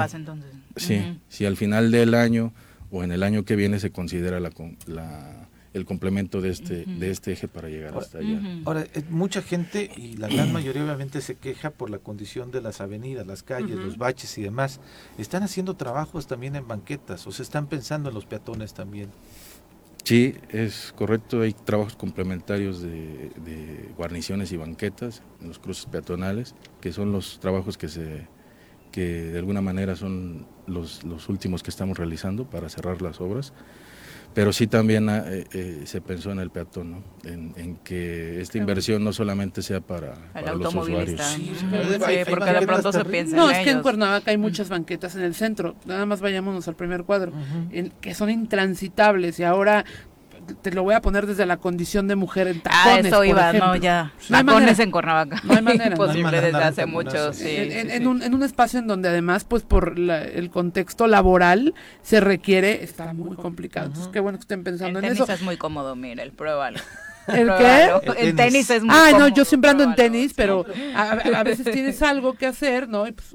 Sí, 0.77 1.19
si 1.28 1.44
al 1.44 1.57
final 1.57 1.90
del 1.90 2.15
año 2.15 2.52
o 2.90 3.05
en 3.05 3.12
el 3.12 3.23
año 3.23 3.44
que 3.44 3.57
viene 3.57 3.81
se 3.81 3.90
considera 3.90 4.40
la, 4.40 4.51
la 4.86 5.48
el 5.73 5.85
complemento 5.85 6.41
de 6.41 6.51
este 6.51 6.85
de 6.85 7.11
este 7.11 7.33
eje 7.33 7.47
para 7.47 7.69
llegar 7.69 7.97
hasta 7.97 8.19
allá. 8.19 8.41
Ahora, 8.65 8.87
eh, 8.95 9.03
mucha 9.09 9.41
gente 9.41 9.91
y 9.97 10.17
la 10.17 10.29
gran 10.29 10.53
mayoría 10.53 10.85
obviamente 10.85 11.21
se 11.21 11.37
queja 11.37 11.71
por 11.71 11.91
la 11.91 11.99
condición 11.99 12.51
de 12.51 12.61
las 12.61 12.81
avenidas, 12.81 13.27
las 13.27 13.43
calles, 13.43 13.77
los 13.77 13.97
baches 13.97 14.37
y 14.39 14.43
demás. 14.43 14.81
Están 15.19 15.43
haciendo 15.43 15.77
trabajos 15.77 16.27
también 16.27 16.57
en 16.57 16.67
banquetas 16.67 17.27
o 17.27 17.33
se 17.33 17.43
están 17.43 17.69
pensando 17.69 18.09
en 18.09 18.15
los 18.15 18.27
peatones 18.27 18.75
también. 18.75 19.11
Sí, 20.05 20.35
es 20.49 20.93
correcto. 20.97 21.43
Hay 21.43 21.53
trabajos 21.53 21.95
complementarios 21.95 22.83
de, 22.83 23.91
guarniciones 23.97 24.51
y 24.51 24.57
banquetas 24.57 25.23
en 25.41 25.49
los 25.49 25.59
cruces 25.59 25.87
peatonales, 25.87 26.55
que 26.81 26.93
son 26.93 27.13
los 27.13 27.39
trabajos 27.39 27.79
que 27.79 27.89
se 27.89 28.27
que 28.91 29.05
de 29.05 29.39
alguna 29.39 29.61
manera 29.61 29.95
son 29.95 30.49
los, 30.67 31.05
los 31.05 31.29
últimos 31.29 31.63
que 31.63 31.71
estamos 31.71 31.97
realizando 31.97 32.51
para 32.51 32.69
cerrar 32.69 33.01
las 33.03 33.21
obras 33.21 33.53
pero 34.35 34.52
sí 34.52 34.66
también 34.66 35.09
ah, 35.09 35.24
eh, 35.27 35.44
eh, 35.52 35.82
se 35.85 36.01
pensó 36.01 36.31
en 36.31 36.39
el 36.39 36.51
peatón, 36.51 36.90
¿no? 36.93 37.02
en, 37.24 37.77
que 37.82 38.40
esta 38.40 38.59
inversión 38.59 39.02
no 39.02 39.12
solamente 39.12 39.62
sea 39.62 39.81
para, 39.81 40.15
los 40.55 40.74
usuarios. 40.74 41.20
Sí, 41.20 41.52
porque 42.28 42.52
de 42.52 42.66
pronto 42.66 42.93
se 42.93 43.05
piensa 43.05 43.36
No, 43.36 43.51
es 43.51 43.59
que 43.59 43.70
en 43.70 43.82
Cuernavaca 43.82 44.31
hay 44.31 44.39
muchas 44.39 44.69
banquetas 44.69 45.16
en 45.16 45.23
el 45.23 45.35
centro, 45.35 45.74
nada 45.85 46.07
más 46.07 46.20
vayámonos 46.20 46.69
al 46.69 46.77
primer 46.77 47.05
cuadro, 47.05 47.32
en, 47.73 47.90
que 48.01 48.15
son 48.15 48.31
intransitables 48.31 49.39
y 49.40 49.44
ahora 49.44 49.85
te 50.55 50.72
lo 50.72 50.82
voy 50.82 50.94
a 50.94 51.01
poner 51.01 51.27
desde 51.27 51.47
la 51.47 51.59
condición 51.59 52.09
de 52.09 52.16
mujer 52.16 52.48
en 52.48 52.59
ah, 52.59 52.62
tacones. 52.62 53.05
Ah, 53.05 53.09
eso 53.09 53.24
iba, 53.24 53.52
no, 53.52 53.77
ya. 53.77 54.12
tacones 54.28 54.78
en 54.78 54.90
Cuernavaca. 54.90 55.40
No 55.44 55.55
hay 55.55 55.62
manera. 55.62 55.86
Imposible 55.90 56.40
desde 56.40 56.62
hace 56.62 56.86
mucho, 56.86 57.32
sí. 57.32 57.48
En, 57.48 58.06
Un, 58.06 58.22
en, 58.22 58.35
un, 58.35 58.43
espacio 58.43 58.78
en 58.78 58.86
donde 58.86 59.09
además, 59.09 59.44
pues 59.44 59.62
por 59.62 59.98
el 59.98 60.51
contexto 60.51 61.06
laboral, 61.06 61.74
se 62.02 62.20
requiere, 62.20 62.82
está 62.85 63.12
muy 63.12 63.36
complicado. 63.36 63.86
Entonces, 63.86 64.10
qué 64.12 64.20
bueno 64.20 64.39
que 64.39 64.43
estén 64.43 64.64
pensando 64.64 64.98
en 64.98 65.05
eso. 65.06 65.31
es 65.31 65.43
muy 65.43 65.56
cómodo, 65.56 65.97
mira, 65.97 66.22
el 66.22 66.32
pruébalo. 66.32 66.78
¿El 67.27 67.51
qué? 67.56 67.90
El 68.18 68.35
tenis 68.35 68.70
es 68.70 68.82
muy 68.82 68.94
Ah, 68.94 69.12
no, 69.18 69.28
yo 69.28 69.44
siempre 69.44 69.70
ando 69.70 69.85
en 69.85 69.94
tenis, 69.94 70.32
pero 70.35 70.64
a, 70.94 71.43
veces 71.44 71.70
tienes 71.70 72.02
algo 72.02 72.35
que 72.35 72.47
hacer, 72.47 72.89
¿no? 72.89 73.06
Y 73.06 73.12
pues, 73.12 73.35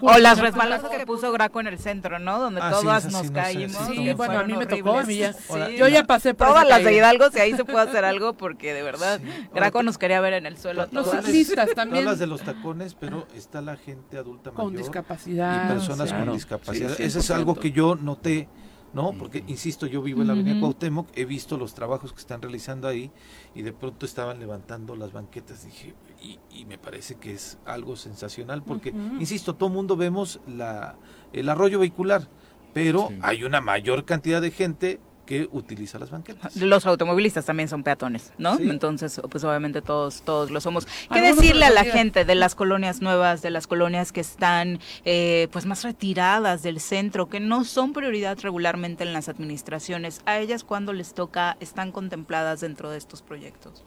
o 0.00 0.18
las 0.18 0.38
resbalas 0.38 0.82
que 0.82 1.06
puso 1.06 1.32
Graco 1.32 1.60
en 1.60 1.68
el 1.68 1.78
centro, 1.78 2.18
¿no? 2.18 2.38
Donde 2.38 2.60
ah, 2.62 2.70
todas 2.70 3.10
nos 3.12 3.30
caímos. 3.30 3.76
Sí, 3.88 4.12
bueno, 4.14 4.38
a 4.38 4.44
mí 4.44 4.54
me 4.54 4.66
tocó, 4.66 4.98
a 4.98 5.04
mí 5.04 5.18
ya. 5.18 5.34
Yo 5.76 5.88
ya 5.88 6.04
pasé 6.04 6.34
por 6.34 6.48
Todas 6.48 6.66
las 6.66 6.82
de 6.82 6.94
Hidalgo, 6.94 7.30
si 7.30 7.40
ahí 7.40 7.54
se 7.54 7.64
puede 7.64 7.88
hacer 7.88 8.04
algo, 8.04 8.34
porque 8.34 8.72
de 8.72 8.82
verdad, 8.82 9.20
Graco 9.54 9.82
nos 9.82 9.98
quería 9.98 10.20
ver 10.20 10.34
en 10.34 10.46
el 10.46 10.58
suelo. 10.58 10.86
Los 10.90 11.10
ciclistas 11.10 11.70
también. 11.74 12.04
Hablas 12.04 12.18
de 12.18 12.26
los 12.26 12.42
tacones, 12.42 12.94
pero 12.94 13.26
está 13.34 13.60
la 13.60 13.76
gente 13.76 14.18
adulta 14.18 14.50
mayor. 14.50 14.64
Con 14.64 14.76
discapacidad. 14.76 15.64
Y 15.64 15.68
personas 15.74 16.12
con 16.12 16.32
discapacidad. 16.32 17.00
Eso 17.00 17.18
es 17.18 17.30
algo 17.30 17.54
que 17.54 17.72
yo 17.72 17.94
noté 17.94 18.48
¿no? 18.92 19.12
Porque, 19.12 19.44
insisto, 19.46 19.86
yo 19.86 20.02
vivo 20.02 20.22
en 20.22 20.28
la 20.28 20.32
avenida 20.32 20.58
Cuauhtémoc, 20.60 21.08
he 21.14 21.24
visto 21.24 21.56
los 21.56 21.74
trabajos 21.74 22.12
que 22.12 22.20
están 22.20 22.40
realizando 22.40 22.88
ahí 22.88 23.10
y 23.54 23.62
de 23.62 23.72
pronto 23.72 24.06
estaban 24.06 24.38
levantando 24.38 24.96
las 24.96 25.12
banquetas, 25.12 25.64
dije, 25.64 25.94
y, 26.22 26.38
y 26.50 26.64
me 26.64 26.78
parece 26.78 27.16
que 27.16 27.32
es 27.32 27.58
algo 27.64 27.96
sensacional, 27.96 28.62
porque, 28.62 28.90
insisto, 29.20 29.54
todo 29.54 29.68
mundo 29.68 29.96
vemos 29.96 30.40
la, 30.46 30.96
el 31.32 31.48
arroyo 31.48 31.78
vehicular, 31.78 32.28
pero 32.74 33.10
hay 33.22 33.44
una 33.44 33.60
mayor 33.60 34.04
cantidad 34.04 34.40
de 34.40 34.50
gente 34.50 35.00
que 35.28 35.46
utiliza 35.52 35.98
las 35.98 36.10
banquetas. 36.10 36.56
Los 36.56 36.86
automovilistas 36.86 37.44
también 37.44 37.68
son 37.68 37.82
peatones, 37.82 38.32
¿no? 38.38 38.58
Entonces, 38.58 39.20
pues 39.30 39.44
obviamente 39.44 39.82
todos 39.82 40.22
todos 40.22 40.50
lo 40.50 40.58
somos. 40.58 40.86
¿Qué 41.12 41.20
decirle 41.20 41.66
a 41.66 41.70
la 41.70 41.84
gente 41.84 42.24
de 42.24 42.34
las 42.34 42.54
colonias 42.54 43.02
nuevas, 43.02 43.42
de 43.42 43.50
las 43.50 43.66
colonias 43.66 44.10
que 44.10 44.22
están 44.22 44.80
eh, 45.04 45.48
pues 45.52 45.66
más 45.66 45.84
retiradas 45.84 46.62
del 46.62 46.80
centro, 46.80 47.28
que 47.28 47.40
no 47.40 47.64
son 47.64 47.92
prioridad 47.92 48.38
regularmente 48.40 49.04
en 49.04 49.12
las 49.12 49.28
administraciones? 49.28 50.22
¿A 50.24 50.38
ellas 50.38 50.64
cuando 50.64 50.94
les 50.94 51.12
toca 51.12 51.58
están 51.60 51.92
contempladas 51.92 52.60
dentro 52.60 52.90
de 52.90 52.96
estos 52.96 53.20
proyectos? 53.20 53.84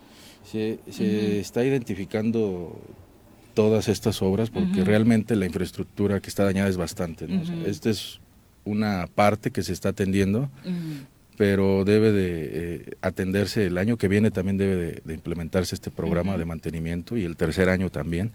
Se, 0.51 1.39
está 1.39 1.63
identificando 1.63 2.77
todas 3.53 3.87
estas 3.87 4.21
obras 4.21 4.49
porque 4.49 4.83
realmente 4.83 5.35
la 5.35 5.45
infraestructura 5.45 6.19
que 6.19 6.29
está 6.29 6.43
dañada 6.43 6.69
es 6.69 6.77
bastante. 6.77 7.27
esta 7.65 7.89
es 7.89 8.19
una 8.63 9.07
parte 9.13 9.51
que 9.51 9.63
se 9.63 9.73
está 9.73 9.89
atendiendo, 9.89 10.49
pero 11.37 11.85
debe 11.85 12.11
de 12.11 12.49
eh, 12.53 12.91
atenderse 13.01 13.65
el 13.65 13.77
año 13.77 13.97
que 13.97 14.07
viene 14.07 14.31
también 14.31 14.57
debe 14.57 15.01
de, 15.03 15.13
implementarse 15.13 15.73
este 15.73 15.89
programa 15.89 16.37
de 16.37 16.45
mantenimiento 16.45 17.17
y 17.17 17.23
el 17.23 17.35
tercer 17.35 17.69
año 17.69 17.89
también 17.89 18.31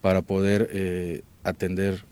para 0.00 0.22
poder 0.22 0.70
eh, 0.72 1.22
atender 1.44 2.04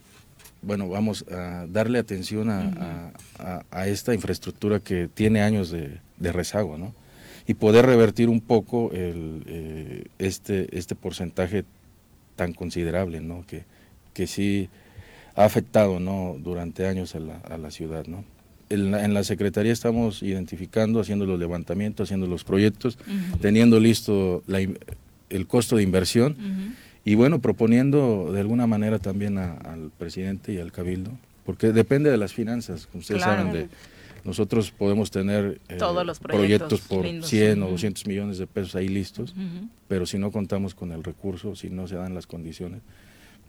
bueno 0.61 0.89
vamos 0.89 1.25
a 1.31 1.65
darle 1.67 1.99
atención 1.99 2.49
a, 2.49 3.13
esta 3.85 4.13
infraestructura 4.13 4.79
que 4.79 5.07
tiene 5.07 5.41
años 5.41 5.71
de, 5.71 5.99
rezago 6.31 6.77
no 6.77 6.93
y 7.47 7.53
poder 7.53 7.85
revertir 7.85 8.29
un 8.29 8.41
poco 8.41 8.91
el, 8.91 9.43
eh, 9.45 10.03
este 10.19 10.77
este 10.77 10.95
porcentaje 10.95 11.63
tan 12.35 12.53
considerable 12.53 13.21
no 13.21 13.45
que 13.47 13.63
que 14.13 14.27
sí 14.27 14.69
ha 15.35 15.45
afectado 15.45 15.99
no 15.99 16.37
durante 16.39 16.87
años 16.87 17.15
a 17.15 17.19
la, 17.19 17.37
a 17.37 17.57
la 17.57 17.71
ciudad 17.71 18.05
no 18.07 18.23
en 18.69 18.89
la, 18.91 19.05
en 19.05 19.13
la 19.13 19.23
Secretaría 19.23 19.71
estamos 19.71 20.23
identificando, 20.23 20.99
haciendo 20.99 21.27
los 21.27 21.37
levantamientos, 21.37 22.07
haciendo 22.07 22.25
los 22.25 22.43
proyectos, 22.43 22.97
teniendo 23.39 23.79
listo 23.79 24.41
la 24.47 24.59
el 25.29 25.47
costo 25.47 25.75
de 25.75 25.83
inversión 25.83 26.35
y 27.03 27.13
bueno, 27.13 27.37
proponiendo 27.39 28.31
de 28.33 28.39
alguna 28.39 28.65
manera 28.65 28.97
también 28.97 29.37
a- 29.37 29.53
al 29.53 29.91
presidente 29.95 30.51
y 30.51 30.57
al 30.57 30.71
cabildo, 30.71 31.11
porque 31.45 31.71
depende 31.73 32.09
de 32.09 32.17
las 32.17 32.33
finanzas, 32.33 32.87
como 32.87 33.01
ustedes 33.01 33.21
Claro. 33.21 33.43
saben, 33.43 33.53
de, 33.53 33.69
nosotros 34.25 34.71
podemos 34.71 35.11
tener 35.11 35.61
eh, 35.69 35.77
Todos 35.77 36.05
los 36.05 36.19
proyectos 36.19 36.81
por 36.81 37.05
lindos. 37.05 37.29
100 37.29 37.61
o 37.61 37.65
Ujú. 37.65 37.71
200 37.73 38.05
millones 38.07 38.37
de 38.37 38.47
pesos 38.47 38.75
ahí 38.75 38.87
listos, 38.89 39.33
pero 39.87 40.05
si 40.05 40.17
no 40.17 40.31
contamos 40.31 40.75
con 40.75 40.91
el 40.91 41.03
recurso, 41.03 41.55
si 41.55 41.69
no 41.69 41.87
se 41.87 41.95
dan 41.95 42.13
las 42.13 42.27
condiciones, 42.27 42.81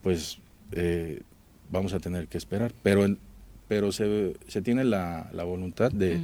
pues 0.02 0.38
eh, 0.72 1.22
vamos 1.70 1.92
a 1.94 1.98
tener 1.98 2.28
que 2.28 2.38
esperar. 2.38 2.72
Pero, 2.82 3.04
en- 3.04 3.18
pero 3.68 3.90
se, 3.90 4.34
se 4.46 4.62
tiene 4.62 4.84
la, 4.84 5.28
la 5.32 5.42
voluntad 5.44 5.90
de, 5.90 6.20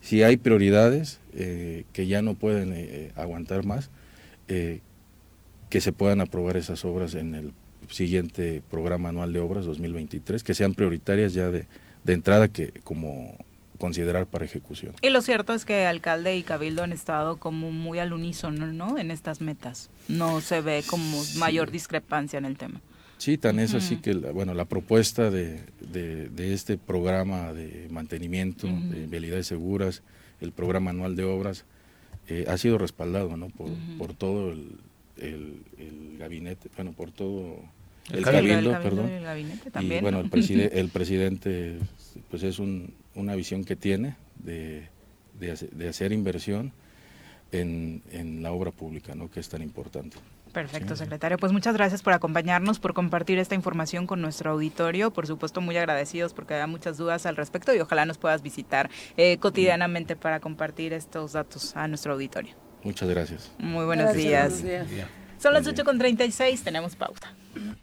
si 0.00 0.22
hay 0.24 0.36
prioridades 0.38 1.20
eh, 1.34 1.84
que 1.92 2.06
ya 2.08 2.22
no 2.22 2.34
pueden 2.34 2.72
eh, 2.74 3.12
aguantar 3.14 3.64
más, 3.64 3.90
que 4.48 5.80
se 5.80 5.92
puedan 5.92 6.20
aprobar 6.20 6.56
esas 6.56 6.84
obras 6.84 7.14
en 7.14 7.34
el 7.34 7.52
siguiente 7.88 8.62
programa 8.70 9.08
anual 9.10 9.32
de 9.32 9.40
obras 9.40 9.64
2023, 9.64 10.42
que 10.44 10.54
sean 10.54 10.74
prioritarias 10.74 11.32
ya 11.34 11.50
de, 11.50 11.66
de 12.04 12.12
entrada 12.12 12.48
que 12.48 12.72
como 12.84 13.36
considerar 13.86 14.26
para 14.26 14.44
ejecución. 14.44 14.94
Y 15.02 15.10
lo 15.10 15.20
cierto 15.22 15.52
es 15.54 15.64
que 15.64 15.86
alcalde 15.86 16.36
y 16.36 16.44
cabildo 16.44 16.84
han 16.84 16.92
estado 16.92 17.38
como 17.38 17.72
muy 17.72 17.98
al 17.98 18.12
unísono, 18.12 18.68
¿no? 18.68 18.96
En 18.96 19.10
estas 19.10 19.40
metas. 19.40 19.90
No 20.06 20.40
se 20.40 20.60
ve 20.60 20.84
como 20.86 21.20
mayor 21.38 21.72
discrepancia 21.72 22.38
en 22.38 22.44
el 22.44 22.56
tema. 22.56 22.80
Sí, 23.18 23.38
tan 23.38 23.58
es 23.58 23.74
así 23.74 23.96
que, 23.96 24.14
la, 24.14 24.30
bueno, 24.30 24.54
la 24.54 24.66
propuesta 24.66 25.30
de, 25.32 25.64
de- 25.80 26.28
de 26.28 26.54
este 26.54 26.78
programa 26.78 27.52
de 27.52 27.88
mantenimiento, 27.90 28.68
de 28.68 29.06
vialidades 29.08 29.48
seguras, 29.48 30.02
el 30.40 30.52
programa 30.52 30.90
anual 30.90 31.16
de 31.16 31.24
obras, 31.24 31.64
eh, 32.28 32.44
ha 32.48 32.56
sido 32.58 32.78
respaldado, 32.78 33.36
¿no? 33.36 33.48
Por, 33.48 33.68
por 33.98 34.14
todo 34.14 34.52
el, 34.52 34.76
el- 35.16 35.60
el 35.78 36.18
gabinete, 36.18 36.68
bueno, 36.76 36.92
por 36.92 37.10
todo 37.10 37.56
El 38.10 38.18
el, 38.18 38.24
cabildo, 38.24 38.32
cabildo, 38.54 38.70
el 38.70 38.76
cabildo 38.76 38.82
perdón. 38.82 39.10
y 39.10 39.14
el 39.14 39.22
gabinete 39.24 39.68
y 39.68 39.70
también, 39.72 40.02
bueno, 40.02 40.18
¿no? 40.18 40.24
el, 40.24 40.30
preside- 40.30 40.70
el 40.78 40.88
presidente, 40.88 41.78
pues 42.30 42.42
es 42.42 42.58
un- 42.58 42.94
una 43.14 43.34
visión 43.34 43.64
que 43.64 43.76
tiene 43.76 44.16
de, 44.36 44.88
de 45.38 45.52
hace- 45.52 45.68
de 45.68 45.88
hacer 45.88 46.12
inversión 46.12 46.72
en, 47.52 48.02
en 48.10 48.42
la 48.42 48.50
obra 48.52 48.70
pública, 48.70 49.14
¿no? 49.14 49.30
Que 49.30 49.40
es 49.40 49.48
tan 49.48 49.62
importante. 49.62 50.16
Perfecto, 50.52 50.96
secretario. 50.96 51.38
Pues 51.38 51.50
muchas 51.52 51.74
gracias 51.74 52.02
por 52.02 52.12
acompañarnos, 52.12 52.78
por 52.78 52.92
compartir 52.92 53.38
esta 53.38 53.54
información 53.54 54.06
con 54.06 54.20
nuestro 54.20 54.50
auditorio. 54.50 55.10
Por 55.10 55.26
supuesto, 55.26 55.62
muy 55.62 55.76
agradecidos 55.78 56.34
porque 56.34 56.52
había 56.54 56.66
muchas 56.66 56.98
dudas 56.98 57.24
al 57.24 57.36
respecto 57.36 57.74
y 57.74 57.78
ojalá 57.80 58.04
nos 58.04 58.18
puedas 58.18 58.42
visitar 58.42 58.90
eh, 59.16 59.38
cotidianamente 59.38 60.14
para 60.16 60.40
compartir 60.40 60.92
estos 60.92 61.32
datos 61.32 61.74
a 61.76 61.88
nuestro 61.88 62.12
auditorio. 62.14 62.54
Muchas 62.84 63.08
gracias. 63.08 63.50
Muy 63.58 63.86
buenos 63.86 64.06
Gracias, 64.12 64.24
días. 64.24 64.62
buenos 64.62 64.90
días. 64.90 65.08
Son 65.38 65.54
las 65.54 65.66
8.36, 65.66 66.62
tenemos 66.62 66.96
pausa. 67.52 67.76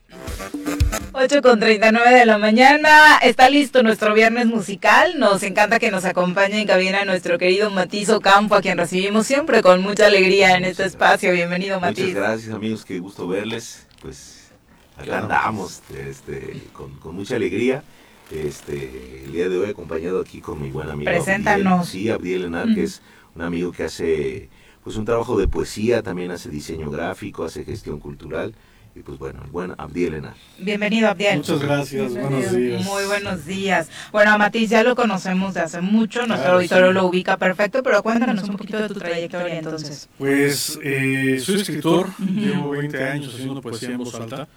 8.39 1.14 2.14
de 2.20 2.26
la 2.26 2.38
mañana, 2.38 3.18
está 3.22 3.50
listo 3.50 3.84
nuestro 3.84 4.14
viernes 4.14 4.46
musical. 4.46 5.20
Nos 5.20 5.44
encanta 5.44 5.80
que 5.80 5.91
nos 5.91 6.06
acompañe 6.06 6.62
en 6.62 6.68
cabina 6.68 7.04
nuestro 7.06 7.38
querido 7.38 7.70
Matizo 7.72 8.22
Campo, 8.22 8.56
a 8.56 8.62
quien 8.62 8.78
recibimos 8.78 9.28
siempre 9.28 9.62
con 9.62 9.82
mucha 9.82 10.08
alegría 10.08 10.56
en 10.56 10.66
este 10.66 10.86
espacio. 10.86 11.32
Bienvenido, 11.34 11.80
Muchas 11.80 11.98
Matiz. 12.00 12.16
gracias 12.16 12.54
amigos, 12.54 12.86
qué 12.86 13.00
gusto 13.00 13.28
verles. 13.28 13.88
Pues 14.02 14.52
acá 14.98 15.20
andamos 15.20 15.82
este, 15.98 16.62
con, 16.74 16.94
con 17.00 17.16
mucha 17.16 17.36
alegría. 17.36 17.84
Este, 18.32 19.24
el 19.26 19.32
día 19.32 19.50
de 19.50 19.58
hoy 19.58 19.70
acompañado 19.72 20.22
aquí 20.22 20.40
con 20.40 20.62
mi 20.62 20.70
buen 20.70 20.90
amigo. 20.90 21.10
Preséntanos. 21.10 21.88
Abdiel, 21.90 22.04
sí, 22.04 22.10
Abdiel 22.10 22.46
Enar, 22.46 22.68
Ujú. 22.68 22.76
que 22.76 22.84
es 22.84 23.02
un 23.36 23.41
amigo 23.41 23.72
que 23.72 23.84
hace 23.86 24.50
pues 24.84 24.96
un 24.96 25.06
trabajo 25.06 25.38
de 25.38 25.48
poesía, 25.48 26.02
también 26.04 26.32
hace 26.32 26.50
diseño 26.50 26.90
gráfico, 26.91 27.44
hace 27.44 27.66
gestión 27.66 28.00
cultural. 28.00 28.54
Y 28.95 29.02
pues 29.02 29.18
bueno, 29.20 29.41
el 29.45 29.52
buen 29.52 29.74
Abdiel 29.78 30.16
Enar. 30.16 30.34
Bienvenido, 30.57 31.07
Abdiel. 31.10 31.38
Muchas 31.38 31.61
gracias, 31.61 32.11
buenos 32.14 32.52
días. 32.52 32.84
Muy 32.84 33.06
buenos 33.06 33.45
días. 33.45 33.90
Bueno, 34.11 34.32
a 34.32 34.38
Matiz 34.38 34.70
ya 34.70 34.84
lo 34.84 34.95
conocemos 34.95 35.53
de 35.53 35.61
hace 35.61 35.80
mucho, 35.80 36.20
nuestro 36.26 36.38
Claro, 36.44 36.56
auditorio 36.57 36.88
sí. 36.88 36.94
lo 36.94 37.06
ubica 37.06 37.38
perfecto, 37.38 37.84
pero 37.84 38.02
cuéntanos 38.03 38.49
un 38.49 38.57
poquito 38.57 38.78
de 38.82 38.88
tu 38.88 38.95
trayectoria 38.95 39.57
entonces. 39.60 40.10
Pues 40.18 40.80
eh, 40.84 41.40
soy 41.40 41.61
escritor, 41.61 42.07
llevo 42.20 42.72
20 42.72 43.03
años 43.03 43.34
haciendo 43.34 43.61
poesía 43.61 43.91
en 43.91 43.98
voz 43.99 44.16
alta 44.16 44.48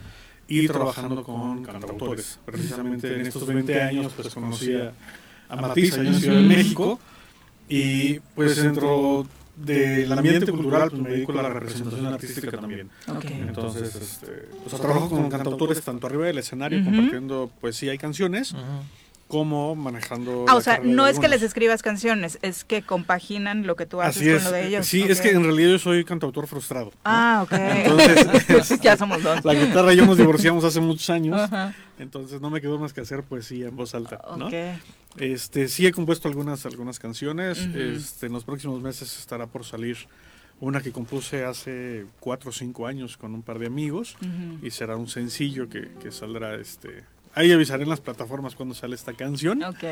y 0.49 0.67
trabajando 0.67 1.23
con 1.23 1.63
cantautores. 1.63 2.41
Precisamente 2.45 3.15
en 3.15 3.27
estos 3.27 3.47
20 3.47 3.83
años 3.83 4.13
pues 4.17 4.35
conocí 4.35 4.75
a, 4.75 4.93
a 5.49 5.57
Matiz 5.57 5.95
allá 5.99 6.09
en 6.09 6.21
Ciudad 6.21 6.37
de 6.37 6.43
México 6.49 6.99
y 7.69 8.19
pues 8.35 8.57
dentro 8.57 9.27
del 9.65 10.13
ambiente 10.13 10.51
cultural 10.51 10.91
pues 10.91 11.03
me 11.03 11.11
dedico 11.11 11.33
a 11.39 11.43
la 11.43 11.49
representación 11.51 12.07
artística 12.07 12.51
también. 12.53 12.91
Entonces, 13.47 13.95
este, 13.95 14.49
pues 14.69 14.81
trabajo 14.81 15.09
con 15.09 15.29
cantautores 15.29 15.81
tanto 15.83 16.07
arriba 16.07 16.27
del 16.27 16.39
escenario 16.39 16.81
Ujú. 16.81 16.91
compartiendo 16.91 17.51
poesía 17.61 17.95
y 17.95 17.99
canciones 17.99 18.55
como 19.33 19.75
manejando... 19.75 20.45
Ah, 20.47 20.57
o 20.57 20.61
sea, 20.61 20.81
no 20.85 21.07
es 21.07 21.19
que 21.19 21.27
les 21.27 21.41
escribas 21.41 21.81
canciones, 21.81 22.39
es 22.43 22.65
que 22.65 22.83
compaginan 22.83 23.67
lo 23.67 23.77
que 23.77 23.87
tú 23.87 24.03
haces 24.03 24.19
Así 24.19 24.27
con 24.27 24.37
es. 24.37 24.45
lo 24.45 24.51
de 24.51 24.67
ellos. 24.67 24.87
Sí, 24.87 25.07
es 25.09 25.23
que 25.23 25.31
en 25.31 25.43
realidad 25.43 25.71
yo 25.71 25.79
soy 25.79 26.05
cantautor 26.05 26.47
frustrado. 26.47 26.91
¿no? 26.91 27.01
Ah, 27.07 27.41
ok. 27.43 27.53
Entonces, 28.49 28.79
Ya 28.83 28.99
somos 28.99 29.23
dos. 29.23 29.43
La 29.43 29.55
guitarra 29.55 29.95
y 29.95 29.97
yo 29.97 30.05
nos 30.05 30.19
divorciamos 30.19 30.65
hace 30.65 30.83
muchos 30.83 31.09
años. 31.09 31.49
Entonces 31.99 32.43
no 32.43 32.51
me 32.51 32.61
quedó 32.61 32.79
más 32.79 32.93
que 32.93 33.01
hacer 33.01 33.23
poesía 33.23 33.69
en 33.69 33.77
voz 33.77 33.95
alta, 33.95 34.21
¿no? 34.37 34.49
Ok. 34.49 34.55
Este, 35.17 35.69
sí 35.69 35.87
he 35.87 35.93
compuesto 35.93 36.29
algunas 36.29 36.67
algunas 36.67 36.99
canciones. 36.99 37.59
Este, 37.75 38.27
en 38.27 38.35
los 38.35 38.45
próximos 38.45 38.83
meses 38.83 39.19
estará 39.19 39.47
por 39.47 39.65
salir 39.65 39.97
una 40.61 40.83
que 40.83 40.93
compuse 40.93 41.47
hace 41.47 42.05
cuatro 42.21 42.51
o 42.51 42.53
cinco 42.53 42.87
años 42.87 43.17
con 43.17 43.33
un 43.33 43.41
par 43.41 43.59
de 43.59 43.67
amigos 43.67 44.15
y 44.63 44.69
será 44.73 44.97
un 44.97 45.09
sencillo 45.09 45.71
que, 45.71 45.91
que 46.03 46.13
saldrá 46.13 46.57
este 46.57 47.05
ahí 47.35 47.51
avisaré 47.53 47.83
en 47.85 47.89
las 47.91 48.01
plataformas 48.01 48.55
cuando 48.55 48.75
sale 48.75 48.95
esta 48.95 49.13
canción. 49.13 49.63
Ok. 49.63 49.85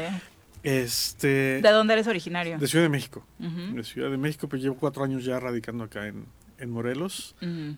Este 0.63 1.61
¿De 1.63 1.71
dónde 1.71 1.95
eres 1.95 2.07
originario? 2.07 2.59
de 2.59 2.67
Ciudad 2.67 2.85
de 2.85 2.89
México. 2.91 3.27
De 3.39 3.83
Ciudad 3.83 4.11
de 4.11 4.19
México, 4.19 4.49
pues 4.49 4.63
llevo 4.63 4.77
cuatro 4.77 5.05
años 5.05 5.25
ya 5.25 5.41
radicando 5.41 5.85
acá 5.85 6.07
en, 6.07 6.27
en 6.59 6.71
Morelos, 6.71 7.35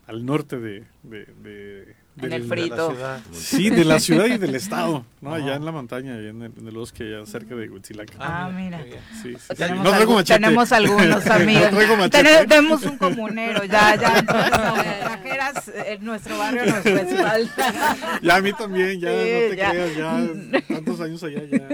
al 0.06 0.24
norte 0.26 0.59
de... 0.59 0.84
de, 1.02 1.24
de- 1.43 1.97
En 2.16 2.28
del- 2.28 2.43
el 2.43 2.48
frito. 2.48 2.74
De 2.90 2.94
la 2.94 2.94
ciudad. 2.94 3.20
Sí, 3.32 3.70
de 3.70 3.84
la 3.86 3.98
ciudad 3.98 4.26
y 4.26 4.36
del 4.39 4.55
estado, 4.55 5.05
¿no? 5.22 5.34
Ajá. 5.34 5.43
Allá 5.44 5.55
en 5.56 5.64
la 5.64 5.72
montaña, 5.72 6.12
allá 6.14 6.28
en 6.28 6.43
el, 6.43 6.52
en 6.59 6.68
el 6.68 6.74
bosque, 6.74 7.05
allá 7.05 7.24
cerca 7.26 7.55
de 7.55 7.70
Huitzilac. 7.70 8.10
Ah, 8.18 8.51
mira. 8.55 8.82
Sí, 9.22 9.32
sí, 9.32 9.36
sí. 9.48 9.55
Tenemos, 9.56 9.82
No 9.84 9.90
traigo 9.90 10.12
algu- 10.12 10.16
machete. 10.16 10.40
tenemos 10.40 10.72
algunos 10.72 11.26
amigos. 11.30 11.72
No 11.72 12.10
Tenemos 12.10 12.82
un 12.82 12.98
comunero, 12.98 13.64
ya, 13.64 13.97
ya. 13.97 14.22
Trajeras, 14.24 15.68
eh, 15.68 15.98
nuestro 16.02 16.36
barrio 16.36 16.66
nos 16.66 16.84
respalda. 16.84 17.97
Ya 18.22 18.36
a 18.36 18.40
mí 18.43 18.52
también, 18.52 19.01
ya, 19.01 19.09
Sí, 19.10 19.16
no 19.16 19.51
te 19.51 19.56
ya. 19.56 19.70
creas, 19.70 19.97
ya 19.97 20.74
tantos 20.74 21.01
años 21.01 21.22
allá, 21.24 21.40
ya. 21.51 21.68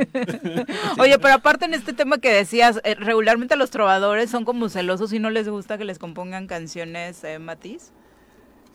Oye, 0.99 1.19
pero 1.19 1.35
aparte 1.35 1.65
en 1.65 1.75
este 1.75 1.93
tema 1.93 2.19
que 2.19 2.33
decías, 2.33 2.81
eh, 2.85 2.95
regularmente 2.95 3.57
los 3.57 3.71
trovadores 3.71 4.31
son 4.31 4.45
como 4.45 4.69
celosos 4.69 5.13
y 5.13 5.19
no 5.19 5.31
les 5.31 5.49
gusta 5.49 5.79
que 5.79 5.85
les 5.85 5.99
compongan 5.99 6.47
canciones, 6.47 7.25
eh, 7.25 7.39
Matiz. 7.39 7.91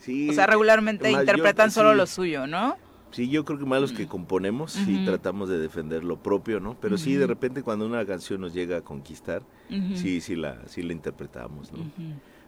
Sí, 0.04 0.28
O 0.30 0.32
sea, 0.32 0.46
regularmente 0.46 1.04
más 1.04 1.12
yo- 1.12 1.20
interpretan 1.32 1.70
solo 1.70 1.92
sí. 1.92 1.96
lo 1.98 2.06
suyo, 2.06 2.46
¿no? 2.46 2.76
Sí, 3.12 3.28
yo 3.28 3.44
creo 3.44 3.58
que 3.60 3.64
más 3.64 3.80
los 3.80 3.92
que 3.92 4.06
componemos, 4.08 4.72
sí 4.72 4.94
Ujú. 4.96 5.04
tratamos 5.04 5.48
de 5.48 5.58
defender 5.58 6.02
lo 6.02 6.16
propio, 6.16 6.58
¿no? 6.58 6.76
Pero 6.80 6.98
sí, 6.98 7.14
de 7.14 7.28
repente 7.28 7.62
cuando 7.62 7.86
una 7.86 8.04
canción 8.04 8.40
nos 8.40 8.52
llega 8.52 8.78
a 8.78 8.80
conquistar, 8.80 9.42
sí, 9.94 10.20
sí 10.20 10.34
la, 10.34 10.56
sí 10.66 10.82
la 10.82 10.92
interpretamos, 10.92 11.72
¿no? 11.72 11.78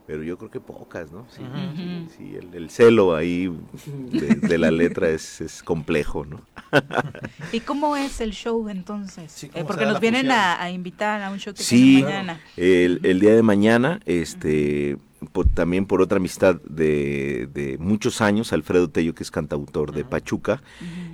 Pero 0.09 0.23
yo 0.25 0.37
creo 0.39 0.51
que 0.51 0.61
pocas, 0.61 1.11
¿no? 1.13 1.27
Sí, 1.31 1.43
sí, 1.77 2.17
sí, 2.17 2.37
el, 2.37 2.55
el 2.55 2.71
celo 2.71 3.15
ahí 3.15 3.51
de, 3.87 4.37
de 4.37 4.59
la 4.59 4.71
letra 4.73 5.09
es, 5.09 5.41
es 5.41 5.63
complejo, 5.63 6.25
¿no? 6.25 6.41
¿Y 7.53 7.61
cómo 7.61 7.97
es 7.97 8.21
el 8.21 8.33
show 8.33 8.69
entonces? 8.69 9.31
Sí, 9.33 9.47
Eh, 9.47 9.51
¿cómo 9.53 9.67
porque 9.67 9.87
nos 9.87 10.01
vienen 10.01 10.31
a, 10.31 10.61
a 10.61 10.71
invitar 10.71 11.23
a 11.23 11.31
un 11.31 11.39
show 11.39 11.55
que 11.55 11.63
Sí, 11.63 12.03
mañana. 12.03 12.41
el, 12.57 13.01
el 13.05 13.21
día 13.21 13.35
de 13.35 13.43
mañana, 13.43 14.01
este, 14.05 14.97
por- 15.33 15.47
también 15.49 15.87
por 15.87 16.01
otra 16.03 16.17
amistad 16.19 16.61
de, 16.63 17.49
de 17.53 17.77
muchos 17.79 18.21
años, 18.21 18.53
Alfredo 18.53 18.89
Tello, 18.91 19.15
que 19.15 19.23
es 19.23 19.31
cantautor 19.31 19.93
de 19.93 20.05
Pachuca, 20.05 20.63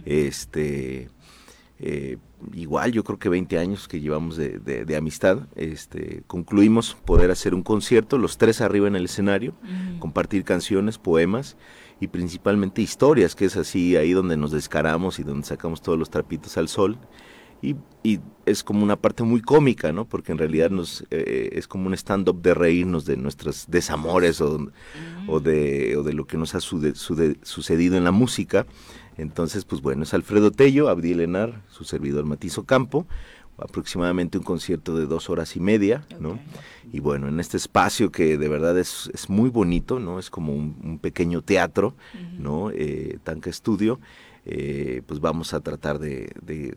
este, 0.05 1.09
eh, 1.79 2.19
igual 2.55 2.93
yo 2.93 3.05
creo 3.05 3.19
que 3.19 3.29
20 3.29 3.59
años 3.59 3.89
que 3.89 4.01
llevamos 4.01 4.37
de, 4.37 4.59
de- 4.59 4.85
de 4.85 4.97
amistad, 4.97 5.47
este, 5.57 6.23
concluimos 6.27 6.95
poder 6.95 7.31
hacer 7.31 7.55
un 7.55 7.63
concierto, 7.63 8.19
los 8.19 8.39
tres 8.39 8.61
arriba 8.61 8.89
en 8.89 8.97
el 8.97 9.05
escenario, 9.07 9.55
compartir 9.99 10.45
canciones, 10.45 10.99
poemas 10.99 11.57
y 12.01 12.09
principalmente 12.09 12.83
historias, 12.83 13.35
que 13.37 13.45
es 13.45 13.57
así 13.57 13.97
ahí 13.97 14.13
donde 14.13 14.37
nos 14.37 14.51
descaramos 14.51 15.19
y 15.19 15.23
donde 15.23 15.47
sacamos 15.47 15.83
todos 15.83 15.99
los 15.99 16.11
trapitos 16.11 16.57
al 16.57 16.69
sol. 16.69 16.99
Y, 17.63 17.77
y 18.03 18.19
es 18.45 18.65
como 18.65 18.83
una 18.83 18.97
parte 18.97 19.23
muy 19.23 19.41
cómica, 19.41 19.93
¿no? 19.93 20.05
Porque 20.05 20.33
en 20.33 20.39
realidad 20.39 20.71
nos, 20.71 21.05
eh, 21.11 21.51
es 21.53 21.69
como 21.69 21.87
un 21.87 21.95
stand-up 21.95 22.43
de 22.43 22.55
reírnos 22.55 23.05
de 23.05 23.17
nuestros 23.17 23.67
desamores 23.69 24.41
o, 24.41 24.69
o, 25.29 25.39
de, 25.41 25.97
o 25.97 26.03
de 26.03 26.13
lo 26.13 26.27
que 26.27 26.37
nos 26.37 26.55
ha 26.57 26.59
sude- 26.61 26.97
sude- 26.97 27.39
sucedido 27.43 27.97
en 27.97 28.03
la 28.03 28.11
música. 28.11 28.67
Entonces, 29.17 29.65
pues 29.65 29.81
bueno, 29.81 30.03
es 30.03 30.13
Alfredo 30.13 30.51
Tello, 30.51 30.89
Abdiel 30.89 31.21
Enar, 31.21 31.63
su 31.69 31.85
servidor 31.85 32.25
Matizo 32.25 32.65
Campo, 32.65 33.07
aproximadamente 33.59 34.39
un 34.39 34.45
concierto 34.45 34.97
de 34.97 35.07
dos 35.07 35.31
horas 35.31 35.55
y 35.55 35.61
media, 35.61 36.05
¿no? 36.19 36.41
Y 36.93 36.99
bueno, 36.99 37.29
en 37.29 37.39
este 37.39 37.59
espacio 37.59 38.11
que 38.11 38.39
de 38.39 38.49
verdad 38.49 38.77
es, 38.77 39.09
es 39.15 39.31
muy 39.31 39.51
bonito, 39.51 40.01
¿no? 40.01 40.19
Es 40.19 40.31
como 40.31 40.53
un, 40.53 40.99
pequeño 40.99 41.43
teatro, 41.43 41.95
¿no? 42.39 42.71
Eh, 42.73 43.19
Tanca 43.23 43.51
Estudio, 43.51 44.01
eh, 44.47 45.03
pues 45.07 45.21
vamos 45.21 45.55
a 45.55 45.61
tratar 45.61 46.01
de, 46.01 46.33
de, 46.43 46.75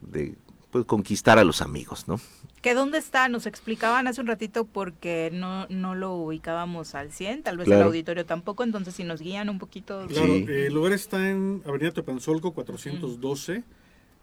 pues, 0.76 0.85
conquistar 0.88 1.39
a 1.39 1.45
los 1.45 1.61
amigos, 1.61 2.06
¿no? 2.10 2.19
¿Que 2.61 2.73
dónde 2.73 2.97
está? 2.97 3.30
Nos 3.30 3.45
explicaban 3.45 4.07
hace 4.07 4.19
un 4.19 4.27
ratito 4.27 4.65
porque 4.65 5.30
no, 5.31 5.68
no 5.69 5.95
lo 5.95 6.15
ubicábamos 6.15 6.95
al 6.95 7.14
100, 7.14 7.43
tal 7.43 7.56
vez 7.56 7.69
el 7.69 7.81
auditorio 7.81 8.26
tampoco, 8.26 8.65
entonces 8.65 8.93
si 8.93 9.06
nos 9.06 9.22
guían 9.22 9.47
un 9.47 9.57
poquito. 9.57 10.06
Claro, 10.10 10.34
el 10.34 10.73
lugar 10.73 10.91
está 10.91 11.30
en 11.30 11.61
Avenida 11.65 11.91
Tepanzolco 11.91 12.52
412, 12.52 13.64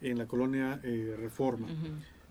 en 0.03 0.17
la 0.19 0.27
colonia 0.27 0.79
eh, 0.83 1.15
Reforma. 1.19 1.65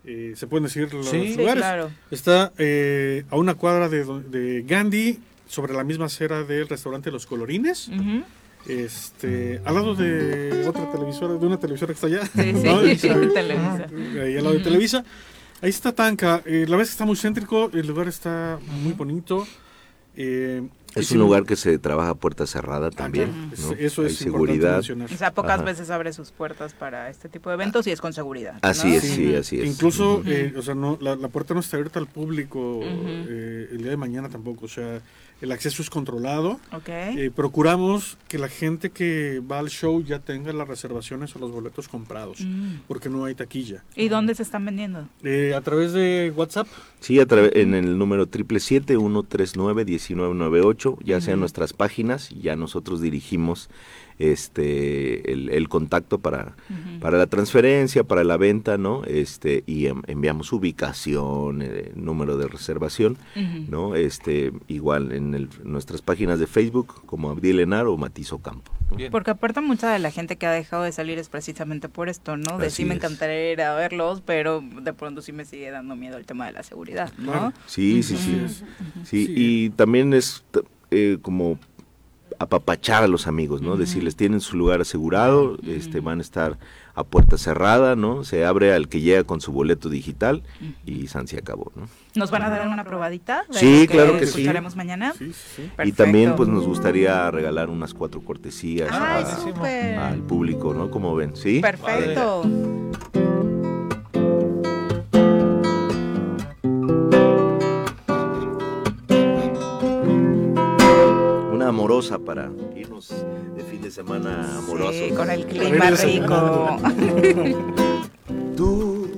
Eh, 0.05 0.31
se 0.37 0.47
pueden 0.47 0.63
decir 0.63 0.83
los 0.93 1.11
lugares. 1.11 1.55
claro. 1.57 1.91
Está 2.09 2.53
eh, 2.57 3.25
a 3.29 3.35
una 3.35 3.55
cuadra 3.55 3.89
de, 3.89 4.05
de, 4.05 4.61
Gandhi, 4.61 5.19
sobre 5.47 5.73
la 5.73 5.83
misma 5.83 6.05
acera 6.05 6.45
del 6.45 6.69
restaurante 6.69 7.11
Los 7.11 7.25
Colorines. 7.25 7.89
Este, 8.67 9.61
al 9.65 9.75
lado 9.75 9.93
de 9.95 10.65
otra 10.67 10.89
televisora, 10.91 11.33
de 11.33 11.45
una 11.45 11.59
televisora 11.59 11.93
que 11.93 11.95
está 11.95 12.07
allá. 12.07 12.25
Sí, 12.25 12.97
sí, 12.97 13.07
Televisa. 13.33 13.87
Ahí 14.21 14.37
al 14.37 14.43
lado 14.43 14.55
de 14.55 14.63
Televisa. 14.63 15.03
Ahí 15.61 15.69
está 15.69 15.93
Tanca. 15.93 16.41
Eh, 16.45 16.65
la 16.67 16.71
verdad 16.71 16.81
es 16.81 16.89
que 16.89 16.93
está 16.93 17.05
muy 17.05 17.15
céntrico, 17.15 17.69
el 17.73 17.87
lugar 17.87 18.07
está 18.07 18.59
muy 18.83 18.93
bonito. 18.93 19.47
Eh, 20.15 20.67
es 20.95 21.11
un 21.11 21.19
lugar 21.19 21.45
que 21.45 21.55
se 21.55 21.77
trabaja 21.77 22.11
a 22.11 22.15
puerta 22.15 22.45
cerrada 22.45 22.91
también. 22.91 23.51
Eso 23.77 24.05
es 24.05 24.17
seguridad. 24.17 24.79
O 24.79 25.17
sea, 25.17 25.33
pocas 25.33 25.63
veces 25.63 25.89
abre 25.89 26.13
sus 26.13 26.31
puertas 26.31 26.73
para 26.73 27.09
este 27.09 27.29
tipo 27.29 27.49
de 27.49 27.55
eventos 27.55 27.87
y 27.87 27.91
es 27.91 28.01
con 28.01 28.13
seguridad. 28.13 28.57
Así 28.61 28.95
es, 28.95 29.03
sí, 29.03 29.35
así 29.35 29.59
es. 29.59 29.67
Incluso, 29.67 30.23
eh, 30.25 30.53
o 30.57 30.61
sea, 30.61 30.75
no, 30.75 30.97
la, 31.01 31.15
puerta 31.29 31.53
no 31.53 31.59
está 31.59 31.77
abierta 31.77 31.99
al 31.99 32.07
público 32.07 32.81
el 32.83 33.77
día 33.77 33.89
de 33.89 33.97
mañana 33.97 34.29
tampoco. 34.29 34.65
O 34.65 34.69
sea, 34.69 35.01
el 35.43 35.51
acceso 35.51 35.81
es 35.81 35.89
controlado. 35.89 36.57
Eh, 36.87 37.29
procuramos 37.35 38.17
que 38.29 38.37
la 38.37 38.47
gente 38.47 38.91
que 38.91 39.41
va 39.41 39.59
al 39.59 39.69
show 39.69 40.01
ya 40.01 40.19
tenga 40.19 40.53
las 40.53 40.67
reservaciones 40.67 41.35
o 41.35 41.39
los 41.39 41.51
boletos 41.51 41.89
comprados, 41.89 42.39
mm. 42.39 42.83
porque 42.87 43.09
no 43.09 43.25
hay 43.25 43.35
taquilla. 43.35 43.83
¿Y 43.95 44.07
dónde 44.07 44.35
se 44.35 44.43
están 44.43 44.63
vendiendo? 44.63 45.09
Eh, 45.21 45.53
a 45.53 45.59
través 45.59 45.91
de 45.91 46.31
WhatsApp. 46.33 46.67
Sí, 47.01 47.19
a 47.19 47.25
en 47.29 47.73
el 47.73 47.97
número 47.97 48.25
777-139-1998, 50.83 50.97
ya 51.03 51.21
sean 51.21 51.39
nuestras 51.39 51.73
páginas, 51.73 52.29
ya 52.29 52.55
nosotros 52.55 53.01
dirigimos 53.01 53.69
este 54.19 55.31
el, 55.31 55.69
contacto 55.69 56.19
para, 56.19 56.55
para 56.99 57.17
la 57.17 57.27
transferencia, 57.27 58.03
para 58.03 58.23
la 58.23 58.37
venta, 58.37 58.77
¿no? 58.77 59.03
Este, 59.05 59.63
y 59.65 59.87
enviamos 59.87 60.53
ubicación, 60.53 61.61
eh, 61.61 61.91
número 61.95 62.37
de 62.37 62.47
reservación, 62.47 63.17
¿no? 63.69 63.95
Este, 63.95 64.51
igual 64.67 65.11
en 65.11 65.49
nuestras 65.63 66.01
páginas 66.01 66.39
de 66.39 66.47
Facebook 66.47 67.05
como 67.05 67.29
Abdiel 67.31 67.59
Enar 67.59 67.87
o 67.87 67.97
Matizo 67.97 68.39
Campo. 68.39 68.71
Porque 69.09 69.31
aparte 69.31 69.61
mucha 69.61 69.91
de 69.91 69.97
la 69.97 70.11
gente 70.11 70.35
que 70.35 70.45
ha 70.45 70.51
dejado 70.51 70.83
de 70.83 70.91
salir 70.91 71.17
es 71.17 71.29
precisamente 71.29 71.89
por 71.89 72.09
esto, 72.09 72.37
¿no? 72.37 72.59
De 72.59 72.69
sí 72.69 72.85
me 72.85 72.93
encantaría 72.93 73.51
ir 73.51 73.61
a 73.61 73.73
verlos, 73.73 74.21
pero 74.21 74.61
de 74.61 74.93
pronto 74.93 75.21
sí 75.21 75.31
me 75.31 75.45
sigue 75.45 75.71
dando 75.71 75.95
miedo 75.95 76.17
el 76.17 76.25
tema 76.25 76.45
de 76.45 76.51
la 76.51 76.61
seguridad, 76.61 77.11
¿no? 77.17 77.53
Sí, 77.65 78.03
sí, 78.03 78.17
sí. 78.17 78.63
sí. 79.03 79.33
y 79.35 79.69
también 79.71 80.13
es 80.13 80.43
eh, 80.93 81.17
como 81.21 81.57
apapachar 82.39 83.03
a 83.03 83.07
los 83.07 83.27
amigos, 83.27 83.61
¿no? 83.61 83.77
Decirles, 83.77 84.15
tienen 84.15 84.39
su 84.41 84.57
lugar 84.57 84.81
asegurado, 84.81 85.57
este, 85.65 85.99
van 85.99 86.19
a 86.19 86.21
estar 86.21 86.57
a 86.95 87.03
puerta 87.03 87.37
cerrada, 87.37 87.95
¿no? 87.95 88.23
Se 88.23 88.45
abre 88.45 88.73
al 88.73 88.87
que 88.87 89.01
llega 89.01 89.23
con 89.23 89.41
su 89.41 89.51
boleto 89.51 89.89
digital 89.89 90.43
y 90.85 91.07
San 91.07 91.27
se 91.27 91.37
acabó, 91.37 91.71
¿no? 91.75 91.87
¿Nos 92.15 92.31
van 92.31 92.43
a 92.43 92.49
dar 92.49 92.67
una 92.67 92.83
probadita? 92.83 93.45
sí, 93.51 93.87
claro 93.89 94.17
que 94.19 94.27
sí. 94.27 94.47
mañana? 94.75 95.13
Y 95.83 95.91
también, 95.93 96.35
pues, 96.35 96.49
nos 96.49 96.65
gustaría 96.65 97.29
regalar 97.31 97.69
unas 97.69 97.93
cuatro 97.93 98.21
cortesías 98.21 98.91
al 98.91 100.21
público, 100.23 100.73
¿no? 100.73 100.91
Como 100.91 101.15
ven, 101.15 101.35
¿sí? 101.35 101.59
Perfecto. 101.59 102.43
Amorosa 111.73 112.19
para 112.19 112.51
irnos 112.75 113.09
de 113.57 113.63
fin 113.63 113.81
de 113.81 113.89
semana 113.89 114.59
amorosos. 114.59 115.11
con 115.17 115.31
el 115.31 115.43
clima 115.47 115.89
rico. 115.89 116.77
Tú 118.55 119.09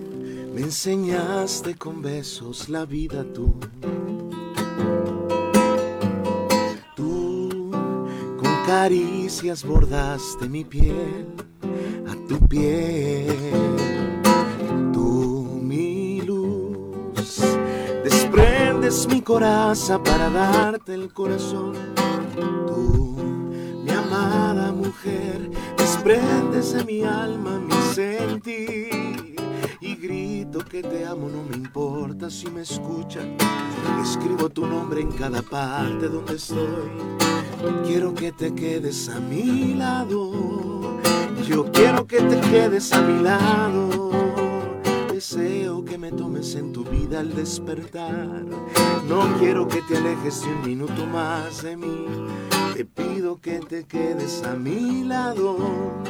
me 0.53 0.61
enseñaste 0.61 1.75
con 1.75 2.01
besos 2.01 2.69
la 2.69 2.85
vida 2.85 3.25
tú. 3.33 3.53
Tú 6.95 7.71
con 8.37 8.65
caricias 8.65 9.65
bordaste 9.65 10.47
mi 10.47 10.63
piel 10.63 11.27
a 12.07 12.15
tu 12.29 12.39
piel. 12.47 13.27
Tú 14.93 15.59
mi 15.61 16.21
luz 16.21 17.54
desprendes 18.25 19.07
mi 19.07 19.21
coraza 19.21 20.01
para 20.01 20.29
darte 20.29 20.93
el 20.93 21.13
corazón 21.13 21.73
Tú, 22.35 23.15
mi 23.83 23.91
amada 23.91 24.71
mujer, 24.71 25.51
desprendes 25.77 26.73
de 26.73 26.83
mi 26.83 27.03
alma 27.03 27.59
mi 27.59 27.93
sentir. 27.93 29.35
Y 29.79 29.95
grito 29.95 30.59
que 30.59 30.81
te 30.81 31.05
amo, 31.05 31.29
no 31.29 31.43
me 31.43 31.55
importa 31.55 32.29
si 32.29 32.49
me 32.49 32.61
escuchan. 32.61 33.37
Escribo 34.01 34.49
tu 34.49 34.65
nombre 34.65 35.01
en 35.01 35.11
cada 35.11 35.41
parte 35.41 36.09
donde 36.09 36.35
estoy. 36.35 36.89
Quiero 37.85 38.13
que 38.13 38.31
te 38.31 38.53
quedes 38.53 39.07
a 39.09 39.19
mi 39.19 39.75
lado. 39.75 40.99
Yo 41.47 41.71
quiero 41.71 42.07
que 42.07 42.21
te 42.21 42.41
quedes 42.41 42.91
a 42.91 43.01
mi 43.01 43.21
lado 43.21 44.34
deseo 45.15 45.85
que 45.85 45.97
me 45.97 46.11
tomes 46.11 46.55
en 46.55 46.73
tu 46.73 46.83
vida 46.83 47.21
al 47.21 47.33
despertar. 47.33 48.43
No 49.07 49.37
quiero 49.39 49.65
que 49.65 49.81
te 49.83 49.95
alejes 49.95 50.43
ni 50.45 50.51
un 50.51 50.61
minuto 50.65 51.05
más 51.05 51.63
de 51.63 51.77
mí. 51.77 52.05
Te 52.75 52.83
pido 52.83 53.39
que 53.39 53.59
te 53.59 53.85
quedes 53.85 54.43
a 54.43 54.55
mi 54.55 55.05
lado. 55.05 56.03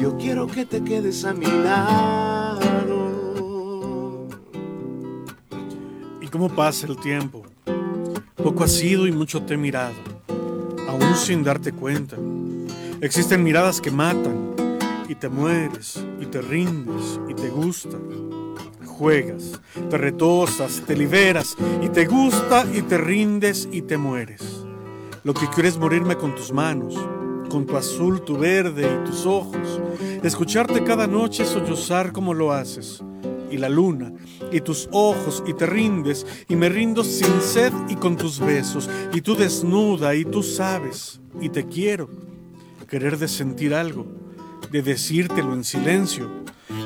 Yo 0.00 0.16
quiero 0.16 0.46
que 0.46 0.64
te 0.64 0.84
quedes 0.84 1.24
a 1.24 1.34
mi 1.34 1.46
lado. 1.46 3.08
¿Y 6.20 6.28
cómo 6.28 6.48
pasa 6.48 6.86
el 6.86 6.96
tiempo? 6.96 7.42
Poco 8.36 8.62
has 8.62 8.70
sido 8.70 9.08
y 9.08 9.10
mucho 9.10 9.42
te 9.42 9.54
he 9.54 9.56
mirado, 9.56 9.96
aún 10.88 11.16
sin 11.16 11.42
darte 11.42 11.72
cuenta. 11.72 12.14
Existen 13.00 13.42
miradas 13.42 13.80
que 13.80 13.90
matan 13.90 14.67
y 15.08 15.14
te 15.14 15.28
mueres 15.28 16.04
y 16.20 16.26
te 16.26 16.42
rindes 16.42 17.18
y 17.28 17.34
te 17.34 17.48
gusta. 17.48 17.98
Juegas, 18.86 19.60
te 19.88 19.96
retosas, 19.96 20.82
te 20.86 20.96
liberas 20.96 21.56
y 21.82 21.88
te 21.88 22.06
gusta 22.06 22.66
y 22.72 22.82
te 22.82 22.98
rindes 22.98 23.68
y 23.72 23.82
te 23.82 23.96
mueres. 23.96 24.64
Lo 25.24 25.34
que 25.34 25.46
quieres 25.48 25.74
es 25.74 25.78
morirme 25.78 26.16
con 26.16 26.34
tus 26.34 26.52
manos, 26.52 26.94
con 27.48 27.66
tu 27.66 27.76
azul, 27.76 28.22
tu 28.22 28.36
verde 28.36 29.00
y 29.00 29.08
tus 29.08 29.24
ojos. 29.24 29.80
Escucharte 30.22 30.84
cada 30.84 31.06
noche 31.06 31.44
sollozar 31.44 32.12
como 32.12 32.34
lo 32.34 32.52
haces. 32.52 33.02
Y 33.50 33.56
la 33.56 33.70
luna, 33.70 34.12
y 34.52 34.60
tus 34.60 34.90
ojos, 34.92 35.42
y 35.46 35.54
te 35.54 35.64
rindes, 35.64 36.26
y 36.48 36.56
me 36.56 36.68
rindo 36.68 37.02
sin 37.02 37.40
sed 37.40 37.72
y 37.88 37.94
con 37.96 38.14
tus 38.16 38.38
besos. 38.40 38.90
Y 39.14 39.22
tú 39.22 39.36
desnuda, 39.36 40.14
y 40.14 40.26
tú 40.26 40.42
sabes, 40.42 41.22
y 41.40 41.48
te 41.48 41.66
quiero. 41.66 42.10
Querer 42.86 43.16
de 43.16 43.26
sentir 43.26 43.72
algo, 43.72 44.06
de 44.70 44.82
decírtelo 44.82 45.54
en 45.54 45.64
silencio. 45.64 46.30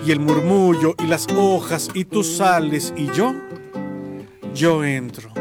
Y 0.07 0.11
el 0.13 0.21
murmullo, 0.21 0.95
y 1.03 1.07
las 1.07 1.27
hojas, 1.37 1.91
y 1.95 2.05
tú 2.05 2.23
sales, 2.25 2.93
y 2.97 3.07
yo, 3.13 3.35
yo 4.55 4.85
entro 4.85 5.33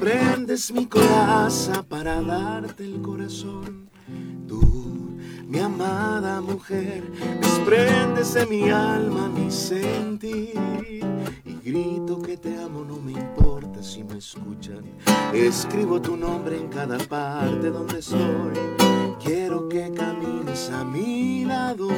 prendes 0.00 0.72
mi 0.72 0.86
coraza 0.86 1.82
para 1.82 2.22
darte 2.22 2.84
el 2.84 3.02
corazón. 3.02 3.90
Tú, 4.48 4.60
mi 5.50 5.58
amada 5.58 6.40
mujer, 6.40 7.02
desprendes 7.40 8.34
de 8.34 8.46
mi 8.46 8.70
alma 8.70 9.28
mi 9.28 9.50
sentir. 9.50 10.54
Y 11.44 11.54
grito 11.64 12.22
que 12.22 12.36
te 12.36 12.56
amo, 12.56 12.84
no 12.84 12.96
me 12.96 13.12
importa 13.12 13.82
si 13.82 14.02
me 14.04 14.18
escuchan. 14.18 14.84
Escribo 15.34 16.00
tu 16.00 16.16
nombre 16.16 16.56
en 16.56 16.68
cada 16.68 16.96
parte 16.98 17.70
donde 17.70 17.98
estoy. 17.98 18.58
Quiero 19.22 19.68
que 19.68 19.92
camines 19.92 20.70
a 20.70 20.84
mi 20.84 21.44
lado. 21.44 21.88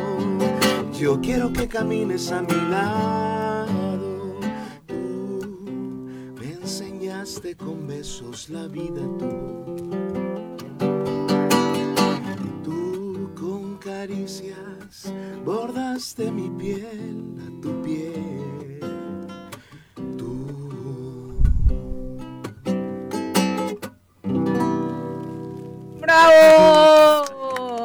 Yo 0.99 1.21
quiero 1.21 1.53
que 1.53 1.69
camines 1.69 2.33
a 2.33 2.43
mi 2.43 2.71
lado. 2.71 3.43
con 7.57 7.87
besos 7.87 8.49
la 8.51 8.67
vida 8.67 9.03
tú. 9.19 10.02
Caricias 13.85 15.13
bordaste 15.45 16.31
mi 16.31 16.49
piel 16.51 17.35
a 17.41 17.61
tu 17.61 17.83
piel. 17.83 18.81
¡Bravo! 26.01 27.25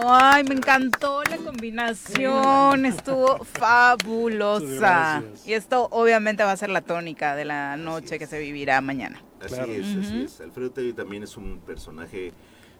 Ay, 0.09 0.43
me 0.43 0.55
encantó 0.55 1.23
la 1.23 1.37
combinación, 1.37 2.85
estuvo 2.85 3.43
fabulosa. 3.43 5.23
Y 5.45 5.53
esto 5.53 5.87
obviamente 5.91 6.43
va 6.43 6.51
a 6.51 6.57
ser 6.57 6.69
la 6.69 6.81
tónica 6.81 7.35
de 7.35 7.45
la 7.45 7.77
noche 7.77 8.19
que 8.19 8.27
se 8.27 8.39
vivirá 8.39 8.81
mañana. 8.81 9.21
Así 9.41 9.55
es, 9.55 9.97
así 9.97 10.23
es. 10.23 10.41
Alfredo 10.41 10.71
Tello 10.71 10.95
también 10.95 11.23
es 11.23 11.37
un 11.37 11.59
personaje 11.59 12.33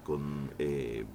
con, 0.04 0.52
eh, 0.58 1.06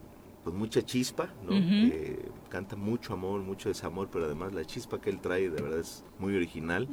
con 0.44 0.56
mucha 0.56 0.82
chispa, 0.82 1.32
¿no? 1.42 1.52
Eh, 1.56 2.30
canta 2.48 2.74
mucho 2.76 3.12
amor, 3.12 3.40
mucho 3.42 3.68
desamor, 3.68 4.08
pero 4.10 4.24
además 4.24 4.52
la 4.52 4.64
chispa 4.64 5.00
que 5.00 5.08
él 5.10 5.20
trae 5.20 5.48
de 5.50 5.62
verdad 5.62 5.78
es 5.78 6.04
muy 6.18 6.34
original. 6.34 6.88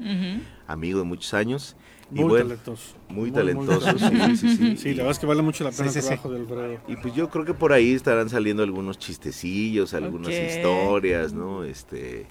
Amigo 0.68 1.00
de 1.00 1.06
muchos 1.06 1.34
años. 1.34 1.76
y 2.12 2.20
Muy 2.20 2.30
bueno, 2.30 2.50
talentoso. 2.50 2.96
Muy, 3.10 3.16
Muy, 3.16 3.32
muy 3.32 3.34
talentoso, 3.34 3.98
sí, 3.98 4.36
sí, 4.36 4.50
sí. 4.56 4.78
Sí, 4.78 4.90
la 4.90 4.98
verdad 4.98 5.12
es 5.12 5.20
que 5.20 5.26
vale 5.26 5.42
mucho 5.42 5.64
la 5.64 5.72
pena 5.72 5.84
Sí, 5.84 5.88
el 5.88 5.94
sí, 5.94 6.02
sí. 6.02 6.08
trabajo 6.08 6.30
de 6.30 6.40
Alfredo. 6.40 6.80
Y 6.88 6.96
pues 6.98 7.16
yo 7.16 7.28
creo 7.30 7.44
que 7.46 7.54
por 7.56 7.74
ahí 7.74 7.94
estarán 7.94 8.30
saliendo 8.30 8.62
algunos 8.62 9.00
chistecillos, 9.00 9.94
algunas 9.96 10.40
historias, 10.40 11.34
¿no? 11.34 11.64
Este, 11.64 12.28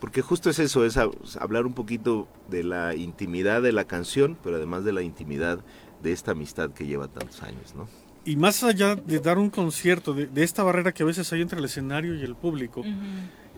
porque 0.00 0.20
justo 0.20 0.50
es 0.50 0.58
eso, 0.58 0.84
es 0.84 0.96
hab- 0.98 1.14
hablar 1.40 1.64
un 1.66 1.72
poquito 1.74 2.28
de 2.46 2.62
la 2.62 2.94
intimidad 2.94 3.62
de 3.62 3.72
la 3.72 3.84
canción, 3.86 4.36
pero 4.42 4.56
además 4.56 4.84
de 4.84 4.92
la 4.92 5.00
intimidad 5.02 5.64
de 6.02 6.12
esta 6.12 6.32
amistad 6.32 6.70
que 6.72 6.86
lleva 6.86 7.08
tantos 7.08 7.42
años, 7.42 7.74
¿no? 7.74 7.88
Y 8.28 8.36
más 8.36 8.62
allá 8.62 8.94
de 8.96 9.18
dar 9.20 9.38
un 9.38 9.48
concierto, 9.50 10.12
de, 10.12 10.26
de 10.26 10.44
esta 10.44 10.62
barrera 10.62 10.92
que 10.92 11.02
a 11.02 11.06
veces 11.06 11.32
hay 11.32 11.40
entre 11.40 11.58
el 11.58 11.64
escenario 11.64 12.14
y 12.14 12.22
el 12.22 12.34
público, 12.36 12.84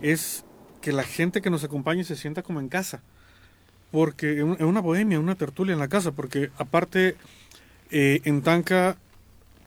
es 0.00 0.44
que 0.80 0.92
la 0.92 1.02
gente 1.02 1.42
que 1.42 1.50
nos 1.50 1.64
acompañe 1.64 2.04
se 2.04 2.14
sienta 2.16 2.42
como 2.42 2.60
en 2.60 2.68
casa. 2.68 3.02
Porque 3.90 4.38
en 4.38 4.64
una 4.64 4.80
bohemia, 4.80 5.18
una 5.18 5.34
tertulia 5.34 5.72
en 5.72 5.80
la 5.80 5.88
casa, 5.88 6.12
porque 6.12 6.50
aparte 6.56 7.16
eh, 7.90 8.20
en 8.24 8.42
Tanca 8.42 8.96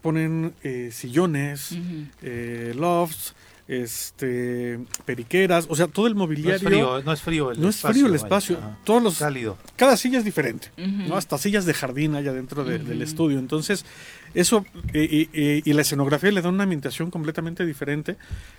ponen 0.02 0.54
eh, 0.64 0.90
sillones, 0.94 1.76
eh, 2.22 2.74
lofts, 2.76 3.36
este, 3.68 4.80
periqueras, 5.06 5.68
o 5.70 5.76
sea, 5.76 5.88
todo 5.88 6.08
el 6.08 6.16
mobiliario. 6.16 6.68
frío, 6.68 7.02
no 7.04 7.14
es 7.14 7.22
frío 7.22 7.52
el 7.52 7.62
No 7.62 7.70
es 7.70 7.76
espacio, 7.78 7.94
frío 7.94 8.08
el 8.08 8.16
espacio. 8.16 8.58
Todos 8.84 9.02
los, 9.04 9.20
Cálido. 9.20 9.58
Cada 9.78 9.96
silla 9.98 10.20
es 10.20 10.26
diferente. 10.26 10.72
¿no? 10.78 11.16
Hasta 11.16 11.38
sillas 11.38 11.66
de 11.66 11.74
jardín 11.74 12.16
allá 12.16 12.34
dentro 12.34 12.64
de- 12.66 12.80
del 12.80 13.02
estudio. 13.02 13.40
Entonces, 13.40 13.86
eso, 14.34 14.66
eh, 14.94 15.62
y 15.64 15.74
la 15.74 15.82
escenografía 15.82 16.32
le 16.32 16.42
da 16.42 16.50
una 16.50 16.64
ambientación 16.64 17.12
completamente 17.12 17.66
diferente. 17.66 18.16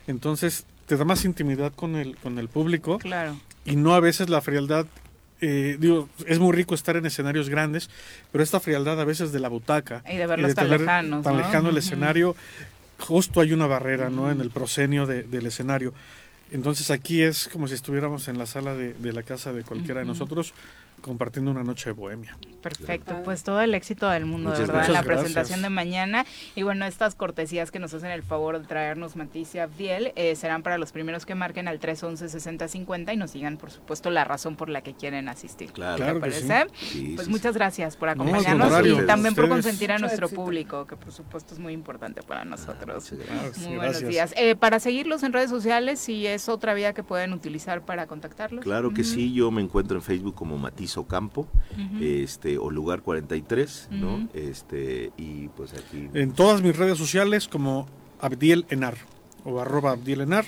Entonces, 0.06 0.64
te 0.86 0.96
da 0.96 1.04
más 1.04 1.24
intimidad 1.24 1.72
con 1.74 1.96
el, 1.96 2.16
con 2.16 2.38
el 2.38 2.48
público. 2.48 2.98
Claro. 2.98 3.36
Y 3.64 3.76
no 3.76 3.94
a 3.94 4.00
veces 4.00 4.28
la 4.28 4.40
frialdad. 4.40 4.86
eh, 5.40 5.76
digo, 5.80 6.08
es 6.26 6.38
muy 6.38 6.52
rico 6.52 6.74
estar 6.74 6.96
en 6.96 7.06
escenarios 7.06 7.48
grandes, 7.48 7.90
pero 8.32 8.42
esta 8.44 8.60
frialdad 8.60 9.00
a 9.00 9.04
veces 9.04 9.32
de 9.32 9.40
la 9.40 9.48
butaca. 9.48 10.02
Y 10.10 10.16
de 10.16 10.26
verlos 10.26 10.54
tan 10.54 10.70
lejanos, 10.70 11.22
Tan 11.24 11.36
¿no? 11.36 11.42
lejano 11.42 11.68
el 11.70 11.76
escenario, 11.76 12.36
justo 12.98 13.40
hay 13.40 13.52
una 13.52 13.66
barrera, 13.66 14.08
¿no? 14.10 14.30
En 14.30 14.40
el 14.40 14.50
proscenio 14.50 15.06
de- 15.06 15.24
del 15.24 15.46
escenario. 15.46 15.92
Entonces 16.52 16.90
aquí 16.90 17.20
es 17.22 17.48
como 17.52 17.66
si 17.68 17.74
estuviéramos 17.74 18.28
en 18.28 18.38
la 18.38 18.46
sala 18.46 18.74
de, 18.74 18.94
de 18.94 19.12
la 19.12 19.22
casa 19.22 19.52
de 19.52 19.64
cualquiera 19.64 20.00
de 20.00 20.06
nosotros 20.06 20.54
compartiendo 21.04 21.50
una 21.50 21.62
noche 21.62 21.90
de 21.90 21.92
bohemia. 21.92 22.36
Perfecto, 22.62 23.20
pues 23.24 23.42
todo 23.44 23.60
el 23.60 23.74
éxito 23.74 24.08
del 24.08 24.24
mundo, 24.24 24.48
Muchas 24.50 24.66
de 24.66 24.72
verdad, 24.72 24.86
en 24.86 24.92
la 24.94 25.02
gracias. 25.02 25.20
presentación 25.22 25.62
de 25.62 25.68
mañana. 25.70 26.24
Y 26.54 26.62
bueno, 26.62 26.86
estas 26.86 27.14
cortesías 27.14 27.70
que 27.70 27.78
nos 27.78 27.92
hacen 27.92 28.10
el 28.10 28.22
favor 28.22 28.58
de 28.58 28.66
traernos 28.66 29.16
Maticia 29.16 29.66
Biel 29.66 30.12
eh, 30.16 30.34
serán 30.34 30.62
para 30.62 30.78
los 30.78 30.90
primeros 30.92 31.26
que 31.26 31.34
marquen 31.34 31.68
al 31.68 31.78
311-6050 31.78 33.12
y 33.12 33.16
nos 33.16 33.32
digan, 33.32 33.56
por 33.58 33.70
supuesto, 33.70 34.10
la 34.10 34.24
razón 34.24 34.56
por 34.56 34.68
la 34.68 34.80
que 34.82 34.94
quieren 34.94 35.28
asistir. 35.28 35.72
Claro. 35.72 35.96
¿Te 35.96 36.02
Claro 36.02 36.20
que 36.20 36.30
sí. 36.32 36.46
parece? 36.48 36.74
Sí, 36.74 37.12
pues 37.16 37.26
sí, 37.26 37.30
muchas 37.32 37.54
gracias 37.54 37.96
por 37.96 38.08
acompañarnos 38.08 38.86
y 38.86 39.06
también 39.06 39.34
por 39.34 39.48
consentir 39.48 39.92
a 39.92 39.98
nuestro 39.98 40.26
éxito. 40.26 40.42
público, 40.42 40.86
que 40.86 40.96
por 40.96 41.12
supuesto 41.12 41.54
es 41.54 41.60
muy 41.60 41.72
importante 41.72 42.22
para 42.22 42.44
nosotros. 42.44 43.10
gracias. 43.12 43.58
Muy 43.58 43.76
buenos 43.76 44.00
Gracias. 44.00 44.10
días. 44.10 44.34
Eh, 44.36 44.56
para 44.56 44.80
seguirlos 44.80 45.22
en 45.22 45.32
redes 45.32 45.50
sociales, 45.50 45.98
si 46.00 46.26
es 46.26 46.48
otra 46.48 46.74
vía 46.74 46.92
que 46.94 47.02
pueden 47.02 47.32
utilizar 47.32 47.84
para 47.84 48.06
contactarlos. 48.06 48.64
Claro 48.64 48.92
que 48.94 49.04
sí, 49.04 49.32
yo 49.32 49.50
me 49.50 49.60
encuentro 49.62 49.96
en 49.96 50.02
Facebook 50.02 50.34
como 50.34 50.56
Matizo 50.94 51.04
Campo, 51.08 51.46
Ujú. 51.72 52.02
este, 52.04 52.58
o 52.58 52.70
Lugar 52.70 53.02
43, 53.02 53.88
¿no? 53.90 54.14
Ujú. 54.16 54.28
Este, 54.34 55.12
y 55.16 55.48
pues 55.48 55.72
aquí... 55.74 56.08
En 56.14 56.32
todas 56.32 56.62
mis 56.62 56.76
redes 56.76 56.98
sociales 56.98 57.48
como 57.48 57.86
Abdiel 58.20 58.64
Enar 58.70 58.94
o 59.44 59.60
arroba 59.60 59.92
Abdiel 59.92 60.20
Enar, 60.22 60.44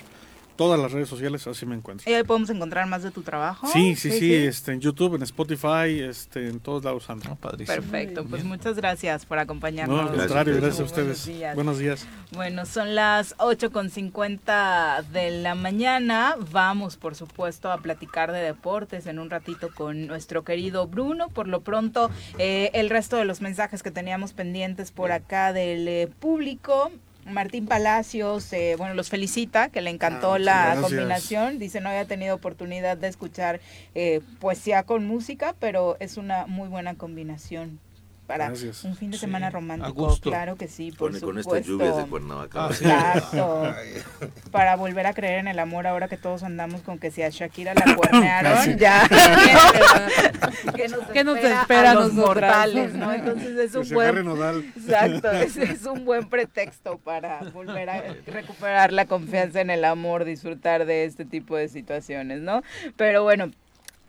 todas 0.56 0.80
las 0.80 0.92
redes 0.92 1.08
sociales 1.08 1.46
así 1.46 1.66
me 1.66 1.74
encuentro. 1.74 2.10
¿Y 2.10 2.14
ahí 2.14 2.22
podemos 2.24 2.50
encontrar 2.50 2.86
más 2.86 3.02
de 3.02 3.10
tu 3.10 3.22
trabajo? 3.22 3.66
Sí, 3.72 3.96
sí, 3.96 4.10
sí, 4.10 4.34
este, 4.34 4.72
en 4.72 4.80
YouTube, 4.80 5.16
en 5.16 5.22
Spotify, 5.22 6.00
este, 6.00 6.48
en 6.48 6.60
todos 6.60 6.84
lados 6.84 7.08
ando. 7.10 7.36
Perfecto, 7.36 8.24
pues 8.24 8.44
muchas 8.44 8.76
gracias 8.76 9.26
por 9.26 9.38
acompañarnos. 9.38 9.96
No, 10.04 10.10
al 10.10 10.16
contrario, 10.16 10.56
gracias 10.56 10.80
a 10.80 10.84
ustedes. 10.84 11.26
buenos 11.26 11.26
días. 11.26 11.54
Buenos 11.54 11.78
días. 11.78 12.06
Bueno, 12.32 12.66
son 12.66 12.94
las 12.94 13.36
8.50 13.38 15.04
de 15.08 15.30
la 15.30 15.54
mañana. 15.54 16.36
Vamos, 16.50 16.96
por 16.96 17.14
supuesto, 17.14 17.70
a 17.70 17.78
platicar 17.78 18.32
de 18.32 18.40
deportes 18.40 19.06
en 19.06 19.18
un 19.18 19.30
ratito 19.30 19.68
con 19.74 20.06
nuestro 20.06 20.44
querido 20.44 20.86
Bruno. 20.86 21.28
Por 21.28 21.48
lo 21.48 21.60
pronto, 21.60 22.10
eh, 22.38 22.70
el 22.74 22.90
resto 22.90 23.16
de 23.16 23.24
los 23.24 23.40
mensajes 23.40 23.82
que 23.82 23.90
teníamos 23.90 24.32
pendientes 24.32 24.90
por 24.90 25.12
acá 25.12 25.52
del 25.52 25.86
eh, 25.88 26.08
público. 26.18 26.90
Martín 27.26 27.66
Palacios, 27.66 28.52
eh, 28.52 28.74
bueno, 28.78 28.94
los 28.94 29.08
felicita, 29.10 29.68
que 29.68 29.80
le 29.80 29.90
encantó 29.90 30.34
Ah, 30.34 30.38
la 30.38 30.64
gracias. 30.66 30.82
combinación. 30.84 31.58
Dice, 31.58 31.80
no 31.80 31.88
había 31.88 32.04
tenido 32.06 32.34
oportunidad 32.34 32.96
de 32.96 33.08
escuchar 33.08 33.60
eh, 33.94 34.20
poesía 34.40 34.84
con 34.84 35.06
música, 35.06 35.54
pero 35.58 35.96
es 36.00 36.16
una 36.16 36.46
muy 36.46 36.68
buena 36.68 36.94
combinación 36.94 37.80
para 38.26 38.48
Gracias. 38.48 38.84
un 38.84 38.96
fin 38.96 39.10
de 39.10 39.16
Sí, 39.16 39.20
semana 39.22 39.48
a 39.48 39.50
romántico. 39.50 40.16
Claro 40.20 40.56
que 40.56 40.68
sí, 40.68 40.92
por 40.92 41.18
Con, 41.20 41.38
estas 41.38 41.64
lluvias 41.64 41.96
de 41.96 42.04
Cuernavaca. 42.06 42.66
Ah, 42.66 42.70
Exacto. 42.70 43.74
Para 44.50 44.76
volver 44.76 45.06
a 45.06 45.14
creer 45.14 45.38
en 45.40 45.48
el 45.48 45.58
amor 45.58 45.86
ahora 45.86 46.08
que 46.08 46.16
todos 46.16 46.42
andamos 46.42 46.80
con 46.82 46.98
que 46.98 47.10
si 47.10 47.22
a 47.22 47.28
Shakira 47.30 47.74
la 47.74 47.94
cuernearon, 47.96 48.76
ya. 48.78 49.08
¿Qué 50.74 50.88
nos, 50.88 51.06
¿Qué 51.08 51.24
nos 51.24 51.36
espera, 51.36 51.60
espera 51.62 51.88
a 51.90 51.92
a 51.92 51.94
los 51.94 52.12
mortales, 52.12 52.94
no? 52.94 53.12
Entonces 53.12 53.56
es 53.56 53.74
un 53.74 53.88
buen. 53.94 54.16
Exacto, 54.76 55.30
es, 55.30 55.56
es 55.56 55.84
un 55.86 56.04
buen 56.04 56.28
pretexto 56.28 56.98
para 56.98 57.40
volver 57.52 57.90
a 57.90 58.02
recuperar 58.26 58.92
la 58.92 59.06
confianza 59.06 59.60
en 59.60 59.70
el 59.70 59.84
amor, 59.84 60.24
disfrutar 60.24 60.86
de 60.86 61.04
este 61.04 61.24
tipo 61.24 61.56
de 61.56 61.68
situaciones, 61.68 62.40
¿no? 62.40 62.62
Pero 62.96 63.22
bueno, 63.22 63.50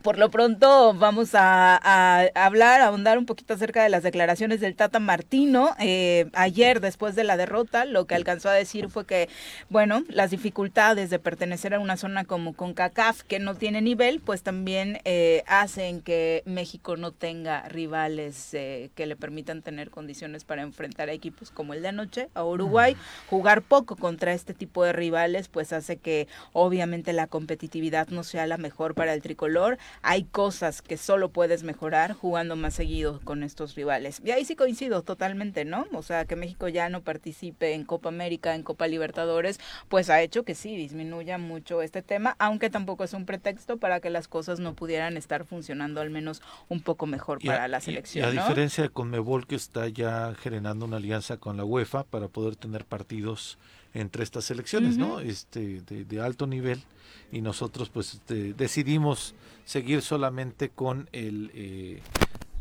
por 0.01 0.17
lo 0.17 0.29
pronto 0.29 0.93
vamos 0.93 1.35
a, 1.35 1.79
a 1.81 2.27
hablar, 2.35 2.81
a 2.81 2.87
ahondar 2.87 3.17
un 3.17 3.25
poquito 3.25 3.53
acerca 3.53 3.83
de 3.83 3.89
las 3.89 4.03
declaraciones 4.03 4.59
del 4.61 4.75
Tata 4.75 4.99
Martino. 4.99 5.75
Eh, 5.79 6.29
ayer, 6.33 6.79
después 6.79 7.15
de 7.15 7.23
la 7.23 7.37
derrota, 7.37 7.85
lo 7.85 8.05
que 8.05 8.15
alcanzó 8.15 8.49
a 8.49 8.53
decir 8.53 8.89
fue 8.89 9.05
que, 9.05 9.29
bueno, 9.69 10.03
las 10.09 10.31
dificultades 10.31 11.09
de 11.09 11.19
pertenecer 11.19 11.73
a 11.73 11.79
una 11.79 11.97
zona 11.97 12.25
como 12.25 12.53
CONCACAF, 12.53 13.23
que 13.23 13.39
no 13.39 13.55
tiene 13.55 13.81
nivel, 13.81 14.21
pues 14.21 14.43
también 14.43 14.99
eh, 15.03 15.43
hacen 15.47 16.01
que 16.01 16.43
México 16.45 16.97
no 16.97 17.11
tenga 17.11 17.67
rivales 17.69 18.53
eh, 18.53 18.89
que 18.95 19.05
le 19.05 19.15
permitan 19.15 19.61
tener 19.61 19.89
condiciones 19.89 20.43
para 20.43 20.61
enfrentar 20.61 21.09
a 21.09 21.13
equipos 21.13 21.51
como 21.51 21.73
el 21.73 21.81
de 21.81 21.89
anoche, 21.89 22.29
a 22.33 22.43
Uruguay. 22.43 22.95
Jugar 23.29 23.61
poco 23.61 23.95
contra 23.95 24.33
este 24.33 24.53
tipo 24.53 24.83
de 24.83 24.93
rivales, 24.93 25.47
pues 25.47 25.73
hace 25.73 25.97
que 25.97 26.27
obviamente 26.53 27.13
la 27.13 27.27
competitividad 27.27 28.07
no 28.09 28.23
sea 28.23 28.47
la 28.47 28.57
mejor 28.57 28.95
para 28.95 29.13
el 29.13 29.21
tricolor 29.21 29.77
hay 30.01 30.23
cosas 30.23 30.81
que 30.81 30.97
solo 30.97 31.29
puedes 31.29 31.63
mejorar 31.63 32.13
jugando 32.13 32.55
más 32.55 32.73
seguido 32.75 33.19
con 33.23 33.43
estos 33.43 33.75
rivales. 33.75 34.21
Y 34.23 34.31
ahí 34.31 34.45
sí 34.45 34.55
coincido 34.55 35.01
totalmente, 35.03 35.65
¿no? 35.65 35.85
O 35.93 36.01
sea, 36.03 36.25
que 36.25 36.35
México 36.35 36.67
ya 36.67 36.89
no 36.89 37.01
participe 37.01 37.73
en 37.73 37.83
Copa 37.85 38.09
América, 38.09 38.55
en 38.55 38.63
Copa 38.63 38.87
Libertadores, 38.87 39.59
pues 39.89 40.09
ha 40.09 40.21
hecho 40.21 40.43
que 40.43 40.55
sí 40.55 40.75
disminuya 40.75 41.37
mucho 41.37 41.81
este 41.81 42.01
tema, 42.01 42.35
aunque 42.39 42.69
tampoco 42.69 43.03
es 43.03 43.13
un 43.13 43.25
pretexto 43.25 43.77
para 43.77 43.99
que 43.99 44.09
las 44.09 44.27
cosas 44.27 44.59
no 44.59 44.73
pudieran 44.73 45.17
estar 45.17 45.45
funcionando 45.45 46.01
al 46.01 46.09
menos 46.09 46.41
un 46.69 46.81
poco 46.81 47.05
mejor 47.05 47.39
a- 47.43 47.45
para 47.45 47.67
la 47.67 47.79
selección, 47.81 48.25
y 48.25 48.27
a 48.29 48.33
¿no? 48.33 48.41
diferencia 48.41 48.83
de 48.83 48.89
Conmebol 48.89 49.47
que 49.47 49.55
está 49.55 49.87
ya 49.87 50.33
generando 50.39 50.85
una 50.85 50.97
alianza 50.97 51.37
con 51.37 51.57
la 51.57 51.63
UEFA 51.65 52.03
para 52.03 52.27
poder 52.27 52.55
tener 52.55 52.85
partidos 52.85 53.57
entre 53.97 54.23
estas 54.23 54.45
selecciones, 54.45 54.97
¿no? 54.97 55.19
Este 55.19 55.81
de, 55.81 56.05
de 56.05 56.21
alto 56.21 56.45
nivel 56.45 56.83
y 57.31 57.41
nosotros 57.41 57.89
pues 57.89 58.13
este, 58.15 58.53
decidimos 58.53 59.33
seguir 59.65 60.01
solamente 60.01 60.69
con 60.69 61.09
el 61.11 61.51
eh, 61.53 62.01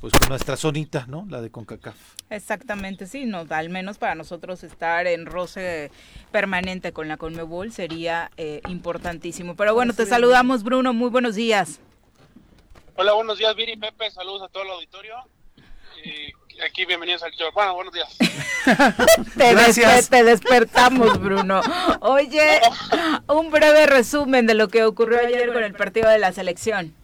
pues 0.00 0.12
con 0.14 0.28
nuestra 0.28 0.56
zonita, 0.56 1.06
¿no? 1.08 1.26
La 1.28 1.40
de 1.40 1.50
Concacaf. 1.50 1.96
Exactamente, 2.30 3.06
sí, 3.06 3.24
no, 3.24 3.46
al 3.48 3.70
menos 3.70 3.98
para 3.98 4.14
nosotros 4.14 4.62
estar 4.62 5.06
en 5.06 5.26
roce 5.26 5.90
permanente 6.32 6.92
con 6.92 7.08
la 7.08 7.16
Conmebol 7.16 7.72
sería 7.72 8.30
eh, 8.36 8.60
importantísimo. 8.68 9.56
Pero 9.56 9.74
bueno, 9.74 9.92
te 9.92 10.06
saludamos 10.06 10.62
Bruno, 10.62 10.92
muy 10.92 11.10
buenos 11.10 11.34
días. 11.34 11.80
Hola, 12.96 13.12
buenos 13.12 13.38
días, 13.38 13.54
Viri, 13.54 13.76
Pepe, 13.76 14.10
saludos 14.10 14.42
a 14.42 14.48
todo 14.48 14.62
el 14.62 14.70
auditorio. 14.70 15.16
Eh, 16.04 16.32
aquí 16.64 16.84
bienvenidos 16.84 17.22
al 17.22 17.32
show. 17.32 17.50
Bueno, 17.52 17.74
buenos 17.74 17.92
días. 17.92 18.16
Te, 19.36 19.52
Gracias. 19.52 20.08
te 20.08 20.24
despertamos, 20.24 21.20
Bruno. 21.20 21.60
Oye, 22.00 22.60
un 23.28 23.50
breve 23.50 23.86
resumen 23.86 24.46
de 24.46 24.54
lo 24.54 24.68
que 24.68 24.84
ocurrió 24.84 25.20
ayer 25.20 25.52
con 25.52 25.62
el 25.62 25.74
partido 25.74 26.08
de 26.08 26.18
la 26.18 26.32
selección. 26.32 26.94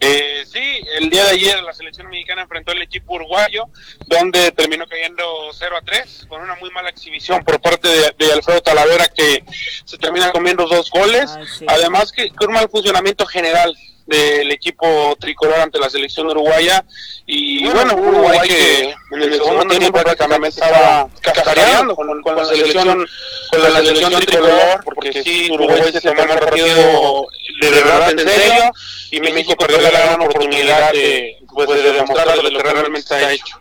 Eh, 0.00 0.44
sí, 0.46 0.80
el 0.96 1.10
día 1.10 1.24
de 1.24 1.30
ayer 1.30 1.60
la 1.62 1.72
selección 1.72 2.08
mexicana 2.08 2.42
enfrentó 2.42 2.70
al 2.70 2.80
equipo 2.80 3.14
uruguayo, 3.14 3.64
donde 4.06 4.52
terminó 4.52 4.86
cayendo 4.86 5.24
0 5.52 5.76
a 5.76 5.80
3, 5.82 6.26
con 6.28 6.40
una 6.40 6.54
muy 6.54 6.70
mala 6.70 6.88
exhibición 6.90 7.44
por 7.44 7.60
parte 7.60 7.88
de, 7.88 8.14
de 8.16 8.32
Alfredo 8.32 8.60
Talavera, 8.60 9.06
que 9.08 9.42
se 9.84 9.98
termina 9.98 10.30
comiendo 10.30 10.66
dos 10.68 10.88
goles. 10.90 11.36
Además, 11.66 12.12
que, 12.12 12.30
que 12.30 12.46
un 12.46 12.52
mal 12.52 12.68
funcionamiento 12.68 13.26
general 13.26 13.76
del 14.08 14.50
equipo 14.50 15.14
tricolor 15.20 15.60
ante 15.60 15.78
la 15.78 15.90
selección 15.90 16.26
uruguaya. 16.28 16.82
Y 17.26 17.68
bueno, 17.68 17.94
Uruguay 17.94 18.38
que 18.48 18.94
en 19.10 19.22
el 19.22 19.34
segundo 19.34 19.66
tiempo 19.66 20.00
prácticamente 20.00 20.48
estaba 20.48 21.06
castareando 21.20 21.94
con, 21.94 22.22
con 22.22 22.36
la 22.36 22.44
selección 22.46 23.06
con 23.50 23.62
la 23.62 23.70
selección 23.82 24.12
tricolor, 24.14 24.82
porque 24.82 25.22
sí, 25.22 25.50
Uruguay 25.52 25.92
se 25.92 26.00
tomó 26.00 26.22
el 26.22 26.28
partido 26.38 27.26
de 27.60 27.70
verdad 27.70 28.10
en 28.12 28.18
serio 28.20 28.72
y 29.10 29.20
México 29.20 29.54
perdió 29.56 29.80
la 29.82 29.90
gran 29.90 30.22
oportunidad 30.22 30.92
de, 30.92 31.36
pues, 31.52 31.68
de 31.68 31.92
demostrar 31.92 32.34
lo 32.34 32.50
que 32.50 32.58
realmente 32.58 33.00
está 33.00 33.30
hecho. 33.30 33.60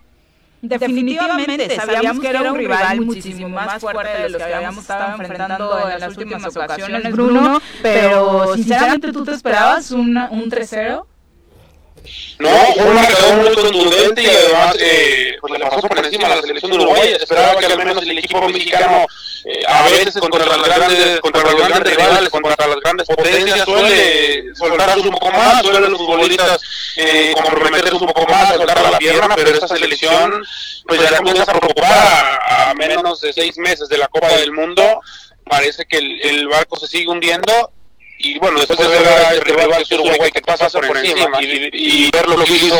Definitivamente, 0.62 1.76
sabíamos 1.76 2.20
que 2.22 2.30
era 2.30 2.52
un 2.52 2.58
rival 2.58 3.02
muchísimo 3.02 3.50
más 3.50 3.80
fuerte 3.80 4.24
de 4.24 4.30
los 4.30 4.42
que 4.42 4.54
habíamos 4.54 4.82
estado 4.82 5.12
enfrentando 5.12 5.90
en 5.90 6.00
las 6.00 6.18
últimas 6.18 6.56
ocasiones, 6.56 7.12
Bruno, 7.12 7.62
pero 7.82 8.56
sinceramente 8.56 9.12
tú 9.12 9.24
te 9.24 9.32
esperabas 9.32 9.92
un, 9.92 10.18
un 10.18 10.50
3-0. 10.50 11.06
No, 12.40 12.50
fue 12.76 12.84
un 12.84 12.96
marcador 12.96 13.38
muy 13.38 13.56
contundente 13.56 14.22
y 14.22 14.28
además 14.28 14.76
eh, 14.80 15.38
pues 15.42 15.54
le 15.54 15.60
pasó 15.60 15.88
por 15.88 16.06
encima 16.06 16.28
a 16.28 16.36
la 16.36 16.42
selección 16.42 16.72
de 16.72 16.78
Uruguay. 16.78 17.16
Esperaba 17.20 17.60
que 17.60 17.66
al 17.66 17.78
menos 17.78 18.04
el 18.04 18.18
equipo 18.18 18.48
mexicano 18.48 19.08
eh, 19.44 19.64
a 19.68 19.84
veces 19.84 20.18
contra 20.18 20.46
las 20.46 20.62
grandes 20.64 21.20
contra 21.20 21.42
los 21.42 21.56
grandes 21.56 21.96
rivales, 21.96 22.30
contra 22.30 22.56
las 22.68 22.80
grandes 22.80 23.08
potencias 23.08 23.66
suele 23.66 24.54
soltarse 24.54 25.00
un 25.00 25.12
poco 25.12 25.32
más, 25.32 25.64
suelen 25.64 25.90
los 25.90 25.98
futbolistas 25.98 26.62
eh, 26.98 27.34
comprometerse 27.42 27.96
un 27.96 28.08
poco 28.08 28.28
más, 28.28 28.56
soltar 28.56 28.92
la 28.92 28.98
pierna, 29.00 29.36
pero 29.36 29.50
esta 29.50 29.68
selección 29.68 30.44
pues 30.86 31.02
ya 31.02 31.18
comienza 31.18 31.44
a 31.44 31.60
preocupar 31.60 32.40
a, 32.48 32.74
menos 32.76 33.20
de 33.22 33.34
seis 33.34 33.58
meses 33.58 33.90
de 33.90 33.98
la 33.98 34.08
Copa 34.10 34.28
del 34.28 34.52
Mundo. 34.52 35.02
Parece 35.44 35.86
que 35.86 35.98
el 35.98 36.48
barco 36.50 36.78
se 36.78 36.88
sigue 36.88 37.08
hundiendo 37.08 37.72
y 38.20 38.40
bueno, 38.40 38.58
después 38.60 38.80
de 38.80 38.88
ver 38.88 39.08
a 39.08 39.34
este 39.34 39.44
rival 39.46 39.70
que 39.78 39.84
es 39.84 39.92
Uruguay 40.02 40.32
que 40.32 40.42
pasa 40.42 40.70
por 40.70 40.98
encima 40.98 41.42
y, 41.42 41.70
y 42.08 42.12
ver 42.12 42.28
lo 42.28 42.44
que 42.44 42.52
hizo 42.52 42.76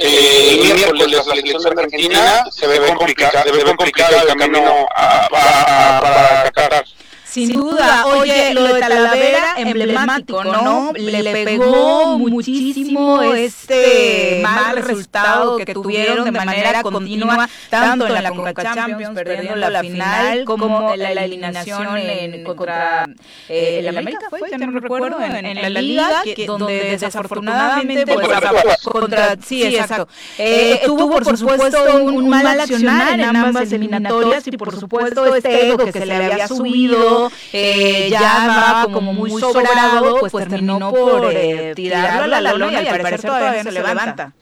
eh, 0.00 0.58
el 0.62 0.74
miércoles 0.74 1.10
la 1.12 1.22
selección 1.24 1.62
de 1.62 1.68
Argentina, 1.82 2.44
se 2.50 2.66
ve 2.66 2.78
complicado, 2.86 3.42
se 3.44 3.52
ve 3.52 3.62
complicado 3.64 4.16
el 4.28 4.36
camino 4.36 4.86
a, 4.94 5.28
a- 5.32 5.96
a- 5.98 6.00
para 6.00 6.50
Qatar. 6.52 6.84
Sin 7.32 7.50
duda, 7.50 8.04
oye, 8.08 8.52
lo 8.52 8.62
de 8.62 8.78
Talavera, 8.78 9.54
emblemático, 9.56 10.44
¿no? 10.44 10.92
Le 10.92 11.32
pegó 11.32 12.18
muchísimo 12.18 13.22
este 13.22 14.40
mal 14.42 14.76
resultado 14.76 15.56
que 15.56 15.72
tuvieron 15.72 16.26
de 16.26 16.30
manera 16.30 16.82
continua, 16.82 17.48
tanto 17.70 18.06
en 18.06 18.22
la 18.22 18.30
Conca 18.32 18.74
Champions, 18.74 19.14
perdiendo 19.14 19.56
la 19.56 19.80
final, 19.80 20.44
como 20.44 20.92
en 20.92 21.00
la 21.00 21.24
eliminación 21.24 21.96
en, 21.96 22.44
contra 22.44 23.06
eh, 23.48 23.78
el 23.78 23.96
América, 23.96 24.26
fue, 24.28 24.40
ya 24.50 24.58
no 24.58 24.78
recuerdo, 24.78 25.18
en, 25.22 25.46
en 25.46 25.72
la 25.72 25.80
Liga, 25.80 26.22
que, 26.22 26.44
donde 26.44 26.98
desafortunadamente, 26.98 28.12
pues, 28.12 28.28
contra, 28.84 29.36
sí, 29.42 29.64
exacto, 29.64 30.06
eh, 30.36 30.82
tuvo 30.84 31.08
por 31.08 31.34
supuesto 31.38 31.78
un, 31.94 32.14
un 32.14 32.28
mal 32.28 32.60
accionar 32.60 33.18
en 33.18 33.36
ambas 33.36 33.72
eliminatorias 33.72 34.46
y 34.48 34.50
por 34.58 34.78
supuesto 34.78 35.34
este 35.34 35.68
ego 35.68 35.78
que 35.78 35.92
se 35.92 36.04
le 36.04 36.14
había 36.14 36.46
subido 36.46 37.21
eh, 37.52 38.08
ya 38.10 38.84
va 38.86 38.92
como 38.92 39.12
muy 39.12 39.30
sobrado, 39.30 40.18
pues 40.20 40.32
terminó 40.32 40.90
por 40.90 41.30
eh, 41.32 41.72
tirarlo 41.74 42.34
a 42.34 42.40
la 42.40 42.52
lona 42.52 42.82
y 42.82 42.86
al 42.86 43.00
parecer 43.00 43.22
todavía 43.22 43.62
no 43.62 43.70
se 43.70 43.72
levanta. 43.72 44.32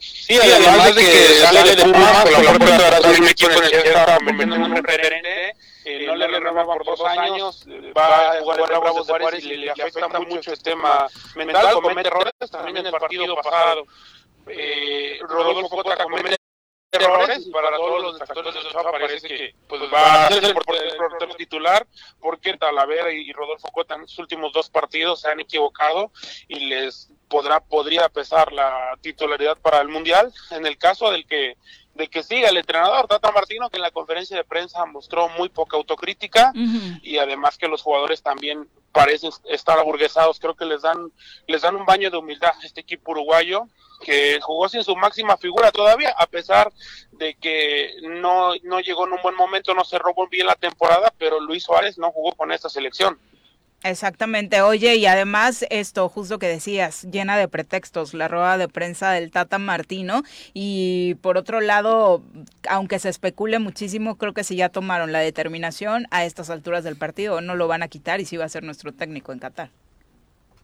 Sí, 0.00 0.38
además 0.38 0.94
de 0.94 1.02
que 1.02 1.10
sale 1.42 1.76
de 1.76 1.82
Pumas 1.84 2.24
con 2.24 2.44
la 2.44 2.52
puerta 2.54 2.78
de 2.78 3.00
Brasil, 3.00 3.22
un 3.22 3.28
equipo 3.28 3.50
en 3.50 3.64
el 3.64 3.70
que 3.70 3.78
estaba 3.88 4.16
convirtiendo 4.16 4.56
en 4.56 4.62
un 4.62 4.76
referente, 4.76 5.54
eh, 5.84 6.06
no 6.06 6.16
le 6.16 6.26
renueva 6.26 6.64
por 6.64 6.84
dos 6.84 7.04
años, 7.04 7.66
eh, 7.68 7.92
va 7.96 8.32
a 8.32 8.40
jugar 8.40 8.60
en 8.60 8.80
Bravos 8.80 9.06
de 9.06 9.18
Juárez 9.18 9.44
y 9.44 9.56
le 9.56 9.70
afecta 9.70 10.08
mucho 10.20 10.52
el 10.52 10.62
tema 10.62 11.06
mental, 11.34 11.80
comete 11.82 12.08
errores, 12.08 12.32
también 12.50 12.78
en 12.78 12.86
el 12.86 12.92
partido 12.92 13.34
pasado. 13.34 13.84
Eh, 14.46 15.18
Rodolfo 15.22 15.68
Cota 15.68 16.02
comete 16.02 16.36
errores 16.92 17.46
para 17.52 17.76
todos 17.76 18.02
los 18.02 18.18
detractores 18.18 18.54
de 18.54 18.60
Ochoa 18.60 18.90
parece 18.90 19.28
que 19.28 19.54
pues 19.68 19.80
va 19.92 20.26
a 20.26 20.28
ser 20.28 20.44
el 20.44 20.54
portero 20.54 21.34
titular 21.36 21.86
porque 22.20 22.56
Talavera 22.56 23.12
y 23.12 23.32
Rodolfo 23.32 23.68
Cota 23.68 23.94
en 23.94 24.08
sus 24.08 24.18
últimos 24.18 24.52
dos 24.52 24.68
partidos 24.70 25.20
se 25.20 25.28
han 25.28 25.38
equivocado 25.38 26.10
y 26.48 26.66
les 26.66 27.10
podrá 27.28 27.60
podría 27.60 28.08
pesar 28.08 28.52
la 28.52 28.98
titularidad 29.00 29.56
para 29.58 29.80
el 29.80 29.88
mundial. 29.88 30.32
En 30.50 30.66
el 30.66 30.78
caso 30.78 31.12
del 31.12 31.26
que 31.26 31.56
de 31.94 32.08
que 32.08 32.22
siga 32.22 32.48
el 32.48 32.56
entrenador. 32.56 33.06
Tata 33.06 33.32
Martino 33.32 33.68
que 33.70 33.76
en 33.76 33.82
la 33.82 33.90
conferencia 33.90 34.36
de 34.36 34.44
prensa 34.44 34.84
mostró 34.86 35.28
muy 35.30 35.48
poca 35.48 35.76
autocrítica 35.76 36.52
y 37.02 37.18
además 37.18 37.58
que 37.58 37.68
los 37.68 37.82
jugadores 37.82 38.22
también 38.22 38.68
parecen 38.92 39.30
estar 39.48 39.78
aburguesados. 39.78 40.38
Creo 40.40 40.54
que 40.54 40.64
les 40.64 40.82
dan 40.82 41.12
les 41.46 41.62
dan 41.62 41.76
un 41.76 41.86
baño 41.86 42.10
de 42.10 42.16
humildad 42.16 42.52
a 42.60 42.66
este 42.66 42.80
equipo 42.80 43.12
uruguayo 43.12 43.66
que 44.00 44.40
jugó 44.40 44.68
sin 44.68 44.82
su 44.82 44.96
máxima 44.96 45.36
figura 45.36 45.70
todavía, 45.70 46.14
a 46.16 46.26
pesar 46.26 46.72
de 47.12 47.34
que 47.34 47.96
no, 48.02 48.54
no 48.62 48.80
llegó 48.80 49.06
en 49.06 49.12
un 49.12 49.22
buen 49.22 49.34
momento, 49.34 49.74
no 49.74 49.84
cerró 49.84 50.14
bien 50.30 50.46
la 50.46 50.54
temporada, 50.54 51.12
pero 51.18 51.38
Luis 51.38 51.64
Suárez 51.64 51.98
no 51.98 52.10
jugó 52.10 52.32
con 52.32 52.50
esta 52.50 52.68
selección. 52.68 53.18
Exactamente, 53.82 54.60
oye, 54.60 54.96
y 54.96 55.06
además 55.06 55.64
esto, 55.70 56.10
justo 56.10 56.38
que 56.38 56.48
decías, 56.48 57.06
llena 57.10 57.38
de 57.38 57.48
pretextos, 57.48 58.12
la 58.12 58.28
rueda 58.28 58.58
de 58.58 58.68
prensa 58.68 59.10
del 59.12 59.30
Tata 59.30 59.58
Martino, 59.58 60.22
y 60.52 61.14
por 61.22 61.38
otro 61.38 61.62
lado, 61.62 62.22
aunque 62.68 62.98
se 62.98 63.08
especule 63.08 63.58
muchísimo, 63.58 64.18
creo 64.18 64.34
que 64.34 64.44
si 64.44 64.54
ya 64.54 64.68
tomaron 64.68 65.12
la 65.12 65.20
determinación 65.20 66.06
a 66.10 66.26
estas 66.26 66.50
alturas 66.50 66.84
del 66.84 66.96
partido, 66.96 67.40
no 67.40 67.54
lo 67.54 67.68
van 67.68 67.82
a 67.82 67.88
quitar 67.88 68.20
y 68.20 68.26
sí 68.26 68.36
va 68.36 68.44
a 68.44 68.50
ser 68.50 68.64
nuestro 68.64 68.92
técnico 68.92 69.32
en 69.32 69.38
Qatar. 69.38 69.70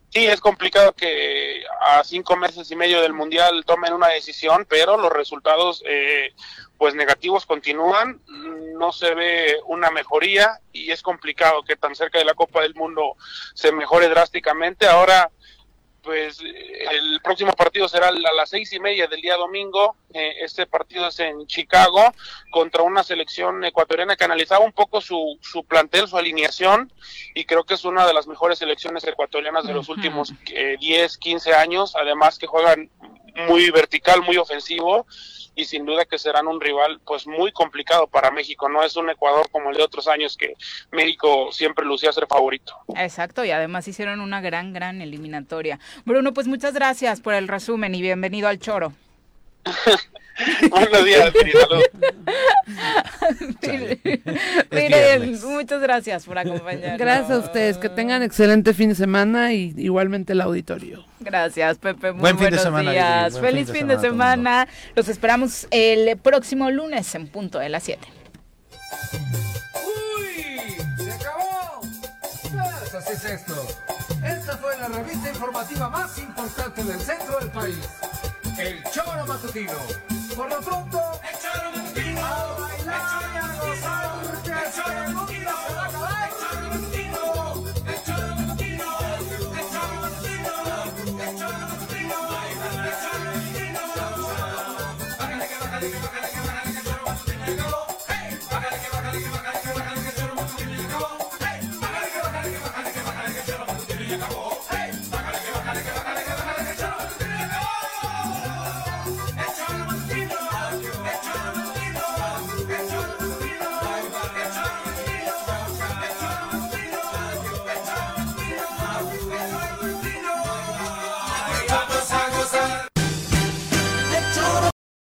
Sí, 0.09 0.25
es 0.25 0.39
complicado 0.39 0.93
que 0.93 1.63
a 1.81 2.03
cinco 2.03 2.37
meses 2.37 2.69
y 2.71 2.75
medio 2.75 3.01
del 3.01 3.13
Mundial 3.13 3.63
tomen 3.65 3.93
una 3.93 4.07
decisión, 4.07 4.65
pero 4.69 4.95
los 4.95 5.11
resultados 5.11 5.83
eh, 5.85 6.33
pues 6.77 6.95
negativos 6.95 7.45
continúan, 7.45 8.21
no 8.77 8.91
se 8.91 9.13
ve 9.15 9.59
una 9.65 9.89
mejoría 9.91 10.59
y 10.71 10.91
es 10.91 11.01
complicado 11.01 11.63
que 11.63 11.75
tan 11.75 11.95
cerca 11.95 12.19
de 12.19 12.25
la 12.25 12.35
Copa 12.35 12.61
del 12.61 12.75
Mundo 12.75 13.15
se 13.53 13.71
mejore 13.71 14.09
drásticamente. 14.09 14.87
Ahora, 14.87 15.31
pues 16.07 16.39
el 16.39 17.19
próximo 17.21 17.51
partido 17.51 17.89
será 17.89 18.07
a 18.07 18.11
las 18.13 18.49
seis 18.49 18.71
y 18.71 18.79
media 18.79 19.07
del 19.07 19.19
día 19.19 19.35
domingo. 19.35 19.97
Eh, 20.13 20.35
este 20.41 20.65
partido 20.65 21.07
es 21.07 21.19
en 21.19 21.45
Chicago 21.47 22.13
contra 22.49 22.83
una 22.83 23.03
selección 23.03 23.65
ecuatoriana 23.65 24.15
que 24.15 24.23
analizaba 24.23 24.63
un 24.63 24.71
poco 24.71 25.01
su, 25.01 25.37
su 25.41 25.65
plantel, 25.65 26.07
su 26.07 26.17
alineación, 26.17 26.93
y 27.35 27.43
creo 27.43 27.65
que 27.65 27.73
es 27.73 27.83
una 27.83 28.07
de 28.07 28.13
las 28.13 28.25
mejores 28.25 28.59
selecciones 28.59 29.03
ecuatorianas 29.03 29.67
de 29.67 29.73
los 29.73 29.89
últimos 29.89 30.33
eh, 30.53 30.77
10, 30.79 31.17
15 31.17 31.53
años. 31.53 31.93
Además 31.97 32.39
que 32.39 32.47
juegan 32.47 32.89
muy 33.47 33.69
vertical, 33.71 34.21
muy 34.21 34.37
ofensivo 34.37 35.05
y 35.55 35.65
sin 35.65 35.85
duda 35.85 36.05
que 36.05 36.19
serán 36.19 36.47
un 36.47 36.61
rival 36.61 36.99
pues 37.05 37.25
muy 37.25 37.51
complicado 37.51 38.07
para 38.07 38.31
México. 38.31 38.69
No 38.69 38.83
es 38.83 38.95
un 38.95 39.09
Ecuador 39.09 39.49
como 39.51 39.71
el 39.71 39.77
de 39.77 39.83
otros 39.83 40.07
años 40.07 40.37
que 40.37 40.53
México 40.91 41.51
siempre 41.51 41.83
lucía 41.83 42.11
ser 42.13 42.27
favorito. 42.27 42.77
Exacto, 42.95 43.43
y 43.43 43.51
además 43.51 43.87
hicieron 43.87 44.21
una 44.21 44.39
gran, 44.39 44.71
gran 44.71 45.01
eliminatoria. 45.01 45.79
Bruno, 46.05 46.33
pues 46.33 46.47
muchas 46.47 46.73
gracias 46.73 47.21
por 47.21 47.33
el 47.33 47.47
resumen 47.47 47.95
y 47.95 48.01
bienvenido 48.01 48.47
al 48.47 48.59
Choro. 48.59 48.93
Buenos 50.69 51.05
días, 51.05 51.33
salud. 51.33 51.83
Miren, 54.71 55.39
muchas 55.41 55.81
gracias 55.81 56.25
por 56.25 56.37
acompañarnos. 56.37 56.99
Gracias 56.99 57.31
a 57.31 57.37
ustedes, 57.39 57.77
que 57.77 57.89
tengan 57.89 58.21
excelente 58.23 58.73
fin 58.73 58.89
de 58.89 58.95
semana 58.95 59.53
y 59.53 59.73
igualmente 59.77 60.33
el 60.33 60.41
auditorio. 60.41 61.05
Gracias, 61.19 61.77
Pepe. 61.79 62.11
Muy 62.11 62.21
Buen 62.21 62.37
fin 62.37 62.45
de 62.45 62.49
buenos 62.49 62.63
semana, 62.63 62.91
días. 62.91 63.33
Buen 63.33 63.45
Feliz 63.45 63.65
fin 63.65 63.73
de 63.73 63.79
fin 63.79 63.87
de 63.87 63.99
semana 63.99 64.61
a 64.61 64.65
semana. 64.65 64.67
Los 64.95 65.09
esperamos 65.09 65.67
el 65.71 66.17
próximo 66.17 66.69
lunes 66.69 67.13
en 67.15 67.27
punto 67.27 67.59
de 67.59 67.69
las 67.69 67.83
7. 67.83 68.07
¡Uy! 69.85 70.75
¡Se 71.03 71.11
acabó! 71.11 71.81
Pues 72.41 72.93
así 72.93 73.13
es 73.13 73.25
esto. 73.25 73.67
Esta 74.23 74.57
fue 74.57 74.77
la 74.77 74.87
revista 74.87 75.29
informativa 75.29 75.89
más 75.89 76.17
importante 76.19 76.83
del 76.83 76.99
centro 76.99 77.39
del 77.39 77.49
país. 77.49 77.77
El 78.59 78.83
Choro 78.91 79.25
Matutino. 79.27 79.73
Por 80.37 80.49
lo 80.51 80.59
pronto, 80.61 81.01
el 81.23 81.39
Choro 81.39 81.71
Matutino. 81.75 82.21
A 82.23 82.59
bailar 82.59 83.23
y 83.33 83.37
a 83.37 83.47
gozar, 83.59 84.21
porque 84.21 84.53
se 84.71 84.81